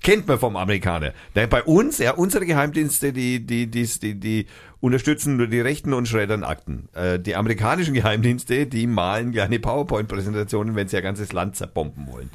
[0.03, 1.13] Kennt man vom Amerikaner.
[1.35, 4.47] Der bei uns, ja, unsere Geheimdienste, die, die, die, die, die
[4.81, 6.89] unterstützen nur die Rechten und schreddern Akten.
[6.95, 12.31] Äh, die amerikanischen Geheimdienste, die malen kleine PowerPoint-Präsentationen, wenn sie ein ganzes Land zerbomben wollen.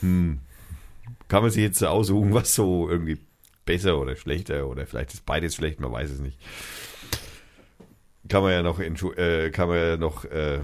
[0.00, 0.40] Hm.
[1.28, 3.18] Kann man sich jetzt aussuchen, was so irgendwie
[3.64, 6.38] besser oder schlechter oder vielleicht ist beides schlecht, man weiß es nicht.
[8.28, 10.60] Kann man ja noch, äh, kann man ja noch äh,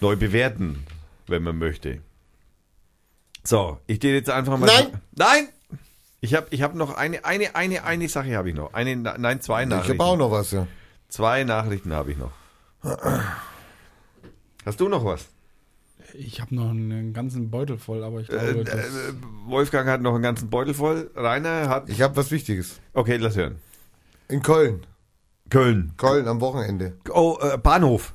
[0.00, 0.84] neu bewerten,
[1.26, 2.00] wenn man möchte.
[3.44, 4.66] So, ich gehe jetzt einfach mal.
[4.66, 5.00] Nein!
[5.16, 5.48] Nein!
[6.20, 8.72] Ich habe ich hab noch eine, eine, eine, eine Sache habe ich noch.
[8.74, 9.98] Eine, nein, zwei Ich Nachrichten.
[9.98, 10.68] habe auch noch was, ja.
[11.08, 12.30] Zwei Nachrichten habe ich noch.
[14.64, 15.26] Hast du noch was?
[16.14, 19.12] Ich habe noch einen ganzen Beutel voll, aber ich glaube, Äh, das, äh,
[19.46, 21.10] Wolfgang hat noch einen ganzen Beutel voll.
[21.14, 21.88] Rainer hat.
[21.88, 22.80] Ich habe was Wichtiges.
[22.92, 23.56] Okay, lass hören.
[24.28, 24.86] In Köln.
[25.50, 25.92] Köln.
[25.96, 26.96] Köln am Wochenende.
[27.10, 28.12] Oh, äh, Bahnhof.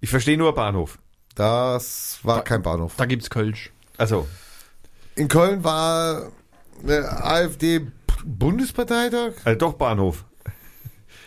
[0.00, 0.98] Ich verstehe nur Bahnhof.
[1.34, 2.94] Das war kein Bahnhof.
[2.96, 3.72] da gibt's Kölsch.
[3.96, 4.28] Also,
[5.16, 6.30] In Köln war
[6.86, 9.32] AfD-Bundesparteitag.
[9.44, 10.24] also doch Bahnhof.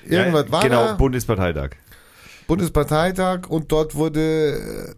[0.06, 0.94] Irgendwas ja, war Genau, da.
[0.94, 1.72] Bundesparteitag.
[2.48, 4.96] Bundesparteitag und dort wurde äh,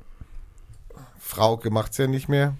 [1.30, 2.56] Frauke macht's ja nicht mehr.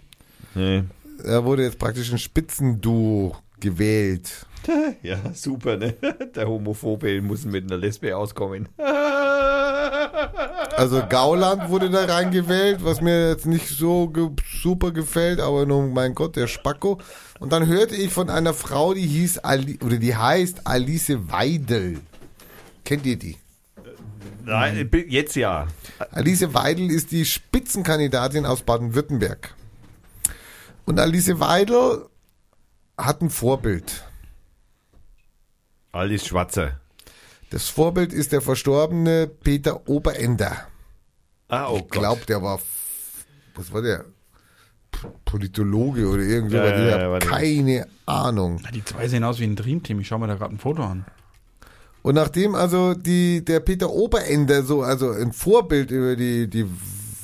[0.54, 0.84] Nee.
[1.26, 4.46] Da wurde jetzt praktisch ein Spitzenduo gewählt.
[5.02, 5.94] Ja, super, ne?
[6.36, 8.70] Der Homophobe muss mit einer Lesbe auskommen.
[10.78, 14.30] Also Gauland wurde da reingewählt, was mir jetzt nicht so ge
[14.62, 17.00] super gefällt, aber nun, mein Gott, der Spacko.
[17.40, 22.00] Und dann hörte ich von einer Frau, die hieß Ali oder die heißt Alice Weidel.
[22.86, 23.38] Kennt ihr die?
[24.45, 25.68] Nein, jetzt ja.
[26.11, 29.53] Alice Weidel ist die Spitzenkandidatin aus Baden-Württemberg.
[30.86, 32.06] Und Alice Weidel
[32.98, 34.03] hat ein Vorbild.
[35.91, 36.80] Alice Schwarzer.
[37.49, 40.68] Das Vorbild ist der verstorbene Peter Oberender.
[41.48, 42.60] Ah, oh Ich glaube, der war,
[43.56, 44.06] was war der?
[45.26, 48.60] Politologe oder irgendwie, Ja, was, ja, ich ja, habe keine Ahnung.
[48.64, 49.99] Na, die zwei sehen aus wie ein Dreamteam.
[49.99, 51.06] Ich schau mir da gerade ein Foto an.
[52.02, 56.66] Und nachdem also die, der Peter Oberender so, also ein Vorbild über die, die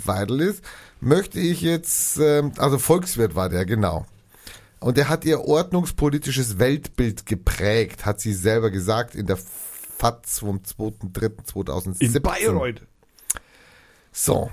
[0.04, 0.64] Weidel ist,
[1.00, 4.06] möchte ich jetzt, ähm, also Volkswirt war der, genau.
[4.80, 10.58] Und der hat ihr ordnungspolitisches Weltbild geprägt, hat sie selber gesagt in der FAZ vom
[10.58, 12.02] 2.3.2017.
[12.02, 12.82] In Bayreuth.
[14.12, 14.52] So.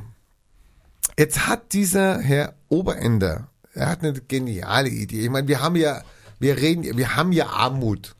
[1.18, 5.24] Jetzt hat dieser Herr Oberender, er hat eine geniale Idee.
[5.24, 6.02] Ich meine, wir haben ja,
[6.38, 8.14] wir reden, wir haben ja Armut.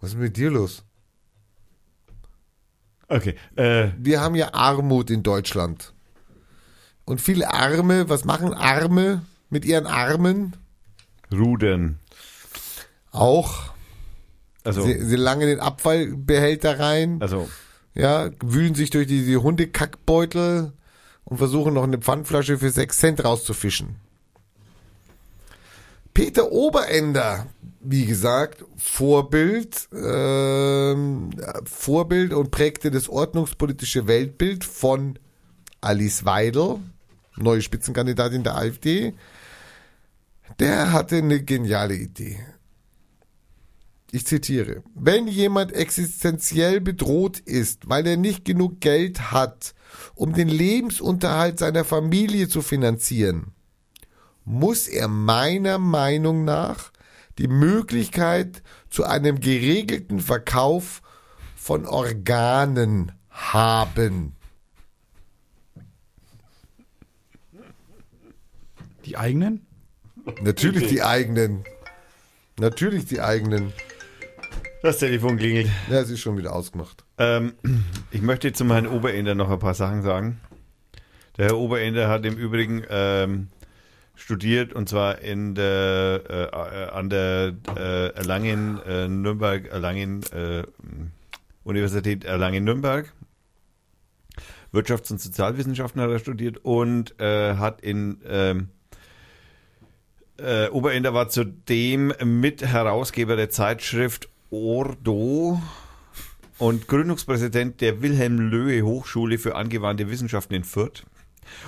[0.00, 0.84] Was ist mit dir los?
[3.12, 3.34] Okay.
[3.56, 5.92] Äh, Wir haben ja Armut in Deutschland.
[7.04, 10.56] Und viele Arme, was machen Arme mit ihren Armen?
[11.30, 11.98] Rudern.
[13.10, 13.72] Auch.
[14.64, 17.50] Also, Sie, sie langen den Abfallbehälter rein, also
[17.94, 20.72] ja, wühlen sich durch die, die Hundekackbeutel
[21.24, 23.96] und versuchen noch eine Pfandflasche für 6 Cent rauszufischen.
[26.14, 27.46] Peter Oberender,
[27.80, 31.30] wie gesagt, Vorbild, ähm,
[31.64, 35.18] Vorbild und prägte das ordnungspolitische Weltbild von
[35.80, 36.80] Alice Weidel,
[37.36, 39.14] neue Spitzenkandidatin der AfD.
[40.58, 42.38] Der hatte eine geniale Idee.
[44.14, 49.74] Ich zitiere, wenn jemand existenziell bedroht ist, weil er nicht genug Geld hat,
[50.14, 53.54] um den Lebensunterhalt seiner Familie zu finanzieren,
[54.44, 56.92] muss er meiner Meinung nach
[57.38, 61.02] die Möglichkeit zu einem geregelten Verkauf
[61.56, 64.36] von Organen haben.
[69.04, 69.66] Die eigenen?
[70.42, 71.64] Natürlich die eigenen.
[72.58, 73.72] Natürlich die eigenen.
[74.82, 75.68] das Telefon klingelt.
[75.90, 77.04] Ja, es ist schon wieder ausgemacht.
[77.18, 77.54] Ähm,
[78.10, 80.40] ich möchte zu Herrn Oberender noch ein paar Sachen sagen.
[81.38, 83.48] Der Herr Oberender hat im Übrigen ähm,
[84.14, 86.22] studiert und zwar in der,
[86.52, 90.64] äh, an der äh, Erlangen, äh, Nürnberg, Erlangen, äh,
[91.64, 93.12] Universität Erlangen-Nürnberg.
[94.72, 98.68] Wirtschafts- und Sozialwissenschaften hat er studiert und äh, hat in ähm,
[100.38, 105.60] Äh, Oberender war zudem Mitherausgeber der Zeitschrift Ordo
[106.58, 111.04] und Gründungspräsident der Wilhelm Löhe Hochschule für angewandte Wissenschaften in Fürth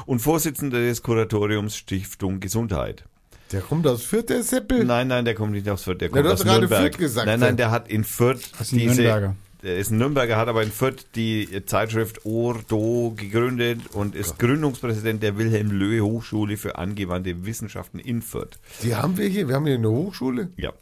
[0.06, 3.04] und Vorsitzender des Kuratoriums Stiftung Gesundheit.
[3.52, 4.84] Der kommt aus Fürth, der Seppel.
[4.84, 6.80] Nein, nein, der kommt nicht aus Fürth, der du kommt hast aus gerade Nürnberg.
[6.82, 9.36] Fürth gesagt, nein, nein, der hat in Fürth Das ist ein diese, Nürnberger.
[9.62, 15.22] der ist ein Nürnberger, hat aber in Fürth die Zeitschrift Ordo gegründet und ist Gründungspräsident
[15.22, 18.58] der Wilhelm Löhe Hochschule für angewandte Wissenschaften in Fürth.
[18.82, 19.46] Die haben wir hier.
[19.46, 20.48] Wir haben hier eine Hochschule.
[20.56, 20.72] Ja.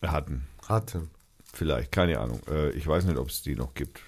[0.00, 0.42] Wir hatten.
[0.68, 1.10] Hatten.
[1.52, 2.40] Vielleicht, keine Ahnung.
[2.50, 4.00] Äh, ich weiß nicht, ob es die noch gibt.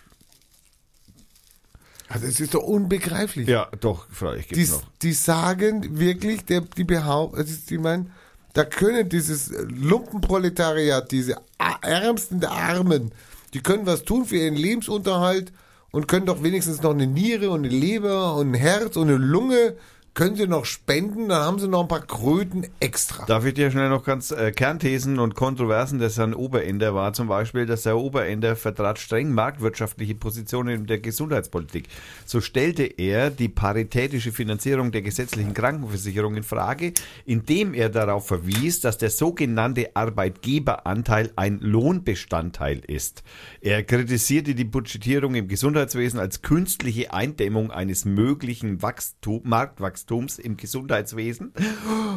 [2.13, 3.49] Also es ist doch unbegreiflich.
[3.49, 4.83] Ja, doch, freilich gibt die, es noch.
[5.01, 8.13] die sagen wirklich, der, die behaupten, also die meinen,
[8.53, 11.37] da können dieses Lumpenproletariat, diese
[11.81, 13.13] Ärmsten der Armen,
[13.55, 15.53] die können was tun für ihren Lebensunterhalt
[15.91, 19.17] und können doch wenigstens noch eine Niere und eine Leber und ein Herz und eine
[19.17, 19.75] Lunge,
[20.15, 23.25] können sie noch spenden, dann haben sie noch ein paar Kröten extra.
[23.25, 27.29] Darf ich dir schnell noch ganz äh, Kernthesen und Kontroversen des Herrn Oberender war zum
[27.29, 31.89] Beispiel, dass der Oberender vertrat streng marktwirtschaftliche Positionen in der Gesundheitspolitik.
[32.27, 36.93] So stellte er die paritätische Finanzierung der gesetzlichen Krankenversicherung in Frage,
[37.25, 43.23] indem er darauf verwies, dass der sogenannte Arbeitgeberanteil ein Lohnbestandteil ist.
[43.63, 51.53] Er kritisierte die Budgetierung im Gesundheitswesen als künstliche Eindämmung eines möglichen Wachstum, Marktwachstums im Gesundheitswesen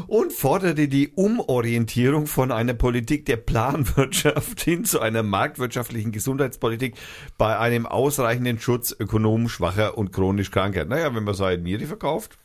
[0.08, 6.96] und forderte die Umorientierung von einer Politik der Planwirtschaft hin zu einer marktwirtschaftlichen Gesundheitspolitik
[7.38, 10.86] bei einem ausreichenden Schutz ökonomisch schwacher und chronisch Kranker.
[10.86, 12.38] Naja, wenn man seine Niere verkauft,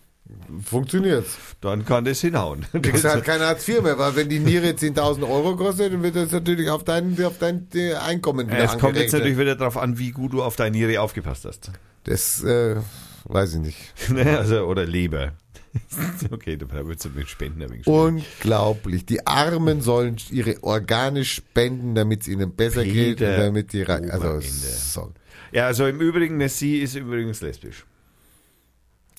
[0.65, 1.39] Funktioniert's.
[1.61, 2.67] dann kann das hinhauen.
[2.73, 6.03] Das ist halt kein Hartz IV mehr, weil wenn die Niere 10.000 Euro kostet, dann
[6.03, 9.57] wird das natürlich auf dein, auf dein äh, Einkommen wieder es kommt jetzt natürlich wieder
[9.57, 11.73] darauf an, wie gut du auf deine Niere aufgepasst hast.
[12.05, 12.77] Das äh,
[13.25, 13.79] weiß ich nicht.
[14.11, 15.33] Ne, also, oder Leber.
[16.31, 17.87] Okay, da würdest du mit Spenden schwierig.
[17.87, 19.07] Unglaublich.
[19.07, 23.83] Die Armen sollen ihre Organe spenden, damit es ihnen besser geht Peter und damit die
[23.83, 25.13] Re also so.
[25.53, 27.85] Ja, also im Übrigen, sie ist übrigens lesbisch.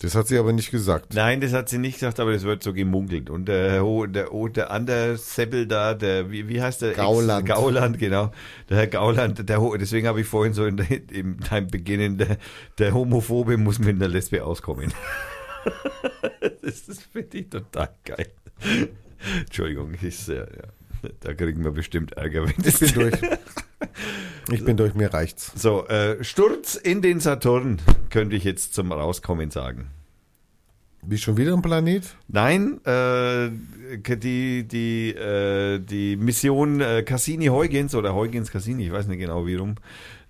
[0.02, 1.14] Das hat sie aber nicht gesagt.
[1.14, 3.30] Nein, das hat sie nicht gesagt, aber das wird so gemunkelt.
[3.30, 6.90] Und der, der, der andere Seppel da, der, wie, wie heißt der?
[6.90, 7.46] Ex- Gauland.
[7.46, 8.32] Gauland, genau.
[8.68, 10.80] Der Herr Gauland, der, deswegen habe ich vorhin so in,
[11.12, 12.38] im deinem Beginn, der,
[12.80, 14.92] der Homophobe muss mit einer Lesbe auskommen.
[16.64, 18.32] das das finde ich total geil.
[19.42, 20.70] Entschuldigung, ist, äh, ja,
[21.20, 22.44] da kriegen wir bestimmt Ärger.
[22.44, 23.14] Wenn Ich das bin durch.
[24.52, 25.52] Ich bin durch, mir reicht's.
[25.56, 27.80] so, äh, Sturz in den Saturn,
[28.10, 29.88] könnte ich jetzt zum Rauskommen sagen.
[31.04, 32.04] Wie schon wieder ein Planet?
[32.28, 33.50] Nein, äh,
[34.18, 39.76] die, die, äh, die Mission äh, Cassini-Huygens oder Huygens-Cassini, ich weiß nicht genau wie rum,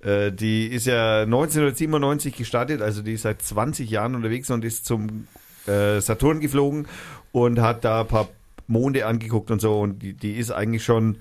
[0.01, 4.85] äh, die ist ja 1997 gestartet, also die ist seit 20 Jahren unterwegs und ist
[4.85, 5.27] zum
[5.67, 6.87] äh, Saturn geflogen
[7.33, 8.29] und hat da ein paar
[8.71, 11.17] Monde angeguckt und so und die, die ist eigentlich schon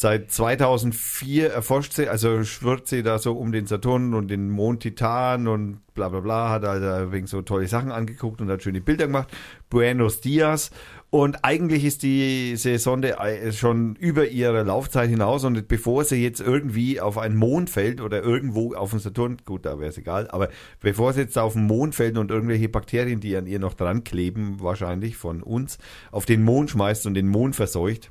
[0.00, 4.80] Seit 2004 erforscht sie, also schwirrt sie da so um den Saturn und den Mond
[4.80, 8.80] Titan und bla bla bla, hat also wegen so tolle Sachen angeguckt und hat schöne
[8.80, 9.28] Bilder gemacht.
[9.70, 10.70] Buenos Dias.
[11.10, 16.40] Und eigentlich ist diese Sonde äh, schon über ihre Laufzeit hinaus und bevor sie jetzt
[16.40, 20.28] irgendwie auf einen Mond fällt oder irgendwo auf den Saturn, gut, da wäre es egal,
[20.30, 23.72] aber bevor sie jetzt auf den Mond fällt und irgendwelche Bakterien, die an ihr noch
[23.72, 25.78] dran kleben, wahrscheinlich von uns,
[26.10, 28.10] auf den Mond schmeißt und den Mond verseucht,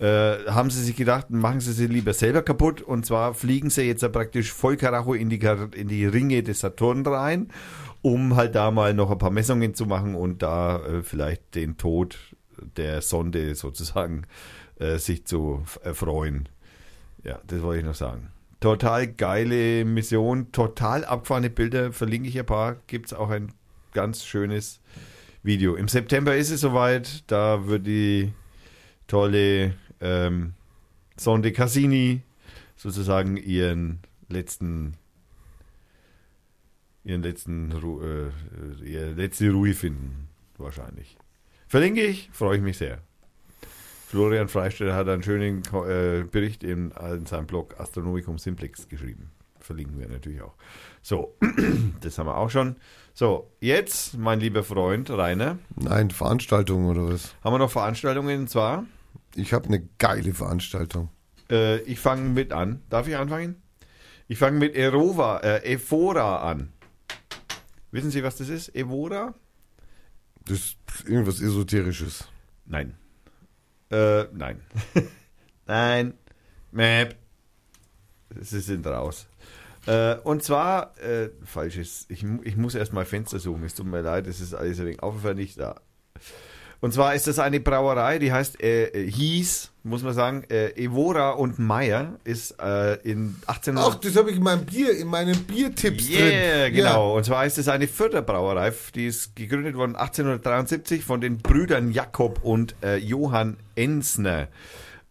[0.00, 2.82] äh, haben sie sich gedacht, machen sie sie lieber selber kaputt.
[2.82, 5.40] Und zwar fliegen sie jetzt praktisch voll Karacho in die,
[5.74, 7.48] in die Ringe des Saturn rein,
[8.02, 11.76] um halt da mal noch ein paar Messungen zu machen und da äh, vielleicht den
[11.76, 12.16] Tod
[12.76, 14.26] der Sonde sozusagen
[14.78, 16.48] äh, sich zu erfreuen.
[17.24, 18.30] Ja, das wollte ich noch sagen.
[18.60, 22.76] Total geile Mission, total abgefahrene Bilder, verlinke ich ein paar.
[22.86, 23.52] Gibt es auch ein
[23.92, 24.80] ganz schönes
[25.42, 25.76] Video.
[25.76, 28.32] Im September ist es soweit, da wird die
[29.06, 30.54] tolle ähm,
[31.16, 32.22] Sonde Cassini
[32.76, 34.94] sozusagen ihren letzten
[37.04, 38.30] ihren letzten Ru äh,
[38.84, 40.28] ihre letzte Ruhe finden
[40.58, 41.16] wahrscheinlich.
[41.68, 42.98] Verlinke ich, freue ich mich sehr.
[44.08, 49.30] Florian Freistetter hat einen schönen äh, Bericht in, in seinem Blog Astronomicum Simplex geschrieben.
[49.60, 50.54] Verlinken wir natürlich auch.
[51.02, 51.36] So,
[52.00, 52.76] das haben wir auch schon.
[53.12, 57.34] So, jetzt, mein lieber Freund Rainer, Nein, Veranstaltung oder was?
[57.44, 58.86] haben wir noch Veranstaltungen und zwar
[59.34, 61.10] Ich habe eine geile Veranstaltung.
[61.50, 62.80] Äh, ich fange mit an.
[62.88, 63.60] Darf ich anfangen?
[64.26, 66.72] Ich fange mit Erova, äh, Evora an.
[67.90, 68.74] Wissen Sie, was das ist?
[68.74, 69.34] Evora?
[70.48, 72.26] Das ist irgendwas Esoterisches.
[72.64, 72.94] Nein.
[73.90, 74.62] Äh, nein.
[75.66, 76.14] nein.
[76.72, 77.16] Map.
[78.40, 79.26] Sie sind raus.
[79.86, 84.00] Äh, und zwar, äh, falsches, ich, ich muss erst mal Fenster suchen, es tut mir
[84.00, 85.80] leid, es ist alles ein wenig aufwendig da.
[86.80, 91.30] Und zwar ist das eine Brauerei, die heißt, äh, hieß, muss man sagen, äh, Evora
[91.30, 93.84] und Meyer, ist äh, in 1800...
[93.84, 96.74] Ach, das habe ich in meinem Bier, in meinen Biertipps Yeah, drin.
[96.74, 97.16] genau.
[97.16, 102.44] Und zwar ist es eine Förderbrauerei, die ist gegründet worden 1873 von den Brüdern Jakob
[102.44, 104.46] und äh, Johann Ensner.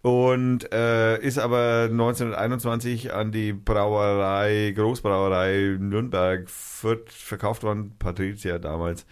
[0.04, 9.06] Und äh, ist aber 1921 an die Brauerei, Großbrauerei Nürnberg Fürth verkauft worden, Patricia damals.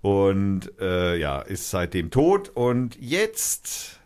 [0.00, 2.50] Und äh, ja, ist seitdem tot.
[2.50, 3.98] Und jetzt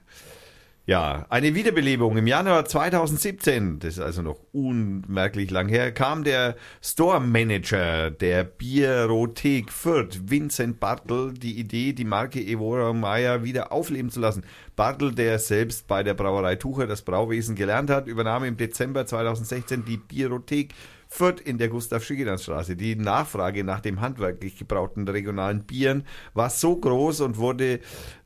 [0.84, 6.56] ja, eine Wiederbelebung im Januar 2017, das ist also noch unmerklich lang her, kam der
[6.82, 14.10] Store Manager der Bierothek Fürth, Vincent Bartel, die Idee, die Marke Evora Meyer wieder aufleben
[14.10, 14.42] zu lassen.
[14.74, 19.84] Bartel, der selbst bei der Brauerei Tucher das Brauwesen gelernt hat, übernahm im Dezember 2016
[19.84, 20.74] die Bierothek
[21.14, 26.74] Fürth in der gustav straße Die Nachfrage nach dem handwerklich gebrauten regionalen Bieren war so
[26.74, 27.80] groß und wurde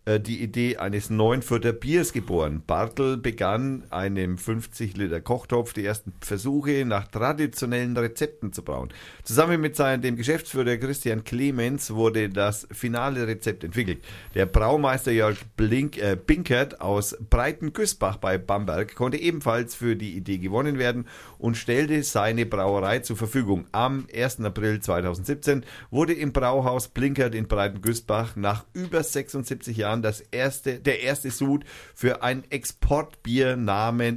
[0.06, 2.62] die Idee eines neuen Fürther Biers geboren.
[2.64, 8.90] Bartel begann einem 50 Liter Kochtopf die ersten Versuche nach traditionellen Rezepten zu brauen.
[9.24, 13.98] Zusammen mit seinem dem Geschäftsführer Christian Clemens wurde das finale Rezept entwickelt.
[14.36, 20.38] Der Braumeister Jörg Blink, äh, Binkert aus Breitengüßbach bei Bamberg konnte ebenfalls für die Idee
[20.38, 21.06] gewonnen werden
[21.38, 23.66] und stellte seine Brauerei zur Verfügung.
[23.72, 24.40] Am 1.
[24.44, 31.02] April 2017 wurde im Brauhaus Blinkert in Breitengüßbach nach über 76 Jahren das erste, der
[31.02, 33.56] erste Sud für ein Exportbier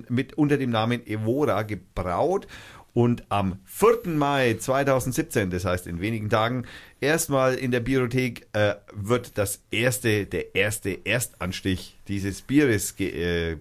[0.09, 2.47] mit unter dem Namen Evora gebraut.
[2.93, 4.13] Und am 4.
[4.15, 6.65] Mai 2017, das heißt in wenigen Tagen,
[6.99, 13.57] erstmal in der Biothek äh, wird das erste, der erste Erstanstich dieses Bieres ge, äh,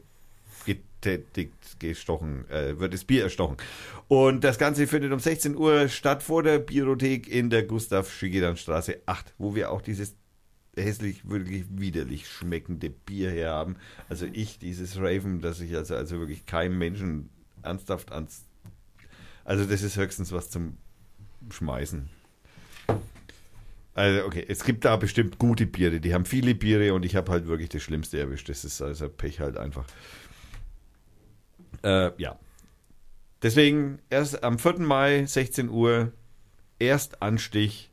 [0.65, 3.57] getätigt, gestochen, äh, wird das Bier erstochen.
[4.09, 8.57] Und das Ganze findet um 16 Uhr statt vor der Biothek in der Gustav Schigedan
[8.57, 10.17] Straße 8, wo wir auch dieses
[10.81, 13.77] hässlich, wirklich widerlich schmeckende Bier her haben.
[14.09, 17.31] Also ich, dieses Raven, dass ich also, also wirklich keinem Menschen
[17.63, 18.45] ernsthaft ans.
[19.45, 20.77] Also das ist höchstens was zum
[21.51, 22.09] Schmeißen.
[23.95, 27.33] Also okay, es gibt da bestimmt gute Biere, die haben viele Biere und ich habe
[27.33, 28.49] halt wirklich das Schlimmste erwischt.
[28.49, 29.85] Das ist also Pech halt einfach.
[31.83, 32.39] Äh, ja.
[33.43, 34.81] Deswegen erst am 4.
[34.81, 36.13] Mai, 16 Uhr,
[36.79, 37.91] Erstanstich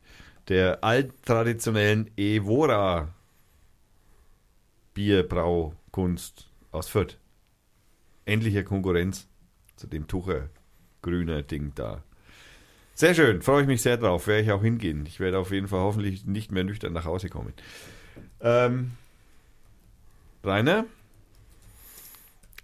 [0.47, 3.13] der alttraditionellen Evora
[4.93, 7.17] Bierbraukunst aus Fürth.
[8.25, 9.27] Endliche Konkurrenz
[9.75, 10.49] zu dem Tucher
[11.01, 12.03] grüner Ding da.
[12.95, 14.27] Sehr schön, freue ich mich sehr drauf.
[14.27, 15.05] Werde ich auch hingehen.
[15.05, 17.53] Ich werde auf jeden Fall hoffentlich nicht mehr nüchtern nach Hause kommen.
[18.39, 18.91] Ähm,
[20.43, 20.85] Rainer?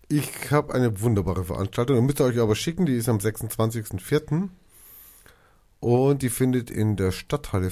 [0.08, 2.06] Ich habe eine wunderbare Veranstaltung.
[2.06, 2.86] Müsst ihr euch aber schicken.
[2.86, 4.50] Die ist am 26.04.
[5.82, 7.72] Und die findet in der Stadthalle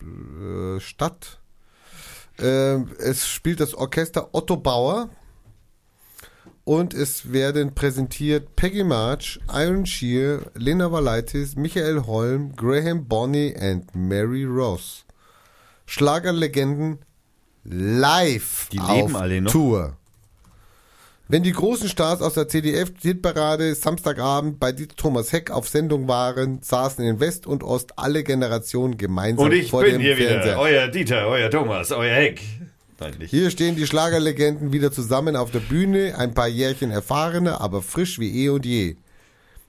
[0.00, 1.40] äh, statt.
[2.38, 5.10] Ähm, es spielt das Orchester Otto Bauer.
[6.64, 13.94] Und es werden präsentiert Peggy March, Iron Shear, Lena Valaitis, Michael Holm, Graham Bonney und
[13.94, 15.04] Mary Ross.
[15.86, 16.98] Schlagerlegenden
[17.62, 19.52] live Die auf leben alle noch?
[19.52, 19.96] Tour.
[21.28, 26.60] Wenn die großen Stars aus der CDF-Hitparade Samstagabend bei Dieter Thomas Heck auf Sendung waren,
[26.62, 30.52] saßen in West und Ost alle Generationen gemeinsam Und ich vor bin dem hier Fernseher.
[30.52, 32.42] wieder, euer Dieter, euer Thomas, euer Heck.
[33.00, 33.14] Nein.
[33.26, 38.20] Hier stehen die Schlagerlegenden wieder zusammen auf der Bühne, ein paar Jährchen erfahrener, aber frisch
[38.20, 38.94] wie eh und je.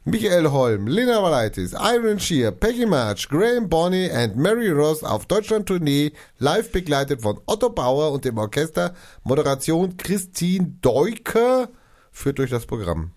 [0.10, 6.14] Michael Holm, Lena Valaitis, Iron Shear, Peggy March, Graham Bonney und Mary Ross auf Deutschland-Tournee,
[6.40, 8.94] live begleitet von Otto Bauer und dem Orchester,
[9.26, 11.68] Moderation Christine Deuker,
[12.10, 13.12] führt durch das Programm.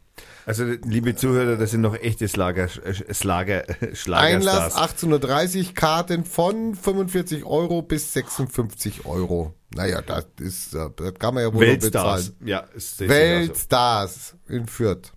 [0.47, 4.75] Also, liebe Zuhörer, das sind noch echte Slager, Slager, Einlass Schlagerstars.
[4.75, 9.55] 1830, Karten von 45 Euro bis 56 Euro.
[9.77, 12.31] Naja, das ist, äh, das kann man ja wohl Weltstars.
[12.31, 12.49] bezahlen.
[12.49, 13.17] Ja, ist sicher so.
[13.17, 15.12] Weltstars in Fürth.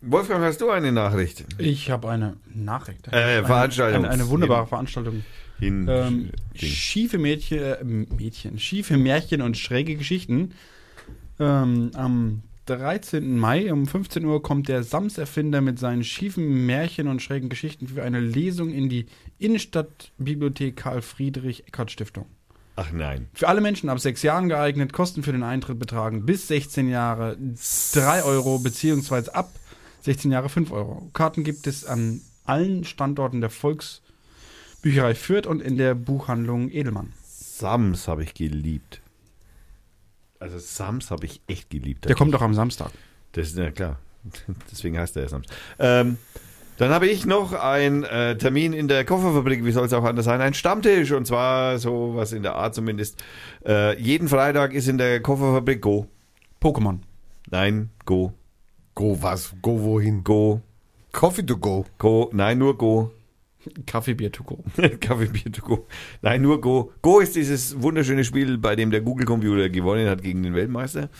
[0.00, 1.44] Wolfgang, hast du eine Nachricht?
[1.58, 3.08] Ich habe eine Nachricht.
[3.08, 4.04] Äh, Veranstaltung.
[4.04, 5.24] Eine, eine wunderbare Veranstaltung.
[5.58, 10.52] Hin, Ähm, schiefe Mädchen, äh, Mädchen, schiefe Märchen und schräge Geschichten.
[11.40, 13.36] Ähm, am 13.
[13.38, 18.02] Mai um 15 Uhr kommt der Sams-Erfinder mit seinen schiefen Märchen und schrägen Geschichten für
[18.04, 19.06] eine Lesung in die
[19.38, 22.26] Innenstadtbibliothek Karl-Friedrich-Eckert-Stiftung.
[22.76, 23.26] Ach nein.
[23.32, 27.36] Für alle Menschen ab sechs Jahren geeignet, Kosten für den Eintritt betragen bis 16 Jahre
[27.94, 29.50] 3 Euro, beziehungsweise ab
[30.08, 31.10] 16 Jahre 5 Euro.
[31.12, 37.12] Karten gibt es an allen Standorten der Volksbücherei Fürth und in der Buchhandlung Edelmann.
[37.22, 39.02] Sams habe ich geliebt.
[40.40, 42.06] Also Sams habe ich echt geliebt.
[42.06, 42.90] Der kommt doch am Samstag.
[43.32, 43.98] Das ist ja klar.
[44.72, 45.46] Deswegen heißt er ja Sams.
[45.78, 46.16] Ähm,
[46.78, 50.24] Dann habe ich noch einen äh, Termin in der Kofferfabrik, wie soll es auch anders
[50.24, 53.22] sein, ein Stammtisch und zwar so was in der Art zumindest.
[53.66, 56.06] Äh, jeden Freitag ist in der Kofferfabrik Go.
[56.62, 57.00] Pokémon.
[57.50, 58.32] Nein, Go.
[58.98, 59.54] Go was?
[59.62, 60.24] Go wohin?
[60.24, 60.60] Go.
[61.12, 61.86] Coffee to go.
[61.98, 62.30] Go.
[62.32, 63.12] Nein, nur Go.
[63.86, 64.64] Kaffeebier to go.
[65.00, 65.86] Kaffeebier to go.
[66.20, 66.90] Nein, nur Go.
[67.00, 71.10] Go ist dieses wunderschöne Spiel, bei dem der Google-Computer gewonnen hat gegen den Weltmeister.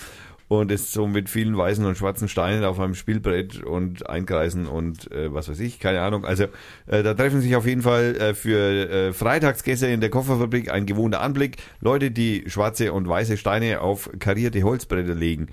[0.48, 5.12] Und ist so mit vielen weißen und schwarzen Steinen auf einem Spielbrett und Einkreisen und
[5.12, 6.24] äh, was weiß ich, keine Ahnung.
[6.24, 6.44] Also
[6.86, 10.86] äh, da treffen sich auf jeden Fall äh, für äh, Freitagsgäste in der Kofferfabrik ein
[10.86, 11.58] gewohnter Anblick.
[11.80, 15.48] Leute, die schwarze und weiße Steine auf karierte Holzbretter legen.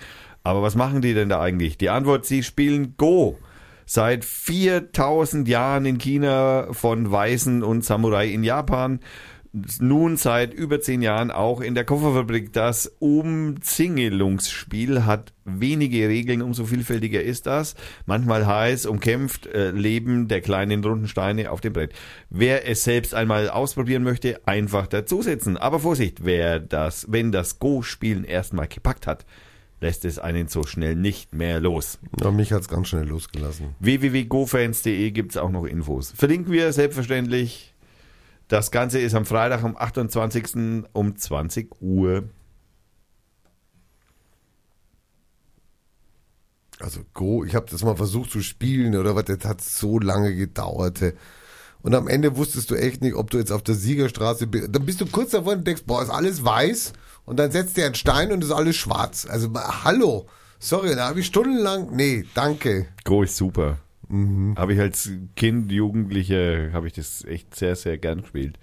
[0.46, 1.80] Aber was machen die denn da eigentlich?
[1.80, 3.40] Die Antwort, sie spielen Go
[3.88, 9.00] seit 4000 Jahren in China von Weißen und Samurai in Japan.
[9.80, 12.54] Nun seit über zehn Jahren auch in der Kofferfabrik.
[12.54, 17.74] Das Umzingelungsspiel hat wenige Regeln, umso vielfältiger ist das.
[18.06, 21.94] Manchmal heiß, umkämpft, äh, Leben der kleinen runden Steine auf dem Brett.
[22.30, 25.58] Wer es selbst einmal ausprobieren möchte, einfach dazusetzen.
[25.58, 29.26] Aber Vorsicht, wer das, wenn das Go-Spielen erstmal gepackt hat,
[29.86, 32.00] lässt es einen so schnell nicht mehr los.
[32.20, 33.76] Ja, mich hat's ganz schnell losgelassen.
[33.80, 36.12] www.gofans.de gibt's auch noch Infos.
[36.12, 37.76] Verlinken wir selbstverständlich.
[38.48, 40.88] Das Ganze ist am Freitag, am 28.
[40.92, 42.24] um 20 Uhr.
[46.80, 50.36] Also Go, ich habe das mal versucht zu spielen oder was, das hat so lange
[50.36, 51.00] gedauert.
[51.84, 54.70] Und am Ende wusstest du echt nicht, ob du jetzt auf der Siegerstraße bist.
[54.74, 56.94] Dann bist du kurz davor und denkst, boah, ist alles weiß.
[57.26, 59.26] Und dann setzt dir ein Stein und ist alles schwarz.
[59.30, 60.28] Also hallo,
[60.60, 62.88] sorry, da habe ich stundenlang, nee, danke.
[63.24, 63.78] Ist super.
[64.56, 68.60] Habe ich als Kind, Jugendliche, habe ich das echt sehr, sehr gern gespielt.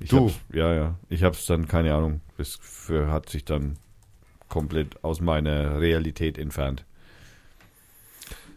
[0.00, 0.26] Ich Du?
[0.26, 0.94] hab's- Ja, ja.
[1.08, 3.78] Ich habe es dann, keine Ahnung, das für, hat sich dann
[4.50, 6.84] komplett aus meiner Realität entfernt.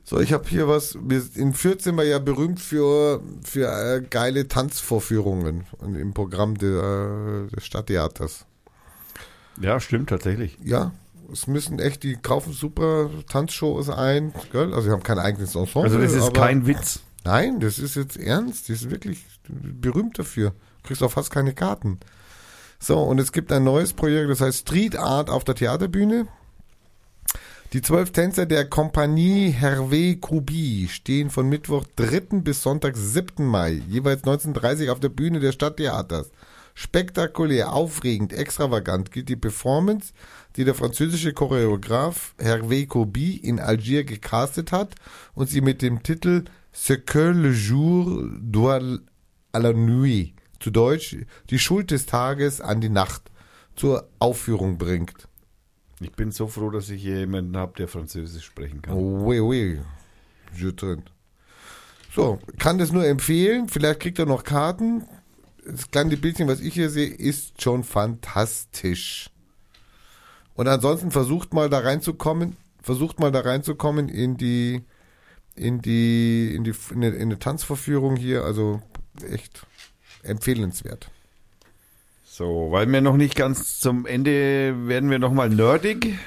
[0.04, 0.98] So, ich habe hier was.
[1.02, 7.48] Wir, in Fürth sind wir ja berühmt für, für äh, geile Tanzvorführungen im Programm der,
[7.56, 8.46] des Stadttheaters.
[9.62, 10.58] Ja, stimmt tatsächlich.
[10.64, 10.92] Ja,
[11.32, 14.34] es müssen echt, die kaufen super Tanzshows ein.
[14.52, 14.74] Gell?
[14.74, 15.84] Also, sie haben kein eigenes Ensemble.
[15.84, 17.00] Also das ist kein Witz.
[17.24, 18.68] Nein, das ist jetzt ernst.
[18.68, 20.54] Die ist wirklich berühmt dafür.
[20.84, 22.00] Kriegst auch fast keine Karten.
[22.80, 26.28] So, und es gibt ein neues Projekt, das heißt Street Art auf der Theaterbühne.
[27.74, 32.42] Die zwölf Tänzer der Kompanie Hervé Krubi stehen von Mittwoch 3.
[32.42, 33.44] bis Sonntag 7.
[33.44, 36.30] Mai, jeweils 1930 auf der Bühne des Stadttheaters.
[36.78, 40.12] Spektakulär, aufregend, extravagant gilt die Performance,
[40.58, 44.94] die der französische Choreograf Hervé Krubi in Algier gecastet hat
[45.34, 49.00] und sie mit dem Titel Ce que le jour doit
[49.54, 51.16] à la nuit, zu Deutsch
[51.50, 53.32] die Schuld des Tages an die Nacht,
[53.78, 55.30] zur Aufführung bringt.
[56.02, 58.96] Ich bin so froh, dass ich hier jemanden habe, der Französisch sprechen kann.
[58.96, 59.80] Oui, oui.
[60.54, 61.04] Je drin.
[62.14, 63.70] So, kann das nur empfehlen.
[63.70, 65.06] Vielleicht kriegt er noch Karten.
[65.66, 69.30] Das kleine Bildchen, was ich hier sehe, ist schon fantastisch.
[70.54, 74.84] Und ansonsten versucht mal da reinzukommen, versucht mal da reinzukommen in die,
[75.56, 78.44] in die, in die, in eine, in eine Tanzverführung hier.
[78.44, 78.82] Also
[79.30, 79.66] echt
[80.24, 81.10] empfehlenswert.
[82.24, 86.18] So, weil wir noch nicht ganz zum Ende werden wir nochmal nerdig.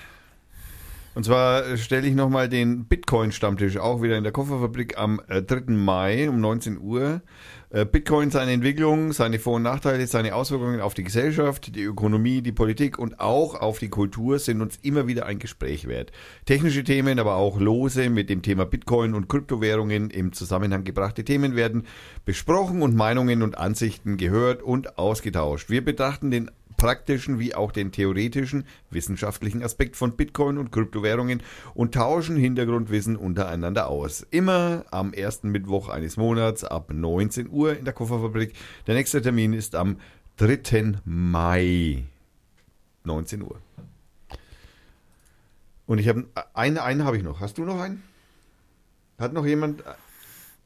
[1.15, 5.73] Und zwar stelle ich nochmal den Bitcoin-Stammtisch auch wieder in der Kofferfabrik am äh, 3.
[5.73, 7.23] Mai um 19 Uhr.
[7.70, 12.40] Äh, Bitcoin, seine Entwicklung, seine Vor- und Nachteile, seine Auswirkungen auf die Gesellschaft, die Ökonomie,
[12.40, 16.10] die Politik und auch auf die Kultur sind uns immer wieder ein Gespräch wert.
[16.47, 21.56] Technische Themen, aber auch lose mit dem Thema Bitcoin und Kryptowährungen im Zusammenhang gebrachte Themen
[21.56, 21.84] werden
[22.24, 25.68] besprochen und Meinungen und Ansichten gehört und ausgetauscht.
[25.68, 31.42] Wir betrachten den praktischen wie auch den theoretischen, wissenschaftlichen Aspekt von Bitcoin und Kryptowährungen
[31.74, 34.26] und tauschen Hintergrundwissen untereinander aus.
[34.31, 38.55] Immer am ersten Mittwoch eines Monats ab 19 Uhr in der Kofferfabrik.
[38.86, 39.98] Der nächste Termin ist am
[40.39, 40.94] 3.
[41.05, 42.05] Mai.
[43.05, 43.60] 19 Uhr.
[45.86, 47.40] Und ich habe einen, einen habe ich noch.
[47.40, 48.02] Hast du noch einen?
[49.18, 49.82] Hat noch jemand?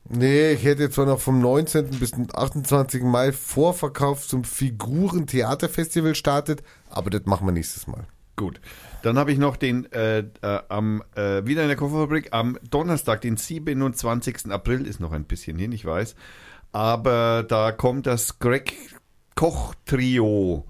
[0.09, 1.91] Nee, ich hätte zwar noch vom 19.
[1.99, 3.03] bis zum 28.
[3.03, 8.07] Mai Vorverkauf zum Figuren-Theaterfestival startet, aber das machen wir nächstes Mal.
[8.37, 8.61] Gut.
[9.03, 13.21] Dann habe ich noch den äh, äh, am äh, wieder in der Kofferfabrik am Donnerstag,
[13.21, 14.51] den 27.
[14.51, 16.15] April, ist noch ein bisschen hin, ich weiß.
[16.73, 18.75] Aber da kommt das Greg
[19.35, 20.67] Koch Trio.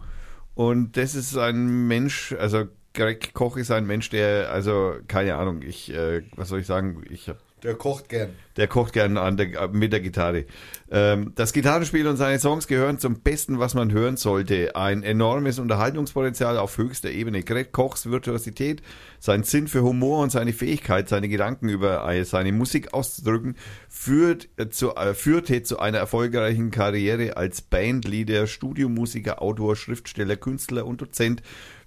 [0.54, 5.62] Und das ist ein Mensch, also Greg Koch ist ein Mensch, der, also keine Ahnung,
[5.62, 8.30] ich, äh, was soll ich sagen, ich habe Der kocht gern.
[8.56, 10.46] Der kocht gern an der, mit der Gitarre.
[10.90, 14.74] Ähm, das Gitarrenspiel und seine Songs gehören zum Besten, was man hören sollte.
[14.74, 17.44] Ein enormes Unterhaltungspotenzial auf höchster Ebene.
[17.44, 18.82] Greg Kochs Virtuosität,
[19.20, 23.56] sein Sinn für Humor und seine Fähigkeit, seine Gedanken über äh, seine Musik auszudrücken,
[23.88, 30.84] führt äh, zu, äh, führte zu einer erfolgreichen Karriere als Bandleader, Studiomusiker, Autor, Schriftsteller, Künstler
[30.84, 31.42] und Dozent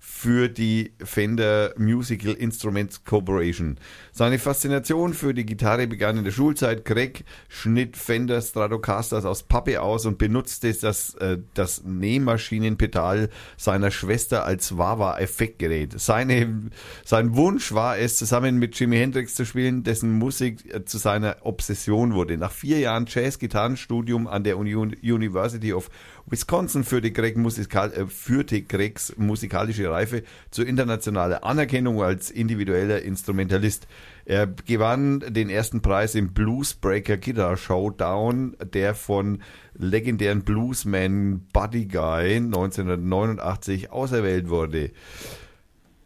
[0.07, 3.77] für die Fender Musical Instruments Corporation.
[4.11, 6.85] Seine Faszination für die Gitarre begann in der Schulzeit.
[6.85, 14.45] Greg schnitt Fender Stratocasters aus Pappe aus und benutzte das, äh, das Nähmaschinenpedal seiner Schwester
[14.45, 15.99] als Wawa-Effektgerät.
[15.99, 16.69] Seine,
[17.03, 21.37] sein Wunsch war es, zusammen mit Jimi Hendrix zu spielen, dessen Musik äh, zu seiner
[21.41, 22.37] Obsession wurde.
[22.37, 25.89] Nach vier Jahren Jazz-Gitarrenstudium an der Uni University of
[26.27, 33.87] Wisconsin führte, Greg musikal, äh, führte Gregs musikalische Reife zu internationaler Anerkennung als individueller Instrumentalist.
[34.25, 39.43] Er gewann den ersten Preis im Bluesbreaker Guitar Showdown, der von
[39.75, 44.91] legendären Bluesman Buddy Guy 1989 auserwählt wurde.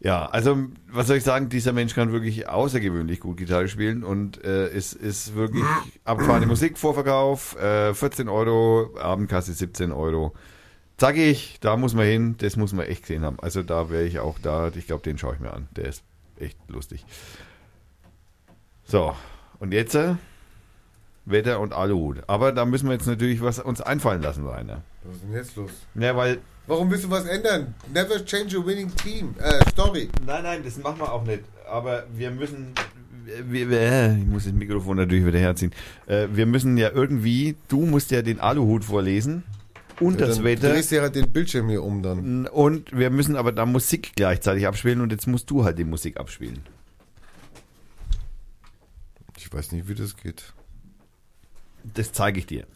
[0.02, 0.56] Ja, also
[0.90, 4.94] was soll ich sagen, dieser Mensch kann wirklich außergewöhnlich gut Gitarre spielen und äh, es
[4.94, 5.64] ist wirklich
[6.04, 10.32] abgefahrene Musik, Vorverkauf, äh, 14 Euro, Abendkasse 17 Euro.
[10.98, 13.38] Sag ich, da muss man hin, das muss man echt gesehen haben.
[13.40, 15.68] Also da wäre ich auch da, ich glaube, den schaue ich mir an.
[15.76, 16.02] Der ist
[16.38, 17.04] echt lustig.
[18.84, 19.14] So,
[19.58, 20.14] und jetzt äh,
[21.30, 22.18] Wetter und Aluhut.
[22.26, 24.82] Aber da müssen wir jetzt natürlich was uns einfallen lassen, Rainer.
[25.04, 25.70] Was ist denn jetzt los?
[25.94, 26.38] Ja, weil
[26.70, 27.74] Warum willst du was ändern?
[27.92, 29.34] Never change a winning team.
[29.40, 30.08] Äh, Story.
[30.24, 31.42] Nein, nein, das machen wir auch nicht.
[31.68, 32.74] Aber wir müssen.
[33.48, 35.72] Wir, wir, äh, ich muss das Mikrofon natürlich wieder herziehen.
[36.06, 37.56] Äh, wir müssen ja irgendwie.
[37.66, 39.42] Du musst ja den Aluhut vorlesen.
[39.98, 40.70] Und das dann Wetter.
[40.72, 42.46] drehst du ja halt den Bildschirm hier um dann.
[42.46, 45.00] Und wir müssen aber da Musik gleichzeitig abspielen.
[45.00, 46.60] Und jetzt musst du halt die Musik abspielen.
[49.36, 50.52] Ich weiß nicht, wie das geht.
[51.94, 52.66] Das zeige ich dir.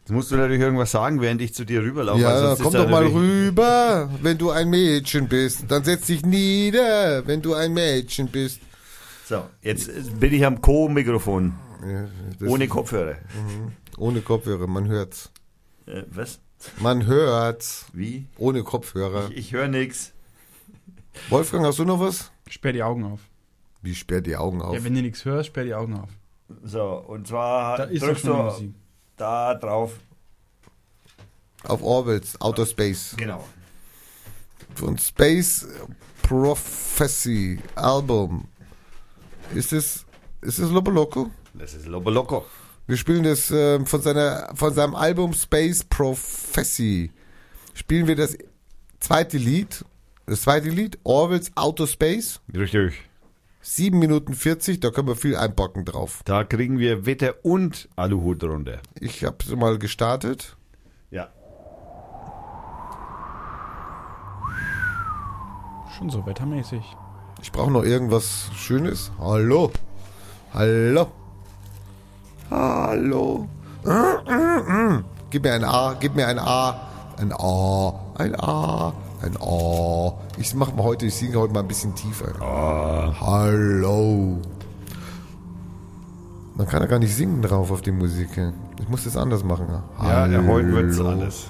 [0.00, 2.20] Jetzt musst du natürlich irgendwas sagen, während ich zu dir rüberlaufe.
[2.20, 5.64] Ja, komm doch mal rüber, wenn du ein Mädchen bist.
[5.68, 8.60] Dann setz dich nieder, wenn du ein Mädchen bist.
[9.26, 11.54] So, jetzt bin ich am Co-Mikrofon.
[11.86, 12.08] Ja,
[12.48, 13.16] Ohne ist- Kopfhörer.
[13.98, 15.30] ohne Kopfhörer, man hört's.
[15.86, 16.40] Äh, was?
[16.80, 17.86] Man hört's.
[17.92, 18.26] Wie?
[18.36, 19.30] Ohne Kopfhörer.
[19.30, 20.12] Ich, ich höre nichts.
[21.28, 22.32] Wolfgang, hast du noch was?
[22.48, 23.20] Sperr die Augen auf.
[23.82, 24.74] Wie sperr die Augen auf?
[24.74, 26.08] Ja, wenn du nichts hörst, sperr die Augen auf.
[26.62, 28.74] So, und zwar Da drückst du Musik.
[29.16, 29.92] da drauf.
[31.64, 33.14] auf Orwells Outer Space.
[33.16, 33.44] Genau.
[34.74, 35.66] Von Space
[36.22, 38.46] Prophecy Album.
[39.54, 40.04] Ist es,
[40.42, 41.30] ist es Lobo Loco?
[41.54, 42.46] Das ist Lobo Loco.
[42.86, 47.10] Wir spielen das ähm, von, seiner, von seinem Album Space Prophecy.
[47.74, 48.36] Spielen wir das
[49.00, 49.84] zweite Lied.
[50.26, 52.40] Das zweite Lied, Orwells Outer Space.
[52.54, 52.94] Richtig.
[53.62, 56.22] 7 Minuten 40, da können wir viel einpacken drauf.
[56.24, 58.80] Da kriegen wir Wetter und Aluhut runter.
[58.98, 60.56] Ich habe mal gestartet.
[61.10, 61.28] Ja.
[65.96, 66.82] Schon so wettermäßig.
[67.42, 69.12] Ich brauche noch irgendwas Schönes.
[69.18, 69.70] Hallo.
[70.54, 71.08] Hallo.
[72.50, 73.48] Hallo.
[75.30, 76.88] Gib mir ein A, gib mir ein A.
[77.18, 80.12] Ein A, ein A, ein A.
[80.38, 82.32] Ich mach mal heute, ich singe heute mal ein bisschen tiefer.
[83.20, 84.38] Hallo.
[86.56, 88.30] Man kann ja gar nicht singen drauf auf die Musik.
[88.80, 89.66] Ich muss das anders machen.
[89.70, 90.42] Ja, Hallo.
[90.46, 91.46] heute wird's alles.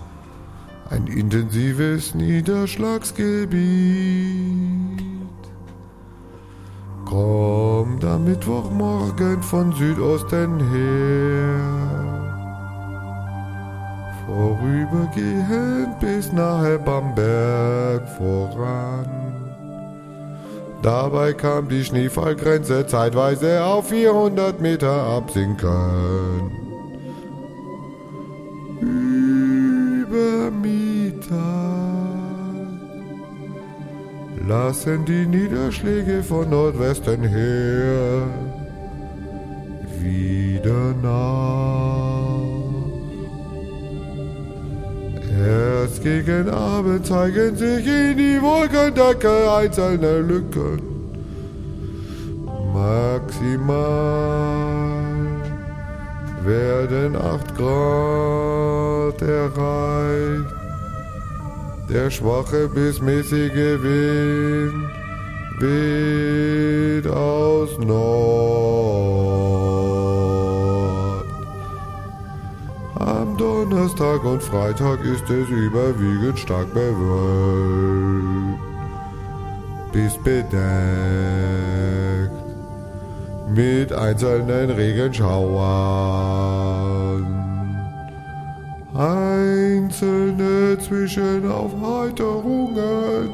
[0.90, 5.00] Ein intensives Niederschlagsgebiet
[7.04, 12.09] kommt am Mittwochmorgen von Südosten her.
[14.30, 19.08] Vorübergehend bis nahe Bamberg voran.
[20.82, 26.52] Dabei kam die Schneefallgrenze zeitweise auf 400 Meter absinken.
[28.80, 31.34] Über Mittag
[34.46, 38.22] lassen die Niederschläge von Nordwesten her
[40.00, 42.19] wieder nach.
[45.46, 50.82] Erst gegen Abend zeigen sich in die Wolkendecke einzelne Lücken.
[52.74, 53.80] Maximal
[56.44, 60.54] werden 8 Grad erreicht.
[61.88, 64.74] Der schwache bis mäßige Wind
[65.58, 69.49] weht aus Nord.
[73.40, 78.60] Donnerstag und Freitag ist es überwiegend stark bewölkt
[79.92, 80.52] bis bedeckt
[83.48, 87.24] mit einzelnen Regenschauern.
[88.94, 93.30] Einzelne Zwischenaufheiterungen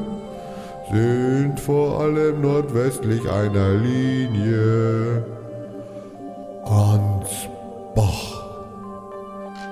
[0.93, 5.25] sind vor allem nordwestlich einer Linie.
[6.65, 7.56] Ansbach,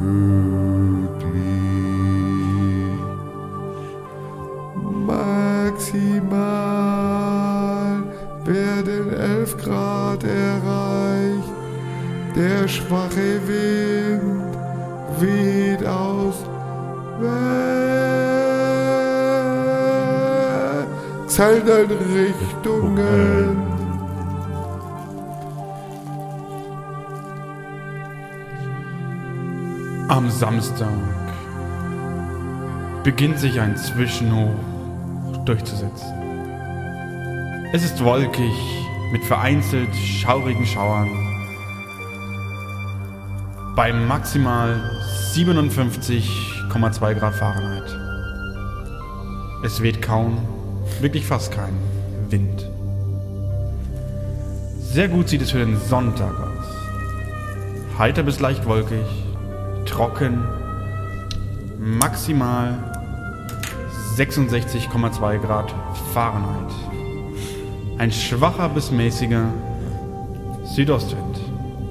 [0.00, 1.32] möglich.
[5.06, 6.32] Maximal
[8.44, 11.52] werden 11 Grad erreicht.
[12.36, 14.56] Der schwache Wind
[15.20, 16.36] weht aus
[21.38, 23.56] wechselnden Richtungen.
[30.08, 30.88] Am Samstag
[33.02, 34.50] beginnt sich ein Zwischenhoch
[35.46, 36.12] durchzusetzen.
[37.72, 38.52] Es ist wolkig
[39.10, 41.08] mit vereinzelt schaurigen Schauern.
[43.74, 44.78] Bei maximal
[45.32, 47.98] 57,2 Grad Fahrenheit.
[49.64, 50.36] Es weht kaum,
[51.00, 51.74] wirklich fast kein
[52.28, 52.68] Wind.
[54.80, 57.98] Sehr gut sieht es für den Sonntag aus.
[57.98, 59.06] Heiter bis leicht wolkig,
[59.86, 60.44] trocken,
[61.78, 62.74] maximal
[64.16, 65.74] 66,2 Grad
[66.12, 66.72] Fahrenheit.
[67.98, 69.46] Ein schwacher bis mäßiger
[70.64, 71.40] Südostwind.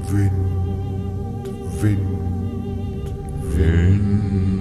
[0.09, 1.49] Wind,
[1.81, 2.01] Wind,
[3.55, 4.60] Wind.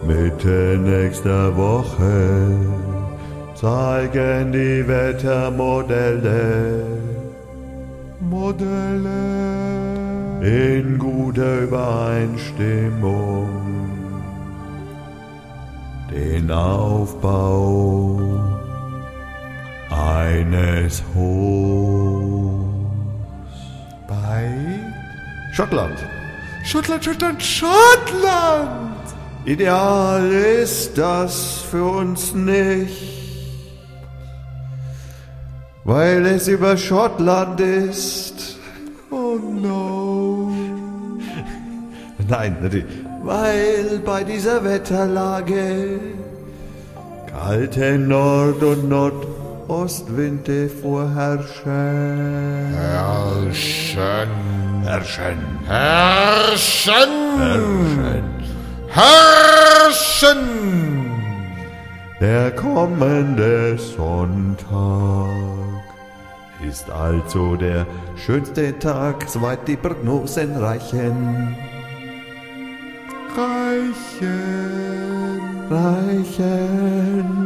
[0.07, 2.57] Mitte nächster Woche
[3.55, 6.85] zeigen die Wettermodelle
[8.21, 9.45] Modelle.
[10.45, 13.49] in guter Übereinstimmung
[16.11, 18.21] den Aufbau
[19.95, 22.65] eines Hofs.
[24.09, 24.51] Bei
[25.53, 25.99] Schottland.
[26.65, 29.05] Schottland, Schottland, Schottland.
[29.45, 33.29] Ideal ist das für uns nicht,
[35.85, 38.57] weil es über Schottland ist.
[39.11, 40.51] Oh no.
[42.27, 42.87] Nein, natürlich.
[43.23, 46.01] Weil bei dieser Wetterlage
[47.31, 48.89] kalte Nord- und
[49.67, 52.75] Nordostwinde vorherrschen.
[52.75, 54.29] Herrschen.
[54.85, 55.39] Herrschen.
[55.67, 57.09] Herrschen.
[57.39, 58.25] Herrschen.
[58.89, 60.39] Herrschen.
[62.21, 65.29] Der kommende Sonntag
[66.67, 67.87] ist also der
[68.17, 71.57] schönste Tag, soweit die Prognosen reichen.
[73.37, 75.41] Reichen.
[75.71, 77.45] Reichen.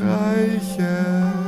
[0.00, 1.39] Reichen.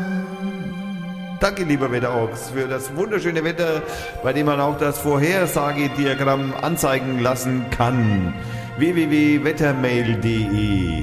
[1.43, 3.83] Danke, lieber Wetterochs, für das wunderschöne Wetter,
[4.23, 8.33] bei dem man auch das Vorhersagediagramm anzeigen lassen kann.
[8.79, 11.03] www.wettermail.de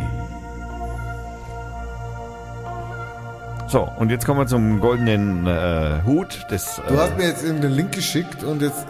[3.67, 6.45] So, und jetzt kommen wir zum goldenen äh, Hut.
[6.49, 8.85] Des, Du äh, hast mir jetzt eben den Link geschickt und jetzt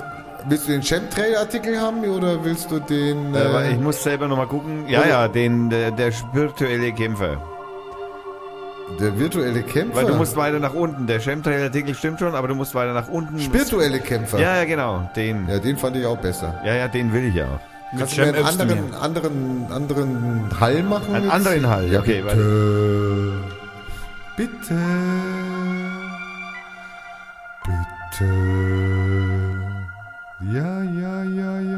[0.47, 3.33] willst du den Chemtrail-Artikel haben oder willst du den?
[3.33, 4.87] äh, Äh, ich muss selber nochmal gucken.
[4.87, 7.41] Ja, ja, den, der, der spirituelle Kämpfer.
[9.00, 9.98] Der virtuelle Kämpfer.
[9.98, 11.08] Weil du musst weiter nach unten.
[11.08, 13.40] Der Chemtrail-Artikel stimmt schon, aber du musst weiter nach unten.
[13.40, 14.40] Spirituelle Kämpfer.
[14.40, 15.09] Ja, ja, genau.
[15.16, 15.48] Den.
[15.48, 16.59] Ja, den fand ich auch besser.
[16.66, 17.59] Ja, ja, den will ich ja auch.
[17.98, 21.16] Kannst du mir einen anderen, anderen, anderen Hall machen?
[21.16, 21.34] Einen jetzt?
[21.34, 23.34] anderen Hall, Ja, okay, bitte.
[24.38, 24.76] Bitte.
[30.42, 31.68] Ja, ja, ja, ja, ja,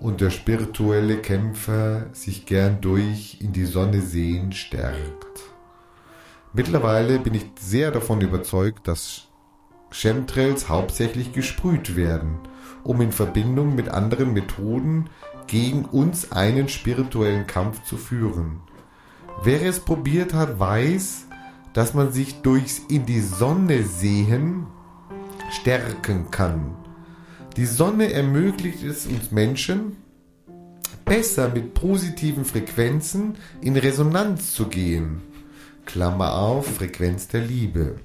[0.00, 5.42] Und der spirituelle Kämpfer sich gern durch in die Sonne sehen stärkt.
[6.52, 9.28] Mittlerweile bin ich sehr davon überzeugt, dass
[9.90, 12.38] Chemtrails hauptsächlich gesprüht werden,
[12.84, 15.08] um in Verbindung mit anderen Methoden
[15.46, 18.60] gegen uns einen spirituellen Kampf zu führen.
[19.42, 21.26] Wer es probiert hat, weiß,
[21.72, 24.66] dass man sich durchs in die Sonne sehen
[25.50, 26.74] stärken kann.
[27.56, 29.96] Die Sonne ermöglicht es uns Menschen,
[31.06, 35.22] besser mit positiven Frequenzen in Resonanz zu gehen.
[35.86, 37.96] Klammer auf, Frequenz der Liebe.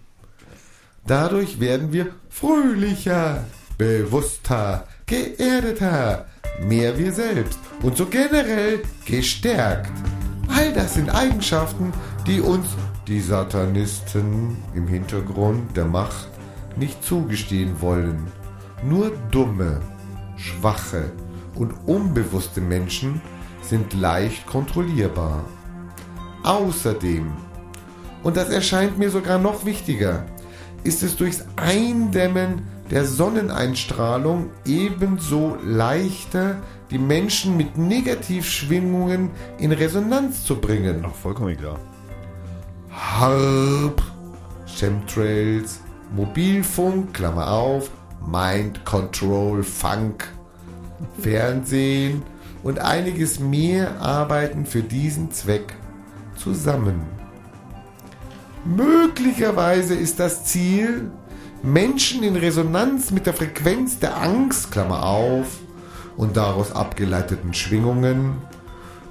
[1.05, 3.43] Dadurch werden wir fröhlicher,
[3.77, 6.27] bewusster, geerdeter,
[6.63, 9.91] mehr wir selbst und so generell gestärkt.
[10.47, 11.91] All das sind Eigenschaften,
[12.25, 12.67] die uns
[13.07, 16.29] die Satanisten im Hintergrund der Macht
[16.77, 18.40] nicht zugestehen wollen.
[18.83, 19.79] Nur dumme,
[20.37, 21.11] schwache
[21.55, 23.21] und unbewusste Menschen
[23.61, 25.45] sind leicht kontrollierbar.
[26.43, 27.31] Außerdem,
[28.23, 30.25] und das erscheint mir sogar noch wichtiger,
[30.83, 36.57] ist es durchs Eindämmen der Sonneneinstrahlung ebenso leichter,
[36.89, 39.29] die Menschen mit Negativschwingungen
[39.59, 41.05] in Resonanz zu bringen.
[41.07, 41.79] Ach, vollkommen klar.
[42.91, 44.01] Harp,
[44.65, 45.79] Chemtrails,
[46.13, 47.91] Mobilfunk, Klammer auf,
[48.25, 50.27] Mind Control, Funk,
[51.19, 52.23] Fernsehen
[52.63, 55.73] und einiges mehr arbeiten für diesen Zweck
[56.35, 57.01] zusammen.
[58.63, 61.11] Möglicherweise ist das Ziel,
[61.63, 65.59] Menschen in Resonanz mit der Frequenz der Angst, Klammer auf,
[66.17, 68.35] und daraus abgeleiteten Schwingungen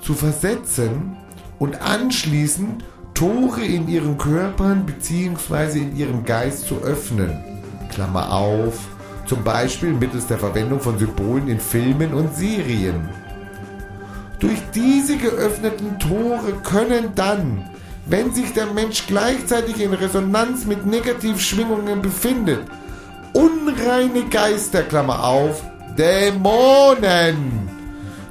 [0.01, 1.17] zu versetzen
[1.59, 5.79] und anschließend Tore in ihren Körpern bzw.
[5.79, 7.33] in ihrem Geist zu öffnen.
[7.91, 8.89] Klammer auf,
[9.31, 13.09] zum Beispiel mittels der Verwendung von Symbolen in Filmen und Serien.
[14.41, 17.71] Durch diese geöffneten Tore können dann,
[18.07, 22.59] wenn sich der Mensch gleichzeitig in Resonanz mit Negativschwingungen befindet,
[23.33, 25.63] unreine Geister, Klammer auf,
[25.97, 27.69] Dämonen,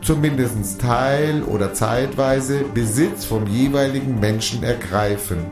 [0.02, 5.46] zumindest teil- oder zeitweise Besitz vom jeweiligen Menschen ergreifen.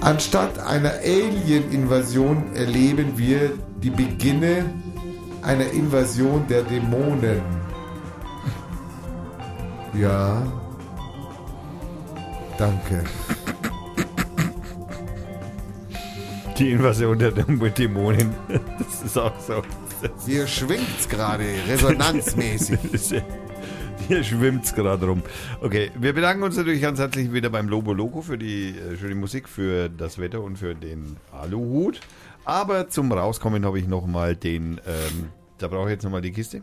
[0.00, 3.52] Anstatt einer Alien-Invasion erleben wir
[3.82, 4.66] die Beginne
[5.42, 7.40] einer Invasion der Dämonen.
[9.94, 10.42] Ja.
[12.58, 13.04] Danke.
[16.58, 18.34] Die Invasion der Dämonen.
[18.78, 19.62] Das ist auch so.
[20.24, 22.78] Hier schwingt's gerade resonanzmäßig.
[24.08, 25.22] Hier schwimmt's gerade rum.
[25.60, 29.14] Okay, wir bedanken uns natürlich ganz herzlich wieder beim Lobo Loco für die äh, schöne
[29.16, 32.00] Musik, für das Wetter und für den Aluhut.
[32.44, 36.62] Aber zum Rauskommen habe ich nochmal den, ähm, da brauche ich jetzt nochmal die Kiste.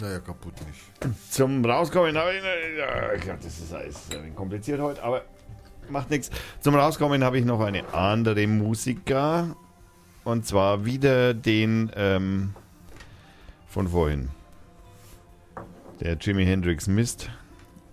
[0.00, 1.20] Naja, kaputt nicht.
[1.30, 2.42] Zum Rauskommen habe ich,
[2.78, 5.22] ja, Gott, das ist alles kompliziert heute, aber
[5.90, 6.30] macht nichts.
[6.60, 9.56] Zum Rauskommen habe ich noch eine andere Musiker
[10.24, 12.54] und zwar wieder den ähm,
[13.68, 14.30] von vorhin.
[16.00, 17.30] Der Jimi Hendrix Mist.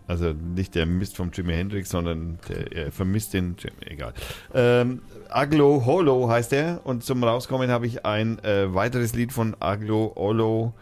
[0.08, 4.14] Also nicht der Mist vom Jimi Hendrix, sondern der, er vermisst den, egal.
[4.54, 9.56] Ähm, Aglo Holo heißt er und zum Rauskommen habe ich ein äh, weiteres Lied von
[9.60, 10.74] Aglo Holo,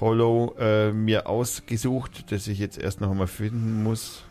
[0.00, 4.24] Holo äh, mir ausgesucht, das ich jetzt erst noch einmal finden muss.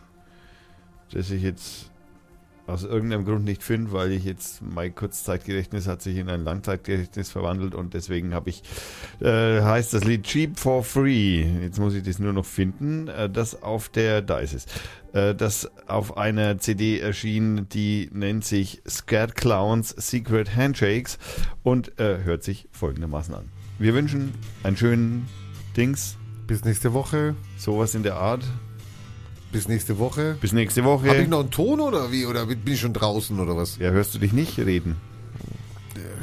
[1.10, 1.90] Das ich jetzt
[2.66, 7.30] aus irgendeinem Grund nicht finde, weil ich jetzt mein Kurzzeitgedächtnis hat sich in ein Langzeitgedächtnis
[7.30, 8.62] verwandelt und deswegen habe ich,
[9.20, 11.44] äh, heißt das Lied Cheap for Free.
[11.62, 14.66] Jetzt muss ich das nur noch finden, äh, das auf der, da ist es,
[15.12, 21.18] äh, das auf einer CD erschien, die nennt sich Scared Clowns Secret Handshakes
[21.62, 23.50] und äh, hört sich folgendermaßen an.
[23.78, 25.26] Wir wünschen einen schönen
[25.76, 27.34] Dings, Bis nächste Woche.
[27.56, 28.44] sowas in der Art.
[29.54, 30.36] Bis nächste Woche.
[30.40, 31.08] Bis nächste Woche.
[31.08, 32.26] Habe ich noch einen Ton oder wie?
[32.26, 33.78] Oder bin ich schon draußen oder was?
[33.78, 34.96] ja, hörst du dich nicht reden?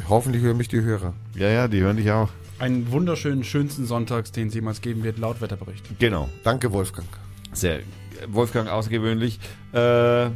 [0.09, 1.13] Hoffentlich hören mich die Hörer.
[1.35, 2.27] Ja, ja, die hören dich auch.
[2.59, 5.97] Einen wunderschönen, schönsten Sonntags, den es jemals geben wird, laut Wetterbericht.
[5.97, 6.27] Genau.
[6.43, 7.07] Danke, Wolfgang.
[7.53, 7.79] Sehr.
[8.27, 9.39] Wolfgang außergewöhnlich.
[9.71, 10.33] Äh, wir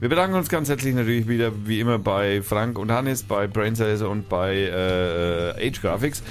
[0.00, 4.30] bedanken uns ganz herzlich natürlich wieder, wie immer, bei Frank und Hannes, bei Braincells und
[4.30, 6.22] bei äh, Age Graphics.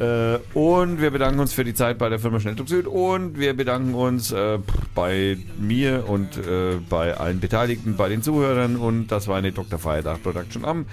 [0.00, 3.54] Äh, und wir bedanken uns für die Zeit bei der Firma Schnelldruck Süd und wir
[3.54, 4.58] bedanken uns äh,
[4.94, 9.78] bei mir und äh, bei allen Beteiligten, bei den Zuhörern und das war eine Dr.
[9.78, 10.86] Feiertag Production am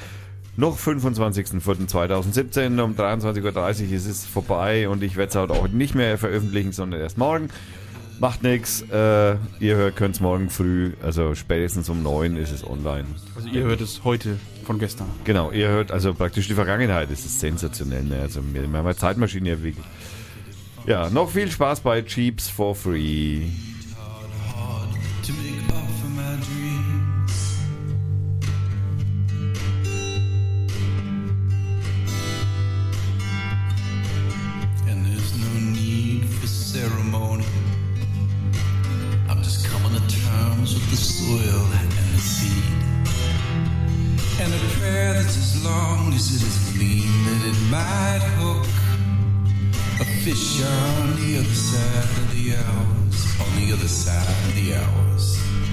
[0.58, 5.68] noch 25.04.2017 um 23.30 Uhr ist es vorbei und ich werde es heute halt auch
[5.69, 7.50] nicht mehr veröffentlichen, sondern erst morgen.
[8.19, 8.84] Macht nichts.
[8.92, 13.06] Äh, ihr könnt es morgen früh, also spätestens um 9 ist es online.
[13.36, 14.38] Also ihr hört es heute
[14.68, 15.08] von gestern.
[15.24, 17.10] Genau, ihr hört also praktisch die Vergangenheit.
[17.10, 18.04] Das ist sensationell.
[18.04, 18.20] Ne?
[18.22, 19.86] Also wir haben eine Zeitmaschine entwickelt.
[20.86, 23.48] Ja, noch viel Spaß bei Cheaps for Free.
[36.78, 37.46] ceremony.
[39.30, 42.67] I'm just coming to terms with the soil and the sea.
[44.40, 48.68] And a prayer that's as long as it is lean that it might hook
[50.00, 54.76] a fish on the other side of the hours, on the other side of the
[54.76, 55.67] hours.